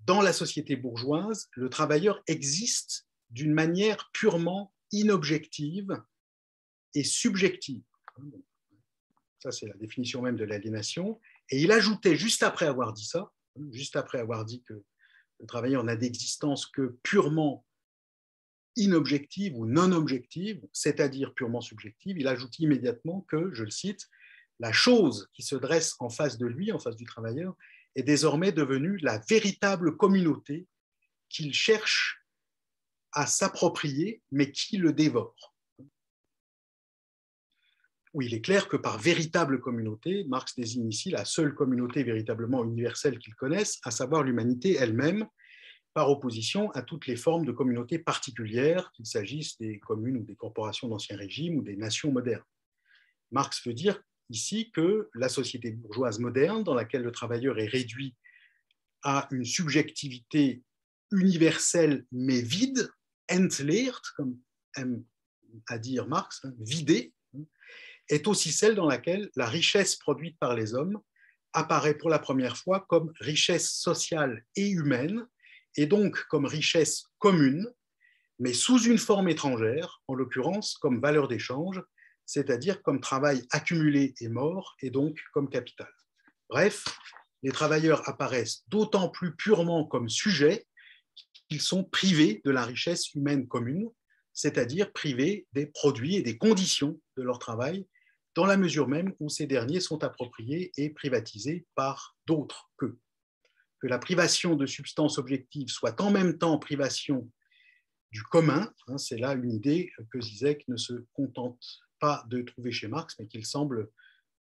dans 0.06 0.22
la 0.22 0.32
société 0.32 0.76
bourgeoise, 0.76 1.48
le 1.52 1.68
travailleur 1.68 2.22
existe 2.28 3.06
d'une 3.30 3.52
manière 3.52 4.08
purement 4.12 4.72
inobjective 4.92 6.00
et 6.94 7.02
subjective. 7.02 7.82
Ça, 9.40 9.50
c'est 9.50 9.66
la 9.66 9.74
définition 9.74 10.22
même 10.22 10.36
de 10.36 10.44
l'aliénation. 10.44 11.20
Et 11.50 11.60
il 11.60 11.72
ajoutait, 11.72 12.16
juste 12.16 12.44
après 12.44 12.66
avoir 12.66 12.92
dit 12.92 13.04
ça, 13.04 13.32
juste 13.72 13.96
après 13.96 14.18
avoir 14.18 14.44
dit 14.44 14.62
que 14.62 14.74
le 15.40 15.46
travailleur 15.46 15.82
n'a 15.82 15.96
d'existence 15.96 16.66
que 16.66 16.96
purement 17.02 17.66
inobjective 18.76 19.56
ou 19.56 19.66
non 19.66 19.90
objective, 19.92 20.62
c'est-à-dire 20.72 21.34
purement 21.34 21.60
subjective, 21.60 22.18
il 22.18 22.28
ajoute 22.28 22.58
immédiatement 22.58 23.22
que, 23.22 23.52
je 23.52 23.64
le 23.64 23.70
cite, 23.70 24.08
la 24.60 24.72
chose 24.72 25.28
qui 25.32 25.42
se 25.42 25.56
dresse 25.56 25.96
en 25.98 26.10
face 26.10 26.38
de 26.38 26.46
lui, 26.46 26.72
en 26.72 26.78
face 26.78 26.96
du 26.96 27.04
travailleur, 27.04 27.56
est 27.96 28.02
désormais 28.02 28.52
devenue 28.52 28.98
la 28.98 29.18
véritable 29.28 29.96
communauté 29.96 30.68
qu'il 31.28 31.52
cherche 31.52 32.22
à 33.12 33.26
s'approprier, 33.26 34.22
mais 34.30 34.52
qui 34.52 34.76
le 34.76 34.92
dévore. 34.92 35.54
Oui, 38.12 38.26
il 38.26 38.34
est 38.34 38.40
clair 38.40 38.68
que 38.68 38.76
par 38.76 38.98
véritable 38.98 39.60
communauté, 39.60 40.24
Marx 40.24 40.54
désigne 40.54 40.88
ici 40.88 41.10
la 41.10 41.24
seule 41.24 41.54
communauté 41.54 42.02
véritablement 42.02 42.64
universelle 42.64 43.18
qu'il 43.18 43.34
connaisse, 43.34 43.78
à 43.82 43.90
savoir 43.90 44.22
l'humanité 44.22 44.74
elle-même, 44.74 45.26
par 45.94 46.10
opposition 46.10 46.70
à 46.72 46.82
toutes 46.82 47.06
les 47.06 47.16
formes 47.16 47.46
de 47.46 47.52
communautés 47.52 47.98
particulières, 47.98 48.90
qu'il 48.92 49.06
s'agisse 49.06 49.56
des 49.58 49.78
communes 49.80 50.18
ou 50.18 50.24
des 50.24 50.36
corporations 50.36 50.88
d'ancien 50.88 51.16
régime 51.16 51.56
ou 51.56 51.62
des 51.62 51.76
nations 51.76 52.12
modernes. 52.12 52.44
Marx 53.30 53.66
veut 53.66 53.74
dire 53.74 54.02
ici 54.30 54.70
que 54.72 55.08
la 55.14 55.28
société 55.28 55.70
bourgeoise 55.70 56.18
moderne, 56.18 56.64
dans 56.64 56.74
laquelle 56.74 57.02
le 57.02 57.12
travailleur 57.12 57.58
est 57.58 57.66
réduit 57.66 58.14
à 59.02 59.28
une 59.30 59.44
subjectivité 59.44 60.62
universelle 61.12 62.04
mais 62.10 62.40
vide, 62.40 62.90
entleert, 63.30 64.02
comme 64.16 64.38
aime 64.76 65.04
à 65.68 65.78
dire 65.78 66.06
Marx, 66.06 66.44
hein, 66.44 66.52
vidée, 66.60 67.14
hein, 67.34 67.44
est 68.08 68.26
aussi 68.26 68.52
celle 68.52 68.74
dans 68.74 68.88
laquelle 68.88 69.30
la 69.36 69.46
richesse 69.46 69.96
produite 69.96 70.38
par 70.38 70.54
les 70.54 70.74
hommes 70.74 71.00
apparaît 71.52 71.96
pour 71.96 72.10
la 72.10 72.18
première 72.18 72.56
fois 72.56 72.84
comme 72.88 73.12
richesse 73.20 73.72
sociale 73.72 74.44
et 74.56 74.68
humaine, 74.68 75.26
et 75.76 75.86
donc 75.86 76.22
comme 76.28 76.44
richesse 76.44 77.04
commune, 77.18 77.66
mais 78.38 78.52
sous 78.52 78.82
une 78.82 78.98
forme 78.98 79.28
étrangère, 79.28 80.02
en 80.08 80.14
l'occurrence 80.14 80.76
comme 80.78 81.00
valeur 81.00 81.28
d'échange, 81.28 81.80
c'est-à-dire 82.26 82.82
comme 82.82 83.00
travail 83.00 83.42
accumulé 83.50 84.14
et 84.20 84.28
mort, 84.28 84.76
et 84.82 84.90
donc 84.90 85.18
comme 85.32 85.48
capital. 85.48 85.88
Bref, 86.50 86.84
les 87.42 87.52
travailleurs 87.52 88.08
apparaissent 88.08 88.64
d'autant 88.68 89.08
plus 89.08 89.34
purement 89.34 89.86
comme 89.86 90.08
sujets 90.08 90.66
qu'ils 91.48 91.62
sont 91.62 91.84
privés 91.84 92.42
de 92.44 92.50
la 92.50 92.64
richesse 92.64 93.14
humaine 93.14 93.46
commune, 93.46 93.88
c'est-à-dire 94.32 94.92
privés 94.92 95.46
des 95.52 95.66
produits 95.66 96.16
et 96.16 96.22
des 96.22 96.36
conditions 96.36 97.00
de 97.16 97.22
leur 97.22 97.38
travail, 97.38 97.86
dans 98.34 98.44
la 98.44 98.58
mesure 98.58 98.88
même 98.88 99.14
où 99.20 99.30
ces 99.30 99.46
derniers 99.46 99.80
sont 99.80 100.04
appropriés 100.04 100.72
et 100.76 100.90
privatisés 100.90 101.64
par 101.74 102.16
d'autres 102.26 102.70
qu'eux 102.76 102.98
que 103.80 103.86
la 103.86 103.98
privation 103.98 104.54
de 104.56 104.66
substances 104.66 105.18
objectives 105.18 105.68
soit 105.68 106.00
en 106.00 106.10
même 106.10 106.38
temps 106.38 106.58
privation 106.58 107.30
du 108.10 108.22
commun, 108.22 108.72
hein, 108.88 108.98
c'est 108.98 109.18
là 109.18 109.34
une 109.34 109.52
idée 109.52 109.90
que 110.10 110.20
Zizek 110.20 110.66
ne 110.68 110.76
se 110.76 110.94
contente 111.12 111.62
pas 111.98 112.24
de 112.28 112.42
trouver 112.42 112.72
chez 112.72 112.88
Marx, 112.88 113.16
mais 113.18 113.26
qu'il 113.26 113.44
semble 113.44 113.90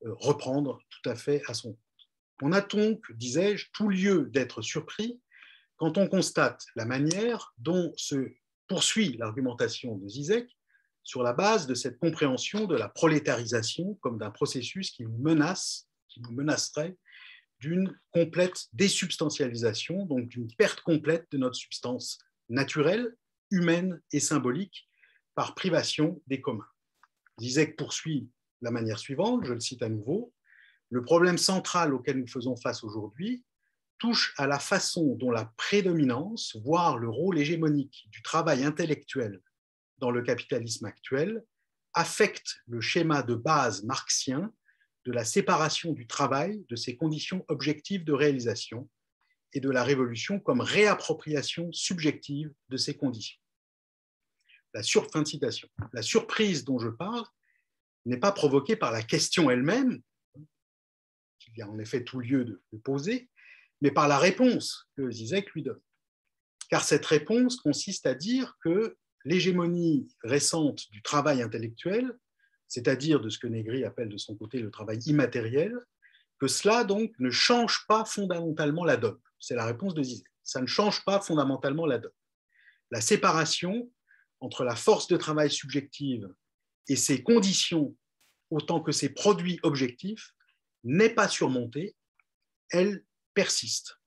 euh, 0.05 0.15
reprendre 0.15 0.81
tout 0.91 1.09
à 1.09 1.15
fait 1.15 1.43
à 1.47 1.55
son 1.55 1.73
compte. 1.73 1.81
On 2.43 2.53
a 2.53 2.61
donc, 2.61 3.11
disais-je, 3.13 3.71
tout 3.73 3.89
lieu 3.89 4.29
d'être 4.33 4.61
surpris 4.61 5.21
quand 5.77 5.99
on 5.99 6.09
constate 6.09 6.65
la 6.77 6.85
manière 6.85 7.55
dont 7.59 7.93
se 7.97 8.33
poursuit 8.69 9.17
l'argumentation 9.19 9.97
de 9.97 10.09
Zizek 10.09 10.49
sur 11.03 11.23
la 11.23 11.33
base 11.33 11.67
de 11.67 11.75
cette 11.75 11.99
compréhension 11.99 12.67
de 12.67 12.77
la 12.77 12.89
prolétarisation 12.89 13.95
comme 13.97 14.19
d'un 14.19 14.31
processus 14.31 14.91
qui 14.91 15.05
nous 15.05 15.19
menace, 15.19 15.87
qui 16.09 16.21
nous 16.23 16.33
menacerait 16.33 16.97
d'une 17.61 17.99
complète 18.11 18.67
désubstantialisation, 18.73 20.07
donc 20.07 20.29
d'une 20.29 20.53
perte 20.57 20.81
complète 20.81 21.27
de 21.31 21.39
notre 21.39 21.57
substance 21.57 22.19
naturelle, 22.49 23.15
humaine 23.51 24.03
et 24.13 24.21
symbolique 24.21 24.89
par 25.35 25.55
privation 25.55 26.21
des 26.27 26.41
communs. 26.41 26.67
Zizek 27.41 27.77
poursuit 27.77 28.29
la 28.61 28.71
manière 28.71 28.99
suivante, 28.99 29.45
je 29.45 29.53
le 29.53 29.61
cite 29.61 29.83
à 29.83 29.89
nouveau, 29.89 30.33
le 30.91 31.03
problème 31.03 31.39
central 31.39 31.93
auquel 31.93 32.19
nous 32.19 32.29
faisons 32.29 32.57
face 32.57 32.85
aujourd'hui 32.85 33.45
touche 33.99 34.35
à 34.37 34.47
la 34.47 34.59
façon 34.59 35.15
dont 35.15 35.31
la 35.31 35.47
prédominance, 35.57 36.57
voire 36.63 36.99
le 36.99 37.09
rôle 37.09 37.39
hégémonique 37.39 38.07
du 38.11 38.23
travail 38.23 38.65
intellectuel 38.65 39.41
dans 39.99 40.11
le 40.11 40.23
capitalisme 40.23 40.85
actuel, 40.85 41.45
affecte 41.95 42.57
le 42.67 42.81
schéma 42.81 43.23
de 43.23 43.35
base 43.35 43.85
marxien 43.85 44.53
de 45.07 45.13
la 45.13 45.25
séparation 45.25 45.93
du 45.93 46.07
travail 46.07 46.65
de 46.69 46.77
ses 46.77 46.97
conditions 46.97 47.45
objectives 47.49 48.05
de 48.05 48.13
réalisation 48.13 48.89
et 49.53 49.61
de 49.61 49.71
la 49.71 49.85
révolution 49.85 50.41
comme 50.41 50.61
réappropriation 50.61 51.73
subjective 51.73 52.53
de 52.69 52.77
ces 52.77 52.97
conditions. 52.97 53.41
La, 54.75 54.83
sur, 54.83 55.09
la 55.93 56.03
surprise 56.03 56.65
dont 56.65 56.79
je 56.79 56.89
parle 56.89 57.25
n'est 58.07 58.19
pas 58.19 58.33
provoquée 58.33 58.77
par 58.77 58.93
la 58.93 59.03
question 59.03 59.51
elle-même, 59.51 60.03
qu'il 61.39 61.57
y 61.57 61.63
a 61.63 61.69
en 61.69 61.79
effet 61.79 62.05
tout 62.05 62.21
lieu 62.21 62.45
de, 62.45 62.63
de 62.73 62.79
poser, 62.79 63.31
mais 63.81 63.91
par 63.91 64.09
la 64.09 64.19
réponse 64.19 64.89
que 64.97 65.11
Zizek 65.11 65.51
lui 65.53 65.63
donne. 65.63 65.81
Car 66.69 66.83
cette 66.83 67.07
réponse 67.07 67.57
consiste 67.57 68.07
à 68.07 68.15
dire 68.15 68.57
que 68.63 68.97
l'hégémonie 69.25 70.09
récente 70.23 70.91
du 70.91 71.03
travail 71.03 71.41
intellectuel 71.41 72.19
c'est-à-dire 72.75 73.21
de 73.21 73.29
ce 73.29 73.39
que 73.39 73.47
Negri 73.47 73.85
appelle 73.85 74.09
de 74.09 74.17
son 74.17 74.35
côté 74.35 74.59
le 74.59 74.71
travail 74.71 74.99
immatériel, 75.07 75.79
que 76.41 76.49
cela 76.49 76.83
donc 76.83 77.13
ne 77.21 77.31
change 77.31 77.87
pas 77.87 78.05
fondamentalement 78.05 78.85
la 78.85 78.97
donne. 78.97 79.19
C'est 79.39 79.55
la 79.55 79.65
réponse 79.65 79.95
de 79.95 80.03
Zizek. 80.03 80.27
Ça 80.43 80.61
ne 80.61 80.67
change 80.67 81.05
pas 81.05 81.21
fondamentalement 81.21 81.87
la 81.87 81.99
donne. 81.99 82.13
La 82.91 83.01
séparation 83.01 83.91
entre 84.45 84.65
la 84.65 84.77
force 84.77 85.07
de 85.09 85.17
travail 85.17 85.51
subjective 85.51 86.29
et 86.89 86.97
ses 86.97 87.23
conditions 87.23 87.97
autant 88.51 88.81
que 88.81 88.93
ses 88.93 89.09
produits 89.09 89.59
objectifs 89.63 90.35
n'est 90.85 91.15
pas 91.15 91.29
surmontée, 91.29 91.97
elle 92.71 93.05
persiste. 93.33 93.99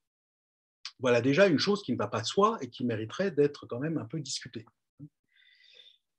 Voilà 0.99 1.21
déjà 1.21 1.47
une 1.47 1.57
chose 1.57 1.81
qui 1.81 1.91
ne 1.91 1.97
va 1.97 2.07
pas 2.07 2.21
de 2.21 2.27
soi 2.27 2.57
et 2.61 2.69
qui 2.69 2.85
mériterait 2.85 3.31
d'être 3.31 3.65
quand 3.65 3.79
même 3.79 3.97
un 3.97 4.05
peu 4.05 4.19
discutée. 4.19 4.65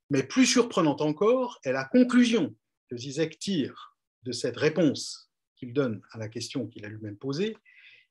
Mais 0.09 0.23
plus 0.23 0.45
surprenante 0.45 1.01
encore 1.01 1.59
est 1.63 1.71
la 1.71 1.85
conclusion 1.85 2.55
que 2.89 2.97
Zizek 2.97 3.39
tire 3.39 3.97
de 4.23 4.33
cette 4.33 4.57
réponse 4.57 5.31
qu'il 5.55 5.71
donne 5.71 6.01
à 6.11 6.17
la 6.17 6.27
question 6.27 6.67
qu'il 6.67 6.85
a 6.85 6.89
lui-même 6.89 7.17
posée, 7.17 7.55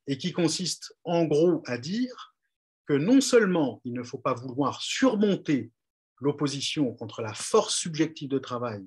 et 0.06 0.16
qui 0.16 0.32
consiste 0.32 0.96
en 1.04 1.26
gros 1.26 1.62
à 1.66 1.76
dire 1.76 2.34
que 2.86 2.94
non 2.94 3.20
seulement 3.20 3.82
il 3.84 3.92
ne 3.92 4.02
faut 4.02 4.18
pas 4.18 4.32
vouloir 4.32 4.80
surmonter 4.80 5.70
l'opposition 6.20 6.96
entre 7.00 7.22
la 7.22 7.34
force 7.34 7.76
subjective 7.76 8.28
de 8.28 8.38
travail 8.38 8.84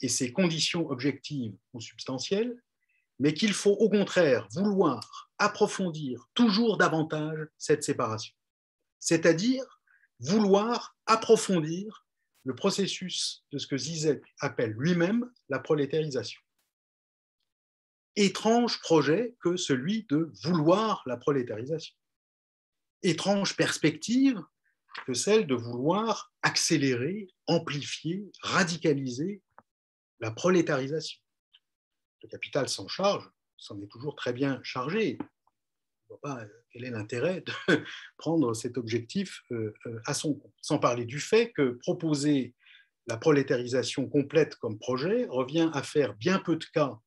et 0.00 0.08
ses 0.08 0.32
conditions 0.32 0.88
objectives 0.90 1.56
ou 1.72 1.80
substantielles, 1.80 2.62
mais 3.18 3.32
qu'il 3.32 3.54
faut 3.54 3.72
au 3.72 3.88
contraire 3.88 4.46
vouloir 4.52 5.30
approfondir 5.38 6.28
toujours 6.34 6.76
davantage 6.76 7.46
cette 7.56 7.82
séparation, 7.82 8.34
c'est-à-dire 8.98 9.64
vouloir 10.20 10.96
approfondir 11.06 12.06
le 12.44 12.54
processus 12.54 13.44
de 13.52 13.58
ce 13.58 13.66
que 13.66 13.76
Zizek 13.76 14.22
appelle 14.40 14.72
lui-même 14.72 15.30
la 15.48 15.58
prolétarisation. 15.58 16.40
Étrange 18.14 18.80
projet 18.80 19.36
que 19.40 19.56
celui 19.56 20.06
de 20.08 20.30
vouloir 20.42 21.02
la 21.06 21.16
prolétarisation. 21.16 21.94
Étrange 23.02 23.56
perspective 23.56 24.40
que 25.04 25.14
celle 25.14 25.46
de 25.46 25.54
vouloir 25.54 26.32
accélérer, 26.42 27.28
amplifier, 27.46 28.30
radicaliser 28.42 29.42
la 30.20 30.30
prolétarisation. 30.30 31.20
Le 32.22 32.28
capital 32.28 32.68
s'en 32.68 32.88
charge, 32.88 33.28
s'en 33.56 33.80
est 33.82 33.90
toujours 33.90 34.16
très 34.16 34.32
bien 34.32 34.60
chargé. 34.62 35.18
ne 35.18 35.26
vois 36.08 36.20
pas 36.20 36.44
quel 36.70 36.84
est 36.84 36.90
l'intérêt 36.90 37.42
de 37.42 37.84
prendre 38.16 38.54
cet 38.54 38.78
objectif 38.78 39.42
à 40.06 40.14
son 40.14 40.34
compte. 40.34 40.54
Sans 40.60 40.78
parler 40.78 41.04
du 41.04 41.20
fait 41.20 41.52
que 41.52 41.78
proposer 41.82 42.54
la 43.06 43.16
prolétarisation 43.16 44.08
complète 44.08 44.56
comme 44.56 44.78
projet 44.78 45.26
revient 45.28 45.70
à 45.72 45.82
faire 45.82 46.14
bien 46.14 46.38
peu 46.38 46.56
de 46.56 46.64
cas 46.72 46.98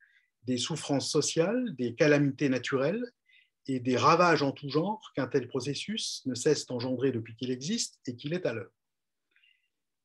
des 0.44 0.58
souffrances 0.58 1.12
sociales, 1.12 1.76
des 1.76 1.96
calamités 1.96 2.50
naturelles 2.50 3.04
et 3.70 3.80
des 3.80 3.98
ravages 3.98 4.42
en 4.42 4.52
tout 4.52 4.70
genre 4.70 5.12
qu'un 5.16 5.28
tel 5.28 5.48
processus 5.48 6.26
ne 6.26 6.34
cesse 6.34 6.66
d'engendrer 6.66 7.12
depuis 7.12 7.36
qu'il 7.36 7.52
existe 7.52 8.00
et 8.08 8.16
qu'il 8.16 8.34
est 8.34 8.48
à 8.48 8.54
l'heure. 8.54 8.72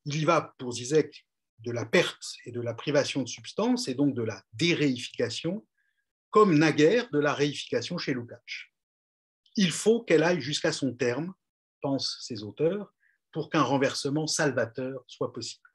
Il 0.04 0.16
y 0.16 0.24
va 0.26 0.54
pour 0.58 0.72
Zizek 0.72 1.26
de 1.60 1.70
la 1.70 1.86
perte 1.86 2.36
et 2.44 2.52
de 2.52 2.60
la 2.60 2.74
privation 2.74 3.22
de 3.22 3.28
substance 3.28 3.88
et 3.88 3.94
donc 3.94 4.14
de 4.14 4.22
la 4.22 4.44
déréification, 4.52 5.66
comme 6.28 6.58
naguère 6.58 7.08
de 7.10 7.18
la 7.18 7.32
réification 7.32 7.96
chez 7.96 8.12
Lukács. 8.12 8.70
Il 9.56 9.70
faut 9.70 10.02
qu'elle 10.02 10.24
aille 10.24 10.42
jusqu'à 10.42 10.72
son 10.72 10.92
terme, 10.94 11.32
pensent 11.80 12.18
ces 12.20 12.42
auteurs, 12.42 12.92
pour 13.32 13.48
qu'un 13.48 13.62
renversement 13.62 14.26
salvateur 14.26 15.04
soit 15.06 15.32
possible. 15.32 15.68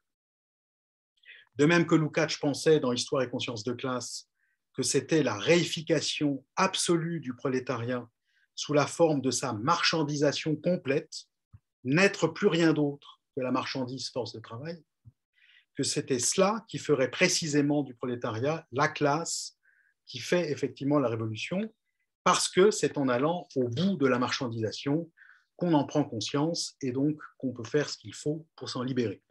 De 1.56 1.66
même 1.66 1.88
que 1.88 1.96
Lukács 1.96 2.40
pensait 2.40 2.80
dans 2.80 2.94
Histoire 2.94 3.24
et 3.24 3.30
conscience 3.30 3.64
de 3.64 3.74
classe 3.74 4.29
que 4.74 4.84
c'était 4.84 5.24
la 5.24 5.38
réification 5.38 6.46
absolue 6.56 7.20
du 7.20 7.34
prolétariat 7.34 8.08
sous 8.56 8.74
la 8.74 8.88
forme 8.88 9.22
de 9.22 9.32
sa 9.32 9.54
marchandisation 9.54 10.56
complète, 10.56 11.26
n'être 11.84 12.28
plus 12.28 12.48
rien 12.48 12.74
d'autre 12.74 13.22
que 13.36 13.42
la 13.42 13.52
marchandise 13.52 14.10
force 14.10 14.34
de 14.34 14.40
travail, 14.40 14.84
que 15.76 15.84
c'était 15.84 16.20
cela 16.20 16.66
qui 16.68 16.78
ferait 16.78 17.10
précisément 17.10 17.84
du 17.84 17.96
prolétariat 17.96 18.68
la 18.72 18.90
classe 18.90 19.58
qui 20.06 20.20
fait 20.20 20.52
effectivement 20.52 21.00
la 21.00 21.08
révolution, 21.08 21.74
parce 22.24 22.50
que 22.50 22.72
c'est 22.72 22.98
en 22.98 23.08
allant 23.08 23.48
au 23.56 23.70
bout 23.70 23.96
de 23.96 24.08
la 24.08 24.20
marchandisation 24.20 25.10
qu'on 25.56 25.74
en 25.74 25.86
prend 25.86 26.04
conscience 26.04 26.76
et 26.82 26.92
donc 26.92 27.22
qu'on 27.38 27.54
peut 27.54 27.64
faire 27.64 27.90
ce 27.90 27.98
qu'il 27.98 28.14
faut 28.14 28.46
pour 28.56 28.70
s'en 28.70 28.84
libérer. 28.84 29.22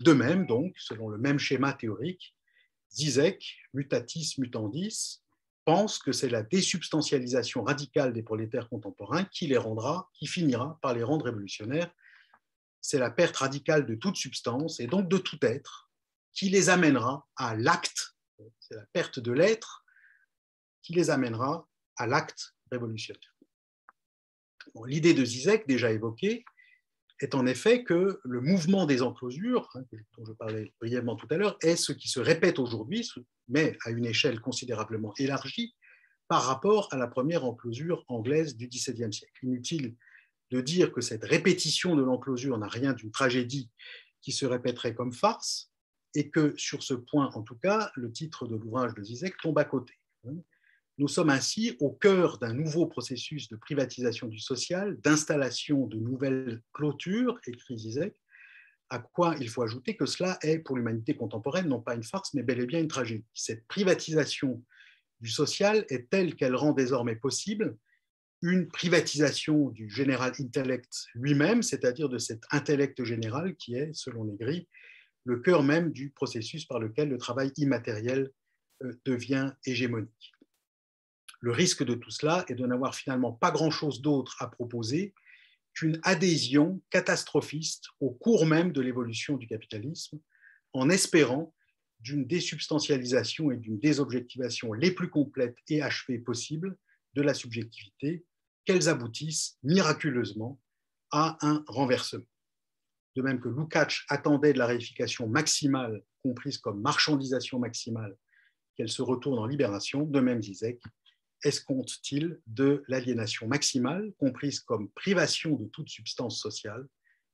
De 0.00 0.12
même, 0.12 0.46
donc, 0.46 0.74
selon 0.78 1.08
le 1.08 1.18
même 1.18 1.38
schéma 1.38 1.72
théorique, 1.72 2.36
Zizek, 2.94 3.56
mutatis 3.72 4.36
mutandis, 4.38 5.22
pense 5.64 5.98
que 5.98 6.12
c'est 6.12 6.28
la 6.28 6.42
désubstantialisation 6.42 7.64
radicale 7.64 8.12
des 8.12 8.22
prolétaires 8.22 8.68
contemporains 8.68 9.24
qui 9.24 9.46
les 9.46 9.56
rendra, 9.56 10.10
qui 10.14 10.26
finira 10.26 10.78
par 10.82 10.94
les 10.94 11.02
rendre 11.02 11.24
révolutionnaires. 11.24 11.92
C'est 12.80 12.98
la 12.98 13.10
perte 13.10 13.36
radicale 13.36 13.86
de 13.86 13.94
toute 13.94 14.16
substance 14.16 14.78
et 14.80 14.86
donc 14.86 15.08
de 15.08 15.18
tout 15.18 15.38
être 15.42 15.90
qui 16.32 16.50
les 16.50 16.68
amènera 16.68 17.26
à 17.36 17.54
l'acte, 17.54 18.16
c'est 18.60 18.74
la 18.74 18.86
perte 18.92 19.20
de 19.20 19.32
l'être 19.32 19.84
qui 20.82 20.92
les 20.92 21.10
amènera 21.10 21.66
à 21.96 22.06
l'acte 22.06 22.54
révolutionnaire. 22.70 23.34
L'idée 24.86 25.14
de 25.14 25.24
Zizek, 25.24 25.66
déjà 25.66 25.92
évoquée, 25.92 26.44
est 27.24 27.34
en 27.34 27.46
effet 27.46 27.82
que 27.82 28.20
le 28.22 28.40
mouvement 28.40 28.86
des 28.86 29.02
enclosures, 29.02 29.68
hein, 29.74 29.82
dont 30.16 30.24
je 30.24 30.32
parlais 30.32 30.72
brièvement 30.80 31.16
tout 31.16 31.26
à 31.30 31.36
l'heure, 31.36 31.56
est 31.62 31.76
ce 31.76 31.92
qui 31.92 32.08
se 32.08 32.20
répète 32.20 32.58
aujourd'hui, 32.58 33.08
mais 33.48 33.76
à 33.84 33.90
une 33.90 34.04
échelle 34.04 34.40
considérablement 34.40 35.12
élargie 35.18 35.74
par 36.28 36.42
rapport 36.42 36.88
à 36.92 36.96
la 36.96 37.06
première 37.06 37.44
enclosure 37.44 38.04
anglaise 38.08 38.56
du 38.56 38.68
XVIIe 38.68 39.12
siècle. 39.12 39.32
Inutile 39.42 39.96
de 40.50 40.60
dire 40.60 40.92
que 40.92 41.00
cette 41.00 41.24
répétition 41.24 41.96
de 41.96 42.02
l'enclosure 42.02 42.58
n'a 42.58 42.68
rien 42.68 42.92
d'une 42.92 43.10
tragédie 43.10 43.70
qui 44.20 44.32
se 44.32 44.46
répéterait 44.46 44.94
comme 44.94 45.12
farce, 45.12 45.70
et 46.14 46.30
que 46.30 46.54
sur 46.56 46.82
ce 46.82 46.94
point, 46.94 47.30
en 47.34 47.42
tout 47.42 47.56
cas, 47.56 47.90
le 47.96 48.12
titre 48.12 48.46
de 48.46 48.56
l'ouvrage 48.56 48.94
de 48.94 49.02
Zizek 49.02 49.36
tombe 49.38 49.58
à 49.58 49.64
côté. 49.64 49.94
Nous 50.96 51.08
sommes 51.08 51.30
ainsi 51.30 51.76
au 51.80 51.90
cœur 51.90 52.38
d'un 52.38 52.52
nouveau 52.52 52.86
processus 52.86 53.48
de 53.48 53.56
privatisation 53.56 54.28
du 54.28 54.38
social, 54.38 54.96
d'installation 55.00 55.86
de 55.86 55.98
nouvelles 55.98 56.62
clôtures, 56.72 57.40
écrit 57.48 57.78
Zizek, 57.78 58.14
à 58.90 59.00
quoi 59.00 59.34
il 59.40 59.48
faut 59.48 59.62
ajouter 59.62 59.96
que 59.96 60.06
cela 60.06 60.38
est 60.42 60.60
pour 60.60 60.76
l'humanité 60.76 61.16
contemporaine 61.16 61.66
non 61.66 61.80
pas 61.80 61.96
une 61.96 62.04
farce, 62.04 62.32
mais 62.34 62.44
bel 62.44 62.60
et 62.60 62.66
bien 62.66 62.78
une 62.78 62.88
tragédie. 62.88 63.26
Cette 63.34 63.66
privatisation 63.66 64.62
du 65.20 65.30
social 65.30 65.84
est 65.88 66.10
telle 66.10 66.36
qu'elle 66.36 66.54
rend 66.54 66.72
désormais 66.72 67.16
possible 67.16 67.76
une 68.42 68.68
privatisation 68.68 69.70
du 69.70 69.88
général 69.88 70.32
intellect 70.38 71.06
lui-même, 71.14 71.62
c'est-à-dire 71.62 72.08
de 72.08 72.18
cet 72.18 72.44
intellect 72.50 73.02
général 73.02 73.56
qui 73.56 73.74
est, 73.74 73.92
selon 73.94 74.22
les 74.24 74.36
grilles, 74.36 74.68
le 75.24 75.40
cœur 75.40 75.62
même 75.62 75.90
du 75.90 76.10
processus 76.10 76.66
par 76.66 76.78
lequel 76.78 77.08
le 77.08 77.16
travail 77.18 77.52
immatériel 77.56 78.30
euh, 78.82 78.92
devient 79.06 79.52
hégémonique. 79.64 80.33
Le 81.44 81.52
risque 81.52 81.84
de 81.84 81.92
tout 81.92 82.10
cela 82.10 82.42
est 82.48 82.54
de 82.54 82.66
n'avoir 82.66 82.94
finalement 82.94 83.34
pas 83.34 83.50
grand-chose 83.50 84.00
d'autre 84.00 84.34
à 84.40 84.48
proposer 84.48 85.12
qu'une 85.74 86.00
adhésion 86.02 86.82
catastrophiste 86.88 87.88
au 88.00 88.12
cours 88.12 88.46
même 88.46 88.72
de 88.72 88.80
l'évolution 88.80 89.36
du 89.36 89.46
capitalisme, 89.46 90.18
en 90.72 90.88
espérant 90.88 91.54
d'une 92.00 92.26
désubstantialisation 92.26 93.50
et 93.50 93.58
d'une 93.58 93.78
désobjectivation 93.78 94.72
les 94.72 94.90
plus 94.90 95.10
complètes 95.10 95.58
et 95.68 95.82
achevées 95.82 96.18
possibles 96.18 96.78
de 97.12 97.20
la 97.20 97.34
subjectivité, 97.34 98.24
qu'elles 98.64 98.88
aboutissent 98.88 99.58
miraculeusement 99.62 100.58
à 101.10 101.36
un 101.46 101.62
renversement. 101.68 102.24
De 103.16 103.20
même 103.20 103.38
que 103.38 103.50
Lukács 103.50 104.06
attendait 104.08 104.54
de 104.54 104.58
la 104.58 104.66
réification 104.66 105.28
maximale, 105.28 106.02
comprise 106.22 106.56
comme 106.56 106.80
marchandisation 106.80 107.58
maximale, 107.58 108.16
qu'elle 108.76 108.88
se 108.88 109.02
retourne 109.02 109.38
en 109.38 109.46
libération, 109.46 110.04
de 110.04 110.20
même 110.20 110.42
Zizek 110.42 110.80
escompte-t-il 111.44 112.40
de 112.46 112.82
l'aliénation 112.88 113.46
maximale, 113.46 114.12
comprise 114.18 114.60
comme 114.60 114.90
privation 114.90 115.54
de 115.54 115.66
toute 115.66 115.90
substance 115.90 116.40
sociale, 116.40 116.88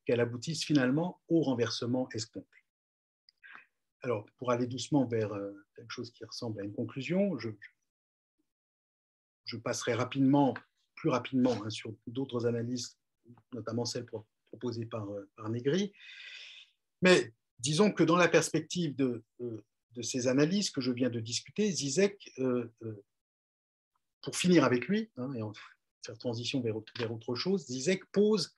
qu'elle 0.04 0.20
aboutisse 0.20 0.64
finalement 0.64 1.20
au 1.28 1.42
renversement 1.42 2.08
escompté? 2.12 2.48
Alors, 4.02 4.26
pour 4.38 4.50
aller 4.50 4.66
doucement 4.66 5.06
vers 5.06 5.32
euh, 5.32 5.52
quelque 5.76 5.90
chose 5.90 6.10
qui 6.10 6.24
ressemble 6.24 6.60
à 6.60 6.64
une 6.64 6.72
conclusion, 6.72 7.38
je, 7.38 7.50
passerai 9.62 9.94
rapidement, 9.94 10.54
plus 10.96 11.10
rapidement, 11.10 11.62
hein, 11.64 11.70
sur 11.70 11.94
d'autres 12.06 12.46
analyses, 12.46 12.98
notamment 13.52 13.84
celles 13.84 14.06
proposées 14.48 14.86
par, 14.86 15.08
euh, 15.10 15.28
par 15.36 15.50
Negri. 15.50 15.92
Mais 17.02 17.32
disons 17.58 17.92
que 17.92 18.02
dans 18.02 18.16
la 18.16 18.28
perspective 18.28 18.96
de, 18.96 19.22
euh, 19.40 19.64
de 19.92 20.02
ces 20.02 20.28
analyses 20.28 20.70
que 20.70 20.80
je 20.80 20.92
viens 20.92 21.10
de 21.10 21.20
discuter, 21.20 21.70
Zizek 21.70 22.32
pour 24.22 24.36
finir 24.36 24.64
avec 24.64 24.86
lui, 24.88 25.10
hein, 25.16 25.32
et 25.34 25.42
en 25.42 25.52
faire 26.04 26.18
transition 26.18 26.60
vers, 26.60 26.76
autre 27.12 27.34
chose, 27.34 27.66
Zizek 27.66 28.04
pose 28.12 28.54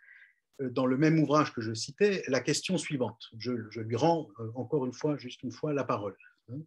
euh, 0.60 0.70
dans 0.70 0.86
le 0.86 0.96
même 0.96 1.18
ouvrage 1.18 1.52
que 1.52 1.60
je 1.60 1.74
citais 1.74 2.22
la 2.28 2.40
question 2.40 2.78
suivante. 2.78 3.28
Je, 3.38 3.52
lui 3.80 3.96
rends 3.96 4.28
euh, 4.38 4.50
encore 4.54 4.86
une 4.86 4.92
fois, 4.92 5.16
juste 5.16 5.42
une 5.42 5.52
fois, 5.52 5.72
la 5.72 5.84
parole. 5.84 6.16
Hein. 6.50 6.60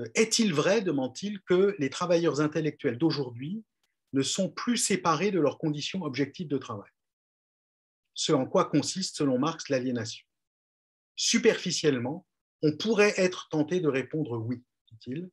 Euh, 0.00 0.06
est-il 0.14 0.52
vrai, 0.54 0.80
demande-t-il, 0.80 1.40
que 1.42 1.74
les 1.78 1.90
travailleurs 1.90 2.40
intellectuels 2.40 2.98
d'aujourd'hui 2.98 3.64
ne 4.12 4.22
sont 4.22 4.50
plus 4.50 4.76
séparés 4.76 5.30
de 5.30 5.40
leurs 5.40 5.58
conditions 5.58 6.02
objectives 6.02 6.48
de 6.48 6.58
travail? 6.58 6.90
Ce 8.14 8.32
en 8.32 8.46
quoi 8.46 8.66
consiste, 8.66 9.16
selon 9.16 9.38
Marx, 9.38 9.68
l'aliénation. 9.68 10.26
Superficiellement, 11.16 12.26
on 12.62 12.76
pourrait 12.76 13.14
être 13.16 13.48
tenté 13.50 13.80
de 13.80 13.88
répondre 13.88 14.38
oui, 14.38 14.62
dit-il, 14.90 15.30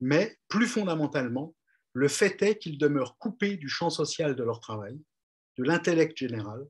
mais 0.00 0.38
plus 0.48 0.66
fondamentalement, 0.66 1.54
le 1.92 2.08
fait 2.08 2.40
est 2.42 2.58
qu'ils 2.58 2.78
demeurent 2.78 3.18
coupés 3.18 3.56
du 3.56 3.68
champ 3.68 3.90
social 3.90 4.34
de 4.34 4.42
leur 4.42 4.60
travail, 4.60 4.98
de 5.58 5.64
l'intellect 5.64 6.16
général, 6.16 6.66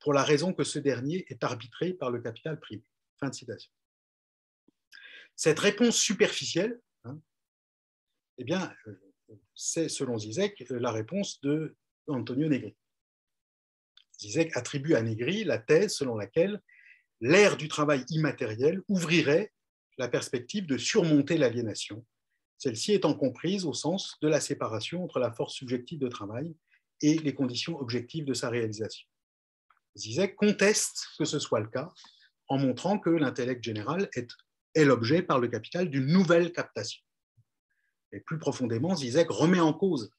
pour 0.00 0.12
la 0.12 0.22
raison 0.22 0.52
que 0.52 0.64
ce 0.64 0.78
dernier 0.78 1.24
est 1.28 1.42
arbitré 1.42 1.94
par 1.94 2.10
le 2.10 2.20
capital 2.20 2.60
privé. 2.60 2.84
Cette 5.34 5.58
réponse 5.58 5.96
superficielle, 5.96 6.80
hein, 7.04 7.18
eh 8.38 8.44
bien, 8.44 8.74
euh, 8.86 9.00
c'est, 9.54 9.88
selon 9.88 10.18
Zizek, 10.18 10.64
la 10.68 10.92
réponse 10.92 11.40
de 11.40 11.76
Antonio 12.08 12.48
Negri. 12.48 12.76
Zizek 14.20 14.56
attribue 14.56 14.94
à 14.94 15.02
Negri 15.02 15.44
la 15.44 15.58
thèse 15.58 15.94
selon 15.94 16.16
laquelle 16.16 16.60
l'ère 17.20 17.56
du 17.56 17.68
travail 17.68 18.04
immatériel 18.10 18.82
ouvrirait 18.88 19.52
la 19.98 20.08
perspective 20.08 20.66
de 20.66 20.76
surmonter 20.76 21.38
l'aliénation 21.38 22.04
celle-ci 22.58 22.92
étant 22.92 23.14
comprise 23.14 23.64
au 23.64 23.74
sens 23.74 24.16
de 24.22 24.28
la 24.28 24.40
séparation 24.40 25.04
entre 25.04 25.18
la 25.18 25.32
force 25.32 25.54
subjective 25.54 25.98
de 25.98 26.08
travail 26.08 26.54
et 27.02 27.18
les 27.18 27.34
conditions 27.34 27.78
objectives 27.78 28.24
de 28.24 28.34
sa 28.34 28.48
réalisation. 28.48 29.06
Zizek 29.96 30.36
conteste 30.36 31.06
que 31.18 31.24
ce 31.24 31.38
soit 31.38 31.60
le 31.60 31.68
cas 31.68 31.92
en 32.48 32.58
montrant 32.58 32.98
que 32.98 33.10
l'intellect 33.10 33.62
général 33.62 34.08
est, 34.14 34.84
l'objet 34.84 35.22
par 35.22 35.38
le 35.38 35.48
capital 35.48 35.90
d'une 35.90 36.06
nouvelle 36.06 36.52
captation. 36.52 37.02
Et 38.12 38.20
plus 38.20 38.38
profondément, 38.38 38.94
Zizek 38.94 39.30
remet 39.30 39.60
en 39.60 39.72
cause, 39.72 40.10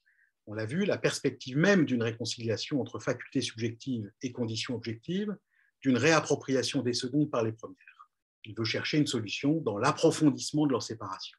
on 0.45 0.53
l'a 0.53 0.65
vu, 0.65 0.85
la 0.85 0.97
perspective 0.97 1.57
même 1.57 1.85
d'une 1.85 2.03
réconciliation 2.03 2.81
entre 2.81 2.99
facultés 2.99 3.41
subjectives 3.41 4.11
et 4.21 4.31
conditions 4.31 4.75
objectives, 4.75 5.35
d'une 5.81 5.97
réappropriation 5.97 6.81
des 6.81 6.93
secondes 6.93 7.29
par 7.29 7.43
les 7.43 7.51
premières. 7.51 8.09
Il 8.45 8.55
veut 8.55 8.63
chercher 8.63 8.97
une 8.97 9.07
solution 9.07 9.59
dans 9.61 9.77
l'approfondissement 9.77 10.65
de 10.65 10.71
leur 10.71 10.83
séparation 10.83 11.37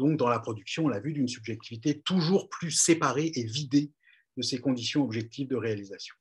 donc 0.00 0.16
dans 0.16 0.28
la 0.28 0.40
production, 0.40 0.86
on 0.86 0.88
l'a 0.88 0.98
vu, 0.98 1.12
d'une 1.12 1.28
subjectivité 1.28 2.00
toujours 2.00 2.48
plus 2.48 2.70
séparée 2.70 3.30
et 3.34 3.44
vidée 3.44 3.92
de 4.38 4.42
ses 4.42 4.58
conditions 4.58 5.04
objectives 5.04 5.48
de 5.48 5.56
réalisation. 5.56 6.14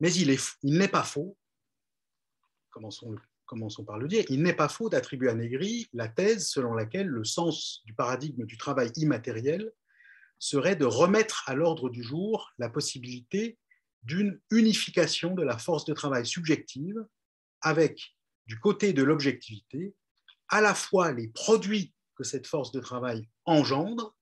Mais 0.00 0.12
il 0.12 0.38
n'est 0.62 0.88
pas 0.88 1.02
faux, 1.02 1.38
commençons, 2.70 3.16
commençons 3.46 3.84
par 3.84 3.98
le 3.98 4.06
dire, 4.06 4.24
il 4.28 4.42
n'est 4.42 4.54
pas 4.54 4.68
faux 4.68 4.90
d'attribuer 4.90 5.30
à 5.30 5.34
Negri 5.34 5.88
la 5.94 6.08
thèse 6.08 6.48
selon 6.48 6.74
laquelle 6.74 7.06
le 7.06 7.24
sens 7.24 7.80
du 7.86 7.94
paradigme 7.94 8.44
du 8.44 8.58
travail 8.58 8.92
immatériel 8.96 9.72
serait 10.38 10.76
de 10.76 10.84
remettre 10.84 11.44
à 11.46 11.54
l'ordre 11.54 11.88
du 11.88 12.02
jour 12.02 12.50
la 12.58 12.68
possibilité 12.68 13.58
d'une 14.02 14.38
unification 14.50 15.34
de 15.34 15.42
la 15.42 15.56
force 15.56 15.86
de 15.86 15.94
travail 15.94 16.26
subjective 16.26 17.02
avec, 17.62 18.14
du 18.46 18.58
côté 18.58 18.92
de 18.92 19.02
l'objectivité, 19.02 19.94
à 20.48 20.60
la 20.60 20.74
fois 20.74 21.12
les 21.12 21.28
produits 21.28 21.94
cette 22.24 22.46
force 22.46 22.72
de 22.72 22.80
travail 22.80 23.28
engendre 23.44 24.16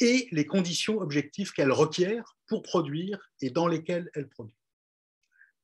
et 0.00 0.28
les 0.32 0.46
conditions 0.46 0.98
objectives 0.98 1.52
qu'elle 1.52 1.72
requiert 1.72 2.36
pour 2.48 2.62
produire 2.62 3.30
et 3.40 3.50
dans 3.50 3.68
lesquelles 3.68 4.10
elle 4.14 4.28
produit. 4.28 4.58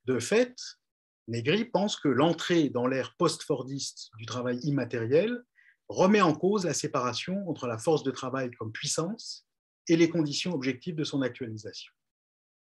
De 0.04 0.18
fait, 0.18 0.56
Negri 1.28 1.64
pense 1.64 1.96
que 1.96 2.08
l'entrée 2.08 2.70
dans 2.70 2.86
l'ère 2.86 3.14
post-fordiste 3.16 4.10
du 4.18 4.26
travail 4.26 4.58
immatériel 4.62 5.44
remet 5.88 6.20
en 6.20 6.34
cause 6.34 6.64
la 6.64 6.74
séparation 6.74 7.48
entre 7.48 7.66
la 7.66 7.78
force 7.78 8.02
de 8.02 8.10
travail 8.10 8.50
comme 8.52 8.72
puissance 8.72 9.46
et 9.88 9.96
les 9.96 10.08
conditions 10.08 10.52
objectives 10.52 10.94
de 10.94 11.04
son 11.04 11.22
actualisation. 11.22 11.92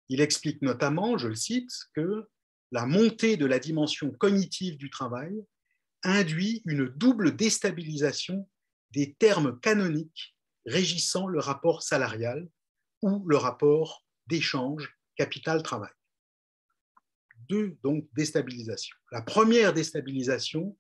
Il 0.09 0.21
explique 0.21 0.63
notamment, 0.63 1.19
je 1.19 1.29
le 1.29 1.35
cite, 1.35 1.73
que 1.95 2.29
la 2.73 2.87
montée 2.87 3.37
de 3.37 3.47
la 3.47 3.59
dimension 3.59 4.11
cognitive 4.13 4.77
du 4.77 4.91
travail 4.91 5.45
induit 6.03 6.63
une 6.67 6.87
double 6.89 7.35
déstabilisation 7.35 8.49
des 8.91 9.15
termes 9.15 9.59
canoniques 9.61 10.37
régissant 10.67 11.27
le 11.27 11.39
rapport 11.39 11.83
salarial 11.83 12.49
ou 13.03 13.25
le 13.27 13.37
rapport 13.37 14.05
d'échange 14.27 14.97
capital-travail. 15.17 15.93
Deux, 17.49 17.79
donc, 17.83 18.09
déstabilisations. 18.15 18.97
La 19.13 19.23
première 19.23 19.73
déstabilisation 19.73 20.77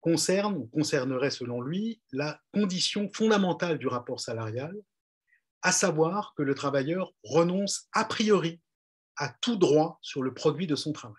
concerne, 0.00 0.68
concernerait 0.70 1.30
selon 1.30 1.60
lui, 1.60 2.00
la 2.12 2.40
condition 2.54 3.10
fondamentale 3.12 3.78
du 3.78 3.86
rapport 3.86 4.20
salarial, 4.20 4.74
à 5.62 5.72
savoir 5.72 6.32
que 6.36 6.42
le 6.42 6.54
travailleur 6.54 7.12
renonce 7.22 7.88
a 7.92 8.04
priori 8.04 8.60
à 9.16 9.28
tout 9.42 9.56
droit 9.56 9.98
sur 10.00 10.22
le 10.22 10.32
produit 10.32 10.66
de 10.66 10.74
son 10.74 10.92
travail. 10.92 11.16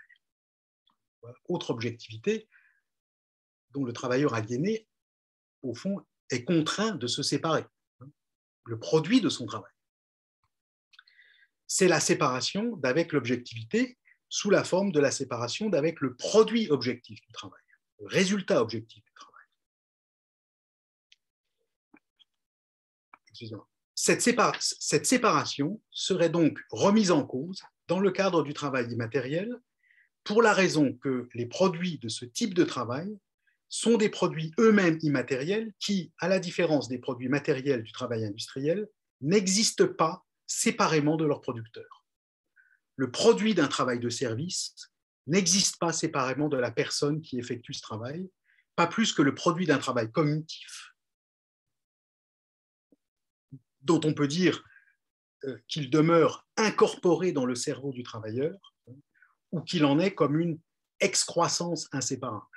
Autre 1.47 1.69
objectivité 1.69 2.49
dont 3.69 3.85
le 3.85 3.93
travailleur 3.93 4.33
aliéné, 4.33 4.87
au 5.61 5.75
fond, 5.75 6.03
est 6.31 6.43
contraint 6.43 6.95
de 6.95 7.07
se 7.07 7.23
séparer, 7.23 7.65
hein, 7.99 8.07
le 8.65 8.79
produit 8.79 9.21
de 9.21 9.29
son 9.29 9.45
travail. 9.45 9.71
C'est 11.67 11.87
la 11.87 11.99
séparation 11.99 12.75
d'avec 12.77 13.13
l'objectivité 13.13 13.97
sous 14.29 14.49
la 14.49 14.63
forme 14.63 14.91
de 14.91 14.99
la 14.99 15.11
séparation 15.11 15.69
d'avec 15.69 15.99
le 16.01 16.15
produit 16.15 16.69
objectif 16.69 17.21
du 17.21 17.31
travail, 17.33 17.61
le 17.99 18.07
résultat 18.07 18.61
objectif 18.61 19.03
du 19.03 19.11
travail. 19.13 19.31
Cette, 23.93 24.21
cette 24.61 25.05
séparation 25.05 25.81
serait 25.91 26.29
donc 26.29 26.59
remise 26.69 27.11
en 27.11 27.25
cause 27.25 27.61
dans 27.87 27.99
le 27.99 28.11
cadre 28.11 28.43
du 28.43 28.53
travail 28.53 28.91
immatériel 28.91 29.59
pour 30.23 30.41
la 30.41 30.53
raison 30.53 30.93
que 30.93 31.27
les 31.33 31.45
produits 31.45 31.97
de 31.97 32.09
ce 32.09 32.25
type 32.25 32.53
de 32.53 32.63
travail 32.63 33.17
sont 33.71 33.95
des 33.95 34.09
produits 34.09 34.51
eux-mêmes 34.59 34.99
immatériels 35.01 35.73
qui, 35.79 36.11
à 36.19 36.27
la 36.27 36.39
différence 36.39 36.89
des 36.89 36.99
produits 36.99 37.29
matériels 37.29 37.83
du 37.83 37.93
travail 37.93 38.25
industriel, 38.25 38.87
n'existent 39.21 39.87
pas 39.87 40.25
séparément 40.45 41.15
de 41.15 41.23
leur 41.23 41.39
producteur. 41.39 42.05
Le 42.97 43.09
produit 43.09 43.55
d'un 43.55 43.69
travail 43.69 43.99
de 43.99 44.09
service 44.09 44.75
n'existe 45.25 45.79
pas 45.79 45.93
séparément 45.93 46.49
de 46.49 46.57
la 46.57 46.69
personne 46.69 47.21
qui 47.21 47.39
effectue 47.39 47.73
ce 47.73 47.81
travail, 47.81 48.29
pas 48.75 48.87
plus 48.87 49.13
que 49.13 49.21
le 49.21 49.33
produit 49.33 49.65
d'un 49.65 49.79
travail 49.79 50.11
cognitif, 50.11 50.91
dont 53.83 54.01
on 54.03 54.13
peut 54.13 54.27
dire 54.27 54.65
euh, 55.45 55.57
qu'il 55.69 55.89
demeure 55.89 56.45
incorporé 56.57 57.31
dans 57.31 57.45
le 57.45 57.55
cerveau 57.55 57.93
du 57.93 58.03
travailleur, 58.03 58.75
ou 59.51 59.61
qu'il 59.61 59.85
en 59.85 59.97
est 59.97 60.13
comme 60.13 60.37
une 60.37 60.59
excroissance 60.99 61.87
inséparable 61.93 62.50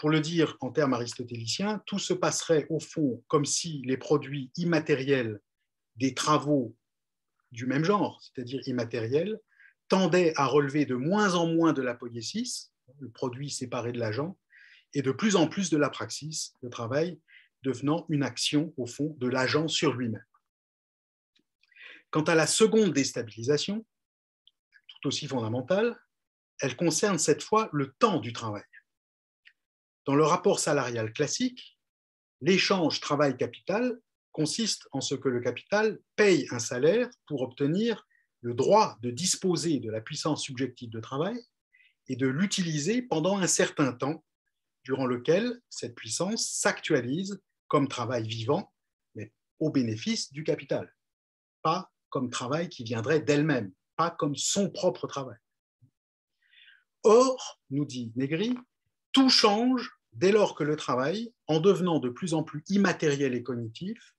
pour 0.00 0.08
le 0.08 0.20
dire 0.20 0.56
en 0.60 0.70
termes 0.70 0.94
aristotéliciens, 0.94 1.82
tout 1.84 1.98
se 1.98 2.14
passerait 2.14 2.66
au 2.70 2.80
fond 2.80 3.22
comme 3.28 3.44
si 3.44 3.82
les 3.84 3.98
produits 3.98 4.50
immatériels 4.56 5.42
des 5.96 6.14
travaux 6.14 6.74
du 7.52 7.66
même 7.66 7.84
genre, 7.84 8.18
c'est-à-dire 8.22 8.66
immatériels, 8.66 9.38
tendaient 9.88 10.32
à 10.36 10.46
relever 10.46 10.86
de 10.86 10.94
moins 10.94 11.34
en 11.34 11.48
moins 11.48 11.74
de 11.74 11.82
la 11.82 11.94
poiesis, 11.94 12.72
le 12.98 13.10
produit 13.10 13.50
séparé 13.50 13.92
de 13.92 13.98
l'agent, 13.98 14.38
et 14.94 15.02
de 15.02 15.12
plus 15.12 15.36
en 15.36 15.48
plus 15.48 15.68
de 15.68 15.76
la 15.76 15.90
praxis, 15.90 16.56
le 16.62 16.70
travail 16.70 17.20
devenant 17.62 18.06
une 18.08 18.22
action 18.22 18.72
au 18.78 18.86
fond 18.86 19.14
de 19.18 19.28
l'agent 19.28 19.68
sur 19.68 19.92
lui-même. 19.92 20.24
Quant 22.08 22.22
à 22.22 22.34
la 22.34 22.46
seconde 22.46 22.94
déstabilisation, 22.94 23.84
tout 24.88 25.08
aussi 25.08 25.26
fondamentale, 25.26 26.00
elle 26.58 26.74
concerne 26.74 27.18
cette 27.18 27.42
fois 27.42 27.68
le 27.74 27.92
temps 27.98 28.18
du 28.18 28.32
travail. 28.32 28.64
Dans 30.06 30.14
le 30.14 30.24
rapport 30.24 30.60
salarial 30.60 31.12
classique, 31.12 31.78
l'échange 32.40 33.00
travail-capital 33.00 34.00
consiste 34.32 34.88
en 34.92 35.00
ce 35.00 35.14
que 35.14 35.28
le 35.28 35.40
capital 35.40 35.98
paye 36.16 36.46
un 36.50 36.58
salaire 36.58 37.08
pour 37.26 37.42
obtenir 37.42 38.06
le 38.40 38.54
droit 38.54 38.96
de 39.02 39.10
disposer 39.10 39.80
de 39.80 39.90
la 39.90 40.00
puissance 40.00 40.44
subjective 40.44 40.90
de 40.90 41.00
travail 41.00 41.38
et 42.08 42.16
de 42.16 42.26
l'utiliser 42.26 43.02
pendant 43.02 43.38
un 43.38 43.46
certain 43.46 43.92
temps, 43.92 44.24
durant 44.84 45.06
lequel 45.06 45.60
cette 45.68 45.94
puissance 45.94 46.50
s'actualise 46.50 47.40
comme 47.68 47.86
travail 47.86 48.26
vivant, 48.26 48.72
mais 49.14 49.32
au 49.58 49.70
bénéfice 49.70 50.32
du 50.32 50.42
capital, 50.42 50.94
pas 51.62 51.92
comme 52.08 52.30
travail 52.30 52.68
qui 52.68 52.82
viendrait 52.82 53.20
d'elle-même, 53.20 53.72
pas 53.96 54.10
comme 54.10 54.34
son 54.34 54.70
propre 54.70 55.06
travail. 55.06 55.38
Or, 57.02 57.60
nous 57.70 57.84
dit 57.84 58.12
Negri, 58.16 58.56
tout 59.12 59.30
change 59.30 59.90
dès 60.12 60.32
lors 60.32 60.54
que 60.54 60.64
le 60.64 60.76
travail, 60.76 61.32
en 61.46 61.60
devenant 61.60 61.98
de 61.98 62.08
plus 62.08 62.34
en 62.34 62.42
plus 62.42 62.62
immatériel 62.68 63.34
et 63.34 63.42
cognitif, 63.42 64.14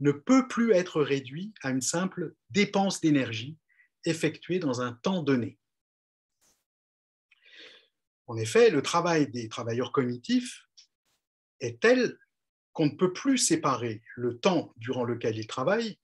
ne 0.00 0.12
peut 0.12 0.48
plus 0.48 0.72
être 0.72 1.02
réduit 1.02 1.54
à 1.62 1.70
une 1.70 1.80
simple 1.80 2.34
dépense 2.50 3.00
d'énergie 3.00 3.56
effectuée 4.04 4.58
dans 4.58 4.80
un 4.80 4.92
temps 4.92 5.22
donné. 5.22 5.58
En 8.26 8.36
effet, 8.36 8.70
le 8.70 8.82
travail 8.82 9.28
des 9.30 9.48
travailleurs 9.48 9.92
cognitifs 9.92 10.66
est 11.60 11.80
tel 11.80 12.18
qu'on 12.72 12.86
ne 12.86 12.96
peut 12.96 13.12
plus 13.12 13.38
séparer 13.38 14.02
le 14.16 14.38
temps 14.38 14.72
durant 14.76 15.04
lequel 15.04 15.36
ils 15.38 15.46
travaillent 15.46 15.98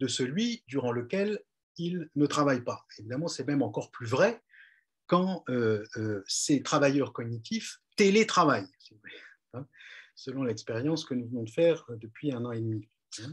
de 0.00 0.08
celui 0.08 0.64
durant 0.66 0.92
lequel 0.92 1.40
ils 1.76 2.10
ne 2.16 2.26
travaillent 2.26 2.64
pas. 2.64 2.86
Évidemment, 2.98 3.28
c'est 3.28 3.46
même 3.46 3.62
encore 3.62 3.90
plus 3.90 4.06
vrai 4.06 4.42
quand 5.08 5.42
euh, 5.48 5.84
euh, 5.96 6.22
ces 6.28 6.62
travailleurs 6.62 7.12
cognitifs 7.12 7.80
télétravaillent, 7.96 8.70
hein, 9.54 9.66
selon 10.14 10.44
l'expérience 10.44 11.04
que 11.04 11.14
nous 11.14 11.26
venons 11.28 11.42
de 11.42 11.50
faire 11.50 11.84
euh, 11.90 11.96
depuis 11.96 12.30
un 12.32 12.44
an 12.44 12.52
et 12.52 12.60
demi. 12.60 12.88
Hein. 13.22 13.32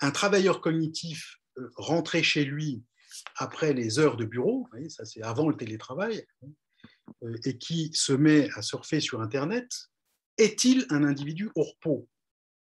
un 0.00 0.10
travailleur 0.10 0.60
cognitif 0.60 1.40
rentré 1.76 2.22
chez 2.22 2.44
lui 2.44 2.84
après 3.36 3.72
les 3.72 3.98
heures 3.98 4.16
de 4.16 4.26
bureau, 4.26 4.68
ça 4.88 5.06
c'est 5.06 5.22
avant 5.22 5.48
le 5.48 5.56
télétravail, 5.56 6.26
hein, 6.42 6.48
et 7.44 7.56
qui 7.56 7.90
se 7.94 8.12
met 8.12 8.50
à 8.54 8.62
surfer 8.62 9.00
sur 9.00 9.22
Internet, 9.22 9.70
est-il 10.36 10.86
un 10.90 11.02
individu 11.04 11.50
au 11.54 11.62
repos, 11.62 12.08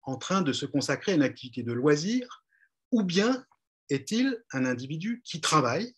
en 0.03 0.17
train 0.17 0.43
de 0.43 0.53
se 0.53 0.67
consacrer 0.67 1.13
à 1.13 1.15
une 1.15 1.23
activité 1.23 1.63
de 1.63 1.73
loisir, 1.73 2.45
ou 2.91 3.05
bien 3.05 3.45
est-il 3.91 4.43
un 4.53 4.65
individu 4.65 5.23
qui 5.25 5.41
travaille 5.41 5.95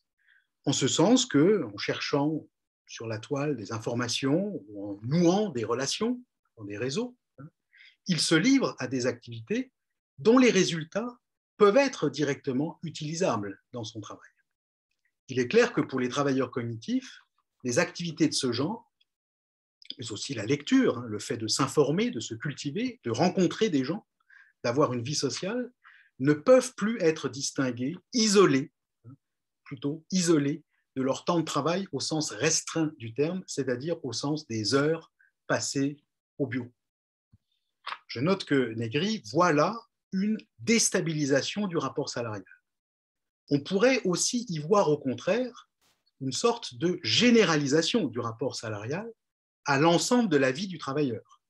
en 0.69 0.73
ce 0.73 0.87
sens 0.87 1.25
que, 1.25 1.65
en 1.65 1.79
cherchant 1.79 2.47
sur 2.87 3.07
la 3.07 3.19
toile 3.19 3.57
des 3.57 3.73
informations 3.73 4.63
ou 4.69 4.87
en 4.87 5.01
nouant 5.03 5.49
des 5.49 5.65
relations 5.65 6.23
dans 6.59 6.65
des 6.65 6.77
réseaux, 6.77 7.17
hein, 7.39 7.49
il 8.07 8.21
se 8.21 8.35
livre 8.35 8.77
à 8.79 8.87
des 8.87 9.07
activités 9.07 9.73
dont 10.19 10.37
les 10.37 10.51
résultats 10.51 11.19
peuvent 11.57 11.79
être 11.79 12.11
directement 12.11 12.79
utilisables 12.83 13.63
dans 13.73 13.83
son 13.83 14.03
travail. 14.03 14.29
Il 15.29 15.39
est 15.39 15.49
clair 15.49 15.73
que 15.73 15.81
pour 15.81 16.01
les 16.01 16.11
travailleurs 16.11 16.51
cognitifs, 16.51 17.21
les 17.65 17.79
activités 17.79 18.29
de 18.29 18.35
ce 18.35 18.53
genre, 18.53 18.93
mais 19.97 20.13
aussi 20.13 20.35
la 20.35 20.45
lecture, 20.45 20.99
hein, 20.99 21.07
le 21.09 21.19
fait 21.19 21.39
de 21.39 21.47
s'informer, 21.47 22.11
de 22.11 22.21
se 22.21 22.35
cultiver, 22.35 23.01
de 23.05 23.11
rencontrer 23.11 23.71
des 23.71 23.85
gens, 23.85 24.07
d'avoir 24.63 24.93
une 24.93 25.03
vie 25.03 25.15
sociale, 25.15 25.73
ne 26.19 26.35
peuvent 26.35 26.75
plus 26.75 27.01
être 27.01 27.31
distinguées, 27.31 27.97
isolées 28.13 28.71
plutôt 29.69 30.05
isolés 30.11 30.65
de 30.97 31.03
leur 31.03 31.25
temps 31.25 31.39
de 31.39 31.45
travail 31.45 31.87
au 31.93 32.01
sens 32.01 32.31
restreint 32.33 32.91
du 32.99 33.15
terme, 33.15 33.45
c'est-à-dire 33.47 34.03
au 34.05 34.13
sens 34.13 34.47
des 34.49 34.75
heures 34.75 35.13
passées 35.47 35.99
au 36.39 36.47
bureau. 36.47 36.73
Je 38.09 38.21
note 38.21 38.45
que 38.45 38.73
Negri 38.75 39.23
voit 39.31 39.53
là 39.53 39.79
une 40.13 40.39
déstabilisation 40.59 41.67
du 41.67 41.77
rapport 41.77 42.09
salarial. 42.09 42.45
On 43.51 43.61
pourrait 43.61 44.01
aussi 44.05 44.47
y 44.49 44.59
voir 44.59 44.89
au 44.89 44.99
contraire 44.99 45.69
une 46.21 46.33
sorte 46.33 46.75
de 46.77 46.99
généralisation 47.03 48.07
du 48.07 48.19
rapport 48.19 48.57
salarial 48.57 49.09
à 49.67 49.79
l'ensemble 49.79 50.31
de 50.31 50.39
la 50.39 50.51
vie 50.51 50.67
du 50.67 50.79
travailleur, 50.79 51.43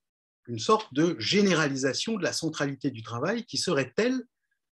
une 0.49 0.59
sorte 0.59 0.93
de 0.93 1.16
généralisation 1.21 2.16
de 2.16 2.25
la 2.25 2.33
centralité 2.33 2.91
du 2.91 3.03
travail 3.03 3.45
qui 3.45 3.59
serait 3.59 3.93
telle 3.95 4.27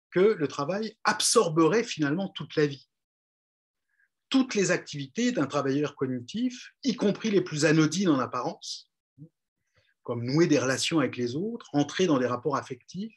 que 0.09 0.19
le 0.19 0.47
travail 0.47 0.97
absorberait 1.03 1.83
finalement 1.83 2.29
toute 2.29 2.55
la 2.55 2.65
vie. 2.65 2.89
Toutes 4.35 4.53
les 4.53 4.71
activités 4.71 5.31
d'un 5.31 5.45
travailleur 5.45 5.95
cognitif, 5.95 6.73
y 6.83 6.97
compris 6.97 7.31
les 7.31 7.39
plus 7.39 7.63
anodines 7.63 8.09
en 8.09 8.19
apparence, 8.19 8.91
comme 10.03 10.25
nouer 10.25 10.47
des 10.47 10.59
relations 10.59 10.99
avec 10.99 11.15
les 11.15 11.37
autres, 11.37 11.69
entrer 11.71 12.05
dans 12.05 12.19
des 12.19 12.25
rapports 12.25 12.57
affectifs, 12.57 13.15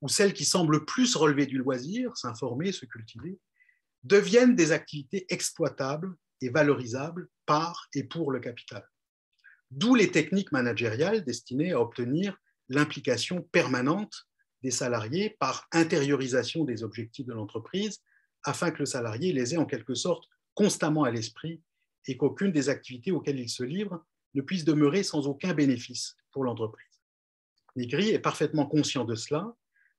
ou 0.00 0.08
celles 0.08 0.34
qui 0.34 0.44
semblent 0.44 0.84
plus 0.86 1.14
relever 1.14 1.46
du 1.46 1.56
loisir, 1.56 2.16
s'informer, 2.16 2.72
se 2.72 2.84
cultiver, 2.84 3.38
deviennent 4.02 4.56
des 4.56 4.72
activités 4.72 5.24
exploitables 5.28 6.16
et 6.40 6.48
valorisables 6.48 7.28
par 7.46 7.86
et 7.94 8.02
pour 8.02 8.32
le 8.32 8.40
capital. 8.40 8.84
D'où 9.70 9.94
les 9.94 10.10
techniques 10.10 10.50
managériales 10.50 11.24
destinées 11.24 11.74
à 11.74 11.80
obtenir 11.80 12.36
l'implication 12.68 13.42
permanente 13.52 14.26
des 14.64 14.72
salariés 14.72 15.36
par 15.38 15.68
intériorisation 15.70 16.64
des 16.64 16.82
objectifs 16.82 17.26
de 17.26 17.34
l'entreprise, 17.34 18.00
afin 18.44 18.70
que 18.70 18.80
le 18.80 18.86
salarié 18.86 19.32
les 19.32 19.54
ait 19.54 19.58
en 19.58 19.66
quelque 19.66 19.94
sorte 19.94 20.28
constamment 20.54 21.04
à 21.04 21.10
l'esprit 21.10 21.62
et 22.06 22.16
qu'aucune 22.16 22.52
des 22.52 22.68
activités 22.68 23.10
auxquelles 23.10 23.40
il 23.40 23.48
se 23.48 23.64
livre 23.64 24.04
ne 24.34 24.42
puisse 24.42 24.64
demeurer 24.64 25.02
sans 25.02 25.26
aucun 25.26 25.54
bénéfice 25.54 26.16
pour 26.30 26.44
l'entreprise. 26.44 27.00
Negri 27.76 28.10
est 28.10 28.18
parfaitement 28.18 28.66
conscient 28.66 29.04
de 29.04 29.14
cela, 29.14 29.54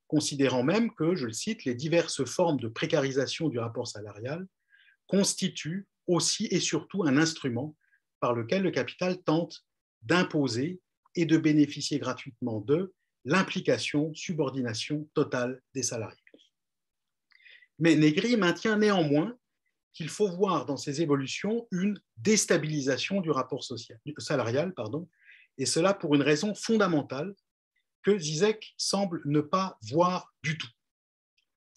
considérant 0.08 0.64
même 0.64 0.94
que, 0.94 1.16
je 1.16 1.26
le 1.26 1.34
cite, 1.34 1.66
les 1.66 1.76
diverses 1.76 2.24
formes 2.26 2.60
de 2.60 2.68
précarisation 2.68 3.50
du 3.50 3.60
rapport 3.60 3.88
salarial 3.88 4.48
constituent 5.08 5.88
aussi 6.08 6.48
et 6.52 6.60
surtout 6.60 7.04
un 7.04 7.18
instrument 7.18 7.76
par 8.20 8.34
lequel 8.34 8.64
le 8.64 8.72
capital 8.72 9.22
tente 9.24 9.66
d'imposer 10.04 10.80
et 11.16 11.26
de 11.26 11.38
bénéficier 11.38 12.00
gratuitement 12.00 12.60
de 12.62 12.94
l'implication, 13.24 14.14
subordination 14.14 15.10
totale 15.14 15.62
des 15.74 15.84
salariés. 15.84 16.25
Mais 17.80 17.96
Negri 17.96 18.38
maintient 18.38 18.78
néanmoins 18.78 19.38
qu'il 19.94 20.10
faut 20.10 20.30
voir 20.30 20.66
dans 20.66 20.78
ces 20.78 21.02
évolutions 21.02 21.68
une 21.72 22.00
déstabilisation 22.18 23.22
du 23.22 23.32
rapport 23.32 23.64
salarial, 24.18 24.74
et 25.58 25.66
cela 25.66 25.94
pour 25.94 26.16
une 26.16 26.22
raison 26.22 26.54
fondamentale 26.54 27.34
que 28.04 28.18
Zizek 28.18 28.76
semble 28.78 29.22
ne 29.26 29.40
pas 29.40 29.78
voir 29.82 30.34
du 30.44 30.58
tout. 30.58 30.70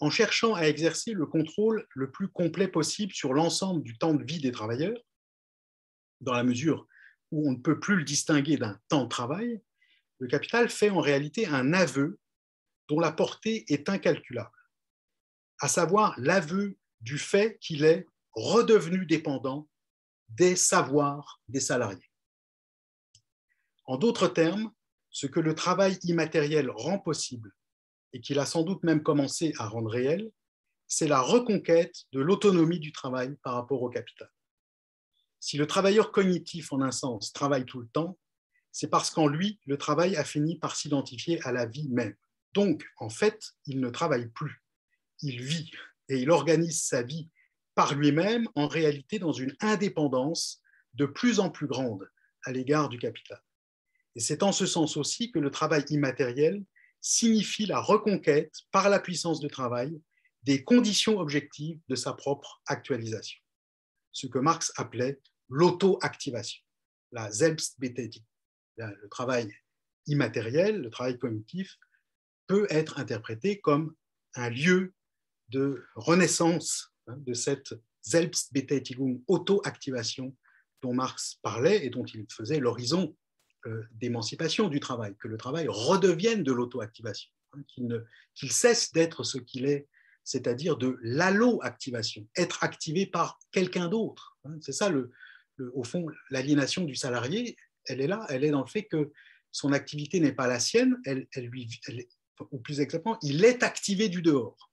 En 0.00 0.10
cherchant 0.10 0.54
à 0.54 0.62
exercer 0.62 1.12
le 1.12 1.26
contrôle 1.26 1.86
le 1.94 2.10
plus 2.10 2.28
complet 2.28 2.68
possible 2.68 3.12
sur 3.12 3.32
l'ensemble 3.32 3.82
du 3.82 3.96
temps 3.98 4.14
de 4.14 4.24
vie 4.24 4.40
des 4.40 4.52
travailleurs, 4.52 4.98
dans 6.20 6.34
la 6.34 6.44
mesure 6.44 6.86
où 7.30 7.48
on 7.48 7.52
ne 7.52 7.58
peut 7.58 7.78
plus 7.78 7.96
le 7.96 8.04
distinguer 8.04 8.56
d'un 8.56 8.78
temps 8.88 9.04
de 9.04 9.08
travail, 9.08 9.60
le 10.18 10.26
capital 10.26 10.68
fait 10.68 10.90
en 10.90 11.00
réalité 11.00 11.46
un 11.46 11.72
aveu 11.72 12.18
dont 12.88 13.00
la 13.00 13.12
portée 13.12 13.64
est 13.72 13.88
incalculable, 13.88 14.50
à 15.60 15.68
savoir 15.68 16.14
l'aveu 16.18 16.76
du 17.00 17.18
fait 17.18 17.58
qu'il 17.60 17.84
est 17.84 18.06
redevenu 18.32 19.06
dépendant 19.06 19.68
des 20.28 20.56
savoirs 20.56 21.40
des 21.48 21.60
salariés. 21.60 22.10
En 23.84 23.96
d'autres 23.96 24.28
termes, 24.28 24.70
ce 25.10 25.26
que 25.26 25.40
le 25.40 25.54
travail 25.54 25.98
immatériel 26.02 26.70
rend 26.70 26.98
possible 26.98 27.52
et 28.12 28.20
qu'il 28.20 28.38
a 28.38 28.46
sans 28.46 28.62
doute 28.62 28.82
même 28.82 29.02
commencé 29.02 29.54
à 29.58 29.68
rendre 29.68 29.90
réel, 29.90 30.30
c'est 30.86 31.08
la 31.08 31.20
reconquête 31.20 32.04
de 32.12 32.20
l'autonomie 32.20 32.78
du 32.78 32.92
travail 32.92 33.36
par 33.42 33.54
rapport 33.54 33.82
au 33.82 33.88
capital. 33.88 34.30
Si 35.40 35.56
le 35.56 35.66
travailleur 35.66 36.12
cognitif, 36.12 36.72
en 36.72 36.80
un 36.80 36.90
sens, 36.90 37.32
travaille 37.32 37.64
tout 37.64 37.80
le 37.80 37.88
temps, 37.88 38.18
c'est 38.72 38.88
parce 38.88 39.10
qu'en 39.10 39.26
lui, 39.26 39.60
le 39.66 39.76
travail 39.78 40.16
a 40.16 40.24
fini 40.24 40.58
par 40.58 40.76
s'identifier 40.76 41.42
à 41.46 41.52
la 41.52 41.66
vie 41.66 41.88
même. 41.88 42.14
Donc, 42.52 42.86
en 42.98 43.08
fait, 43.08 43.52
il 43.66 43.80
ne 43.80 43.90
travaille 43.90 44.28
plus, 44.28 44.62
il 45.22 45.42
vit 45.42 45.70
et 46.08 46.18
il 46.18 46.30
organise 46.30 46.82
sa 46.82 47.02
vie 47.02 47.28
par 47.74 47.94
lui-même, 47.94 48.48
en 48.56 48.66
réalité 48.66 49.18
dans 49.18 49.32
une 49.32 49.54
indépendance 49.60 50.60
de 50.94 51.06
plus 51.06 51.38
en 51.38 51.48
plus 51.48 51.68
grande 51.68 52.10
à 52.44 52.50
l'égard 52.50 52.88
du 52.88 52.98
capital. 52.98 53.40
Et 54.16 54.20
c'est 54.20 54.42
en 54.42 54.50
ce 54.50 54.66
sens 54.66 54.96
aussi 54.96 55.30
que 55.30 55.38
le 55.38 55.50
travail 55.50 55.84
immatériel 55.90 56.64
signifie 57.00 57.66
la 57.66 57.80
reconquête 57.80 58.52
par 58.72 58.88
la 58.88 58.98
puissance 58.98 59.40
de 59.40 59.48
travail 59.48 60.00
des 60.42 60.64
conditions 60.64 61.18
objectives 61.18 61.78
de 61.88 61.94
sa 61.94 62.12
propre 62.12 62.62
actualisation, 62.66 63.38
ce 64.12 64.26
que 64.26 64.38
Marx 64.38 64.72
appelait 64.76 65.20
l'auto-activation, 65.48 66.62
la 67.12 67.30
Selbstbetätigung. 67.30 68.26
Le 68.76 69.08
travail 69.08 69.52
immatériel, 70.06 70.80
le 70.80 70.90
travail 70.90 71.18
cognitif, 71.18 71.76
peut 72.46 72.66
être 72.70 72.98
interprété 72.98 73.60
comme 73.60 73.94
un 74.34 74.50
lieu 74.50 74.94
de 75.48 75.84
renaissance 75.94 76.92
hein, 77.06 77.16
de 77.18 77.34
cette 77.34 77.74
Selbstbetätigung, 78.02 79.22
auto-activation 79.26 80.34
dont 80.82 80.94
Marx 80.94 81.38
parlait 81.42 81.84
et 81.84 81.90
dont 81.90 82.04
il 82.04 82.26
faisait 82.30 82.60
l'horizon 82.60 83.16
euh, 83.66 83.82
d'émancipation 83.92 84.68
du 84.68 84.80
travail, 84.80 85.14
que 85.18 85.28
le 85.28 85.36
travail 85.36 85.66
redevienne 85.68 86.42
de 86.42 86.52
l'auto-activation, 86.52 87.30
hein, 87.54 87.62
qu'il 88.34 88.52
cesse 88.52 88.92
d'être 88.92 89.24
ce 89.24 89.38
qu'il 89.38 89.66
est, 89.66 89.88
c'est-à-dire 90.24 90.76
de 90.76 90.98
l'allo-activation, 91.02 92.28
être 92.36 92.62
activé 92.62 93.06
par 93.06 93.38
quelqu'un 93.50 93.88
d'autre. 93.88 94.38
Hein. 94.44 94.56
C'est 94.60 94.72
ça, 94.72 94.88
le, 94.90 95.10
au 95.74 95.82
fond, 95.82 96.06
l'aliénation 96.30 96.84
du 96.84 96.94
salarié, 96.94 97.56
elle 97.86 98.00
est 98.00 98.06
là, 98.06 98.26
elle 98.28 98.44
est 98.44 98.50
dans 98.50 98.60
le 98.60 98.68
fait 98.68 98.84
que 98.84 99.10
son 99.50 99.72
activité 99.72 100.20
n'est 100.20 100.32
pas 100.32 100.46
la 100.46 100.60
sienne, 100.60 100.96
elle, 101.04 101.26
lui, 101.36 101.68
ou 102.52 102.58
plus 102.60 102.80
exactement, 102.80 103.18
il 103.22 103.44
est 103.44 103.62
activé 103.62 104.08
du 104.08 104.22
dehors 104.22 104.67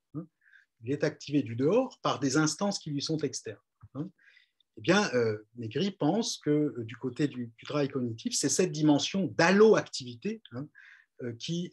il 0.86 0.92
est 0.92 1.04
activé 1.04 1.42
du 1.42 1.56
dehors 1.56 2.00
par 2.02 2.20
des 2.20 2.38
instances 2.38 2.80
qui 2.80 2.92
lui 2.92 3.02
sont 3.02 3.18
externes. 3.18 3.58
Hein. 3.96 4.10
Eh 4.78 4.82
bien, 4.82 5.10
euh, 5.14 5.38
Negri 5.56 5.92
pense 5.92 6.38
que 6.38 6.50
euh, 6.50 6.84
du 6.84 6.96
côté 6.98 7.28
du, 7.28 7.52
travail 7.64 7.88
cognitif, 7.90 8.36
c'est 8.36 8.50
cette 8.50 8.72
dimension 8.72 9.34
d'allo-activité 9.38 10.42
hein, 10.52 10.68
euh, 11.24 11.34
qui 11.34 11.72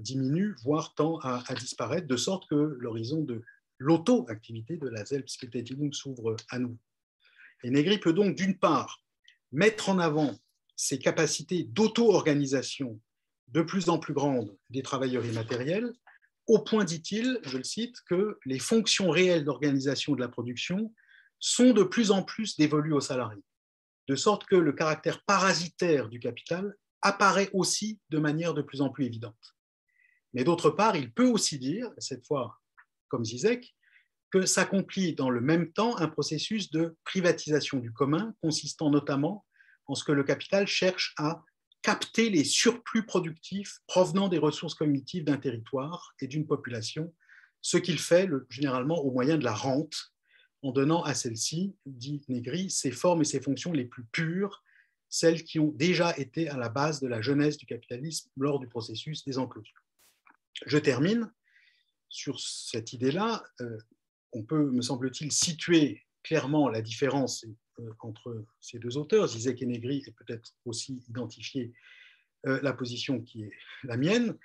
diminue, 0.00 0.54
voire 0.62 0.94
tend 0.94 1.18
à, 1.20 1.42
disparaître, 1.54 2.06
de 2.06 2.16
sorte 2.16 2.48
que 2.48 2.76
l'horizon 2.78 3.22
de 3.22 3.42
l'auto-activité 3.78 4.76
de 4.76 4.88
la 4.88 5.04
Selbstbetätigung 5.04 5.92
s'ouvre 5.92 6.36
à 6.50 6.58
nous. 6.58 6.78
Et 7.64 7.70
Negri 7.70 7.98
peut 7.98 8.12
donc, 8.12 8.36
d'une 8.36 8.58
part, 8.58 9.02
mettre 9.52 9.88
en 9.88 9.98
avant 9.98 10.36
ses 10.76 10.98
capacités 10.98 11.64
d'auto-organisation 11.64 13.00
de 13.48 13.62
plus 13.62 13.88
en 13.88 13.98
plus 13.98 14.12
grandes 14.12 14.54
des 14.70 14.82
travailleurs 14.82 15.24
immatériels, 15.24 15.92
au 16.46 16.60
point, 16.60 16.84
dit-il, 16.84 17.40
je 17.42 17.58
le 17.58 17.64
cite, 17.64 17.96
que 18.08 18.38
les 18.44 18.58
fonctions 18.58 19.10
réelles 19.10 19.44
d'organisation 19.44 20.14
de 20.14 20.20
la 20.20 20.28
production 20.28 20.92
sont 21.40 21.72
de 21.72 21.82
plus 21.82 22.10
en 22.10 22.22
plus 22.22 22.56
dévolues 22.56 22.92
aux 22.92 23.00
salariés, 23.00 23.42
de 24.08 24.16
sorte 24.16 24.44
que 24.44 24.56
le 24.56 24.72
caractère 24.72 25.22
parasitaire 25.24 26.08
du 26.08 26.20
capital 26.20 26.74
apparaît 27.02 27.50
aussi 27.52 28.00
de 28.10 28.18
manière 28.18 28.54
de 28.54 28.62
plus 28.62 28.80
en 28.80 28.90
plus 28.90 29.06
évidente. 29.06 29.56
Mais 30.34 30.44
d'autre 30.44 30.70
part, 30.70 30.96
il 30.96 31.12
peut 31.12 31.26
aussi 31.26 31.58
dire, 31.58 31.90
cette 31.98 32.26
fois 32.26 32.58
comme 33.08 33.24
Zizek, 33.24 33.74
que 34.30 34.44
s'accomplit 34.44 35.14
dans 35.14 35.30
le 35.30 35.40
même 35.40 35.72
temps 35.72 35.96
un 35.98 36.08
processus 36.08 36.70
de 36.70 36.96
privatisation 37.04 37.78
du 37.78 37.92
commun, 37.92 38.34
consistant 38.42 38.90
notamment 38.90 39.44
en 39.86 39.94
ce 39.94 40.04
que 40.04 40.12
le 40.12 40.24
capital 40.24 40.66
cherche 40.66 41.14
à 41.16 41.42
capter 41.86 42.30
les 42.30 42.42
surplus 42.42 43.06
productifs 43.06 43.78
provenant 43.86 44.26
des 44.26 44.38
ressources 44.38 44.74
cognitives 44.74 45.22
d'un 45.22 45.36
territoire 45.36 46.16
et 46.18 46.26
d'une 46.26 46.44
population, 46.44 47.14
ce 47.62 47.76
qu'il 47.76 48.00
fait 48.00 48.28
généralement 48.50 49.04
au 49.04 49.12
moyen 49.12 49.38
de 49.38 49.44
la 49.44 49.54
rente, 49.54 50.12
en 50.62 50.72
donnant 50.72 51.04
à 51.04 51.14
celle-ci, 51.14 51.76
dit 51.86 52.22
Negri, 52.28 52.70
ses 52.70 52.90
formes 52.90 53.22
et 53.22 53.24
ses 53.24 53.40
fonctions 53.40 53.72
les 53.72 53.84
plus 53.84 54.02
pures, 54.02 54.64
celles 55.08 55.44
qui 55.44 55.60
ont 55.60 55.70
déjà 55.76 56.12
été 56.18 56.48
à 56.48 56.56
la 56.56 56.70
base 56.70 56.98
de 56.98 57.06
la 57.06 57.22
jeunesse 57.22 57.56
du 57.56 57.66
capitalisme 57.66 58.28
lors 58.36 58.58
du 58.58 58.66
processus 58.66 59.24
des 59.24 59.38
enclosures. 59.38 59.84
Je 60.66 60.78
termine 60.78 61.32
sur 62.08 62.40
cette 62.40 62.94
idée-là. 62.94 63.44
Euh, 63.60 63.78
on 64.32 64.42
peut, 64.42 64.72
me 64.72 64.82
semble-t-il, 64.82 65.30
situer 65.30 66.04
clairement 66.24 66.68
la 66.68 66.82
différence 66.82 67.44
euh, 67.44 67.56
entre 68.00 68.44
ces 68.60 68.78
deux 68.78 68.96
auteurs, 68.96 69.28
Zizek 69.28 69.62
et 69.62 69.66
Negri, 69.66 70.02
et 70.06 70.12
peut-être 70.12 70.54
aussi 70.64 71.02
identifier 71.08 71.72
euh, 72.46 72.60
la 72.62 72.72
position 72.72 73.20
qui 73.20 73.42
est 73.42 73.52
la 73.84 73.96
mienne. 73.96 74.36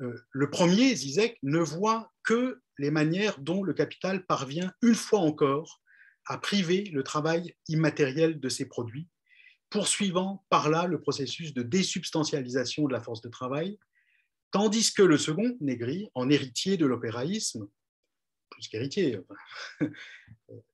Euh, 0.00 0.18
le 0.30 0.50
premier, 0.50 0.94
Zizek, 0.94 1.38
ne 1.42 1.58
voit 1.58 2.12
que 2.22 2.60
les 2.78 2.90
manières 2.90 3.38
dont 3.40 3.62
le 3.62 3.74
capital 3.74 4.24
parvient 4.24 4.72
une 4.82 4.94
fois 4.94 5.20
encore 5.20 5.82
à 6.26 6.38
priver 6.38 6.84
le 6.84 7.02
travail 7.02 7.54
immatériel 7.68 8.40
de 8.40 8.48
ses 8.48 8.66
produits, 8.66 9.08
poursuivant 9.68 10.44
par 10.48 10.70
là 10.70 10.86
le 10.86 11.00
processus 11.00 11.52
de 11.52 11.62
désubstantialisation 11.62 12.86
de 12.86 12.92
la 12.92 13.00
force 13.00 13.20
de 13.20 13.28
travail, 13.28 13.78
tandis 14.50 14.92
que 14.94 15.02
le 15.02 15.18
second, 15.18 15.56
Négri, 15.60 16.08
en 16.14 16.30
héritier 16.30 16.76
de 16.76 16.86
l'opéraïsme, 16.86 17.68
plus 18.48 18.68
qu'héritier, 18.68 19.18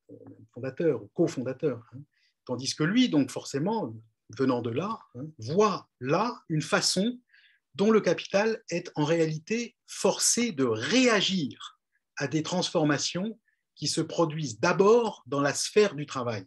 fondateur, 0.52 1.02
cofondateur, 1.14 1.82
hein, 1.92 2.00
tandis 2.44 2.74
que 2.74 2.84
lui, 2.84 3.08
donc 3.08 3.30
forcément, 3.30 3.94
venant 4.36 4.62
de 4.62 4.70
là, 4.70 4.98
hein, 5.14 5.26
voit 5.38 5.88
là 6.00 6.42
une 6.48 6.62
façon 6.62 7.20
dont 7.74 7.90
le 7.90 8.00
capital 8.00 8.62
est 8.70 8.90
en 8.94 9.04
réalité 9.04 9.76
forcé 9.86 10.52
de 10.52 10.64
réagir 10.64 11.78
à 12.16 12.26
des 12.26 12.42
transformations 12.42 13.38
qui 13.74 13.88
se 13.88 14.00
produisent 14.00 14.58
d'abord 14.58 15.22
dans 15.26 15.42
la 15.42 15.52
sphère 15.52 15.94
du 15.94 16.06
travail 16.06 16.46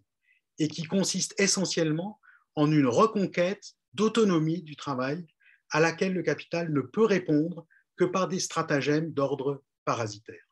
et 0.57 0.67
qui 0.67 0.83
consistent 0.83 1.39
essentiellement 1.39 2.19
en 2.55 2.71
une 2.71 2.87
reconquête 2.87 3.75
d'autonomie 3.93 4.63
du 4.63 4.75
travail 4.75 5.25
à 5.69 5.79
laquelle 5.79 6.13
le 6.13 6.23
capital 6.23 6.73
ne 6.73 6.81
peut 6.81 7.05
répondre 7.05 7.67
que 7.95 8.05
par 8.05 8.27
des 8.27 8.39
stratagèmes 8.39 9.13
d'ordre 9.13 9.63
parasitaire. 9.85 10.43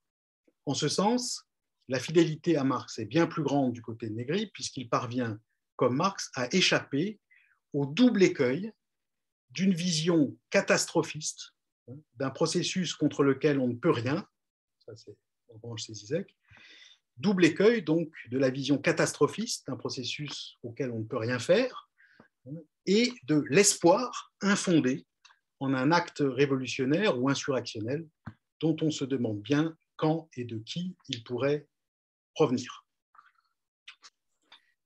En 0.66 0.76
ce 0.76 0.88
sens, 0.88 1.47
la 1.88 2.00
fidélité 2.00 2.58
à 2.58 2.64
Marx 2.64 3.00
est 3.00 3.06
bien 3.06 3.28
plus 3.28 3.44
grande 3.44 3.74
du 3.74 3.82
côté 3.82 4.10
de 4.10 4.14
Négri, 4.14 4.48
puisqu'il 4.48 4.90
parvient, 4.90 5.40
comme 5.76 5.96
Marx, 5.96 6.30
à 6.36 6.54
échapper 6.54 7.20
au 7.74 7.86
double 7.86 8.24
écueil 8.24 8.72
d'une 9.52 9.74
vision 9.74 10.38
catastrophiste, 10.50 11.54
hein, 11.88 11.96
d'un 12.16 12.30
processus 12.30 12.94
contre 12.94 13.24
lequel 13.24 13.60
on 13.60 13.68
ne 13.68 13.76
peut 13.76 13.92
rien, 13.92 14.28
ça 14.86 14.96
c'est 14.96 15.16
en 15.50 15.54
revanche 15.54 15.84
c'est 15.84 15.94
Zizek, 15.94 16.36
double 17.16 17.46
écueil 17.46 17.82
donc 17.82 18.12
de 18.30 18.38
la 18.38 18.50
vision 18.50 18.78
catastrophiste 18.78 19.68
d'un 19.68 19.78
processus 19.78 20.58
auquel 20.64 20.92
on 20.92 21.00
ne 21.00 21.06
peut 21.06 21.18
rien 21.18 21.40
faire, 21.40 21.90
hein, 22.46 22.56
et 22.86 23.14
de 23.24 23.44
l'espoir 23.50 24.34
infondé 24.42 25.06
en 25.60 25.74
un 25.74 25.92
acte 25.92 26.22
révolutionnaire 26.26 27.20
ou 27.20 27.30
insurrectionnel 27.30 28.06
dont 28.60 28.76
on 28.82 28.92
se 28.92 29.06
demande 29.06 29.42
bien 29.42 29.76
quand 29.96 30.30
et 30.36 30.44
de 30.44 30.58
qui 30.60 30.96
il 31.10 31.24
pourrait 31.24 31.68
provenir. 32.38 32.84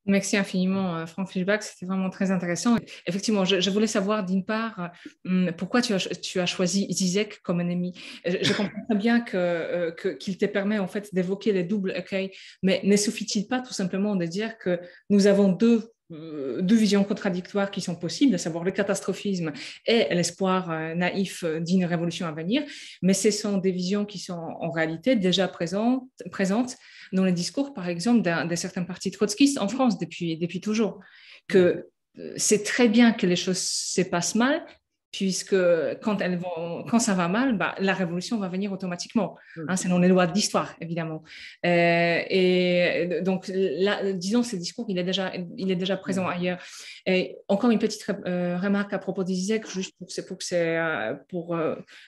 Merci 0.06 0.36
infiniment, 0.36 0.98
euh, 0.98 1.06
Franck 1.06 1.30
Fischbach. 1.30 1.62
C'était 1.62 1.86
vraiment 1.86 2.10
très 2.10 2.32
intéressant. 2.32 2.76
Effectivement, 3.06 3.46
je, 3.46 3.70
voulais 3.70 3.88
savoir 3.88 4.26
d'une 4.26 4.44
part 4.44 4.92
hum, 5.26 5.52
pourquoi 5.56 5.82
tu 5.82 5.94
as, 5.94 6.46
choisi 6.48 6.88
Zizek 6.92 7.40
comme 7.44 7.62
ennemi? 7.62 7.94
Je, 8.26 8.54
comprends 8.54 8.84
très 8.90 8.98
bien 8.98 9.24
euh, 9.36 9.92
qu'il 9.92 10.38
que, 10.38 10.46
te 10.46 10.52
permet 10.52 10.80
en 10.80 10.88
fait 10.88 11.14
d'évoquer 11.14 11.54
les 11.54 11.64
doubles 11.64 11.94
écueils, 11.96 12.32
mais 12.64 12.82
ne 12.84 12.96
suffit-il 12.96 13.48
pas 13.48 13.60
tout 13.60 13.74
simplement 13.74 14.16
de 14.16 14.26
dire 14.26 14.58
que 14.58 14.80
nous 15.12 15.28
avons 15.28 15.50
deux 15.52 15.92
deux 16.12 16.76
visions 16.76 17.04
contradictoires 17.04 17.72
qui 17.72 17.82
sont 17.82 17.96
possibles, 17.96 18.36
à 18.36 18.38
savoir 18.38 18.64
le 18.64 18.72
catastrophisme 18.72 19.52
et 19.86 20.08
l'espoir 20.14 20.70
euh, 20.70 20.94
naïf 20.96 21.44
d'une 21.62 21.86
révolution 21.86 22.28
à 22.28 22.32
venir, 22.32 22.64
mais 23.02 23.14
ce 23.14 23.32
sont 23.32 23.58
des 23.58 23.72
visions 23.72 24.06
qui 24.06 24.20
sont 24.20 24.34
en 24.34 24.72
réalité 24.72 25.16
déjà 25.16 25.48
présentes, 25.48 26.04
présentes 26.32 26.76
dans 27.14 27.26
les 27.26 27.32
discours, 27.32 27.74
par 27.74 27.88
exemple, 27.88 28.22
de 28.22 28.56
certains 28.56 28.84
partis 28.84 29.12
trotskistes 29.12 29.60
en 29.60 29.68
France 29.68 29.98
depuis, 29.98 30.38
depuis 30.38 30.62
toujours, 30.62 31.00
que 31.48 31.88
euh, 32.20 32.34
c'est 32.38 32.64
très 32.64 32.88
bien 32.88 33.14
que 33.14 33.28
les 33.28 33.36
choses 33.36 33.60
se 33.60 34.02
passent 34.02 34.36
mal, 34.36 34.66
puisque 35.12 35.56
quand, 36.02 36.22
elles 36.22 36.38
vont, 36.38 36.86
quand 36.90 37.00
ça 37.00 37.14
va 37.14 37.28
mal, 37.28 37.58
bah, 37.58 37.76
la 37.80 37.94
révolution 37.94 38.38
va 38.40 38.48
venir 38.48 38.72
automatiquement. 38.72 39.36
Mm. 39.58 39.62
Hein, 39.68 39.76
c'est 39.76 39.90
dans 39.90 40.00
les 40.00 40.08
lois 40.08 40.26
de 40.26 40.34
l'histoire, 40.34 40.74
évidemment. 40.80 41.24
Euh, 41.66 42.22
et 42.30 43.20
donc, 43.22 43.52
là, 43.54 44.14
disons, 44.14 44.42
ce 44.42 44.56
discours, 44.56 44.86
il 44.88 44.98
est 44.98 45.04
déjà, 45.04 45.34
il 45.58 45.70
est 45.70 45.76
déjà 45.76 45.98
présent 45.98 46.24
mm. 46.24 46.30
ailleurs. 46.30 46.64
Et 47.06 47.36
encore 47.50 47.72
une 47.72 47.80
petite 47.80 48.06
euh, 48.26 48.58
remarque 48.58 48.94
à 48.94 49.00
propos 49.00 49.24
d'Isaac, 49.26 49.68
juste 49.70 49.96
pour, 49.98 50.08
pour, 50.08 50.38
euh, 50.42 51.14
pour 51.28 51.58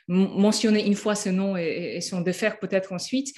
mentionner 0.08 0.86
une 0.86 0.96
fois 0.96 1.16
ce 1.16 1.30
nom 1.30 1.58
et, 1.58 1.96
et 1.96 2.02
son 2.02 2.22
défaire 2.22 2.58
peut-être 2.58 2.94
ensuite. 2.94 3.36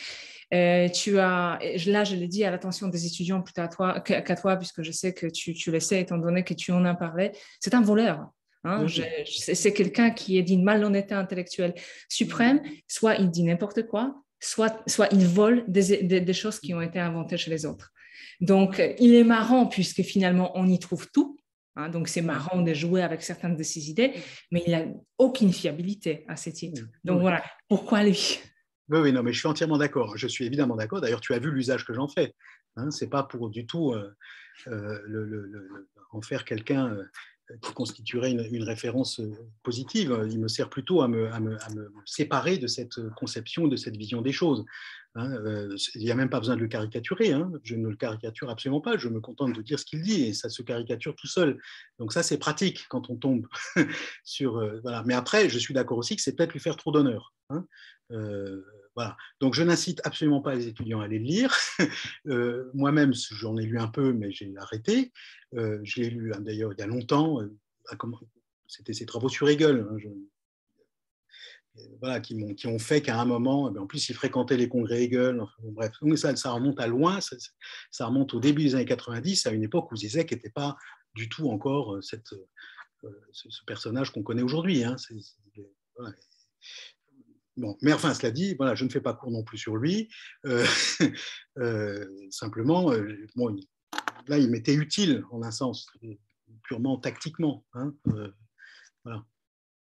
tu 0.51 1.17
as, 1.17 1.59
là, 1.87 2.03
je 2.03 2.15
l'ai 2.15 2.27
dit 2.27 2.43
à 2.43 2.51
l'attention 2.51 2.87
des 2.87 3.07
étudiants 3.07 3.41
plutôt 3.41 3.61
à 3.61 3.67
toi, 3.67 3.99
qu'à 3.99 4.35
toi, 4.35 4.57
puisque 4.57 4.83
je 4.83 4.91
sais 4.91 5.11
que 5.11 5.25
tu, 5.25 5.55
tu 5.55 5.71
le 5.71 5.79
sais, 5.79 6.01
étant 6.01 6.19
donné 6.19 6.43
que 6.43 6.53
tu 6.53 6.71
en 6.71 6.85
as 6.85 6.93
parlé. 6.93 7.31
C'est 7.59 7.73
un 7.73 7.81
voleur. 7.81 8.29
Hein, 8.65 8.85
c'est 9.25 9.73
quelqu'un 9.73 10.09
qui 10.09 10.37
est 10.37 10.43
d'une 10.43 10.63
malhonnêteté 10.63 11.13
intellectuelle 11.13 11.75
suprême. 12.09 12.61
Soit 12.87 13.15
il 13.15 13.29
dit 13.29 13.43
n'importe 13.43 13.85
quoi, 13.87 14.23
soit, 14.39 14.83
soit 14.87 15.07
il 15.11 15.27
vole 15.27 15.63
des, 15.67 16.03
des, 16.03 16.33
choses 16.33 16.59
qui 16.59 16.73
ont 16.73 16.81
été 16.81 16.99
inventées 16.99 17.37
chez 17.37 17.51
les 17.51 17.65
autres. 17.65 17.91
Donc, 18.41 18.81
il 18.99 19.13
est 19.13 19.23
marrant 19.23 19.67
puisque 19.67 20.01
finalement, 20.01 20.51
on 20.55 20.67
y 20.67 20.79
trouve 20.79 21.09
tout. 21.11 21.37
Hein, 21.75 21.89
donc, 21.89 22.07
c'est 22.07 22.21
marrant 22.21 22.61
de 22.61 22.73
jouer 22.73 23.01
avec 23.01 23.21
certaines 23.21 23.55
de 23.55 23.63
ses 23.63 23.89
idées, 23.89 24.13
mais 24.51 24.63
il 24.65 24.71
n'a 24.71 24.85
aucune 25.17 25.53
fiabilité 25.53 26.25
à 26.27 26.35
ces 26.35 26.53
titres. 26.53 26.83
Donc, 27.03 27.21
voilà, 27.21 27.43
pourquoi 27.67 28.03
lui? 28.03 28.39
Oui, 28.89 28.99
oui, 28.99 29.11
non, 29.11 29.23
mais 29.23 29.33
je 29.33 29.39
suis 29.39 29.47
entièrement 29.47 29.77
d'accord. 29.77 30.15
Je 30.15 30.27
suis 30.27 30.45
évidemment 30.45 30.75
d'accord. 30.75 31.01
D'ailleurs, 31.01 31.21
tu 31.21 31.33
as 31.33 31.39
vu 31.39 31.51
l'usage 31.51 31.85
que 31.85 31.93
j'en 31.93 32.07
fais. 32.07 32.33
Hein, 32.77 32.91
c'est 32.91 33.09
pas 33.09 33.23
pour 33.23 33.49
du 33.49 33.65
tout 33.65 33.93
euh, 33.93 34.15
euh, 34.67 34.99
le, 35.05 35.89
en 36.11 36.21
faire 36.21 36.45
quelqu'un 36.45 36.91
euh, 36.93 37.03
qui 37.61 37.73
constituerait 37.73 38.31
une, 38.31 38.63
référence 38.63 39.19
euh, 39.19 39.31
positive. 39.63 40.27
Il 40.29 40.39
me 40.39 40.47
sert 40.47 40.69
plutôt 40.69 41.01
à 41.01 41.07
me, 41.07 41.29
séparer 42.05 42.57
de 42.57 42.67
cette 42.67 42.99
conception, 43.15 43.67
de 43.67 43.75
cette 43.75 43.97
vision 43.97 44.21
des 44.21 44.31
choses. 44.31 44.65
Hein. 45.15 45.31
Euh, 45.31 45.75
il 45.95 46.01
n'y 46.01 46.11
a 46.11 46.15
même 46.15 46.29
pas 46.29 46.39
besoin 46.39 46.55
de 46.55 46.61
le 46.61 46.67
caricaturer. 46.67 47.31
Hein. 47.31 47.51
Je 47.63 47.75
ne 47.75 47.87
le 47.87 47.95
caricature 47.95 48.49
absolument 48.49 48.81
pas. 48.81 48.97
Je 48.97 49.09
me 49.09 49.19
contente 49.19 49.53
de 49.53 49.61
dire 49.61 49.79
ce 49.79 49.85
qu'il 49.85 50.01
dit 50.01 50.23
et 50.23 50.33
ça 50.33 50.49
se 50.49 50.61
caricature 50.61 51.15
tout 51.15 51.27
seul. 51.27 51.59
Donc 51.99 52.13
ça, 52.13 52.23
c'est 52.23 52.37
pratique 52.37 52.85
quand 52.89 53.09
on 53.09 53.15
tombe 53.15 53.47
sur... 54.23 54.57
Euh. 54.57 54.81
Mais 55.05 55.13
après, 55.13 55.49
je 55.49 55.59
suis 55.59 55.73
d'accord 55.73 55.97
aussi 55.97 56.15
que 56.15 56.21
c'est 56.21 56.35
peut-être 56.35 56.53
lui 56.53 56.59
faire 56.59 56.77
trop 56.77 56.91
d'honneur. 56.91 57.33
Hein. 57.49 57.65
Voilà. 58.95 59.17
Donc, 59.41 59.53
je 59.53 59.63
n'incite 59.63 59.99
absolument 60.05 60.41
pas 60.41 60.55
les 60.55 60.67
étudiants 60.67 61.01
à 61.01 61.05
aller 61.05 61.19
le 61.19 61.25
lire. 61.25 61.55
Euh, 62.27 62.71
moi-même, 62.73 63.13
j'en 63.13 63.55
ai 63.57 63.65
lu 63.65 63.77
un 63.77 63.87
peu, 63.87 64.11
mais 64.11 64.31
j'ai 64.31 64.51
arrêté. 64.57 65.11
Euh, 65.53 65.79
je 65.83 66.01
l'ai 66.01 66.09
lu 66.09 66.33
hein, 66.33 66.39
d'ailleurs 66.39 66.73
il 66.73 66.79
y 66.79 66.81
a 66.81 66.87
longtemps. 66.87 67.39
Euh, 67.41 67.55
c'était 68.67 68.93
ses 68.93 69.05
travaux 69.05 69.29
sur 69.29 69.47
Hegel. 69.47 69.85
Hein, 69.91 69.97
voilà, 71.99 72.19
qui, 72.19 72.35
ont, 72.65 72.79
fait 72.79 73.01
qu'à 73.01 73.19
un 73.19 73.25
moment, 73.25 73.71
eh 73.73 73.77
en 73.77 73.85
plus, 73.85 74.09
il 74.09 74.15
fréquentait 74.15 74.57
les 74.57 74.67
congrès 74.67 75.03
Hegel. 75.03 75.39
bref, 75.59 75.91
ça, 76.15 76.51
remonte 76.51 76.79
à 76.79 76.87
loin. 76.87 77.19
Ça, 77.21 78.05
remonte 78.07 78.33
au 78.33 78.39
début 78.39 78.63
des 78.63 78.75
années 78.75 78.85
90, 78.85 79.45
à 79.45 79.51
une 79.51 79.63
époque 79.63 79.91
où 79.91 79.95
Zizek 79.95 80.31
n'était 80.31 80.49
pas 80.49 80.75
du 81.13 81.29
tout 81.29 81.49
encore 81.49 81.99
ce, 82.01 82.15
personnage 83.67 84.11
qu'on 84.11 84.23
connaît 84.23 84.41
aujourd'hui. 84.41 84.83
Hein, 84.83 84.95
Bon, 87.57 87.77
mais 87.81 87.93
enfin, 87.93 88.13
cela 88.13 88.31
dit, 88.31 88.55
voilà, 88.55 88.75
je 88.75 88.83
ne 88.83 88.89
fais 88.89 88.99
pas 88.99 89.13
court 89.13 89.31
non 89.31 89.43
plus 89.43 89.57
sur 89.57 89.77
lui. 89.77 90.09
Euh, 90.45 90.65
euh, 91.57 92.05
simplement, 92.29 92.91
euh, 92.91 93.27
là, 94.27 94.37
il 94.37 94.49
m'était 94.49 94.73
utile 94.73 95.23
en 95.31 95.41
un 95.41 95.51
sens, 95.51 95.87
purement 96.63 96.97
tactiquement. 96.97 97.65
Hein, 97.73 97.93
voilà. 99.03 99.25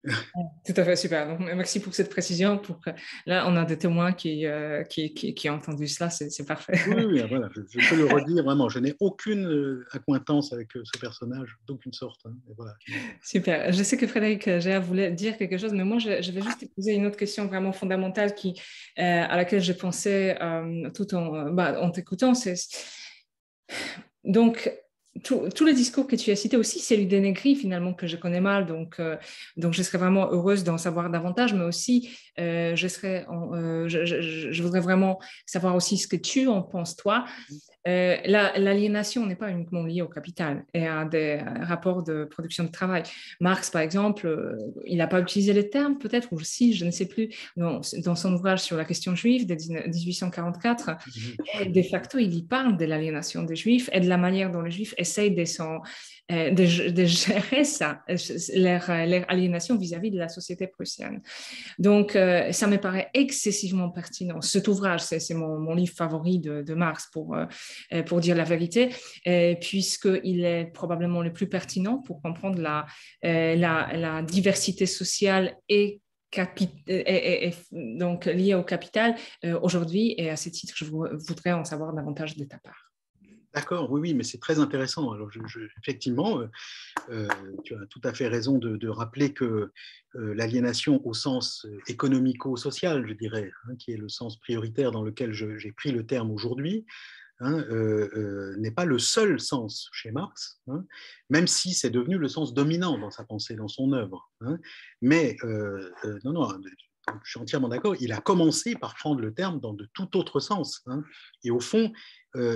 Tout 0.04 0.74
à 0.78 0.86
fait, 0.86 0.96
super. 0.96 1.28
Donc, 1.28 1.40
merci 1.40 1.82
pour 1.82 1.94
cette 1.94 2.10
précision. 2.10 2.58
Pour... 2.58 2.80
Là, 3.26 3.46
on 3.48 3.56
a 3.58 3.66
des 3.66 3.78
témoins 3.78 4.14
qui, 4.14 4.46
euh, 4.46 4.84
qui, 4.84 5.14
qui, 5.14 5.50
ont 5.50 5.56
entendu 5.56 5.88
cela, 5.88 6.10
c'est 6.10 6.46
parfait. 6.46 6.80
Oui, 6.88 7.22
voilà, 7.28 7.50
je, 7.54 7.90
peux 7.90 7.96
le 7.98 8.06
redire 8.14 8.44
vraiment. 8.44 8.70
Je 8.70 8.80
n'ai 8.80 8.96
aucune 9.02 9.46
euh, 9.46 9.86
accointance 9.92 10.54
avec 10.54 10.76
euh, 10.78 10.84
ce 10.86 11.00
personnage, 11.00 11.58
d'aucune 11.68 11.92
sorte. 11.92 12.22
Hein, 12.26 12.34
voilà. 12.56 12.74
Super. 13.22 13.74
Je 13.74 13.84
sais 13.84 13.98
que 13.98 14.08
Frédéric 14.08 14.60
Géa 14.60 14.80
voulait 14.80 15.12
dire 15.12 15.38
quelque 15.38 15.58
chose, 15.58 15.74
mais 15.74 15.84
moi, 15.84 16.00
je, 16.00 16.10
vais 16.10 16.42
juste 16.42 16.62
te 16.62 16.66
poser 16.74 16.94
une 16.94 17.06
autre 17.06 17.18
question 17.18 17.48
vraiment 17.48 17.74
fondamentale 17.74 18.36
qui, 18.36 18.60
à 18.96 19.36
laquelle 19.36 19.62
j'ai 19.62 19.74
pensé 19.74 20.36
tout 20.96 21.14
en, 21.14 21.50
bah, 21.52 21.82
en 21.82 21.92
t'écoutant. 21.92 22.34
Donc, 24.24 24.72
tous 25.24 25.66
les 25.66 25.74
discours 25.74 26.08
que 26.08 26.16
tu 26.16 26.32
as 26.32 26.36
cités 26.36 26.58
aussi, 26.58 26.80
c'est 26.80 26.96
lui 26.96 27.06
Négri 27.06 27.56
finalement 27.56 27.94
que 27.94 28.08
je 28.08 28.16
connais 28.16 28.42
mal, 28.42 28.66
donc, 28.66 28.96
euh, 29.00 29.18
donc 29.58 29.74
je 29.74 29.82
serais 29.82 29.98
vraiment 29.98 30.32
heureuse 30.32 30.64
d'en 30.64 30.78
savoir 30.78 31.10
davantage, 31.10 31.54
mais 31.54 31.64
aussi 31.64 32.10
euh, 32.40 32.76
je, 32.76 32.88
serais 32.88 33.26
euh, 33.30 33.88
je, 33.90 34.64
voudrais 34.64 34.80
vraiment 34.80 35.20
savoir 35.46 35.76
aussi 35.76 35.98
ce 35.98 36.08
que 36.08 36.16
tu 36.16 36.48
en 36.48 36.62
penses 36.62 36.96
toi. 36.96 37.26
L'aliénation 37.86 39.26
n'est 39.26 39.36
pas 39.36 39.50
uniquement 39.50 39.84
liée 39.84 40.04
au 40.04 40.08
capital 40.08 40.64
et 40.76 40.86
à 40.86 41.06
des 41.06 41.42
rapports 41.62 42.04
de 42.04 42.26
production 42.26 42.66
de 42.66 42.70
travail. 42.70 43.02
Marx, 43.40 43.72
par 43.72 43.82
exemple, 43.82 44.56
il 44.86 44.98
n'a 44.98 45.08
pas 45.08 45.20
utilisé 45.20 45.54
les 45.54 45.72
termes, 45.72 45.98
peut-être, 45.98 46.28
ou 46.32 46.40
si, 46.40 46.74
je 46.74 46.86
ne 46.86 46.92
sais 46.92 47.08
plus, 47.08 47.30
dans, 47.58 47.82
dans, 48.04 48.16
son 48.16 48.34
ouvrage 48.36 48.60
sur 48.60 48.78
la 48.78 48.86
question 48.86 49.16
juive 49.16 49.48
de 49.48 49.56
1844, 49.56 50.92
et 51.62 51.66
de 51.66 51.82
facto, 51.82 52.20
il 52.20 52.36
y 52.36 52.44
parle 52.44 52.78
de 52.78 52.86
l'aliénation 52.86 53.42
des 53.42 53.56
juifs 53.56 53.90
et 53.92 54.02
de 54.02 54.08
la 54.08 54.18
manière 54.18 54.52
dont 54.52 54.62
les 54.62 54.72
juifs 54.72 54.94
essaye 55.00 55.32
de, 55.32 55.46
son, 55.46 55.80
euh, 56.32 56.52
de, 56.52 57.06
gérer 57.06 57.64
ça, 57.64 58.04
euh, 58.08 58.16
leur, 58.56 58.88
leur 58.88 59.26
aliénation 59.30 59.76
vis-à-vis 59.76 60.12
de 60.12 60.20
la 60.20 60.30
société 60.30 60.68
prussienne. 60.68 61.24
Donc, 61.80 62.16
euh, 62.16 62.52
ça 62.52 62.68
me 62.68 62.78
paraît 62.78 63.10
excessivement 63.16 63.90
pertinent. 63.90 64.40
Cet 64.42 64.68
ouvrage, 64.68 65.02
c'est 65.02 65.34
mon, 65.34 65.74
livre 65.74 65.96
favori 65.96 66.38
de, 66.38 66.62
de 66.62 66.74
Marx, 66.76 67.08
pour, 67.12 67.36
pour 68.06 68.20
dire 68.20 68.36
la 68.36 68.44
vérité, 68.44 68.90
puisqu'il 69.62 70.44
est 70.44 70.66
probablement 70.66 71.22
le 71.22 71.32
plus 71.32 71.48
pertinent 71.48 71.98
pour 72.00 72.22
comprendre 72.22 72.60
la, 72.60 72.86
la, 73.24 74.22
diversité 74.24 74.86
sociale 74.86 75.56
et 75.70 76.02
est, 76.36 77.56
donc 77.72 78.26
lié 78.26 78.56
au 78.56 78.64
capital 78.64 79.16
aujourd'hui 79.62 80.16
et 80.18 80.30
à 80.30 80.36
ce 80.36 80.50
titre, 80.50 80.74
je 80.76 80.86
voudrais 80.86 81.54
en 81.54 81.64
savoir 81.64 81.94
davantage 81.94 82.36
de 82.36 82.44
ta 82.46 82.58
part. 82.58 82.89
D'accord, 83.54 83.92
oui, 83.92 84.00
oui, 84.00 84.14
mais 84.14 84.24
c'est 84.24 84.38
très 84.38 84.60
intéressant. 84.60 85.12
Alors, 85.12 85.30
effectivement, 85.82 86.42
tu 87.64 87.76
as 87.76 87.86
tout 87.90 88.02
à 88.04 88.14
fait 88.14 88.28
raison 88.28 88.58
de, 88.58 88.88
rappeler 88.88 89.34
que 89.34 89.72
l'aliénation 90.14 91.02
au 91.06 91.14
sens 91.14 91.66
économico-social, 91.88 93.08
je 93.08 93.14
dirais, 93.14 93.52
hein, 93.66 93.76
qui 93.78 93.92
est 93.92 93.98
le 93.98 94.10
sens 94.10 94.40
prioritaire 94.40 94.92
dans 94.92 95.04
lequel 95.04 95.34
j'ai 95.34 95.72
pris 95.72 95.92
le 95.92 96.06
terme 96.06 96.30
aujourd'hui, 96.30 96.86
Hein, 97.42 97.64
euh, 97.70 98.10
euh, 98.18 98.56
n'est 98.58 98.72
pas 98.72 98.84
le 98.84 99.00
seul 99.00 99.40
sens 99.40 99.88
chez 99.94 100.12
Marx, 100.12 100.60
hein, 100.68 100.84
même 101.30 101.48
si 101.48 101.74
c'est 101.74 101.90
devenu 101.90 102.18
le 102.18 102.28
sens 102.28 102.54
dominant 102.54 102.98
dans 102.98 103.12
sa 103.12 103.24
pensée, 103.24 103.56
dans 103.56 103.70
son 103.70 103.94
œuvre. 103.94 104.30
Mais 105.02 105.38
euh, 105.44 105.90
non, 106.26 106.34
non, 106.34 106.50
je 107.24 107.30
suis 107.30 107.40
entièrement 107.40 107.70
d'accord, 107.70 107.96
il 108.02 108.12
a 108.12 108.20
commencé 108.20 108.76
par 108.76 108.94
prendre 108.96 109.22
le 109.22 109.34
terme 109.34 109.62
dans 109.62 109.74
de 109.74 109.88
tout 109.94 110.18
autre 110.18 110.42
sens. 110.42 110.84
et 111.46 111.50
au 111.50 111.62
fond, 111.62 111.94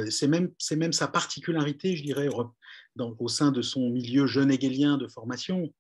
c'est 0.10 0.28
même, 0.28 0.52
même, 0.78 0.94
sa 0.94 1.08
particularité, 1.08 1.96
je 1.96 2.04
dirais, 2.04 2.30
au 2.98 3.28
sein 3.28 3.52
de 3.52 3.62
son 3.62 3.90
milieu 3.90 4.28
jeune 4.28 4.52
hegelien 4.52 4.98
de 4.98 5.08
formation, 5.08 5.74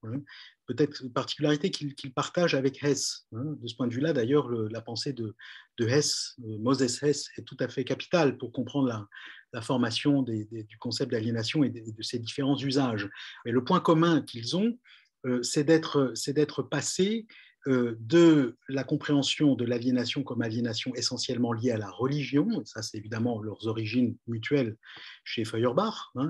peut-être 0.65 1.03
une 1.03 1.11
particularité 1.11 1.69
qu'il 1.71 2.13
partage 2.13 2.55
avec 2.55 2.83
Hess. 2.83 3.27
Hein. 3.33 3.55
De 3.61 3.67
ce 3.67 3.75
point 3.75 3.87
de 3.87 3.93
vue-là, 3.93 4.13
d'ailleurs, 4.13 4.49
la 4.49 4.81
pensée 4.81 5.13
de, 5.13 5.35
Hess, 5.79 6.35
Moses 6.39 7.03
Hess, 7.03 7.29
est 7.37 7.43
tout 7.43 7.57
à 7.59 7.67
fait 7.67 7.83
capitale 7.83 8.37
pour 8.37 8.51
comprendre 8.51 9.07
la, 9.51 9.61
formation 9.61 10.23
du 10.23 10.77
concept 10.79 11.11
d'aliénation 11.11 11.63
et, 11.63 11.69
de 11.69 12.01
ses 12.01 12.17
différents 12.17 12.57
usages. 12.57 13.07
Mais 13.45 13.51
le 13.51 13.63
point 13.63 13.79
commun 13.79 14.21
qu'ils 14.21 14.57
ont, 14.57 14.79
euh, 15.25 15.41
c'est 15.43 15.63
d'être 15.63 16.63
passé 16.63 17.27
euh, 17.27 17.52
de 17.65 18.57
la 18.67 18.83
compréhension 18.83 19.55
de 19.55 19.65
l'aliénation 19.65 20.23
comme 20.23 20.41
aliénation 20.41 20.93
essentiellement 20.95 21.53
liée 21.53 21.71
à 21.71 21.77
la 21.77 21.89
religion, 21.89 22.63
ça 22.65 22.81
c'est 22.81 22.97
évidemment 22.97 23.41
leurs 23.41 23.67
origines 23.67 24.17
mutuelles 24.27 24.77
chez 25.23 25.45
Feuerbach, 25.45 26.11
hein, 26.15 26.29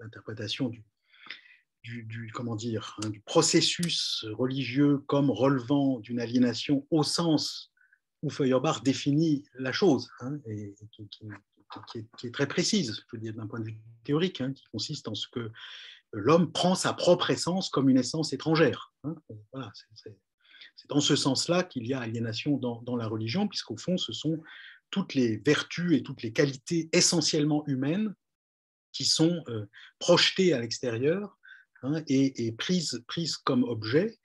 l'interprétation 0.00 0.70
du, 1.82 2.30
comment 2.32 2.56
dire, 2.56 2.96
hein, 3.02 3.10
du 3.10 3.20
processus 3.20 4.24
religieux 4.32 4.98
comme 5.06 5.30
relevant 5.30 6.00
d'une 6.00 6.20
aliénation 6.20 6.86
au 6.90 7.02
sens 7.02 7.72
où 8.22 8.30
Feuerbach 8.30 8.82
définit 8.82 9.44
la 9.54 9.72
chose, 9.72 10.08
hein, 10.20 10.38
et, 10.46 10.74
qui, 11.90 11.98
est, 12.26 12.30
très 12.30 12.46
précise, 12.46 13.04
je 13.10 13.16
veux 13.16 13.20
dire, 13.20 13.34
d'un 13.34 13.46
point 13.46 13.60
de 13.60 13.64
vue 13.64 13.80
théorique, 14.04 14.42
qui 14.54 14.64
consiste 14.70 15.08
en 15.08 15.14
ce 15.14 15.26
que 15.28 15.50
l'homme 16.12 16.52
prend 16.52 16.74
sa 16.74 16.92
propre 16.92 17.30
essence 17.30 17.68
comme 17.68 17.88
une 17.88 17.98
essence 17.98 18.32
étrangère. 18.32 18.92
c'est 19.94 20.16
dans 20.88 21.00
ce 21.00 21.16
sens-là 21.16 21.62
qu'il 21.62 21.86
y 21.86 21.94
a 21.94 22.00
aliénation 22.00 22.56
dans, 22.56 22.96
la 22.96 23.06
religion, 23.06 23.48
puisqu'au 23.48 23.76
fond, 23.76 23.96
ce 23.96 24.12
sont 24.12 24.42
toutes 24.90 25.14
les 25.14 25.38
vertus 25.38 25.96
et 25.96 26.02
toutes 26.02 26.22
les 26.22 26.32
qualités 26.32 26.88
essentiellement 26.92 27.64
humaines 27.66 28.14
qui 28.92 29.04
sont 29.04 29.42
euh, 29.48 29.64
projetées 29.98 30.52
à 30.52 30.60
l'extérieur 30.60 31.38
Hein, 31.82 32.02
et, 32.06 32.52
prise, 32.52 33.02
prise, 33.08 33.36
comme 33.36 33.64
objet, 33.64 34.16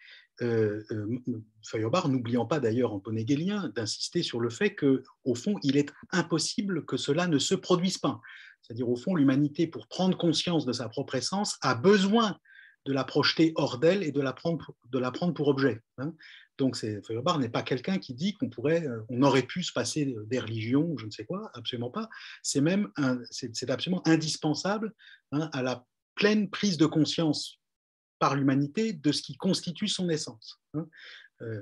euh, 0.42 0.84
euh, 0.92 1.20
Feuerbach, 1.66 2.06
n'oubliant 2.08 2.46
pas 2.46 2.60
d'ailleurs 2.60 2.94
en 2.94 3.00
bon 3.00 3.16
d'insister 3.76 4.22
sur 4.22 4.40
le 4.40 4.52
fait 4.52 4.76
qu'au 4.76 5.36
fond, 5.36 5.56
il 5.64 5.78
est 5.78 5.92
impossible 6.12 6.86
que 6.86 6.98
cela 6.98 7.28
ne 7.28 7.40
se 7.40 7.56
produise 7.56 7.98
pas. 7.98 8.22
C'est-à-dire, 8.62 8.90
au 8.90 8.96
fond, 8.96 9.16
l'humanité, 9.16 9.66
pour 9.66 9.88
prendre 9.88 10.18
conscience 10.18 10.66
de 10.66 10.74
sa 10.74 10.88
propre 10.88 11.16
essence, 11.16 11.58
a 11.62 11.74
besoin 11.74 12.38
de 12.88 12.94
la 12.94 13.04
projeter 13.04 13.52
hors 13.56 13.78
d'elle 13.80 14.02
et 14.02 14.12
de 14.12 14.22
la 14.22 14.32
prendre, 14.32 14.74
de 14.90 14.98
la 14.98 15.12
prendre 15.12 15.34
pour 15.34 15.50
objet. 15.50 15.82
Hein. 15.98 16.14
Donc, 16.58 16.78
Feuerbach 16.78 17.38
n'est 17.38 17.50
pas 17.50 17.62
quelqu'un 17.62 18.00
qui 18.00 18.14
dit 18.14 18.34
qu'on 18.34 18.50
pourrait, 18.50 18.88
euh, 18.88 19.02
on 19.10 19.22
aurait 19.22 19.44
pu 19.44 19.62
se 19.62 19.74
passer 19.74 20.16
des 20.26 20.40
religions, 20.40 20.98
je 20.98 21.06
ne 21.06 21.12
sais 21.12 21.26
quoi, 21.26 21.52
absolument 21.54 21.92
pas. 21.92 22.10
C'est 22.42 22.62
même, 22.62 22.90
c'est 23.30 23.70
absolument 23.70 24.02
indispensable 24.08 24.94
hein, 25.34 25.50
à 25.54 25.62
la 25.62 25.86
pleine 26.16 26.50
prise 26.50 26.78
de 26.78 26.86
conscience 26.86 27.60
par 28.20 28.36
l'humanité 28.36 28.94
de 28.94 29.12
ce 29.12 29.22
qui 29.22 29.36
constitue 29.36 29.88
son 29.88 30.10
essence. 30.10 30.60
Hein. 30.74 30.88
Euh, 31.42 31.62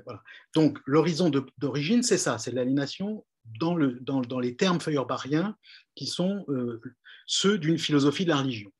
Donc 0.54 0.78
l'horizon 0.86 1.30
d'origine, 1.58 2.02
c'est 2.02 2.18
ça, 2.18 2.38
c'est 2.38 2.52
l'aliénation 2.52 3.26
dans, 3.60 3.74
le, 3.74 3.98
dans, 4.00 4.22
dans, 4.22 4.40
les 4.40 4.56
termes 4.56 4.80
feuillerbariens 4.80 5.56
qui 5.94 6.06
sont 6.06 6.44
euh, 6.48 6.80
ceux 7.26 7.58
d'une 7.58 7.78
philosophie 7.78 8.24
de 8.24 8.30
la 8.30 8.38
religion. 8.38 8.72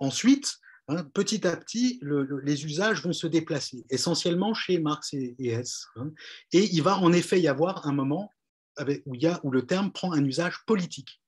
Ensuite, 0.00 0.58
hein, 0.88 1.04
petit 1.14 1.46
à 1.46 1.56
petit, 1.56 2.00
les 2.42 2.64
usages 2.64 3.02
vont 3.02 3.12
se 3.12 3.26
déplacer, 3.26 3.84
essentiellement 3.90 4.54
chez 4.54 4.78
Marx 4.78 5.14
et, 5.14 5.34
Hess. 5.38 5.86
Hein. 5.96 6.10
et 6.52 6.64
il 6.72 6.82
va 6.82 6.98
en 6.98 7.12
effet 7.12 7.40
y 7.40 7.48
avoir 7.48 7.86
un 7.86 7.92
moment 7.92 8.30
où, 9.06 9.50
le 9.50 9.62
terme 9.62 9.92
prend 9.92 10.12
un 10.12 10.24
usage 10.24 10.64
politique. 10.66 11.20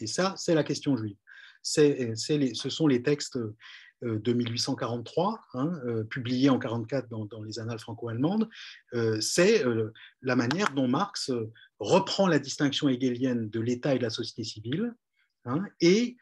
et 0.00 0.06
ça, 0.06 0.34
c'est 0.36 0.54
la 0.54 0.64
question 0.64 0.96
juive 0.96 1.16
ce 1.66 2.68
sont 2.68 2.86
les 2.86 3.02
textes 3.02 3.36
euh, 3.36 4.18
de 4.18 4.32
1843, 4.32 5.40
hein, 5.54 5.80
euh, 5.86 6.04
publiés 6.04 6.50
en 6.50 6.58
1944 6.58 7.08
dans, 7.08 7.42
les 7.42 7.58
annales 7.58 7.78
franco-allemandes, 7.78 8.48
euh, 8.94 9.20
c'est 9.20 9.64
la 10.22 10.36
manière 10.36 10.72
dont 10.74 10.88
Marx 10.88 11.30
reprend 11.78 12.26
la 12.28 12.38
distinction 12.38 12.88
hegelienne 12.88 13.48
de 13.50 13.60
l'État 13.60 13.94
et 13.94 13.98
de 13.98 14.02
la 14.02 14.10
société 14.10 14.44
civile 14.44 14.94
hein, 15.44 15.64
et 15.80 16.16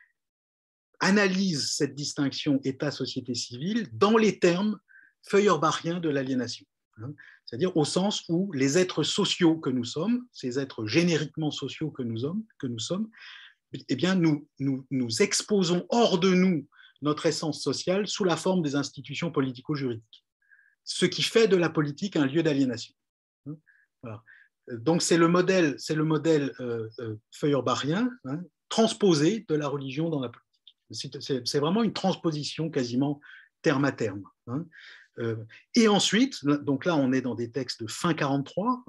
analyse 1.01 1.73
cette 1.73 1.95
distinction 1.95 2.61
État-société 2.65 3.35
civile 3.35 3.89
dans 3.93 4.17
les 4.17 4.39
termes 4.39 4.79
feuillerbariens 5.23 6.01
de 6.01 6.09
l'aliénation. 6.09 6.67
Hein. 6.99 7.13
c'est-à-dire 7.45 7.77
au 7.77 7.85
sens 7.85 8.23
où 8.29 8.53
les 8.53 8.79
êtres 8.79 9.03
sociaux 9.03 9.59
que 9.59 9.69
nous 9.69 9.85
sommes, 9.85 10.25
ces 10.33 10.61
êtres 10.61 10.87
génériquement 10.87 11.51
sociaux 11.51 11.91
que 11.91 12.05
nous 12.05 12.19
sommes, 12.19 12.45
nous 12.63 13.11
eh 13.89 13.97
bien, 13.97 14.15
nous, 14.15 14.49
nous, 14.59 15.23
exposons 15.23 15.87
hors 15.89 16.19
de 16.19 16.33
nous 16.33 16.69
notre 17.03 17.27
essence 17.27 17.63
sociale 17.63 18.07
sous 18.07 18.25
la 18.25 18.37
forme 18.37 18.63
des 18.63 18.77
institutions 18.77 19.31
politico-juridiques, 19.31 20.25
ce 20.85 21.07
qui 21.07 21.23
fait 21.23 21.49
de 21.49 21.57
la 21.57 21.69
politique 21.69 22.17
un 22.17 22.27
lieu 22.27 22.43
d'aliénation. 22.43 22.95
Hein, 23.47 24.21
Donc 24.71 25.03
c'est 25.03 25.19
le 25.19 25.29
modèle, 25.29 25.75
c'est 25.79 25.95
le 25.95 26.05
modèle 26.05 26.55
euh, 26.61 26.89
euh, 27.01 27.17
hein, 28.25 28.41
transposé 28.69 29.45
de 29.49 29.55
la 29.55 29.69
religion 29.69 30.09
dans 30.09 30.21
la. 30.21 30.31
C'est 30.91 31.59
vraiment 31.59 31.83
une 31.83 31.93
transposition 31.93 32.71
quasiment 32.71 33.21
terme 33.63 33.85
à 33.85 33.93
terme. 33.93 34.23
Hein. 34.47 34.67
Euh, 35.19 35.37
et 35.75 35.89
ensuite, 35.89 36.45
donc 36.45 36.85
là 36.85 36.97
on 36.97 37.13
est 37.13 37.21
dans 37.21 37.35
des 37.35 37.51
textes 37.51 37.83
de 37.83 37.89
fin 37.89 38.15
43, 38.15 38.85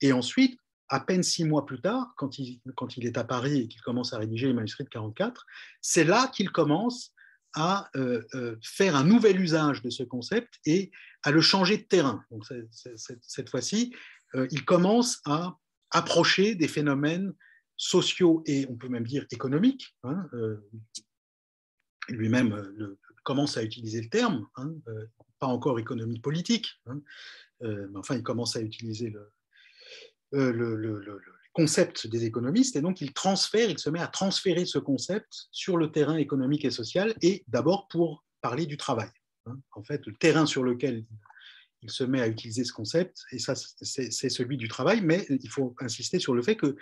et 0.00 0.12
ensuite 0.12 0.58
à 0.88 1.00
peine 1.00 1.22
six 1.22 1.44
mois 1.44 1.66
plus 1.66 1.80
tard, 1.80 2.14
quand 2.16 2.38
il, 2.38 2.60
quand 2.74 2.96
il 2.96 3.06
est 3.06 3.18
à 3.18 3.24
Paris 3.24 3.58
et 3.58 3.68
qu'il 3.68 3.82
commence 3.82 4.12
à 4.12 4.18
rédiger 4.18 4.46
les 4.46 4.54
manuscrits 4.54 4.84
de 4.84 4.88
44, 4.88 5.44
c'est 5.82 6.04
là 6.04 6.28
qu'il 6.28 6.50
commence 6.50 7.12
à 7.54 7.90
euh, 7.96 8.22
euh, 8.34 8.56
faire 8.62 8.96
un 8.96 9.04
nouvel 9.04 9.40
usage 9.40 9.82
de 9.82 9.90
ce 9.90 10.02
concept 10.02 10.54
et 10.64 10.90
à 11.22 11.30
le 11.30 11.40
changer 11.40 11.76
de 11.76 11.82
terrain. 11.82 12.24
Donc, 12.30 12.44
cette 13.20 13.50
fois-ci, 13.50 13.94
il 14.50 14.64
commence 14.64 15.20
à 15.24 15.56
approcher 15.90 16.54
des 16.54 16.68
phénomènes 16.68 17.32
sociaux 17.76 18.42
et 18.46 18.66
on 18.68 18.76
peut 18.76 18.88
même 18.88 19.06
dire 19.06 19.26
économiques. 19.30 19.96
Hein, 20.04 20.28
lui-même 22.08 22.96
commence 23.24 23.56
à 23.56 23.62
utiliser 23.62 24.00
le 24.00 24.08
terme, 24.08 24.46
hein, 24.56 24.72
pas 25.38 25.46
encore 25.46 25.78
économie 25.78 26.20
politique, 26.20 26.80
hein, 26.86 27.00
mais 27.60 27.96
enfin 27.96 28.16
il 28.16 28.22
commence 28.22 28.56
à 28.56 28.60
utiliser 28.60 29.10
le, 29.10 29.30
euh, 30.34 30.52
le, 30.52 31.20
concept 31.54 32.06
des 32.06 32.24
économistes, 32.24 32.76
et 32.76 32.80
donc 32.80 33.00
il 33.00 33.12
transfère, 33.12 33.68
il 33.68 33.80
se 33.80 33.90
met 33.90 33.98
à 33.98 34.06
transférer 34.06 34.64
ce 34.64 34.78
concept 34.78 35.48
sur 35.50 35.76
le 35.76 35.90
terrain 35.90 36.16
économique 36.16 36.64
et 36.64 36.70
social, 36.70 37.14
et 37.20 37.42
d'abord 37.48 37.88
pour 37.88 38.24
parler 38.40 38.64
du 38.64 38.76
travail. 38.76 39.08
Hein. 39.46 39.58
En 39.72 39.82
fait, 39.82 40.06
le 40.06 40.14
terrain 40.14 40.46
sur 40.46 40.62
lequel 40.62 41.04
il 41.82 41.90
se 41.90 42.04
met 42.04 42.20
à 42.20 42.28
utiliser 42.28 42.64
ce 42.64 42.72
concept, 42.72 43.22
et 43.32 43.38
ça 43.38 43.54
c'est 43.54 44.30
celui 44.30 44.56
du 44.56 44.68
travail, 44.68 45.00
mais 45.00 45.26
il 45.28 45.48
faut 45.48 45.76
insister 45.80 46.18
sur 46.18 46.34
le 46.34 46.42
fait 46.42 46.56
que 46.56 46.76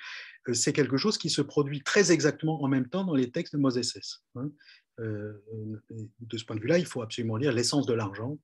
euh, 0.48 0.55
c'est 0.55 0.73
quelque 0.73 0.97
chose 0.97 1.18
qui 1.18 1.31
se 1.31 1.43
produit 1.43 1.82
très 1.82 2.12
exactement 2.12 2.62
en 2.62 2.68
même 2.68 2.89
temps 2.89 3.05
dans 3.05 3.14
les 3.14 3.31
textes 3.31 3.55
de 3.55 3.60
Moses 3.60 4.18
hein. 4.36 4.51
euh, 5.01 5.32
de 6.20 6.39
ce 6.39 6.44
point 6.44 6.56
de 6.56 6.60
vue-là, 6.60 6.78
il 6.78 6.86
faut 6.86 7.02
absolument 7.02 7.36
lire 7.36 7.52
L'essence 7.52 7.86
de 7.86 7.94
l'argent 7.94 8.39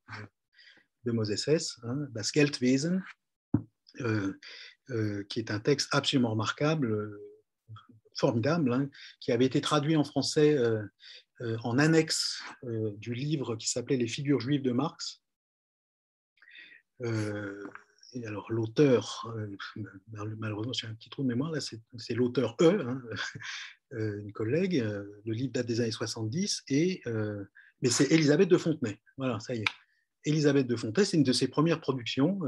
de 1.04 1.12
Moses 1.12 1.48
hein, 1.82 2.06
Das 2.12 2.30
Geldwesen, 2.32 3.02
euh, 4.90 5.24
qui 5.28 5.38
est 5.38 5.50
un 5.50 5.60
texte 5.60 5.88
absolument 5.92 6.32
remarquable, 6.32 6.90
euh, 6.90 7.20
formidable, 8.16 8.72
hein, 8.72 8.90
qui 9.20 9.30
avait 9.30 9.46
été 9.46 9.60
traduit 9.60 9.96
en 9.96 10.04
français 10.04 10.54
euh, 10.54 10.86
en 11.64 11.78
annexe 11.78 12.42
du 12.98 13.14
livre 13.14 13.56
qui 13.56 13.68
s'appelait 13.68 13.96
Les 13.96 14.06
figures 14.06 14.40
juives 14.40 14.62
de 14.62 14.70
Marx. 14.72 15.21
Et 18.14 18.26
alors 18.26 18.50
l'auteur, 18.52 19.34
malheureusement 20.38 20.72
j'ai 20.72 20.86
un 20.86 20.94
petit 20.94 21.10
trou 21.10 21.22
de 21.22 21.28
mémoire, 21.28 21.50
là 21.50 21.60
c'est 21.60 22.14
l'auteur 22.14 22.56
E, 22.60 22.86
hein, 22.86 23.02
une 23.90 24.32
collègue, 24.32 24.82
le 24.82 25.32
livre 25.32 25.52
date 25.52 25.66
des 25.66 25.80
années 25.80 25.90
70, 25.90 26.64
et, 26.68 27.02
mais 27.80 27.90
c'est 27.90 28.10
Elisabeth 28.12 28.48
de 28.48 28.58
Fontenay, 28.58 29.00
voilà, 29.16 29.40
ça 29.40 29.54
y 29.54 29.60
est. 29.60 29.64
Elisabeth 30.24 30.68
de 30.68 30.76
Fontaine, 30.76 31.04
c'est 31.04 31.16
une 31.16 31.24
de 31.24 31.32
ses 31.32 31.48
premières 31.48 31.80
productions, 31.80 32.38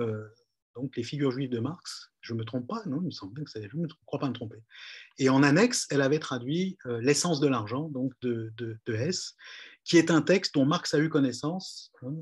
donc 0.75 0.97
Les 0.97 1.03
figures 1.03 1.31
juives 1.31 1.51
de 1.51 1.61
Marx. 1.61 2.11
Je 2.21 2.33
ne 2.33 2.39
me 2.39 2.45
trompe 2.45 2.67
pas, 2.67 2.83
non, 2.87 3.01
il 3.01 3.07
me 3.07 3.11
semble 3.11 3.45
que 3.45 3.51
c'est, 3.51 3.69
je 3.69 3.77
ne 3.77 3.87
crois 4.07 4.19
pas 4.19 4.29
me 4.29 4.35
tromper. 4.35 4.59
Et 5.19 5.29
en 5.29 5.43
annexe, 5.43 5.87
elle 5.91 6.01
avait 6.01 6.19
traduit 6.19 6.79
L'essence 7.01 7.41
de 7.41 7.47
l'argent, 7.47 7.89
donc 7.89 8.13
de, 8.23 8.53
de, 8.57 8.77
de, 8.87 8.93
qui 9.85 9.99
est 9.99 10.11
un 10.11 10.23
texte 10.23 10.55
dont 10.55 10.65
Marx 10.65 10.95
a 10.95 10.99
eu 10.99 11.09
connaissance, 11.09 11.93
hein, 12.03 12.15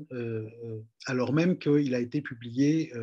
alors 1.05 1.33
même 1.33 1.57
qu'il 1.57 1.95
a 1.95 1.99
été 1.99 2.21
publié 2.21 2.93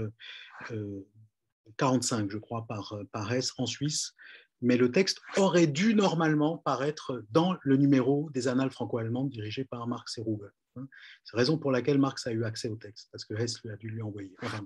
45, 1.76 2.30
je 2.30 2.38
crois, 2.38 2.66
par, 2.66 2.94
par 3.12 3.32
en 3.58 3.66
Suisse, 3.66 4.14
mais 4.62 4.76
le 4.76 4.90
texte 4.90 5.20
aurait 5.36 5.66
dû 5.66 5.94
normalement 5.94 6.58
paraître 6.58 7.24
dans 7.30 7.56
le 7.62 7.76
numéro 7.76 8.30
des 8.32 8.48
Annales 8.48 8.70
franco-allemandes 8.70 9.30
dirigé 9.30 9.64
par 9.64 9.86
Marx 9.86 10.18
et 10.18 10.22
Ruge. 10.22 10.50
Hein. 10.76 10.86
C'est 11.24 11.36
la 11.36 11.40
raison 11.40 11.58
pour 11.58 11.72
laquelle 11.72 11.98
Marx 11.98 12.26
a 12.26 12.32
eu 12.32 12.44
accès 12.44 12.68
au 12.68 12.76
texte, 12.76 13.08
parce 13.10 13.24
que 13.24 13.34
Hess 13.34 13.62
lui 13.62 13.70
a 13.70 13.76
dû 13.76 13.88
lui 13.88 14.02
envoyer. 14.02 14.34
Enfin, 14.42 14.62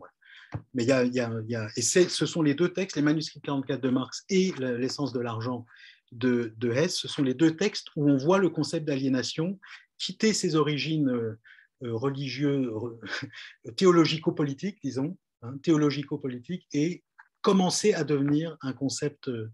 Mais 0.74 0.84
il 0.84 0.88
y 0.88 0.92
a, 0.92 1.04
y 1.04 1.20
a, 1.20 1.68
et 1.76 1.82
ce 1.82 2.26
sont 2.26 2.42
les 2.42 2.54
deux 2.54 2.72
textes, 2.72 2.96
les 2.96 3.02
manuscrits 3.02 3.40
44 3.40 3.80
de 3.80 3.90
Marx 3.90 4.24
et 4.28 4.52
l'essence 4.58 5.12
de 5.12 5.20
l'argent 5.20 5.64
de, 6.12 6.54
de, 6.58 6.70
Hess, 6.70 6.96
ce 6.96 7.08
sont 7.08 7.22
les 7.22 7.34
deux 7.34 7.56
textes 7.56 7.88
où 7.96 8.08
on 8.08 8.16
voit 8.16 8.38
le 8.38 8.48
concept 8.48 8.86
d'aliénation 8.86 9.58
quitter 10.05 10.35
ses 10.35 10.55
origines 10.55 11.09
euh, 11.09 11.39
religieuses, 11.82 12.70
théologico-politiques, 13.76 14.78
disons, 14.82 15.16
hein, 15.43 15.56
théologico-politiques, 15.62 16.66
et 16.72 17.02
commencer 17.40 17.94
à 17.94 18.05
devenir 18.05 18.56
un 18.60 18.72
concept 18.72 19.28
euh, 19.28 19.52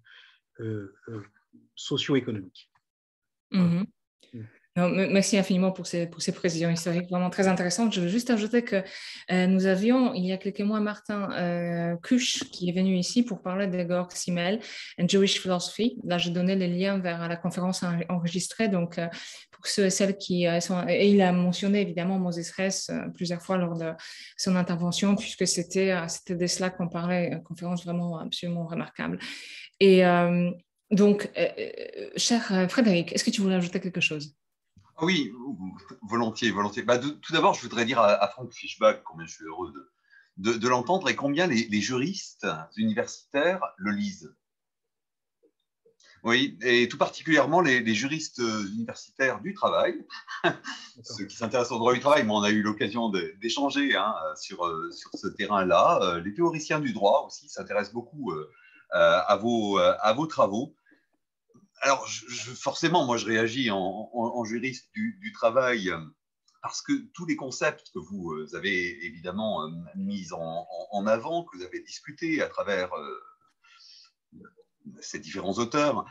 euh, 0.61 0.93
socio-économique. 1.75 2.71
Mm-hmm. 3.53 3.87
Merci 4.89 5.37
infiniment 5.39 5.73
pour 5.73 5.87
ces, 5.87 6.07
pour 6.07 6.23
ces 6.23 6.33
précisions 6.33 6.71
historiques 6.71 7.09
vraiment 7.09 7.31
très 7.31 7.49
intéressantes. 7.49 7.93
Je 7.93 8.01
veux 8.01 8.09
juste 8.09 8.31
ajouter 8.31 8.63
que 8.63 8.83
euh, 9.31 9.47
nous 9.47 9.67
avions 9.67 10.15
il 10.15 10.27
y 10.27 10.33
a 10.33 10.37
quelques 10.37 10.61
mois 10.61 10.81
Martin 10.81 11.31
euh, 11.33 11.97
Kusch 11.97 12.45
qui 12.51 12.69
est 12.69 12.73
venu 12.73 12.97
ici 12.97 13.23
pour 13.23 13.43
parler 13.43 13.67
de 13.67 13.87
Georg 13.89 14.13
Simmel 14.13 14.61
Jewish 14.99 15.41
Philosophy. 15.41 15.99
Là, 16.05 16.19
je 16.19 16.31
donnais 16.31 16.57
les 16.57 16.69
liens 16.69 16.99
vers 16.99 17.29
la 17.29 17.37
conférence 17.37 17.85
enregistrée. 18.09 18.69
Donc, 18.69 18.99
euh, 18.99 19.09
pour 19.51 19.67
ceux 19.67 19.87
et 19.87 19.91
celles 19.91 20.17
qui 20.17 20.47
sont. 20.63 20.87
Et 20.89 21.11
il 21.11 21.21
a 21.21 21.33
mentionné 21.33 21.83
évidemment 21.83 22.19
Moses 22.19 22.59
Hess 22.59 22.91
plusieurs 23.15 23.43
fois 23.43 23.59
lors 23.59 23.77
de 23.77 23.93
son 24.39 24.57
intervention, 24.57 25.17
puisque 25.17 25.47
c'était 25.47 25.95
de 26.31 26.47
cela 26.47 26.71
qu'on 26.71 26.89
parlait, 26.89 27.29
une 27.33 27.43
conférence 27.43 27.85
vraiment 27.85 28.19
absolument 28.19 28.67
remarquable. 28.67 29.19
Et. 29.81 30.03
donc, 30.91 31.31
cher 32.17 32.67
Frédéric, 32.71 33.13
est-ce 33.13 33.23
que 33.23 33.31
tu 33.31 33.43
voulais 33.43 33.57
ajouter 33.57 33.81
quelque 33.81 34.01
chose? 34.01 34.35
Oui, 35.03 35.33
volontiers, 36.03 36.51
volontiers. 36.51 36.83
Bah, 36.83 36.99
tout 36.99 37.33
d'abord, 37.33 37.55
je 37.55 37.63
voudrais 37.63 37.85
dire 37.85 38.01
à, 38.01 38.29
Franck 38.29 38.53
Fischbach 38.53 39.03
combien 39.05 39.27
je 39.27 39.35
suis 39.35 39.45
heureux 39.45 39.73
de, 40.37 40.69
l'entendre 40.69 41.09
et 41.09 41.17
combien 41.17 41.47
les, 41.47 41.81
juristes 41.81 42.47
universitaires 42.77 43.61
le 43.77 43.93
lisent. 43.93 44.35
Oui, 46.23 46.59
et 46.63 46.87
tout 46.89 46.99
particulièrement 46.99 47.61
les, 47.63 47.95
juristes 47.95 48.39
universitaires 48.39 49.41
du 49.41 49.55
travail, 49.55 50.07
ceux 51.03 51.25
qui 51.25 51.37
s'intéressent 51.37 51.73
au 51.73 51.79
droit 51.79 51.95
du 51.95 52.01
travail, 52.01 52.25
mais 52.25 52.33
on 52.33 52.43
a 52.43 52.51
eu 52.51 52.63
l'occasion 52.63 53.11
d'échanger 53.41 53.97
hein, 53.97 54.15
sur, 54.37 54.67
ce 55.15 55.29
terrain-là. 55.29 56.21
Les 56.25 56.35
théoriciens 56.35 56.81
du 56.81 56.93
droit 56.93 57.25
aussi 57.27 57.49
s'intéressent 57.49 57.95
beaucoup 57.95 58.33
euh, 58.33 58.51
à, 58.93 59.33
à 59.33 60.13
vos 60.13 60.27
travaux 60.27 60.75
alors, 61.81 62.07
forcément, 62.57 63.07
moi, 63.07 63.17
je 63.17 63.27
réagis 63.27 63.71
en, 63.71 64.45
juriste 64.45 64.91
du, 64.93 65.33
travail 65.33 65.91
euh, 65.91 65.99
parce 66.63 66.83
que 66.83 66.93
tous 67.15 67.25
les 67.25 67.37
concepts 67.37 67.91
que 67.93 67.99
vous 67.99 68.33
euh, 68.33 68.55
avez 68.55 69.05
évidemment 69.07 69.65
euh, 69.65 69.71
mis 69.97 70.29
en, 70.33 71.07
avant, 71.07 71.45
que 71.45 71.57
vous 71.57 71.65
avez 71.65 71.81
discutés 71.81 72.43
à 72.43 72.49
travers 72.49 72.91
ces 75.01 75.19
différents 75.19 75.55
auteurs, 75.55 76.05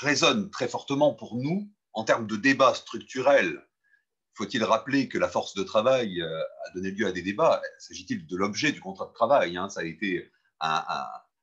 résonnent 0.00 0.50
très 0.50 0.68
fortement 0.68 1.14
pour 1.14 1.36
nous 1.36 1.70
en 1.92 2.04
termes 2.04 2.26
de 2.26 2.36
débat 2.36 2.74
structurel. 2.74 3.64
Faut-il 4.36 4.64
rappeler 4.64 5.08
que 5.08 5.18
la 5.18 5.28
force 5.28 5.54
de 5.54 5.62
travail 5.62 6.20
a 6.20 6.70
donné 6.74 6.90
lieu 6.90 7.06
à 7.06 7.12
des 7.12 7.22
débats? 7.22 7.62
S'agit-il 7.78 8.26
de 8.26 8.36
l'objet 8.36 8.72
du 8.72 8.80
contrat 8.80 9.06
de 9.06 9.12
travail 9.12 9.56
hein? 9.56 9.68
Ça 9.68 9.80
a 9.80 9.84
été 9.84 10.28
un, 10.58 10.84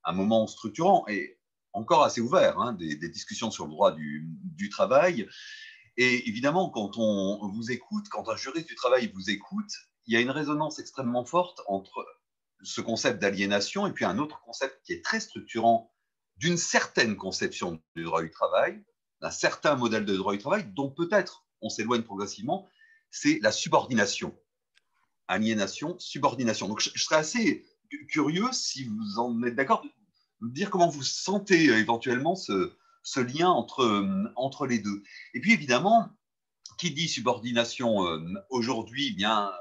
un 0.03 0.11
moment 0.11 0.47
structurant. 0.47 1.05
Et 1.07 1.40
encore 1.73 2.03
assez 2.03 2.21
ouvert, 2.21 2.59
hein, 2.59 2.73
des, 2.73 2.95
discussions 3.09 3.51
sur 3.51 3.65
le 3.65 3.71
droit 3.71 3.91
du, 3.93 4.69
travail. 4.69 5.27
Et 5.97 6.29
évidemment, 6.29 6.69
quand 6.69 6.97
on 6.97 7.47
vous 7.49 7.71
écoute, 7.71 8.07
quand 8.09 8.29
un 8.29 8.35
juriste 8.35 8.67
du 8.67 8.75
travail 8.75 9.11
vous 9.13 9.29
écoute, 9.29 9.71
il 10.05 10.13
y 10.13 10.17
a 10.17 10.19
une 10.19 10.31
résonance 10.31 10.79
extrêmement 10.79 11.25
forte 11.25 11.61
entre 11.67 12.05
ce 12.63 12.81
concept 12.81 13.21
d'aliénation 13.21 13.87
et 13.87 13.91
puis 13.91 14.05
un 14.05 14.17
autre 14.17 14.41
concept 14.41 14.81
qui 14.85 14.93
est 14.93 15.03
très 15.03 15.19
structurant 15.19 15.91
d'une 16.37 16.57
certaine 16.57 17.15
conception 17.15 17.81
du 17.95 18.03
droit 18.03 18.21
du 18.21 18.31
travail, 18.31 18.83
d'un 19.21 19.31
certain 19.31 19.75
modèle 19.75 20.05
de 20.05 20.15
droit 20.15 20.33
du 20.33 20.39
travail 20.39 20.65
dont 20.73 20.89
peut-être 20.89 21.45
on 21.61 21.69
s'éloigne 21.69 22.01
progressivement, 22.01 22.67
c'est 23.11 23.39
la 23.41 23.51
subordination. 23.51 24.35
Aliénation, 25.27 25.97
subordination. 25.99 26.67
Donc 26.67 26.81
je, 26.81 26.89
je 26.93 27.03
serais 27.03 27.17
assez 27.17 27.65
curieux, 28.07 28.47
si 28.51 28.85
vous 28.85 29.19
en 29.19 29.43
êtes 29.43 29.55
d'accord, 29.55 29.85
dire 30.41 30.69
comment 30.69 30.89
vous 30.89 31.03
sentez 31.03 31.69
euh, 31.69 31.79
éventuellement 31.79 32.35
ce, 32.35 32.73
lien 33.17 33.49
entre, 33.49 33.83
euh, 33.83 34.31
entre 34.35 34.65
les 34.65 34.79
deux. 34.79 35.03
Et 35.33 35.41
puis 35.41 35.53
évidemment, 35.53 36.09
qui 36.77 36.91
dit 36.91 37.07
subordination 37.07 38.07
euh, 38.07 38.19
aujourd'hui, 38.49 39.09
eh 39.11 39.15
bien 39.15 39.51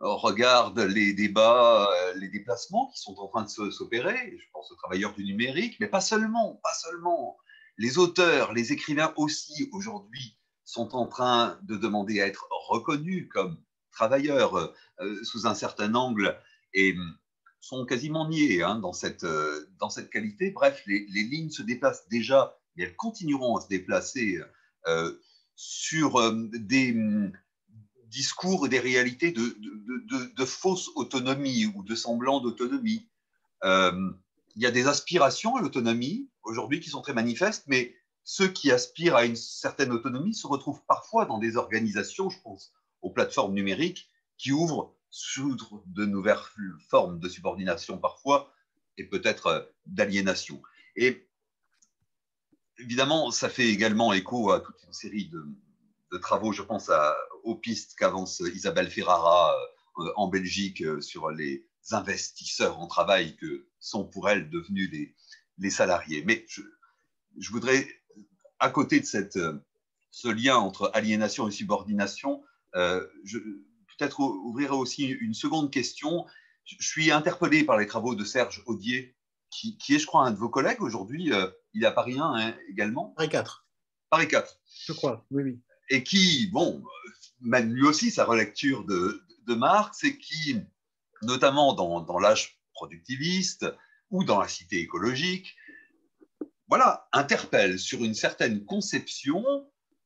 regarde 0.00 0.78
les 0.80 1.14
débats, 1.14 1.88
les 2.16 2.28
déplacements 2.28 2.88
qui 2.88 3.00
sont 3.00 3.16
en 3.20 3.28
train 3.28 3.44
de 3.44 3.70
s'opérer. 3.70 4.36
Je 4.38 4.44
pense 4.52 4.70
aux 4.70 4.74
travailleurs 4.74 5.14
du 5.14 5.24
numérique, 5.24 5.76
mais 5.80 5.86
pas 5.86 6.02
seulement, 6.02 6.60
pas 6.62 6.74
seulement. 6.74 7.38
Les 7.78 7.96
auteurs, 7.96 8.52
les 8.52 8.72
écrivains 8.72 9.14
aussi 9.16 9.70
aujourd'hui 9.72 10.36
sont 10.66 10.94
en 10.94 11.06
train 11.06 11.58
de 11.62 11.76
demander 11.76 12.20
à 12.20 12.26
être 12.26 12.46
reconnus 12.68 13.28
comme 13.32 13.56
travailleurs 13.92 14.74
sous 15.22 15.46
un 15.46 15.54
certain 15.54 15.94
angle. 15.94 16.38
Et 16.74 16.94
sont 17.64 17.86
quasiment 17.86 18.28
niés 18.28 18.62
hein, 18.62 18.76
dans, 18.76 18.92
cette, 18.92 19.24
euh, 19.24 19.66
dans 19.78 19.88
cette 19.88 20.10
qualité. 20.10 20.50
Bref, 20.50 20.82
les, 20.86 21.06
lignes 21.08 21.50
se 21.50 21.62
déplacent 21.62 22.08
déjà, 22.08 22.58
mais 22.76 22.84
elles 22.84 22.96
continueront 22.96 23.56
à 23.56 23.62
se 23.62 23.68
déplacer 23.68 24.38
euh, 24.86 25.12
sur 25.56 26.16
euh, 26.16 26.34
des 26.52 26.92
mm, 26.92 27.32
discours 28.06 28.66
et 28.66 28.68
des 28.68 28.80
réalités 28.80 29.32
de, 29.32 29.56
de, 30.36 30.44
fausse 30.44 30.90
autonomie 30.94 31.66
ou 31.74 31.82
de 31.82 31.94
semblant 31.94 32.40
d'autonomie. 32.40 33.08
Il 33.64 34.62
y 34.62 34.66
a 34.66 34.70
des 34.70 34.86
aspirations 34.86 35.56
à 35.56 35.62
l'autonomie 35.62 36.28
aujourd'hui 36.42 36.80
qui 36.80 36.90
sont 36.90 37.00
très 37.00 37.14
manifestes, 37.14 37.64
mais 37.66 37.94
ceux 38.24 38.46
qui 38.46 38.70
aspirent 38.70 39.16
à 39.16 39.24
une 39.24 39.36
certaine 39.36 39.90
autonomie 39.90 40.34
se 40.34 40.46
retrouvent 40.46 40.84
parfois 40.86 41.24
dans 41.24 41.38
des 41.38 41.56
organisations, 41.56 42.28
je 42.28 42.40
pense 42.42 42.72
aux 43.00 43.10
plateformes 43.10 43.54
numériques, 43.54 44.08
qui 44.38 44.52
ouvrent 44.52 44.93
sous 45.16 45.56
de 45.86 46.06
nouvelles 46.06 46.40
formes 46.88 47.20
de 47.20 47.28
subordination 47.28 47.98
parfois 47.98 48.52
et 48.98 49.04
peut-être 49.04 49.46
euh, 49.46 49.62
d'aliénation. 49.86 50.60
Et 50.96 51.28
évidemment, 52.78 53.30
ça 53.30 53.48
fait 53.48 53.68
également 53.68 54.12
écho 54.12 54.50
à 54.50 54.58
toute 54.58 54.74
une 54.84 54.92
série 54.92 55.28
de, 55.28 56.18
travaux, 56.18 56.52
je 56.52 56.62
pense 56.62 56.90
aux 57.42 57.56
pistes 57.56 57.94
qu'avance 57.96 58.40
Isabelle 58.40 58.90
Ferrara 58.90 59.54
euh, 59.98 60.12
en 60.16 60.28
Belgique 60.28 60.80
euh, 60.80 61.00
sur 61.00 61.30
les 61.30 61.64
investisseurs 61.92 62.80
en 62.80 62.88
travail 62.88 63.36
que 63.36 63.68
sont 63.78 64.04
pour 64.04 64.28
elle 64.28 64.50
devenus 64.50 64.90
les, 65.58 65.70
salariés. 65.70 66.24
Mais 66.24 66.44
je, 66.48 66.60
je, 67.38 67.50
voudrais, 67.50 67.88
à 68.58 68.68
côté 68.70 68.98
de 68.98 69.06
cette, 69.06 69.38
ce 70.10 70.28
lien 70.28 70.56
entre 70.56 70.90
aliénation 70.94 71.46
et 71.48 71.52
subordination, 71.52 72.42
je, 72.74 73.38
peut-être 73.98 74.20
ouvrir 74.20 74.72
aussi 74.72 75.06
une 75.06 75.34
seconde 75.34 75.70
question. 75.70 76.26
Je 76.64 76.86
suis 76.86 77.10
interpellé 77.10 77.64
par 77.64 77.76
les 77.76 77.86
travaux 77.86 78.14
de 78.14 78.24
Serge 78.24 78.62
Audier, 78.66 79.16
qui, 79.50 79.76
est, 79.90 79.98
je 79.98 80.06
crois, 80.06 80.26
un 80.26 80.30
de 80.30 80.36
vos 80.36 80.48
collègues 80.48 80.82
aujourd'hui. 80.82 81.32
Euh, 81.32 81.48
il 81.74 81.84
est 81.84 81.86
à 81.86 81.92
Paris 81.92 82.18
1 82.18 82.22
hein, 82.22 82.54
également. 82.68 83.14
Paris 83.16 83.28
4. 83.28 83.66
Paris 84.10 84.28
4. 84.28 84.60
Je 84.86 84.92
crois, 84.92 85.24
oui, 85.30 85.42
oui. 85.42 85.60
Et 85.90 86.02
qui, 86.02 86.48
bon, 86.48 86.82
mène 87.40 87.72
lui 87.72 87.86
aussi 87.86 88.10
sa 88.10 88.24
relecture 88.24 88.84
de, 88.84 89.22
de 89.46 89.54
Marx 89.54 90.02
et 90.04 90.18
qui, 90.18 90.56
notamment 91.22 91.74
dans, 91.74 92.00
dans 92.00 92.18
l'âge 92.18 92.58
productiviste 92.72 93.66
ou 94.10 94.24
dans 94.24 94.40
la 94.40 94.48
cité 94.48 94.80
écologique, 94.80 95.54
voilà, 96.68 97.06
interpelle 97.12 97.78
sur 97.78 98.02
une 98.02 98.14
certaine 98.14 98.64
conception 98.64 99.44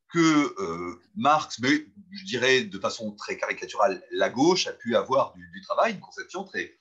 que 0.09 0.55
euh, 0.63 1.01
Marx, 1.15 1.59
mais 1.61 1.87
je 2.13 2.25
dirais 2.25 2.63
de 2.63 2.79
façon 2.79 3.13
très 3.13 3.37
caricaturale, 3.37 4.03
la 4.11 4.31
gauche 4.31 4.67
a 4.67 4.73
pu 4.73 4.97
avoir 4.97 5.35
du, 5.35 5.63
travail, 5.63 5.95
une 5.95 6.01
conception 6.01 6.45
très 6.45 6.75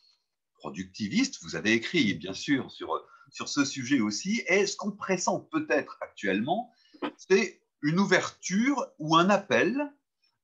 productiviste. 0.55 1.39
Vous 1.43 1.55
avez 1.55 1.73
écrit, 1.73 2.13
bien 2.13 2.33
sûr, 2.33 2.71
sur, 2.71 3.05
sur 3.29 3.49
ce 3.49 3.65
sujet 3.65 3.99
aussi. 3.99 4.43
Et 4.47 4.65
ce 4.65 4.77
qu'on 4.77 4.91
pressent 4.91 5.47
peut-être 5.51 5.97
actuellement, 6.01 6.71
c'est 7.17 7.61
une 7.81 7.99
ouverture 7.99 8.87
ou 8.99 9.15
un 9.17 9.29
appel 9.29 9.91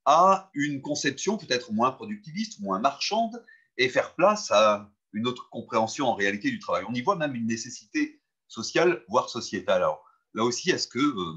à 0.06 0.52
une 0.54 0.82
conception 0.82 1.38
peut-être 1.38 1.72
moins 1.72 1.92
productiviste, 1.92 2.60
moins 2.60 2.80
marchande, 2.80 3.44
et 3.78 3.90
faire 3.90 4.14
place 4.16 4.52
à 4.52 4.92
une 5.14 5.28
autre 5.28 5.50
compréhension 5.50 6.08
en 6.08 6.16
réalité 6.16 6.52
du 6.52 6.60
travail. 6.60 6.84
On 6.88 6.94
y 6.94 7.02
voit 7.02 7.16
même 7.16 7.36
une 7.36 7.48
nécessité 7.48 8.22
sociale, 8.48 9.04
voire 9.08 9.30
sociétale. 9.30 9.78
Alors 9.78 10.04
là 10.34 10.44
aussi, 10.44 10.72
est-ce 10.72 10.88
que 10.88 11.00
euh, 11.00 11.34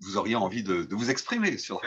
vous 0.00 0.16
auriez 0.16 0.36
envie 0.36 0.62
de, 0.62 0.86
vous 0.90 1.10
exprimer 1.10 1.56
sur, 1.58 1.80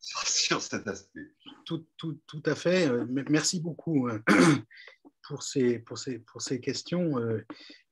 sur, 0.00 0.62
cet 0.62 0.86
aspect 0.86 1.34
tout, 1.64 1.86
tout, 1.96 2.18
tout, 2.26 2.42
à 2.46 2.54
fait. 2.54 2.88
Euh, 2.88 3.04
merci 3.28 3.60
beaucoup 3.60 4.08
euh, 4.08 4.20
pour 5.28 5.42
ces, 5.42 5.78
pour 5.80 5.98
ces, 5.98 6.18
pour 6.20 6.40
ces 6.40 6.60
questions. 6.60 7.16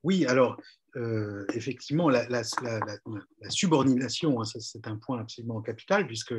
Oui, 0.03 0.25
alors, 0.25 0.59
effectivement, 1.53 2.09
la, 2.09 2.27
la, 2.29 2.41
la, 2.63 3.49
subordination, 3.49 4.41
hein, 4.41 4.45
c'est 4.45 4.87
un 4.87 4.95
point 4.97 5.19
absolument 5.19 5.61
capital, 5.61 6.07
puisque 6.07 6.33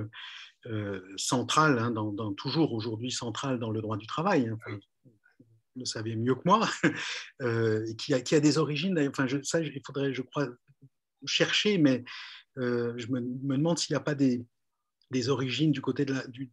central, 1.17 1.79
hein, 1.79 1.93
dans, 1.93 2.35
toujours 2.35 2.73
aujourd'hui 2.73 3.13
central 3.13 3.61
dans 3.61 3.71
le 3.71 3.81
droit 3.81 3.97
du 3.97 4.07
travail. 4.09 4.49
Hein, 4.49 4.79
le 5.79 5.85
savez 5.85 6.17
mieux 6.17 6.35
que 6.35 6.43
moi, 6.45 6.69
euh, 7.43 7.87
qui, 7.95 8.13
a, 8.13 8.21
qui, 8.21 8.35
a, 8.35 8.41
des 8.41 8.59
origines, 8.59 8.99
enfin, 9.09 9.27
ça, 9.43 9.61
il 9.61 9.81
faudrait, 9.87 10.13
je 10.13 10.23
crois, 10.23 10.49
chercher, 11.27 11.79
mais 11.79 12.05
euh, 12.57 12.95
je 12.97 13.07
me, 13.09 13.21
demande 13.21 13.79
s'il 13.79 13.95
n'y 13.95 13.99
a 13.99 14.01
pas 14.01 14.15
des, 14.15 14.45
origines 15.29 15.73
du 15.73 15.81
côté 15.81 16.07
du, 16.29 16.51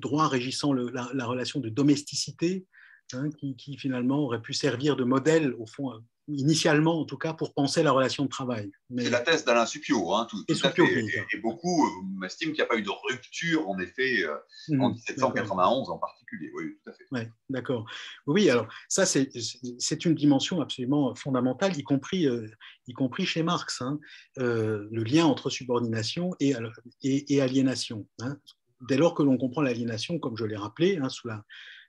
droit 0.00 0.28
régissant 0.28 0.72
la, 0.72 1.26
relation 1.26 1.60
de 1.60 1.68
domesticité, 1.68 2.66
hein, 3.12 3.30
qui, 3.30 3.56
qui, 3.56 3.76
finalement 3.76 4.18
aurait 4.20 4.42
pu 4.42 4.52
servir 4.52 4.96
de 4.96 5.04
modèle, 5.04 5.54
au 5.54 5.66
fond, 5.66 6.02
initialement 6.28 7.00
en 7.00 7.04
tout 7.04 7.16
cas, 7.16 7.32
pour 7.32 7.54
penser 7.54 7.82
la 7.82 7.92
relation 7.92 8.24
de 8.24 8.28
travail. 8.28 8.70
C'est 8.96 9.10
la 9.10 9.20
thèse 9.20 9.44
d'Alain 9.44 9.66
Supio, 9.66 10.14
hein, 10.14 10.26
tout, 10.30 10.44
à 10.62 10.70
fait. 10.70 10.82
Et, 11.32 11.38
beaucoup 11.38 11.86
euh, 11.86 12.26
estiment 12.26 12.52
qu'il 12.52 12.60
n'y 12.60 12.66
a 12.66 12.66
pas 12.66 12.76
eu 12.76 12.82
de 12.82 12.90
rupture, 13.08 13.68
en 13.68 13.78
effet, 13.78 14.24
euh, 14.24 14.36
en 14.78 14.90
1791 14.90 15.88
mmh, 15.88 15.92
en 15.92 15.98
particulier. 15.98 16.50
Oui, 16.54 16.76
tout 16.82 16.90
à 16.90 16.92
fait. 16.92 17.04
Ouais, 17.12 17.30
D'accord. 17.48 17.84
Oui, 18.26 18.48
alors 18.50 18.68
ça, 18.88 19.06
c'est 19.06 20.04
une 20.04 20.14
dimension 20.14 20.60
absolument 20.60 21.14
fondamentale, 21.14 21.76
y 21.76 21.82
compris, 21.82 22.26
euh, 22.26 22.48
y 22.86 22.92
compris 22.92 23.26
chez 23.26 23.42
Marx, 23.42 23.82
hein, 23.82 23.98
le 24.36 25.02
lien 25.02 25.26
entre 25.26 25.50
subordination 25.50 26.34
et, 26.40 26.54
et, 27.02 27.40
aliénation. 27.40 28.06
Hein. 28.20 28.36
Dès 28.88 28.96
lors 28.96 29.14
que 29.14 29.22
l'on 29.22 29.36
comprend 29.36 29.62
l'aliénation, 29.62 30.18
comme 30.18 30.36
je 30.36 30.44
l'ai 30.44 30.56
rappelé, 30.56 30.98
sous 31.10 31.28
la 31.28 31.44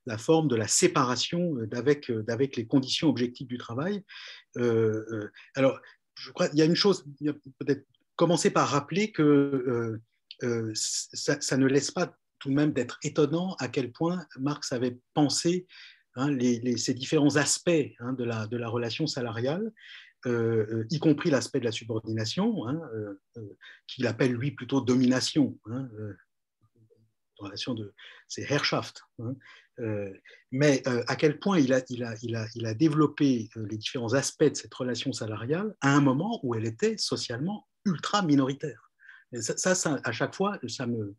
la 0.05 0.17
forme 0.17 0.47
de 0.47 0.55
la 0.55 0.67
séparation 0.67 1.57
euh, 1.57 1.69
euh, 2.09 2.23
d'avec 2.23 2.55
les 2.55 2.65
conditions 2.65 3.09
objectives 3.09 3.47
du 3.47 3.57
travail. 3.57 4.03
Euh, 4.57 5.29
alors, 5.55 5.79
je 6.15 6.31
crois 6.31 6.49
qu'il 6.49 6.59
y 6.59 6.61
a 6.61 6.65
une 6.65 6.75
chose, 6.75 7.05
peut-être 7.59 7.85
commencer 8.15 8.51
par 8.51 8.67
rappeler 8.69 9.11
que 9.11 9.99
ça, 10.73 11.57
ne 11.57 11.65
laisse 11.65 11.91
pas 11.91 12.15
tout 12.39 12.49
de 12.49 12.53
même 12.53 12.73
d'être 12.73 12.99
étonnant 13.03 13.55
à 13.59 13.67
quel 13.67 13.91
point 13.91 14.25
Marx 14.39 14.71
avait 14.71 14.99
pensé 15.13 15.67
hein, 16.15 16.37
ces 16.77 16.93
différents 16.93 17.37
aspects 17.37 17.93
hein, 17.99 18.13
de, 18.13 18.23
la, 18.23 18.47
de, 18.47 18.57
la, 18.57 18.67
relation 18.67 19.07
salariale, 19.07 19.71
y 20.25 20.99
compris 20.99 21.31
l'aspect 21.31 21.59
de 21.59 21.65
la 21.65 21.71
subordination, 21.71 22.67
hein, 22.67 22.79
qu'il 23.87 24.05
appelle 24.05 24.33
lui 24.33 24.51
plutôt 24.51 24.81
domination. 24.81 25.57
Relation 27.41 27.73
de 27.73 27.93
c'est 28.27 28.49
Herrschaft. 28.49 29.03
Euh, 29.79 30.13
mais 30.51 30.83
euh, 30.87 31.03
à 31.07 31.15
quel 31.15 31.39
point 31.39 31.59
il 31.59 31.73
a 31.73 32.73
développé 32.73 33.49
euh, 33.55 33.65
les 33.69 33.77
différents 33.77 34.13
aspects 34.13 34.43
de 34.43 34.55
cette 34.55 34.73
relation 34.73 35.13
salariale 35.13 35.75
à 35.81 35.95
un 35.95 36.01
moment 36.01 36.39
où 36.43 36.55
elle 36.55 36.65
était 36.65 36.97
socialement 36.97 37.67
ultra 37.85 38.21
minoritaire. 38.21 38.90
Ça, 39.39 39.73
à 40.03 40.11
chaque 40.11 40.35
fois, 40.35 40.59
ça 40.67 40.87
me, 40.87 41.15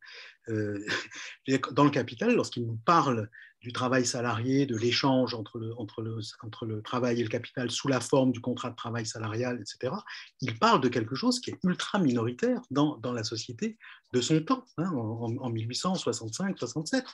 dans 1.73 1.85
le 1.85 1.91
Capital, 1.91 2.35
lorsqu'il 2.35 2.67
nous 2.67 2.79
parle 2.85 3.29
du 3.63 3.73
travail 3.73 4.05
salarié, 4.05 4.67
de 4.67 4.77
l'échange 4.77 5.35
entre 5.35 5.59
le, 5.61 6.83
travail 6.83 7.21
et 7.21 7.23
le 7.23 7.29
capital 7.29 7.71
sous 7.71 7.87
la 7.89 8.01
forme 8.01 8.33
du 8.33 8.41
contrat 8.41 8.71
de 8.71 8.77
travail 8.77 9.07
salarial, 9.07 9.61
etc., 9.61 9.95
il 10.41 10.59
parle 10.59 10.81
de 10.81 10.89
quelque 10.89 11.15
chose 11.15 11.41
qui 11.41 11.51
est 11.51 11.59
ultra 11.63 12.01
minoritaire 12.01 12.61
dans, 12.71 12.99
la 13.05 13.23
société 13.23 13.79
de 14.13 14.21
son 14.21 14.43
temps, 14.43 14.65
hein, 14.79 14.91
en, 14.91 15.37
en 15.37 15.53
1865-67. 15.53 17.05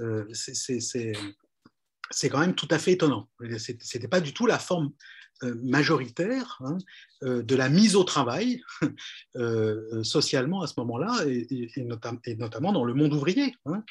Euh, 0.00 0.26
c'est 2.10 2.28
quand 2.28 2.38
même 2.38 2.54
tout 2.54 2.68
à 2.70 2.78
fait 2.78 2.92
étonnant. 2.92 3.28
Ce 3.40 3.72
n'était 3.72 4.08
pas 4.08 4.20
du 4.20 4.34
tout 4.34 4.46
la 4.46 4.58
forme 4.58 4.86
euh, 4.86 4.90
majoritaire 5.42 6.58
hein, 6.60 6.78
euh, 7.22 7.42
de 7.42 7.54
la 7.54 7.68
mise 7.68 7.96
au 7.96 8.04
travail 8.04 8.62
socialement 10.02 10.62
à 10.62 10.66
ce 10.66 10.74
moment-là, 10.78 11.24
et, 11.26 12.34
notamment 12.36 12.72
dans 12.72 12.84
le 12.84 12.94
monde 12.94 13.12
ouvrier, 13.12 13.54
hein, 13.66 13.82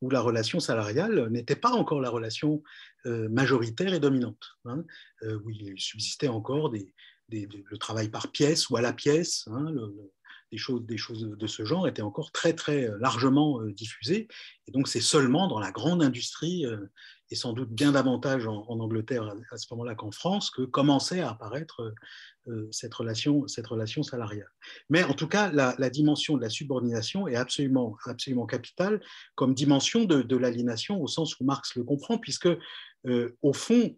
où 0.00 0.10
la 0.10 0.20
relation 0.20 0.60
salariale 0.60 1.28
n'était 1.30 1.56
pas 1.56 1.72
encore 1.72 2.00
la 2.00 2.10
relation 2.10 2.62
majoritaire 3.04 3.94
et 3.94 4.00
dominante, 4.00 4.56
hein, 4.64 4.84
où 5.22 5.50
il 5.50 5.74
subsistait 5.78 6.28
encore 6.28 6.70
des, 6.70 6.92
le 7.28 7.78
travail 7.78 8.08
par 8.08 8.30
pièce 8.30 8.68
ou 8.68 8.76
à 8.76 8.80
la 8.80 8.92
pièce, 8.92 9.48
des 10.52 10.58
choses, 10.58 10.86
des 10.86 10.96
choses 10.96 11.22
de 11.22 11.46
ce 11.46 11.64
genre 11.64 11.88
étaient 11.88 12.02
encore 12.02 12.30
très, 12.32 12.52
très 12.52 12.88
euh, 12.88 12.96
largement 13.00 13.60
euh, 13.60 13.72
diffusées. 13.72 14.28
Et 14.66 14.72
donc, 14.72 14.88
c'est 14.88 15.00
seulement 15.00 15.48
dans 15.48 15.58
la 15.58 15.72
grande 15.72 16.02
industrie, 16.02 16.66
euh, 16.66 16.86
et 17.30 17.34
sans 17.34 17.52
doute 17.52 17.70
bien 17.70 17.92
davantage 17.92 18.46
en, 18.46 18.64
Angleterre 18.68 19.34
à, 19.50 19.56
ce 19.56 19.66
moment-là 19.72 19.94
qu'en 19.94 20.10
France, 20.10 20.50
que 20.50 20.62
commençait 20.62 21.20
à 21.20 21.30
apparaître 21.30 21.94
cette, 22.70 22.94
relation, 22.94 23.48
cette 23.48 23.66
relation 23.66 24.02
salariale. 24.02 24.50
Mais 24.90 25.02
en 25.02 25.14
tout 25.14 25.26
cas, 25.26 25.50
la, 25.50 25.90
dimension 25.90 26.36
de 26.36 26.42
la 26.42 26.50
subordination 26.50 27.26
est 27.26 27.34
absolument, 27.34 27.96
absolument 28.04 28.46
capitale 28.46 29.00
comme 29.34 29.54
dimension 29.54 30.04
de, 30.04 30.22
de 30.22 30.36
l'aliénation 30.36 31.02
au 31.02 31.08
sens 31.08 31.38
où 31.40 31.44
Marx 31.44 31.74
le 31.74 31.82
comprend, 31.82 32.18
puisque, 32.18 32.48
au 33.42 33.52
fond, 33.52 33.96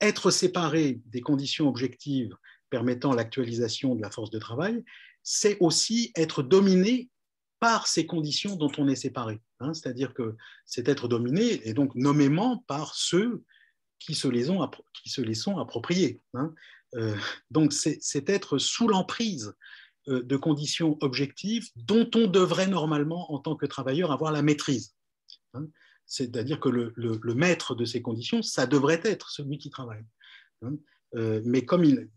être 0.00 0.30
séparé 0.30 1.00
des 1.06 1.20
conditions 1.20 1.68
objectives 1.68 2.36
permettant 2.70 3.14
l'actualisation 3.14 3.94
de 3.94 4.02
la 4.02 4.10
force 4.10 4.30
de 4.30 4.38
travail, 4.38 4.84
c'est 5.22 5.56
aussi 5.60 6.12
être 6.16 6.42
dominé 6.42 7.10
par 7.60 7.86
ces 7.86 8.06
conditions 8.06 8.56
dont 8.56 8.70
on 8.78 8.88
est 8.88 8.96
séparé. 8.96 9.40
Hein. 9.60 9.74
C'est-à-dire 9.74 10.14
que 10.14 10.36
c'est 10.64 10.88
être 10.88 11.08
dominé, 11.08 11.66
et 11.68 11.74
donc 11.74 11.94
nommément 11.94 12.58
par 12.66 12.94
ceux 12.94 13.44
qui 13.98 14.14
se 14.14 14.28
les, 14.28 14.50
ont, 14.50 14.68
qui 14.94 15.08
se 15.08 15.20
les 15.20 15.34
sont 15.34 15.58
appropriés. 15.58 16.20
Hein. 16.34 16.54
Euh, 16.94 17.16
donc 17.50 17.72
c'est 17.72 18.28
être 18.28 18.58
sous 18.58 18.88
l'emprise 18.88 19.54
euh, 20.08 20.22
de 20.22 20.36
conditions 20.36 20.96
objectives 21.00 21.68
dont 21.76 22.08
on 22.14 22.26
devrait 22.26 22.68
normalement, 22.68 23.32
en 23.32 23.38
tant 23.38 23.56
que 23.56 23.66
travailleur, 23.66 24.12
avoir 24.12 24.32
la 24.32 24.42
maîtrise. 24.42 24.94
Hein. 25.54 25.66
C'est-à-dire 26.06 26.60
que 26.60 26.70
le, 26.70 27.34
maître 27.34 27.74
de 27.74 27.84
ces 27.84 28.00
conditions, 28.00 28.40
ça 28.40 28.66
devrait 28.66 29.02
être 29.04 29.30
celui 29.30 29.58
qui 29.58 29.68
travaille. 29.68 30.04
Euh, 31.14 31.42
mais 31.44 31.66
comme 31.66 31.84
il, 31.84 32.08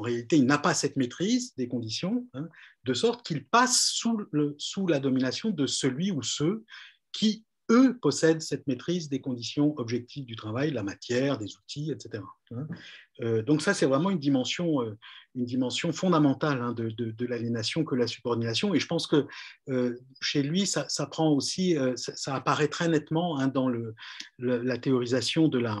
en 0.00 0.02
réalité, 0.02 0.38
il 0.38 0.46
n'a 0.46 0.56
pas 0.56 0.72
cette 0.72 0.96
maîtrise 0.96 1.54
des 1.56 1.68
conditions, 1.68 2.26
hein, 2.32 2.48
de 2.84 2.94
sorte 2.94 3.24
qu'il 3.24 3.44
passe 3.44 3.92
sous, 3.92 4.86
la 4.86 4.98
domination 4.98 5.50
de 5.50 5.66
celui 5.66 6.10
ou 6.10 6.22
ceux 6.22 6.64
qui, 7.12 7.44
eux, 7.70 7.98
possèdent 8.00 8.40
cette 8.40 8.66
maîtrise 8.66 9.10
des 9.10 9.20
conditions 9.20 9.74
objectives 9.78 10.24
du 10.24 10.36
travail, 10.36 10.70
la 10.70 10.82
matière, 10.82 11.36
des 11.36 11.54
outils, 11.54 11.90
etc. 11.92 12.24
Hein. 12.50 12.66
Euh, 13.20 13.42
donc 13.42 13.60
ça, 13.60 13.74
c'est 13.74 13.84
vraiment 13.84 14.08
une 14.08 14.18
dimension, 14.18 14.80
euh, 14.80 14.96
une 15.34 15.44
dimension 15.44 15.92
fondamentale 15.92 16.62
hein, 16.62 16.72
de, 16.72 16.88
de, 16.88 17.26
l'aliénation 17.26 17.84
que 17.84 17.94
la 17.94 18.06
subordination. 18.06 18.72
Et 18.72 18.80
je 18.80 18.86
pense 18.86 19.06
que 19.06 19.26
euh, 19.68 19.98
chez 20.22 20.42
lui, 20.42 20.66
ça, 20.66 20.86
prend 21.10 21.28
aussi, 21.28 21.76
ça, 21.96 22.34
apparaît 22.34 22.68
très 22.68 22.88
nettement 22.88 23.46
dans 23.48 23.70
la 24.38 24.78
théorisation 24.78 25.48
de 25.48 25.58
la, 25.58 25.78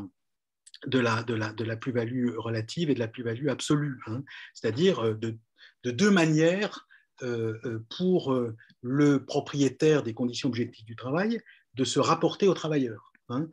de 0.86 0.98
la, 0.98 1.22
de 1.22 1.34
la, 1.34 1.52
de 1.52 1.64
la 1.64 1.76
plus-value 1.76 2.30
relative 2.36 2.90
et 2.90 2.94
de 2.94 2.98
la 2.98 3.08
plus-value 3.08 3.48
absolue, 3.48 4.00
hein. 4.06 4.22
c'est-à-dire 4.54 5.00
euh, 5.00 5.14
de, 5.14 5.36
de, 5.84 5.90
deux 5.90 6.10
manières 6.10 6.86
euh, 7.22 7.58
euh, 7.64 7.84
pour 7.96 8.34
le 8.82 9.24
propriétaire 9.24 10.02
des 10.02 10.14
conditions 10.14 10.48
objectives 10.48 10.86
du 10.86 10.96
travail 10.96 11.40
de 11.74 11.84
se 11.84 12.00
rapporter 12.00 12.48
aux 12.48 12.54
travailleurs, 12.54 13.12
hein. 13.28 13.48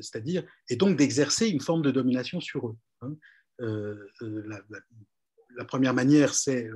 c'est-à-dire, 0.00 0.44
et 0.68 0.76
donc 0.76 0.96
d'exercer 0.96 1.48
une 1.48 1.60
forme 1.60 1.82
de 1.82 1.90
domination 1.90 2.40
sur 2.40 2.68
eux. 2.68 2.76
Hein. 3.02 3.14
La, 5.56 5.64
première 5.66 5.94
manière, 5.94 6.34
c'est 6.34 6.68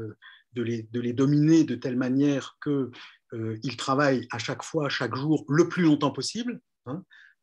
de 0.52 0.62
les, 0.62 0.84
de 0.92 1.00
les, 1.00 1.12
dominer 1.12 1.64
de 1.64 1.74
telle 1.74 1.96
manière 1.96 2.58
qu'ils 2.62 3.76
travaillent 3.76 4.28
à 4.30 4.38
chaque 4.38 4.62
fois, 4.62 4.88
chaque 4.88 5.16
jour, 5.16 5.44
le 5.48 5.68
plus 5.68 5.82
longtemps 5.82 6.12
possible. 6.12 6.60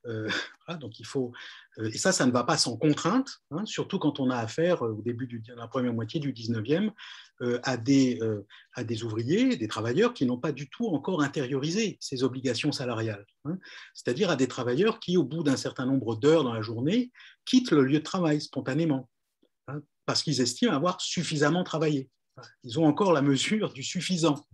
Euh, 0.06 0.30
donc 0.80 0.94
euh, 1.16 1.90
et 1.92 1.98
ça, 1.98 2.12
ça 2.12 2.26
ne 2.26 2.32
va 2.32 2.44
pas 2.44 2.58
sans 2.58 2.78
contrainte, 2.78 3.42
hein, 3.52 3.66
surtout 3.66 4.00
quand 4.00 4.20
on 4.20 4.30
a 4.30 4.38
affaire 4.38 4.84
euh, 4.84 4.94
au 4.94 5.02
début 5.02 5.28
de 5.28 5.54
la 5.54 5.68
première 5.68 5.94
moitié 5.94 6.20
du 6.20 6.34
19e 6.34 6.92
à, 7.64 7.76
des, 7.76 8.22
à 8.74 8.86
des 8.86 9.04
ouvriers, 9.04 9.58
des 9.58 9.68
travailleurs 9.68 10.14
qui 10.14 10.26
n'ont 10.26 10.38
pas 10.38 10.54
du 10.54 10.70
tout 10.70 10.88
encore 10.88 11.22
intériorisé 11.22 11.98
ces 12.00 12.24
obligations 12.24 12.72
salariales. 12.72 13.26
Hein. 13.44 13.58
C'est-à-dire 13.94 14.30
à 14.30 14.38
des 14.38 14.48
travailleurs 14.48 15.02
qui, 15.02 15.18
au 15.18 15.26
bout 15.26 15.44
d'un 15.44 15.58
certain 15.58 15.86
nombre 15.86 16.16
d'heures 16.16 16.46
dans 16.46 16.54
la 16.54 16.62
journée, 16.62 17.12
quittent 17.44 17.72
le 17.72 17.84
lieu 17.84 18.00
de 18.00 18.04
travail 18.04 18.40
spontanément, 18.40 19.10
hein, 19.68 19.82
parce 20.06 20.24
qu'ils 20.24 20.40
estiment 20.40 20.74
avoir 20.74 21.02
suffisamment 21.02 21.66
travaillé. 21.66 22.10
Ils 22.64 22.80
ont 22.80 22.86
encore 22.86 23.14
la 23.14 23.22
mesure 23.22 23.74
du 23.74 23.84
suffisant. 23.84 24.46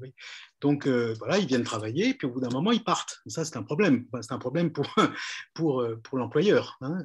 Donc 0.61 0.87
voilà, 0.87 1.37
ils 1.37 1.47
viennent 1.47 1.63
travailler, 1.63 2.13
puis 2.13 2.27
au 2.27 2.31
bout 2.31 2.41
d'un 2.41 2.49
moment, 2.49 2.71
ils 2.71 2.83
partent. 2.83 3.21
ça, 3.27 3.45
c'est 3.45 3.57
un 3.57 3.63
problème. 3.63 4.05
c'est 4.21 4.33
un 4.33 4.39
problème 4.39 4.71
pour, 4.71 4.87
pour, 5.53 5.85
pour 6.03 6.17
l'employeur, 6.17 6.77
hein, 6.81 7.03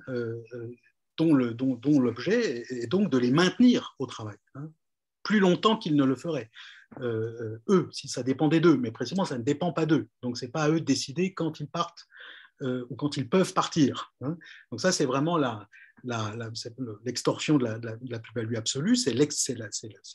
dont 1.17 1.35
l'objet 1.35 2.65
est 2.71 2.87
donc 2.87 3.11
de 3.11 3.19
les 3.19 3.31
maintenir 3.31 3.95
au 3.99 4.07
travail, 4.07 4.37
hein, 4.55 4.69
plus 5.23 5.41
longtemps 5.41 5.77
qu'ils 5.77 5.97
ne 5.97 6.05
le 6.05 6.17
feraient. 6.17 6.51
eux, 7.01 7.89
si 7.93 8.09
ça 8.09 8.23
dépendait 8.23 8.61
d'eux, 8.61 8.77
mais 8.77 8.91
précisément, 8.91 9.25
ça 9.25 9.39
ne 9.39 9.45
dépend 9.45 9.73
pas 9.73 9.87
d'eux. 9.87 10.09
Donc, 10.23 10.37
ce 10.37 10.45
n'est 10.45 10.51
pas 10.51 10.65
à 10.65 10.71
eux 10.71 10.81
de 10.81 10.85
décider 10.85 11.35
quand 11.35 11.61
ils 11.61 11.69
partent 11.69 12.09
euh, 12.63 12.87
ou 12.89 12.95
quand 12.95 13.17
ils 13.17 13.29
peuvent 13.29 13.53
partir. 13.53 14.15
Hein. 14.21 14.39
Donc 14.71 14.81
ça, 14.81 14.93
c'est 14.93 15.07
vraiment 15.07 15.37
l'extorsion 17.05 17.59
de 17.59 17.65
la, 17.65 18.19
plus-value 18.19 18.57
absolue, 18.57 18.97
c'est 18.97 19.15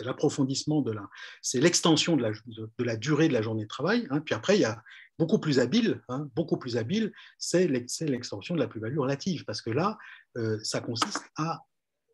l'approfondissement 0.02 0.82
de 0.82 0.91
la, 0.91 1.07
c'est 1.41 1.60
l'extension 1.60 2.16
de 2.16 2.32
la, 2.80 2.95
durée 2.98 3.28
de 3.28 3.34
la 3.34 3.41
journée 3.41 3.64
de 3.64 3.68
travail. 3.68 4.07
Hein. 4.10 4.22
Puis 4.22 4.36
après, 4.36 4.57
il 4.57 4.61
y 4.61 4.66
a 4.66 4.82
beaucoup 5.18 5.40
plus 5.40 5.60
habile, 5.60 6.02
hein, 6.07 6.30
beaucoup 6.36 6.57
plus 6.57 6.78
habile, 6.78 7.11
c'est 7.38 7.68
l'extension 7.68 8.56
de 8.56 8.60
la 8.60 8.68
plus-value 8.68 8.99
relative, 8.99 9.44
parce 9.45 9.61
que 9.61 9.72
là, 9.72 9.98
euh, 10.38 10.60
ça 10.64 10.80
consiste 10.80 11.24
à 11.36 11.64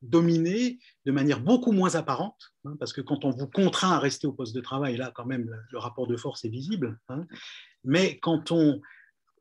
dominer 0.01 0.79
de 1.05 1.11
manière 1.11 1.39
beaucoup 1.39 1.71
moins 1.71 1.95
apparente, 1.95 2.53
parce 2.79 2.93
que 2.93 3.01
quand 3.01 3.25
on 3.25 3.31
vous 3.31 3.47
contraint 3.47 3.91
à 3.91 3.99
rester 3.99 4.27
au 4.27 4.33
poste 4.33 4.55
de 4.55 4.61
travail, 4.61 4.97
là, 4.97 5.11
quand 5.15 5.25
même, 5.25 5.49
le 5.71 5.77
rapport 5.77 6.07
de 6.07 6.17
force 6.17 6.45
est 6.45 6.49
visible. 6.49 6.99
mais 7.83 8.19
quand 8.19 8.51
on 8.51 8.81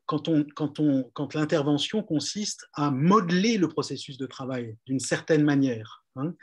quand, 0.05 0.27
on, 0.27 0.45
quand, 0.55 0.79
on, 0.79 1.09
quand 1.13 1.33
l'intervention 1.33 2.03
consiste 2.03 2.67
à 2.73 2.91
modeler 2.91 3.57
le 3.57 3.67
processus 3.67 4.17
de 4.17 4.25
travail 4.25 4.77
d'une 4.85 4.99
certaine 4.99 5.43
manière, 5.43 6.03
hein, 6.15 6.33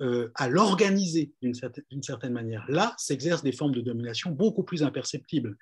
euh, 0.00 0.30
à 0.34 0.48
l'organiser 0.48 1.32
d'une 1.40 1.54
certaine, 1.54 2.32
manière, 2.32 2.64
là 2.68 2.94
s'exercent 2.98 3.42
des 3.42 3.52
formes 3.52 3.74
de 3.74 3.80
domination 3.80 4.30
beaucoup 4.30 4.64
plus 4.64 4.82
imperceptibles 4.82 5.56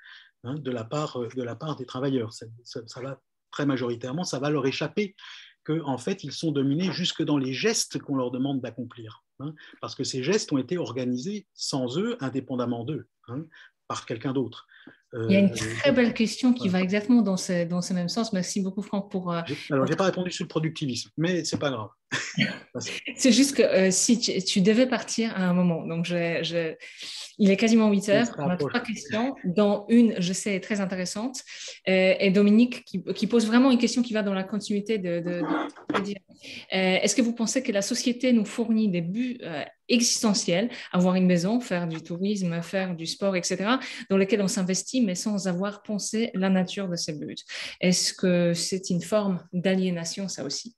hein, 0.44 0.54
de, 0.54 0.70
la 0.70 0.84
part, 0.84 1.20
euh, 1.20 1.28
de 1.34 1.42
la 1.42 1.56
part 1.56 1.76
des 1.76 1.86
travailleurs. 1.86 2.32
Ça, 2.32 2.46
va 3.02 3.20
très 3.50 3.66
majoritairement, 3.66 4.24
ça 4.24 4.38
va 4.38 4.50
leur 4.50 4.66
échapper 4.66 5.14
qu'en 5.64 5.92
en 5.92 5.98
fait, 5.98 6.24
ils 6.24 6.32
sont 6.32 6.52
dominés 6.52 6.90
jusque 6.92 7.22
dans 7.22 7.36
les 7.36 7.52
gestes 7.52 7.98
qu'on 7.98 8.16
leur 8.16 8.30
demande 8.30 8.60
d'accomplir. 8.60 9.24
Hein, 9.40 9.54
parce 9.80 9.94
que 9.94 10.04
ces 10.04 10.22
gestes 10.22 10.52
ont 10.52 10.58
été 10.58 10.78
organisés 10.78 11.46
sans 11.54 11.98
eux, 11.98 12.16
indépendamment 12.20 12.84
d'eux, 12.84 13.08
par 13.88 14.06
quelqu'un 14.06 14.32
d'autre. 14.32 14.66
Il 15.12 15.32
y 15.32 15.36
a 15.36 15.40
une 15.40 15.50
euh, 15.50 15.76
très 15.80 15.92
belle 15.92 16.14
question 16.14 16.52
qui 16.52 16.68
va 16.68 16.80
exactement 16.80 17.22
dans 17.22 17.36
ce, 17.36 17.64
dans 17.64 17.82
ce 17.82 17.92
même 17.92 18.08
sens. 18.08 18.32
Merci 18.32 18.60
beaucoup, 18.60 18.82
Franck, 18.82 19.10
pour. 19.10 19.32
Euh, 19.32 19.40
alors, 19.70 19.86
je 19.86 19.90
n'ai 19.90 19.96
pas 19.96 20.04
répondu 20.04 20.30
sur 20.30 20.44
le 20.44 20.48
productivisme, 20.48 21.10
mais 21.16 21.44
ce 21.44 21.56
n'est 21.56 21.60
pas 21.60 21.70
grave. 21.70 21.88
c'est 23.16 23.32
juste 23.32 23.56
que 23.56 23.62
euh, 23.62 23.90
si 23.90 24.18
tu, 24.18 24.60
devais 24.60 24.86
partir 24.86 25.32
à 25.36 25.42
un 25.42 25.54
moment, 25.54 25.86
donc 25.86 26.04
je, 26.04 26.74
il 27.38 27.50
est 27.50 27.56
quasiment 27.56 27.88
8 27.88 28.08
heures, 28.08 28.26
on 28.38 28.48
a 28.48 28.56
trois 28.56 28.80
questions, 28.80 29.34
dont 29.44 29.84
une, 29.88 30.20
je 30.20 30.32
sais, 30.32 30.56
est 30.56 30.60
très 30.60 30.80
intéressante, 30.80 31.42
euh, 31.88 32.14
et 32.18 32.30
Dominique 32.30 32.84
qui, 32.84 33.02
qui, 33.14 33.26
pose 33.26 33.46
vraiment 33.46 33.70
une 33.70 33.78
question 33.78 34.02
qui 34.02 34.12
va 34.12 34.22
dans 34.22 34.34
la 34.34 34.42
continuité 34.42 34.98
de, 34.98 35.22
euh, 35.24 35.42
Est-ce 36.72 37.14
que 37.14 37.22
vous 37.22 37.32
pensez 37.32 37.62
que 37.62 37.70
la 37.70 37.82
société 37.82 38.32
nous 38.32 38.44
fournit 38.44 38.88
des 38.88 39.02
buts 39.02 39.38
existentiels, 39.88 40.68
avoir 40.92 41.14
une 41.14 41.26
maison, 41.26 41.60
faire 41.60 41.86
du 41.86 42.02
tourisme, 42.02 42.60
faire 42.62 42.96
du 42.96 43.06
sport, 43.06 43.36
etc., 43.36 43.76
dans 44.08 44.16
lesquels 44.16 44.42
on 44.42 44.48
s'investit, 44.48 45.00
mais 45.00 45.14
sans 45.14 45.46
avoir 45.46 45.82
pensé 45.82 46.30
la 46.34 46.50
nature 46.50 46.88
de 46.88 46.96
ces 46.96 47.12
buts? 47.12 47.36
Est-ce 47.80 48.12
que 48.12 48.52
c'est 48.52 48.90
une 48.90 49.02
forme 49.02 49.44
d'aliénation, 49.52 50.26
ça 50.28 50.44
aussi? 50.44 50.76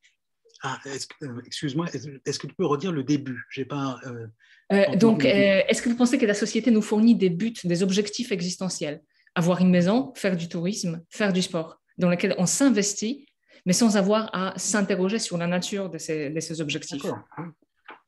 Ah, 0.62 0.78
euh, 0.86 1.40
excuse-moi, 1.44 1.86
est-ce 2.24 2.38
que 2.38 2.46
tu 2.46 2.54
peux 2.54 2.66
redire 2.66 2.92
le 2.92 3.02
début? 3.02 3.44
J'ai 3.50 3.64
pas. 3.64 3.98
Euh, 4.06 4.26
euh, 4.72 4.96
donc, 4.96 5.24
est-ce 5.24 5.82
que 5.82 5.88
vous 5.88 5.96
pensez 5.96 6.18
que 6.18 6.26
la 6.26 6.34
société 6.34 6.70
nous 6.70 6.82
fournit 6.82 7.16
des 7.16 7.30
buts, 7.30 7.54
des 7.64 7.82
objectifs 7.82 8.30
existentiels? 8.30 9.02
Avoir 9.34 9.60
une 9.60 9.70
maison, 9.70 10.12
faire 10.14 10.36
du 10.36 10.48
tourisme, 10.48 11.02
faire 11.08 11.32
du 11.32 11.42
sport, 11.42 11.80
dans 11.98 12.08
lesquels 12.08 12.36
on 12.38 12.46
s'investit, 12.46 13.26
mais 13.66 13.72
sans 13.72 13.96
avoir 13.96 14.30
à 14.32 14.56
s'interroger 14.56 15.18
sur 15.18 15.36
la 15.36 15.48
nature 15.48 15.90
de 15.90 15.98
ces, 15.98 16.30
de 16.30 16.40
ces 16.40 16.60
objectifs. 16.60 17.02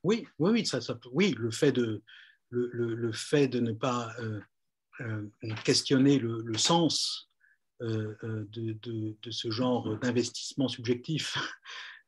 Oui, 0.04 0.26
oui, 0.38 0.50
oui, 0.50 0.66
ça, 0.66 0.78
oui, 1.12 1.34
le 1.36 1.50
fait 1.50 1.72
de, 1.72 2.02
le, 2.50 2.70
le, 2.72 3.12
fait 3.12 3.48
de 3.48 3.58
ne 3.58 3.72
pas 3.72 4.14
questionner 5.64 6.18
le, 6.18 6.42
le 6.44 6.58
sens 6.58 7.30
de, 7.80 8.46
de, 8.52 9.16
de, 9.22 9.30
ce 9.30 9.50
genre 9.50 9.98
d'investissement 9.98 10.68
subjectif 10.68 11.36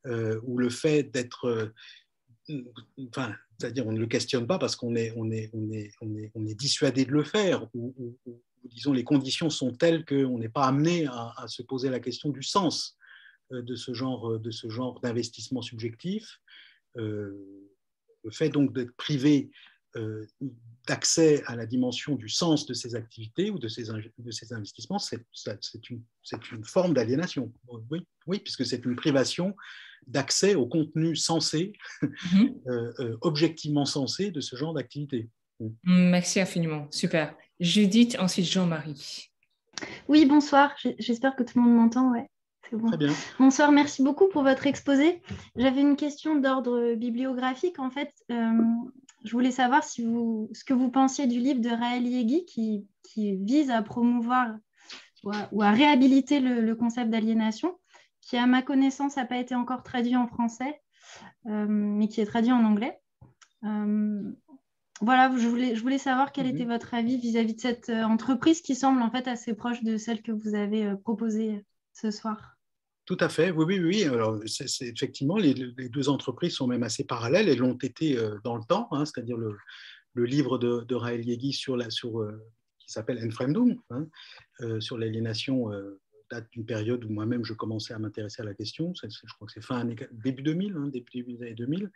euh, 0.07 0.41
ou 0.45 0.59
le 0.59 0.71
fait 0.71 1.05
d'être 1.05 1.47
euh, 1.47 1.75
enfin, 3.09 3.35
c'est-à-dire 3.59 3.87
on 3.87 3.93
ne 3.93 3.99
le 3.99 4.07
questionne 4.07 4.47
pas 4.47 4.59
parce 4.59 4.77
qu'on 4.77 4.95
est, 4.95 5.13
on 5.17 5.31
est, 5.31 5.51
on 5.53 5.71
est, 5.73 5.91
on 6.01 6.17
est, 6.17 6.31
on 6.35 6.47
est 6.47 6.55
dissuadé 6.55 7.05
de 7.05 7.13
le 7.13 7.25
faire, 7.25 7.69
ou, 7.75 8.17
disons 8.65 8.93
les 8.93 9.05
conditions 9.05 9.51
sont 9.51 9.73
telles 9.73 10.05
qu'on 10.05 10.39
n'est 10.39 10.49
pas 10.49 10.67
amené 10.67 11.07
à, 11.07 11.47
se 11.49 11.63
poser 11.63 11.91
la 11.91 12.01
question 12.01 12.31
du 12.31 12.43
sens 12.43 12.97
euh, 13.53 13.63
de 13.63 13.75
ce 13.75 13.95
genre, 13.95 14.39
de 14.39 14.51
ce 14.51 14.69
genre 14.69 15.01
d'investissement 15.01 15.63
subjectif. 15.63 16.41
le 16.95 18.31
fait 18.31 18.49
donc 18.49 18.73
d'être 18.73 18.95
privé 18.97 19.51
d'accès 20.87 21.43
à 21.47 21.57
la 21.57 21.67
dimension 21.67 22.15
du 22.15 22.29
sens 22.29 22.67
de 22.67 22.75
ces 22.75 22.95
activités 22.95 23.51
ou 23.51 23.59
de 23.59 23.69
ces, 23.69 23.85
de 23.85 24.31
ces 24.31 24.53
investissements, 24.53 24.99
c'est 24.99 25.25
une, 25.91 26.03
une, 26.53 26.65
forme 26.65 26.95
d'aliénation. 26.95 27.53
Oui, 27.91 28.07
oui, 28.27 28.39
puisque 28.39 28.65
c'est 28.65 28.85
une 28.85 28.97
privation 28.97 29.57
d'accès 30.07 30.55
au 30.55 30.67
contenu 30.67 31.17
sensé, 31.17 31.73
mhm. 32.03 32.55
euh, 32.69 32.93
euh, 33.01 33.17
objectivement 33.23 33.85
sensé 33.85 34.31
de 34.31 34.41
ce 34.41 34.57
genre 34.57 34.75
d'activité. 34.75 35.29
Mm. 35.61 35.69
Merci 35.85 36.41
infiniment, 36.41 36.87
super. 36.91 37.35
Judith, 37.61 38.17
ensuite 38.19 38.47
Jean-Marie. 38.47 39.31
Oui, 40.09 40.25
bonsoir, 40.27 40.75
j'espère 40.99 41.37
que 41.37 41.43
tout 41.43 41.59
le 41.59 41.65
monde 41.65 41.77
m'entend. 41.77 42.13
Ouais. 42.13 42.29
Bon. 42.73 42.89
Très 42.89 42.97
bien. 42.97 43.13
Bonsoir, 43.39 43.71
merci 43.71 44.03
beaucoup 44.03 44.29
pour 44.29 44.43
votre 44.43 44.67
exposé. 44.67 45.23
J'avais 45.55 45.81
une 45.81 45.97
question 45.97 46.37
d'ordre 46.37 46.95
bibliographique. 46.95 47.79
En 47.79 47.91
fait, 47.91 48.13
euh, 48.33 48.51
je 49.25 49.33
voulais 49.33 49.53
savoir 49.53 49.85
si 49.85 50.05
vous, 50.05 50.51
ce 50.53 50.65
que 50.65 50.75
vous 50.75 50.91
pensiez 50.91 51.27
du 51.27 51.39
livre 51.39 51.61
de 51.61 51.69
Raël 51.69 52.07
Yegui 52.07 52.45
qui, 52.45 52.87
qui 53.05 53.37
vise 53.37 53.71
à 53.71 53.83
promouvoir 53.83 54.57
ou 55.53 55.63
à, 55.63 55.71
réhabiliter 55.71 56.41
le 56.41 56.75
concept 56.75 57.11
d'aliénation 57.11 57.77
qui, 58.27 58.37
à 58.37 58.47
ma 58.47 58.61
connaissance, 58.61 59.17
n'a 59.17 59.25
pas 59.25 59.39
été 59.39 59.55
encore 59.55 59.85
traduit 59.85 60.17
en 60.17 60.27
français, 60.27 60.83
euh, 61.47 61.67
mais 61.69 62.09
qui 62.09 62.21
est 62.21 62.27
traduit 62.27 62.53
en 62.53 62.65
anglais. 62.65 62.99
Euh, 63.65 64.33
voilà, 65.01 65.33
je 65.37 65.47
voulais, 65.47 65.77
je 65.77 65.81
voulais 65.81 65.99
savoir 65.99 66.33
quel 66.33 66.47
était 66.47 66.65
mhm. 66.65 66.73
votre 66.73 66.95
avis 66.95 67.19
vis-à-vis 67.19 67.55
de 67.55 67.61
cette 67.61 67.89
euh, 67.89 68.03
entreprise 68.03 68.63
qui 68.63 68.75
semble 68.75 69.01
en 69.01 69.11
fait 69.11 69.29
assez 69.29 69.55
proche 69.55 69.83
de 69.85 69.97
celle 69.97 70.23
que 70.23 70.33
vous 70.33 70.57
avez 70.57 70.93
proposée 71.05 71.65
ce 71.93 72.11
soir. 72.11 72.57
Tout 73.05 73.19
à 73.21 73.29
fait, 73.29 73.53
oui, 73.53 73.65
oui, 73.65 73.79
oui. 73.79 74.05
Alors, 74.05 74.41
effectivement, 74.43 75.37
les, 75.37 75.55
deux 75.55 76.09
entreprises 76.09 76.57
sont 76.57 76.67
même 76.67 76.83
assez 76.83 77.05
parallèles. 77.05 77.49
Elles 77.49 77.59
l'ont 77.59 77.79
été 77.79 78.19
dans 78.43 78.57
le 78.57 78.65
temps, 78.65 78.89
hein, 78.91 79.05
c'est-à-dire 79.05 79.37
le, 79.37 79.57
le, 80.15 80.25
livre 80.25 80.59
de, 80.59 80.81
de 80.81 80.95
Raël 80.97 81.25
Yegui 81.25 81.53
sur 81.53 81.77
la, 81.77 81.89
sur, 81.91 82.29
qui 82.81 82.91
s'appelle 82.91 83.25
Enfremdung, 83.25 83.79
hein, 83.91 84.09
sur 84.81 84.99
l'aliénation 84.99 85.71
date 86.31 86.49
d'une 86.53 86.67
période 86.67 87.05
où 87.05 87.09
moi-même 87.09 87.45
je 87.45 87.53
commençais 87.53 87.95
à 87.95 87.99
m'intéresser 87.99 88.43
à 88.43 88.45
la 88.45 88.55
question. 88.55 88.93
Je 88.95 89.35
crois 89.35 89.47
que 89.47 89.53
c'est 89.53 89.65
fin 89.65 89.85
début 89.85 90.43
2000, 90.43 90.77
hein, 90.77 90.89
début, 90.89 91.23
des 91.23 91.43
années 91.43 91.55
2000. 91.55 91.91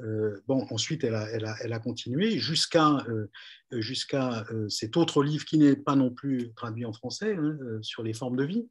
Euh, 0.00 0.40
bon, 0.46 0.66
ensuite, 0.70 1.04
elle 1.04 1.14
a, 1.14 1.28
elle 1.30 1.44
a, 1.44 1.56
elle 1.60 1.72
a 1.72 1.78
continué 1.78 2.38
jusqu'à 2.38 2.98
euh, 3.08 3.26
jusqu'à 3.72 4.44
euh, 4.50 4.68
cet 4.68 4.96
autre 4.96 5.22
livre 5.22 5.44
qui 5.44 5.58
n'est 5.58 5.76
pas 5.76 5.96
non 5.96 6.10
plus 6.10 6.52
traduit 6.54 6.84
en 6.84 6.92
français, 6.92 7.34
hein, 7.34 7.58
sur 7.82 8.02
les 8.02 8.12
formes 8.12 8.36
de 8.36 8.44
vie, 8.44 8.68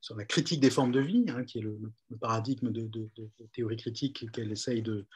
sur 0.00 0.16
la 0.16 0.24
critique 0.24 0.60
des 0.60 0.70
formes 0.70 0.92
de 0.92 1.00
vie, 1.00 1.26
hein, 1.28 1.44
qui 1.44 1.58
est 1.58 1.62
le, 1.62 1.78
paradigme 2.20 2.70
de, 2.70 3.08
théorie 3.52 3.76
critique 3.76 4.30
qu'elle 4.32 4.52
essaye 4.52 4.82
de, 4.82 5.06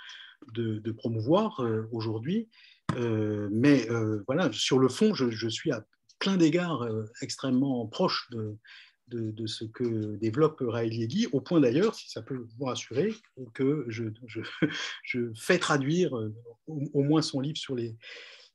promouvoir 0.97 1.65
aujourd'hui. 1.93 2.49
mais 2.97 3.89
voilà, 4.27 4.51
sur 4.53 4.79
le 4.79 4.89
fond, 4.89 5.15
je, 5.15 5.31
je 5.31 5.49
suis 5.49 5.71
plein 6.21 6.37
d'égards 6.37 6.83
euh, 6.83 7.07
extrêmement 7.23 7.87
proche 7.87 8.31
de, 8.31 9.47
ce 9.47 9.65
que 9.65 10.15
développe 10.17 10.63
Raël 10.65 10.95
Yegui, 10.95 11.27
au 11.33 11.41
point 11.41 11.61
d'ailleurs, 11.61 11.97
si 11.97 12.09
ça 12.09 12.23
peut 12.23 12.47
vous 12.57 12.65
rassurer, 12.67 13.13
que 13.55 13.85
je, 13.89 14.05
fais 15.35 15.59
traduire 15.59 16.17
euh, 16.17 16.33
au, 16.69 17.03
moins 17.03 17.23
son 17.23 17.41
livre 17.41 17.59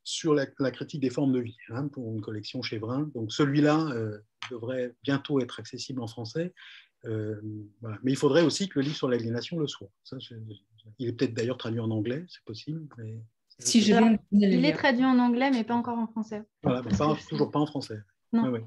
sur, 0.02 0.32
la, 0.34 0.46
critique 0.70 1.00
des 1.02 1.10
formes 1.10 1.32
de 1.32 1.40
vie, 1.40 1.58
hein, 1.68 1.88
pour 1.88 2.10
une 2.10 2.22
collection 2.22 2.62
chez 2.62 2.78
Vrin. 2.78 3.10
Donc 3.14 3.32
celui-là 3.32 3.90
euh, 3.90 4.18
devrait 4.50 4.94
bientôt 5.02 5.40
être 5.40 5.60
accessible 5.60 6.00
en 6.00 6.06
français. 6.06 6.54
Mais 7.04 8.10
il 8.10 8.16
faudrait 8.16 8.42
aussi 8.42 8.68
que 8.68 8.80
le 8.80 8.86
livre 8.86 8.96
sur 8.96 9.08
l'aliénation 9.08 9.60
le 9.60 9.68
soit. 9.68 9.92
Il 10.98 11.08
est 11.08 11.12
peut-être 11.12 11.34
d'ailleurs 11.34 11.58
traduit 11.58 11.78
en 11.78 11.92
anglais, 11.92 12.24
c'est 12.28 12.42
possible. 12.44 12.88
Si 13.58 13.80
je 13.80 13.94
il 14.32 14.64
est 14.64 14.72
traduit 14.72 15.04
en 15.04 15.18
anglais, 15.18 15.50
mais 15.50 15.64
pas 15.64 15.74
encore 15.74 15.98
en 15.98 16.06
français. 16.06 16.42
Voilà, 16.62 16.82
toujours 17.28 17.50
pas 17.50 17.60
en 17.60 17.66
français. 17.66 17.98
Non. 18.32 18.50
Oui, 18.50 18.60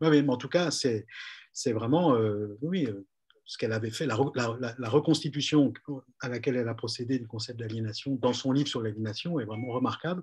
oui. 0.00 0.22
mais 0.22 0.28
en 0.28 0.36
tout 0.36 0.48
cas, 0.48 0.70
c'est 0.70 1.72
vraiment, 1.72 2.14
euh, 2.14 2.58
oui, 2.62 2.86
euh, 2.86 3.06
ce 3.44 3.58
qu'elle 3.58 3.72
avait 3.72 3.90
fait, 3.90 4.06
la, 4.06 4.16
reconstitution 4.16 5.72
à 6.20 6.28
laquelle 6.28 6.56
elle 6.56 6.68
a 6.68 6.74
procédé 6.74 7.18
du 7.18 7.26
concept 7.26 7.58
d'aliénation 7.58 8.14
dans 8.16 8.32
son 8.32 8.52
livre 8.52 8.68
sur 8.68 8.82
l'aliénation 8.82 9.38
est 9.40 9.44
vraiment 9.44 9.72
remarquable 9.72 10.22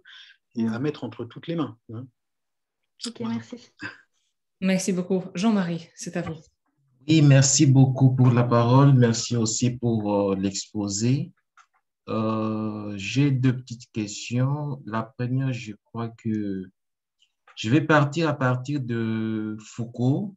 et 0.55 0.65
à 0.65 0.79
mettre 0.79 1.03
entre 1.03 1.25
toutes 1.25 1.47
les 1.47 1.55
mains. 1.55 1.77
Hein. 1.93 2.07
Ok, 3.05 3.19
merci. 3.21 3.71
Merci 4.59 4.93
beaucoup. 4.93 5.23
Jean-Marie, 5.33 5.89
c'est 5.95 6.17
à 6.17 6.21
vous. 6.21 6.35
Oui, 7.07 7.21
merci 7.21 7.65
beaucoup 7.65 8.15
pour 8.15 8.29
la 8.29 8.43
parole. 8.43 8.93
Merci 8.93 9.35
aussi 9.35 9.71
pour 9.71 10.31
euh, 10.31 10.35
l'exposé. 10.35 11.31
Euh, 12.09 12.93
j'ai 12.97 13.31
deux 13.31 13.55
petites 13.55 13.91
questions. 13.91 14.81
La 14.85 15.03
première, 15.03 15.53
je 15.53 15.73
crois 15.85 16.09
que 16.09 16.63
je 17.55 17.69
vais 17.69 17.81
partir 17.81 18.29
à 18.29 18.33
partir 18.33 18.81
de 18.81 19.57
Foucault, 19.59 20.35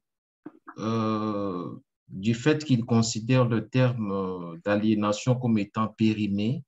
euh, 0.78 1.76
du 2.08 2.34
fait 2.34 2.64
qu'il 2.64 2.84
considère 2.84 3.46
le 3.46 3.68
terme 3.68 4.60
d'aliénation 4.64 5.34
comme 5.34 5.58
étant 5.58 5.88
périmé 5.88 6.64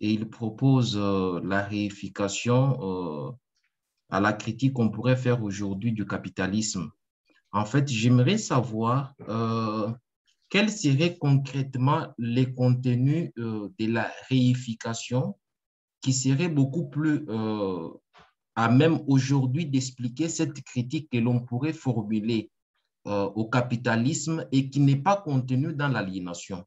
et 0.00 0.12
il 0.12 0.28
propose 0.28 0.96
la 0.96 1.62
réification 1.62 3.36
à 4.10 4.20
la 4.20 4.32
critique 4.32 4.74
qu'on 4.74 4.90
pourrait 4.90 5.16
faire 5.16 5.42
aujourd'hui 5.42 5.92
du 5.92 6.06
capitalisme. 6.06 6.90
En 7.52 7.64
fait, 7.64 7.88
j'aimerais 7.88 8.38
savoir 8.38 9.14
euh, 9.28 9.90
quels 10.48 10.70
seraient 10.70 11.18
concrètement 11.18 12.08
les 12.18 12.52
contenus 12.52 13.30
euh, 13.38 13.68
de 13.78 13.86
la 13.86 14.10
réification 14.28 15.36
qui 16.00 16.12
seraient 16.12 16.48
beaucoup 16.48 16.88
plus 16.88 17.24
euh, 17.28 17.88
à 18.54 18.70
même 18.70 19.00
aujourd'hui 19.06 19.66
d'expliquer 19.66 20.28
cette 20.28 20.62
critique 20.62 21.10
que 21.10 21.18
l'on 21.18 21.40
pourrait 21.40 21.72
formuler 21.72 22.50
au 23.04 23.48
capitalisme 23.48 24.46
et 24.52 24.68
qui 24.68 24.80
n'est 24.80 25.00
pas 25.00 25.16
contenue 25.16 25.72
dans 25.72 25.88
l'aliénation? 25.88 26.66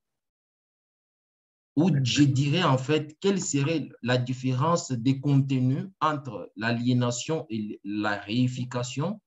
Ou 1.75 1.89
je 2.03 2.23
dirais 2.23 2.63
en 2.63 2.77
fait 2.77 3.15
quelle 3.19 3.41
serait 3.41 3.87
la 4.01 4.17
différence 4.17 4.91
des 4.91 5.21
contenus 5.21 5.87
entre 6.01 6.51
l'aliénation 6.57 7.45
et 7.49 7.79
la 7.83 8.17
réification 8.17 9.21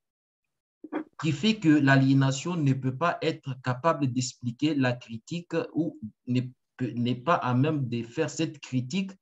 qui 1.20 1.32
fait 1.32 1.56
que 1.56 1.68
l'aliénation 1.68 2.56
ne 2.56 2.72
peut 2.72 2.96
pas 2.96 3.18
être 3.22 3.60
capable 3.62 4.06
d'expliquer 4.06 4.74
la 4.74 4.92
critique 4.92 5.52
ou 5.72 5.98
n'est 6.26 7.14
pas 7.14 7.34
à 7.34 7.54
même 7.54 7.88
de 7.88 8.02
faire 8.02 8.30
cette 8.30 8.60
critique 8.60 9.12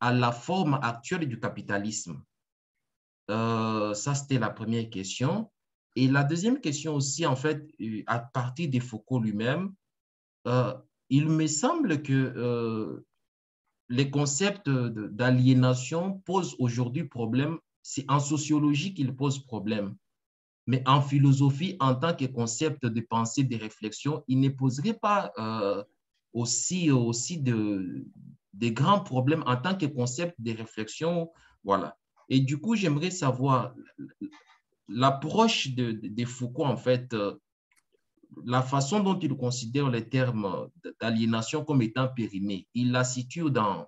à 0.00 0.12
la 0.12 0.32
forme 0.32 0.78
actuelle 0.82 1.28
du 1.28 1.40
capitalisme. 1.40 2.22
Euh, 3.30 3.94
ça, 3.94 4.14
c'était 4.14 4.38
la 4.38 4.50
première 4.50 4.88
question. 4.90 5.50
Et 5.94 6.08
la 6.08 6.24
deuxième 6.24 6.60
question 6.60 6.94
aussi, 6.94 7.26
en 7.26 7.36
fait, 7.36 7.66
euh, 7.80 8.02
à 8.06 8.20
partir 8.20 8.70
de 8.70 8.78
Foucault 8.80 9.20
lui-même, 9.20 9.74
euh, 10.46 10.74
il 11.08 11.28
me 11.28 11.46
semble 11.46 12.02
que 12.02 13.04
les 13.88 14.10
concepts 14.10 14.68
d'aliénation 14.68 16.18
posent 16.20 16.56
aujourd'hui 16.58 17.04
problème. 17.04 17.58
C'est 17.82 18.04
en 18.10 18.18
sociologie 18.18 18.92
qu'ils 18.94 19.14
posent 19.14 19.38
problème. 19.38 19.96
Mais 20.66 20.82
en 20.86 21.00
philosophie, 21.00 21.76
en 21.80 21.94
tant 21.94 22.14
que 22.14 22.24
concept 22.24 22.84
de 22.86 23.00
pensée, 23.00 23.44
de 23.44 23.56
réflexion, 23.56 24.24
il 24.26 24.40
ne 24.40 24.48
poserait 24.48 24.94
pas 24.94 25.32
euh, 25.38 25.84
aussi, 26.32 26.90
aussi 26.90 27.38
de, 27.38 28.04
des 28.52 28.72
grands 28.72 29.00
problèmes 29.00 29.44
en 29.46 29.56
tant 29.56 29.76
que 29.76 29.86
concept 29.86 30.34
de 30.38 30.52
réflexion. 30.52 31.30
Voilà. 31.62 31.96
Et 32.28 32.40
du 32.40 32.58
coup, 32.58 32.74
j'aimerais 32.74 33.12
savoir 33.12 33.74
l'approche 34.88 35.68
de, 35.68 35.92
de, 35.92 36.24
Foucault, 36.24 36.64
en 36.64 36.76
fait, 36.76 37.12
euh, 37.14 37.36
la 38.44 38.62
façon 38.62 39.00
dont 39.00 39.18
il 39.18 39.34
considère 39.36 39.88
les 39.88 40.08
termes 40.08 40.68
d'aliénation 41.00 41.64
comme 41.64 41.82
étant 41.82 42.08
périmés, 42.08 42.66
il 42.74 42.92
la 42.92 43.04
situe 43.04 43.50
dans, 43.50 43.86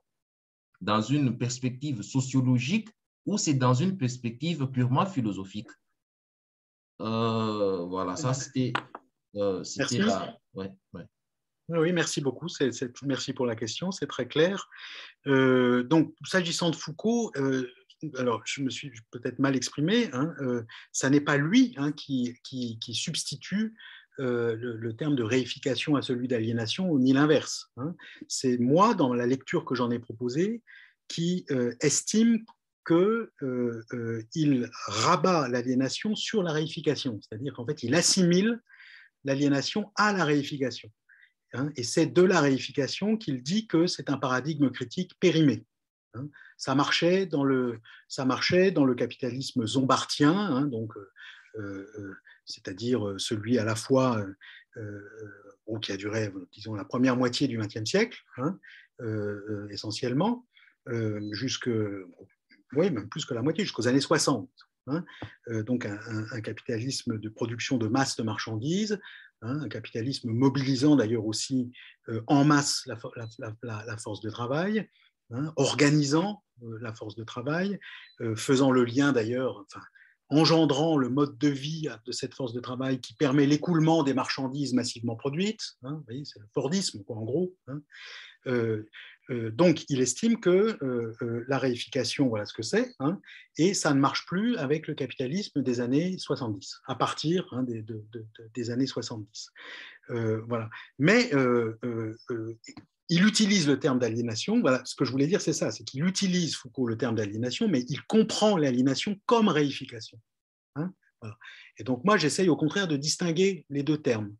dans 0.81 1.03
une 1.03 1.37
perspective 1.37 2.03
sociologique 2.03 2.89
ou 3.27 3.37
c'est 3.37 3.55
dans 3.55 3.75
une 3.75 3.97
perspective 3.97 4.67
purement 4.69 5.07
philosophique? 5.07 5.69
Euh, 7.01 7.85
voilà, 7.87 8.17
ça 8.17 8.35
c'était 8.35 8.73
euh, 9.37 9.63
Ouais, 10.55 10.71
Oui, 11.69 11.93
merci 11.93 12.21
beaucoup. 12.21 12.49
C'est, 12.49 12.71
merci 13.03 13.33
pour 13.33 13.47
la 13.47 13.57
question, 13.57 13.93
c'est 13.93 14.07
très 14.07 14.27
clair. 14.27 14.69
Euh, 15.27 15.83
donc, 15.85 16.15
s'agissant 16.25 16.71
de 16.71 16.77
Foucault, 16.77 17.33
alors 18.17 18.43
je 18.45 18.63
me 18.63 18.71
suis 18.71 18.93
peut-être 19.11 19.39
mal 19.39 19.57
exprimé, 19.57 20.09
hein, 20.13 20.35
ça 20.93 21.11
n'est 21.11 21.21
pas 21.21 21.37
lui 21.37 21.75
hein, 21.77 21.93
qui, 21.93 22.35
qui, 22.43 22.95
substitue 22.95 23.77
le, 24.19 24.93
terme 24.93 25.15
de 25.15 25.23
réification 25.23 25.95
à 25.95 26.03
celui 26.03 26.27
d'aliénation, 26.27 26.99
ni 26.99 27.13
l'inverse. 27.13 27.71
Hein. 27.77 27.95
C'est 28.27 28.59
moi, 28.59 28.95
dans 28.95 29.15
la 29.15 29.27
lecture 29.27 29.65
que 29.65 29.75
j'en 29.75 29.91
ai 29.91 29.99
proposée, 29.99 30.63
qui 31.07 31.47
estime 31.81 32.45
qu'il 32.89 32.97
euh, 33.43 33.85
euh, 33.93 34.69
rabat 34.87 35.49
l'aliénation 35.49 36.17
sur 36.17 36.43
la 36.43 36.53
réification, 36.53 37.21
c'est-à-dire 37.21 37.53
qu'en 37.53 37.67
fait, 37.67 37.83
il 37.83 37.95
assimile 37.95 38.61
l'aliénation 39.25 39.93
à 39.95 40.13
la 40.13 40.25
réification. 40.25 40.91
Hein. 41.55 41.71
et 41.77 41.83
c'est 41.83 42.05
de 42.05 42.21
la 42.21 42.43
réification 42.43 43.17
qu'il 43.17 43.43
dit 43.43 43.67
que 43.67 43.87
c'est 43.87 44.11
un 44.11 44.19
paradigme 44.19 44.71
critique 44.71 45.13
périmé. 45.19 45.65
Hein. 46.15 46.29
ça, 46.57 46.75
marchait 46.75 47.27
dans 47.27 47.45
le, 47.45 47.81
ça 48.07 48.25
marchait 48.25 48.71
dans 48.71 48.85
le 48.85 48.95
capitalisme 48.95 49.67
zombartien, 49.67 50.35
hein, 50.35 50.67
donc, 50.67 50.93
euh, 51.57 52.15
c'est-à-dire 52.47 53.15
celui 53.19 53.59
à 53.59 53.65
la 53.65 53.75
fois 53.75 54.25
qui 55.83 55.93
a 55.93 55.97
duré, 55.97 56.33
disons, 56.53 56.75
la 56.75 56.85
première 56.85 57.17
moitié 57.17 57.49
du 57.49 57.59
XXe 57.59 57.85
siècle, 57.85 58.23
essentiellement, 59.71 60.47
jusque 61.33 61.69
oui, 62.75 62.91
même 62.91 63.09
plus 63.09 63.25
que 63.25 63.35
la 63.35 63.43
moitié, 63.43 63.65
jusqu'aux 63.65 63.89
années 63.89 64.01
60. 64.01 64.49
Hein. 64.89 65.05
Euh, 65.49 65.63
donc 65.63 65.87
un, 65.87 66.41
capitalisme 66.41 67.19
de 67.19 67.29
production 67.29 67.77
de 67.77 67.89
masse 67.89 68.17
de 68.17 68.23
marchandises, 68.23 68.99
hein, 69.43 69.61
un 69.61 69.69
capitalisme 69.69 70.31
mobilisant 70.31 70.97
d'ailleurs 70.97 71.27
aussi 71.27 71.73
euh, 72.09 72.23
en 72.27 72.45
masse 72.45 72.87
la, 72.87 72.97
force 73.99 74.21
de 74.21 74.31
travail, 74.31 74.89
hein, 75.31 75.53
organisant 75.57 76.43
euh, 76.63 76.79
la 76.81 76.95
force 76.95 77.15
de 77.15 77.25
travail, 77.25 77.79
faisant 78.37 78.71
le 78.71 78.85
lien 78.85 79.13
d'ailleurs, 79.13 79.65
enfin, 79.67 79.85
engendrant 80.31 80.99
le 80.99 81.09
mode 81.09 81.39
de 81.39 81.49
vie 81.49 81.89
de 82.05 82.13
cette 82.13 82.35
force 82.35 82.53
de 82.53 82.61
travail 82.61 83.01
qui 83.01 83.15
permet 83.15 83.47
l'écoulement 83.47 84.03
des 84.03 84.13
marchandises 84.13 84.75
massivement 84.75 85.17
produites. 85.17 85.77
vous 85.83 86.03
voyez, 86.05 86.25
c'est 86.25 86.39
le 86.39 86.47
Fordisme, 86.53 87.03
en 87.09 87.25
gros. 87.25 87.55
Euh, 89.31 89.51
donc, 89.51 89.85
il 89.89 90.01
estime 90.01 90.41
que 90.41 90.79
euh, 90.83 91.15
euh, 91.23 91.45
la 91.49 91.59
réification, 91.59 92.29
voilà 92.29 92.47
ce 92.47 92.55
que 92.55 92.63
c'est, 92.63 92.95
hein, 92.99 93.21
et 93.57 93.75
ça 93.75 93.93
ne 93.93 94.01
marche 94.01 94.27
plus 94.27 94.57
avec 94.57 94.87
le 94.87 94.95
capitalisme 94.95 95.63
des 95.63 95.81
années 95.81 96.17
70, 96.19 96.81
à 96.87 96.95
partir 96.95 97.47
hein, 97.53 97.65
des, 97.65 98.71
années 98.71 98.87
70. 98.87 99.51
voilà. 100.09 100.71
Mais 100.99 101.31
il 103.11 103.27
utilise 103.27 103.67
le 103.67 103.79
terme 103.79 103.99
d'aliénation. 103.99 104.61
Voilà, 104.61 104.83
ce 104.85 104.95
que 104.95 105.05
je 105.05 105.11
voulais 105.11 105.27
dire, 105.27 105.41
c'est 105.41 105.53
ça, 105.53 105.71
c'est 105.71 105.85
qu'il 105.85 106.05
utilise 106.05 106.57
Foucault 106.57 106.87
le 106.87 106.97
terme 106.97 107.15
d'aliénation, 107.15 107.69
mais 107.69 107.85
il 107.89 108.03
comprend 108.03 108.57
l'aliénation 108.57 109.19
comme 109.27 109.49
réification. 109.49 110.19
Hein, 110.77 110.93
et 111.79 111.85
donc, 111.85 112.05
moi, 112.05 112.17
j'essaye 112.17 112.49
au 112.49 112.57
contraire 112.57 112.89
de 112.89 112.97
distinguer 112.97 113.67
les 113.71 113.83
deux 113.83 113.99
termes. 113.99 114.35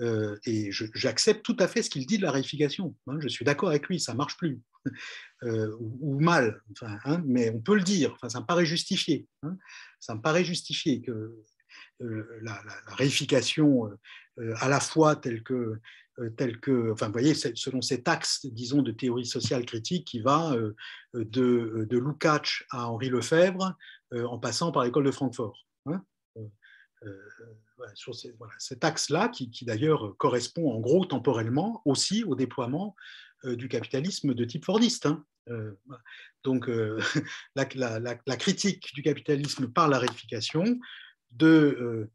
Euh, 0.00 0.36
et 0.44 0.70
j'accepte 0.70 1.44
tout 1.44 1.56
à 1.58 1.66
fait 1.66 1.82
ce 1.82 1.90
qu'il 1.90 2.06
dit 2.06 2.18
de 2.18 2.22
la 2.22 2.30
réification. 2.30 2.94
Hein, 3.06 3.18
je 3.20 3.28
suis 3.28 3.44
d'accord 3.44 3.70
avec 3.70 3.88
lui, 3.88 4.00
ça 4.00 4.14
marche 4.14 4.36
plus. 4.36 4.60
Euh, 5.44 5.70
ou, 5.78 6.18
mal, 6.18 6.60
enfin, 6.72 6.98
hein, 7.04 7.22
mais 7.24 7.50
on 7.50 7.60
peut 7.60 7.76
le 7.76 7.82
dire, 7.82 8.16
ça 8.26 8.40
me 8.40 8.44
paraît 8.44 8.66
justifié. 8.66 9.28
Hein. 9.44 9.56
ça 10.00 10.16
me 10.16 10.20
paraît 10.20 10.42
justifié 10.42 11.00
que 11.00 11.44
euh, 12.00 12.38
la, 12.42 12.60
réification, 12.88 13.88
à 14.56 14.68
la 14.68 14.80
fois 14.80 15.14
telle 15.14 15.44
que, 15.44 15.78
telle 16.36 16.58
que, 16.58 16.90
enfin, 16.90 17.10
voyez, 17.10 17.34
selon 17.34 17.82
cet 17.82 18.08
axe, 18.08 18.46
disons, 18.46 18.82
de 18.82 18.90
théorie 18.90 19.26
sociale 19.26 19.64
critique 19.64 20.08
qui 20.08 20.20
va 20.20 20.56
de, 21.14 21.86
de 21.88 21.98
Lukács 21.98 22.64
à 22.70 22.88
Henri 22.88 23.08
Lefebvre, 23.08 23.76
en 24.12 24.38
passant 24.40 24.72
par 24.72 24.82
l'école 24.82 25.04
de 25.04 25.12
Francfort 25.12 25.66
sur 27.94 28.14
cet 28.58 28.84
axe-là, 28.84 29.28
qui, 29.28 29.64
d'ailleurs 29.64 30.16
correspond 30.16 30.72
en 30.72 30.80
gros 30.80 31.04
temporellement 31.04 31.82
aussi 31.84 32.24
au 32.24 32.34
déploiement 32.34 32.94
euh, 33.44 33.56
du 33.56 33.68
capitalisme 33.68 34.34
de 34.34 34.44
type 34.44 34.64
fordiste. 34.64 35.06
Hein. 35.06 35.24
Euh, 35.48 35.72
donc 36.42 36.68
euh, 36.68 37.00
la, 37.54 37.66
critique 38.36 38.92
du 38.94 39.02
capitalisme 39.02 39.68
par 39.68 39.88
la 39.88 39.98
réification 39.98 40.78
de, 41.30 42.10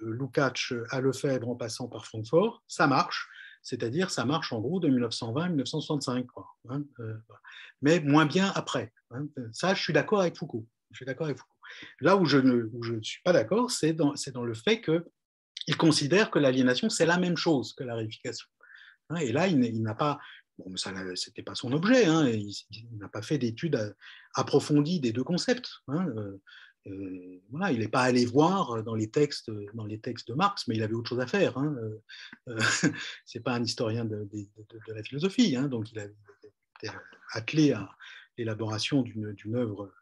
Lukács 0.00 0.72
à 0.90 1.00
Lefebvre 1.00 1.48
en 1.48 1.56
passant 1.56 1.88
par 1.88 2.06
Francfort, 2.06 2.62
ça 2.66 2.86
marche. 2.86 3.28
C'est-à-dire, 3.62 4.10
ça 4.10 4.24
marche 4.24 4.52
en 4.52 4.60
gros 4.60 4.78
de 4.78 4.88
1920 4.88 5.42
à 5.42 5.48
1965, 5.48 6.26
hein, 6.68 6.84
mais 7.82 7.98
moins 8.00 8.24
bien 8.24 8.52
après. 8.54 8.92
Hein. 9.10 9.26
Ça. 9.52 9.74
Je 9.74 9.82
suis 9.82 9.92
d'accord 9.92 10.20
avec 10.20 10.36
Foucault. 10.36 11.55
Là 12.00 12.16
où 12.16 12.24
je 12.24 12.38
ne, 12.38 13.02
suis 13.02 13.22
pas 13.22 13.32
d'accord, 13.32 13.70
c'est 13.70 13.92
dans, 13.92 14.14
le 14.44 14.54
fait 14.54 14.80
que 14.80 15.04
il 15.66 15.76
considère 15.76 16.30
que 16.30 16.38
l'aliénation, 16.38 16.88
c'est 16.88 17.06
la 17.06 17.18
même 17.18 17.36
chose 17.36 17.74
que 17.74 17.82
la 17.82 17.96
réification. 17.96 18.46
Hein, 19.10 19.16
et 19.16 19.32
là, 19.32 19.48
il 19.48 19.82
n'a 19.82 19.94
pas, 19.94 20.18
bon, 20.58 20.76
ce 20.76 20.90
n'était 20.90 21.42
pas 21.42 21.54
son 21.54 21.72
objet, 21.72 22.06
hein, 22.06 22.28
il, 22.28 22.54
n'a 22.98 23.08
pas 23.08 23.22
fait 23.22 23.38
d'études 23.38 23.94
approfondies 24.34 25.00
des 25.00 25.12
deux 25.12 25.24
concepts. 25.24 25.70
Hein, 25.88 26.06
euh, 26.16 26.40
euh, 26.88 27.42
voilà, 27.50 27.72
il 27.72 27.80
n'est 27.80 27.88
pas 27.88 28.02
allé 28.02 28.24
voir 28.26 28.82
dans 28.82 28.94
les, 28.94 29.10
textes, 29.10 29.50
de 29.50 30.34
Marx, 30.34 30.68
mais 30.68 30.76
il 30.76 30.82
avait 30.82 30.94
autre 30.94 31.08
chose 31.08 31.20
à 31.20 31.26
faire. 31.26 31.58
Hein, 31.58 31.74
euh, 32.48 32.58
c'est 33.24 33.40
pas 33.40 33.54
un 33.54 33.64
historien 33.64 34.04
de, 34.04 34.28
la 34.88 35.02
philosophie, 35.02 35.56
donc 35.68 35.90
il 35.92 35.98
a 35.98 36.04
été 36.04 36.94
attelé 37.32 37.72
à 37.72 37.90
l'élaboration 38.38 39.02
d'une 39.02 39.56
œuvre 39.56 39.92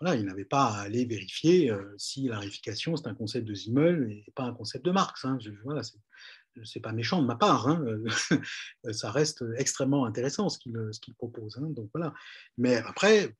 voilà, 0.00 0.16
il 0.16 0.24
n'avait 0.24 0.44
pas 0.44 0.66
à 0.66 0.80
aller 0.82 1.04
vérifier 1.04 1.70
euh, 1.70 1.94
si 1.98 2.28
la 2.28 2.38
réification, 2.38 2.96
c'est 2.96 3.08
un 3.08 3.14
concept 3.14 3.46
de 3.46 3.54
Zimmel 3.54 4.10
et 4.10 4.30
pas 4.34 4.44
un 4.44 4.54
concept 4.54 4.84
de 4.84 4.90
Marx. 4.90 5.24
Hein. 5.24 5.38
voilà, 5.64 5.82
c'est 6.64 6.80
pas 6.80 6.92
méchant 6.92 7.20
de 7.20 7.26
ma 7.26 7.36
part, 7.36 7.68
hein. 7.68 7.84
ça 8.92 9.10
reste 9.10 9.44
extrêmement 9.56 10.04
intéressant 10.06 10.48
ce 10.48 10.58
qu'il 10.58 11.14
propose. 11.14 11.58
Hein. 11.58 11.70
donc 11.70 11.90
voilà. 11.92 12.14
Mais 12.56 12.76
après, 12.76 13.34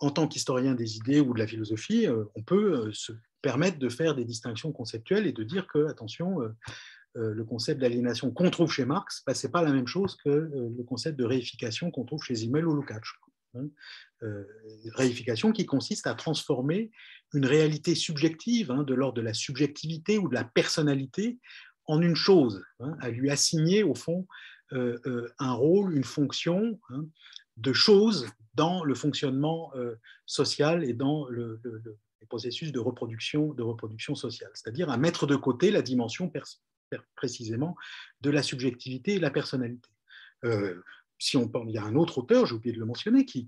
en 0.00 0.10
tant 0.10 0.28
qu'historien 0.28 0.74
des 0.74 0.96
idées 0.96 1.20
ou 1.20 1.34
de 1.34 1.38
la 1.38 1.46
philosophie, 1.46 2.06
euh, 2.06 2.24
on 2.34 2.42
peut 2.42 2.86
euh, 2.86 2.92
se 2.92 3.12
permettre 3.42 3.78
de 3.78 3.88
faire 3.88 4.14
des 4.14 4.24
distinctions 4.24 4.72
conceptuelles 4.72 5.26
et 5.26 5.32
de 5.32 5.42
dire 5.42 5.66
que, 5.66 5.86
attention, 5.88 6.38
le 7.14 7.44
concept 7.44 7.78
d'aliénation 7.78 8.30
qu'on 8.30 8.48
trouve 8.48 8.72
chez 8.72 8.86
Marx, 8.86 9.22
bah, 9.26 9.34
ce 9.34 9.46
n'est 9.46 9.50
pas 9.50 9.62
la 9.62 9.70
même 9.70 9.86
chose 9.86 10.16
que 10.16 10.30
le 10.30 10.82
concept 10.82 11.18
de 11.18 11.24
réification 11.26 11.90
qu'on 11.90 12.04
trouve 12.04 12.22
chez 12.22 12.36
Zimmel 12.36 12.66
ou 12.66 12.74
Lukács. 12.74 13.04
Hein, 13.54 13.68
euh, 14.22 14.44
réification 14.94 15.52
qui 15.52 15.66
consiste 15.66 16.06
à 16.06 16.14
transformer 16.14 16.90
une 17.32 17.46
réalité 17.46 17.94
subjective, 17.94 18.70
hein, 18.70 18.82
de 18.82 18.94
l'ordre 18.94 19.16
de 19.16 19.22
la 19.22 19.34
subjectivité 19.34 20.18
ou 20.18 20.28
de 20.28 20.34
la 20.34 20.44
personnalité, 20.44 21.38
en 21.86 22.00
une 22.00 22.16
chose, 22.16 22.64
hein, 22.80 22.96
à 23.00 23.10
lui 23.10 23.30
assigner 23.30 23.82
au 23.82 23.94
fond 23.94 24.26
euh, 24.72 24.98
euh, 25.06 25.32
un 25.38 25.52
rôle, 25.52 25.96
une 25.96 26.04
fonction 26.04 26.80
de 27.56 27.72
chose 27.72 28.26
dans 28.54 28.84
le 28.84 28.94
fonctionnement 28.94 29.72
social 30.26 30.84
et 30.84 30.92
dans 30.92 31.28
le, 31.28 31.60
processus 32.28 32.72
de 32.72 32.78
reproduction, 32.78 33.52
de 33.52 33.62
reproduction 33.62 34.14
sociale, 34.14 34.50
c'est-à-dire 34.54 34.90
à 34.90 34.96
mettre 34.96 35.26
de 35.26 35.36
côté 35.36 35.70
la 35.70 35.82
dimension 35.82 36.32
précisément 37.16 37.76
de 38.22 38.30
la 38.30 38.42
subjectivité 38.42 39.14
et 39.14 39.16
de 39.18 39.22
la 39.22 39.30
personnalité 39.30 39.90
il 41.32 41.70
y 41.70 41.78
a 41.78 41.84
un 41.84 41.94
autre 41.94 42.18
auteur, 42.18 42.46
j'ai 42.46 42.54
oublié 42.54 42.74
de 42.74 42.80
le 42.80 42.86
mentionner, 42.86 43.24
qui, 43.24 43.46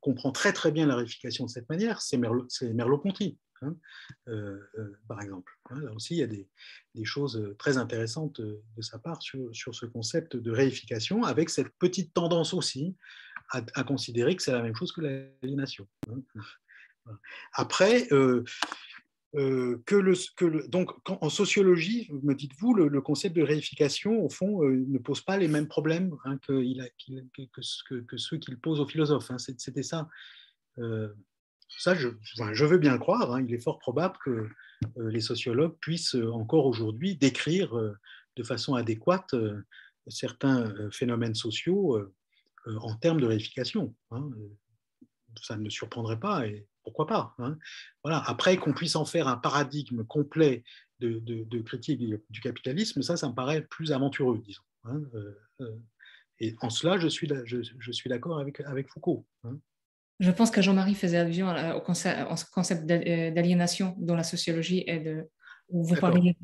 comprend 0.00 0.32
très 0.32 0.52
très 0.52 0.72
bien 0.72 0.86
la 0.86 0.96
réification 0.96 1.44
de 1.44 1.50
cette 1.50 1.68
manière, 1.68 2.00
c'est 2.00 2.16
Merleau-Ponty, 2.16 3.38
hein, 3.62 3.76
euh, 4.28 4.58
euh, 4.78 4.98
par 5.08 5.20
exemple. 5.20 5.52
Hein. 5.70 5.80
là 5.80 5.92
aussi, 5.92 6.14
il 6.14 6.18
y 6.18 6.22
a 6.22 6.26
des, 6.26 6.48
choses 7.04 7.54
très 7.58 7.78
intéressantes 7.78 8.40
de 8.40 8.82
sa 8.82 8.98
part 8.98 9.22
sur, 9.22 9.50
ce 9.54 9.86
concept 9.86 10.36
de 10.36 10.50
réification, 10.50 11.22
avec 11.24 11.50
cette 11.50 11.70
petite 11.78 12.12
tendance 12.12 12.54
aussi 12.54 12.96
à, 13.50 13.84
considérer 13.84 14.36
que 14.36 14.42
c'est 14.42 14.52
la 14.52 14.62
même 14.62 14.74
chose 14.74 14.92
que 14.92 15.00
l'aliénation. 15.00 15.88
Hein. 16.10 16.22
Après, 17.52 18.06
euh, 18.12 18.44
euh, 19.36 19.82
que 19.84 19.94
le, 19.94 20.14
donc 20.68 20.90
en 21.06 21.28
sociologie, 21.28 22.08
me 22.22 22.34
dites-vous, 22.34 22.72
le, 22.72 23.00
concept 23.02 23.36
de 23.36 23.42
réification, 23.42 24.24
au 24.24 24.30
fond, 24.30 24.64
euh, 24.64 24.84
ne 24.88 24.98
pose 24.98 25.20
pas 25.20 25.36
les 25.36 25.48
mêmes 25.48 25.68
problèmes 25.68 26.16
hein, 26.24 26.38
que, 26.46 26.64
ceux 28.16 28.38
qu'il 28.38 28.58
pose 28.58 28.80
aux 28.80 28.86
philosophes. 28.86 29.30
Hein. 29.30 29.36
C'était 29.38 29.82
ça. 29.82 30.08
Euh, 30.78 31.12
ça, 31.68 31.94
je, 31.94 32.08
veux 32.64 32.78
bien 32.78 32.94
le 32.94 32.98
croire. 32.98 33.34
Hein. 33.34 33.44
il 33.46 33.54
est 33.54 33.62
fort 33.62 33.78
probable 33.78 34.16
que 34.24 34.48
les 34.96 35.20
sociologues 35.20 35.76
puissent 35.80 36.16
encore 36.32 36.64
aujourd'hui 36.64 37.16
décrire 37.16 37.74
de 38.36 38.42
façon 38.42 38.74
adéquate 38.74 39.34
certains 40.06 40.72
phénomènes 40.90 41.34
sociaux 41.34 41.98
en 42.64 42.94
termes 42.94 43.20
de 43.20 43.26
réification. 43.26 43.94
ça 45.42 45.58
ne 45.58 45.64
me 45.64 45.68
surprendrait 45.68 46.18
pas. 46.18 46.44
Pourquoi 46.88 47.06
pas 47.06 47.34
hein. 47.38 47.58
voilà. 48.02 48.22
Après, 48.26 48.56
qu'on 48.56 48.72
puisse 48.72 48.96
en 48.96 49.04
faire 49.04 49.28
un 49.28 49.36
paradigme 49.36 50.04
complet 50.04 50.64
de, 51.00 51.60
critique 51.60 52.00
du 52.00 52.40
capitalisme, 52.40 53.02
ça, 53.02 53.16
ça 53.16 53.28
me 53.28 53.34
paraît 53.34 53.62
plus 53.62 53.92
aventureux, 53.92 54.40
disons. 54.44 54.62
Hein, 54.84 55.02
euh, 55.14 55.38
euh. 55.60 55.76
et 56.40 56.54
en 56.62 56.70
cela, 56.70 56.98
je 56.98 57.08
suis, 57.08 57.28
je, 57.44 57.92
suis 57.92 58.08
d'accord 58.08 58.38
avec, 58.38 58.60
avec 58.60 58.88
Foucault. 58.88 59.26
Hein. 59.44 59.58
Je 60.20 60.30
pense 60.30 60.50
que 60.50 60.62
Jean-Marie 60.62 60.94
faisait 60.94 61.18
allusion 61.18 61.54
au 61.76 61.80
concept, 61.80 62.90
euh, 62.90 63.30
d'aliénation 63.30 63.94
dans 63.98 64.16
la 64.16 64.24
sociologie 64.24 64.82
et 64.86 64.98
de, 64.98 65.28
où 65.68 65.84
vous 65.84 65.96
parliez 65.96 66.36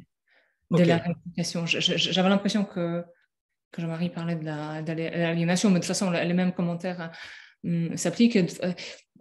de 0.70 0.84
la 0.84 0.98
réification. 0.98 1.66
J'avais 1.66 2.28
l'impression 2.28 2.64
que, 2.64 3.02
que 3.72 3.80
Jean-Marie 3.80 4.10
parlait 4.10 4.36
de 4.36 4.44
l'aliénation, 4.44 5.70
mais 5.70 5.76
de 5.76 5.80
toute 5.80 5.88
façon, 5.88 6.10
les 6.10 6.34
mêmes 6.34 6.52
commentaires 6.52 7.10
hum, 7.64 7.96
s'appliquent 7.96 8.38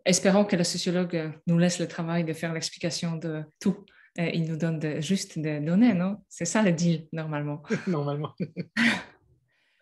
espérons 0.05 0.45
que 0.45 0.55
le 0.55 0.63
sociologue 0.63 1.31
nous 1.47 1.57
laisse 1.57 1.79
le 1.79 1.87
travail 1.87 2.23
de 2.23 2.33
faire 2.33 2.53
l'explication 2.53 3.15
de 3.15 3.43
tout. 3.59 3.85
il 4.17 4.45
nous 4.45 4.57
donne 4.57 5.01
juste 5.01 5.39
des 5.39 5.59
données, 5.59 5.93
non? 5.93 6.17
C'est 6.29 6.45
ça 6.45 6.61
le 6.61 6.71
deal, 6.71 7.07
normalement. 7.11 7.63
normalement. 7.87 8.33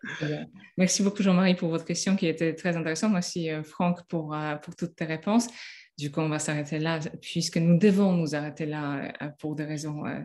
Merci 0.78 1.04
beaucoup, 1.04 1.24
Jean-Marie, 1.24 1.56
pour 1.56 1.70
votre 1.70 1.86
question 1.86 2.16
qui 2.16 2.28
était 2.28 2.56
très 2.56 2.76
intéressante. 2.76 3.14
Merci, 3.14 3.50
euh, 3.50 3.64
Franck, 3.64 4.06
pour, 4.08 4.34
euh, 4.34 4.56
pour 4.56 4.76
toutes 4.76 4.96
tes 4.96 5.06
réponses. 5.06 5.48
Du 6.02 6.12
coup, 6.12 6.20
on 6.20 6.30
va 6.30 6.40
s'arrêter 6.40 6.80
là, 6.80 7.00
puisque 7.22 7.58
nous 7.58 7.78
devons 7.78 8.14
nous 8.14 8.34
arrêter 8.34 8.66
là 8.66 9.14
euh, 9.22 9.30
pour 9.38 9.54
des 9.54 9.66
raisons 9.66 10.04
euh, 10.08 10.20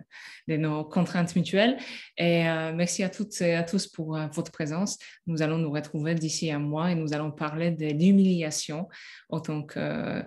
de 0.48 0.56
nos 0.56 0.86
contraintes 0.86 1.36
mutuelles. 1.36 1.76
Et 2.16 2.48
euh, 2.48 2.72
merci 2.72 3.02
à 3.02 3.10
toutes 3.10 3.38
et 3.42 3.54
à 3.54 3.62
tous 3.62 3.86
pour 3.86 4.18
votre 4.32 4.50
présence. 4.50 4.96
Nous 5.26 5.42
allons 5.42 5.58
nous 5.58 5.70
retrouver 5.70 6.14
d'ici 6.14 6.50
un 6.50 6.60
mois 6.60 6.92
et 6.92 6.94
nous 6.94 7.12
allons 7.12 7.30
parler 7.30 7.72
de 7.72 7.88
l'humiliation 7.88 8.88
en 9.28 9.40
tant 9.40 9.64
que 9.64 10.24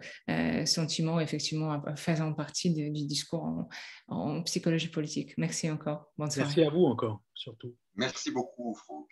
sentiment, 0.65 1.19
effectivement, 1.19 1.81
faisant 1.95 2.31
partie 2.33 2.71
du 2.71 2.91
discours 2.91 3.43
en, 3.43 3.69
en, 4.07 4.43
psychologie 4.43 4.89
politique. 4.89 5.35
Merci 5.39 5.71
encore. 5.71 6.11
Bonne 6.15 6.29
soirée. 6.29 6.53
Merci 6.55 6.61
à 6.61 6.69
vous 6.69 6.85
encore, 6.85 7.23
surtout. 7.33 7.75
Merci 7.95 8.29
beaucoup, 8.29 8.75
Franck. 8.75 9.07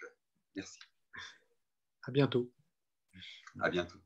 Merci. 0.56 0.78
À 2.04 2.12
bientôt. 2.12 2.52
À 3.60 3.72
bientôt. 3.72 3.98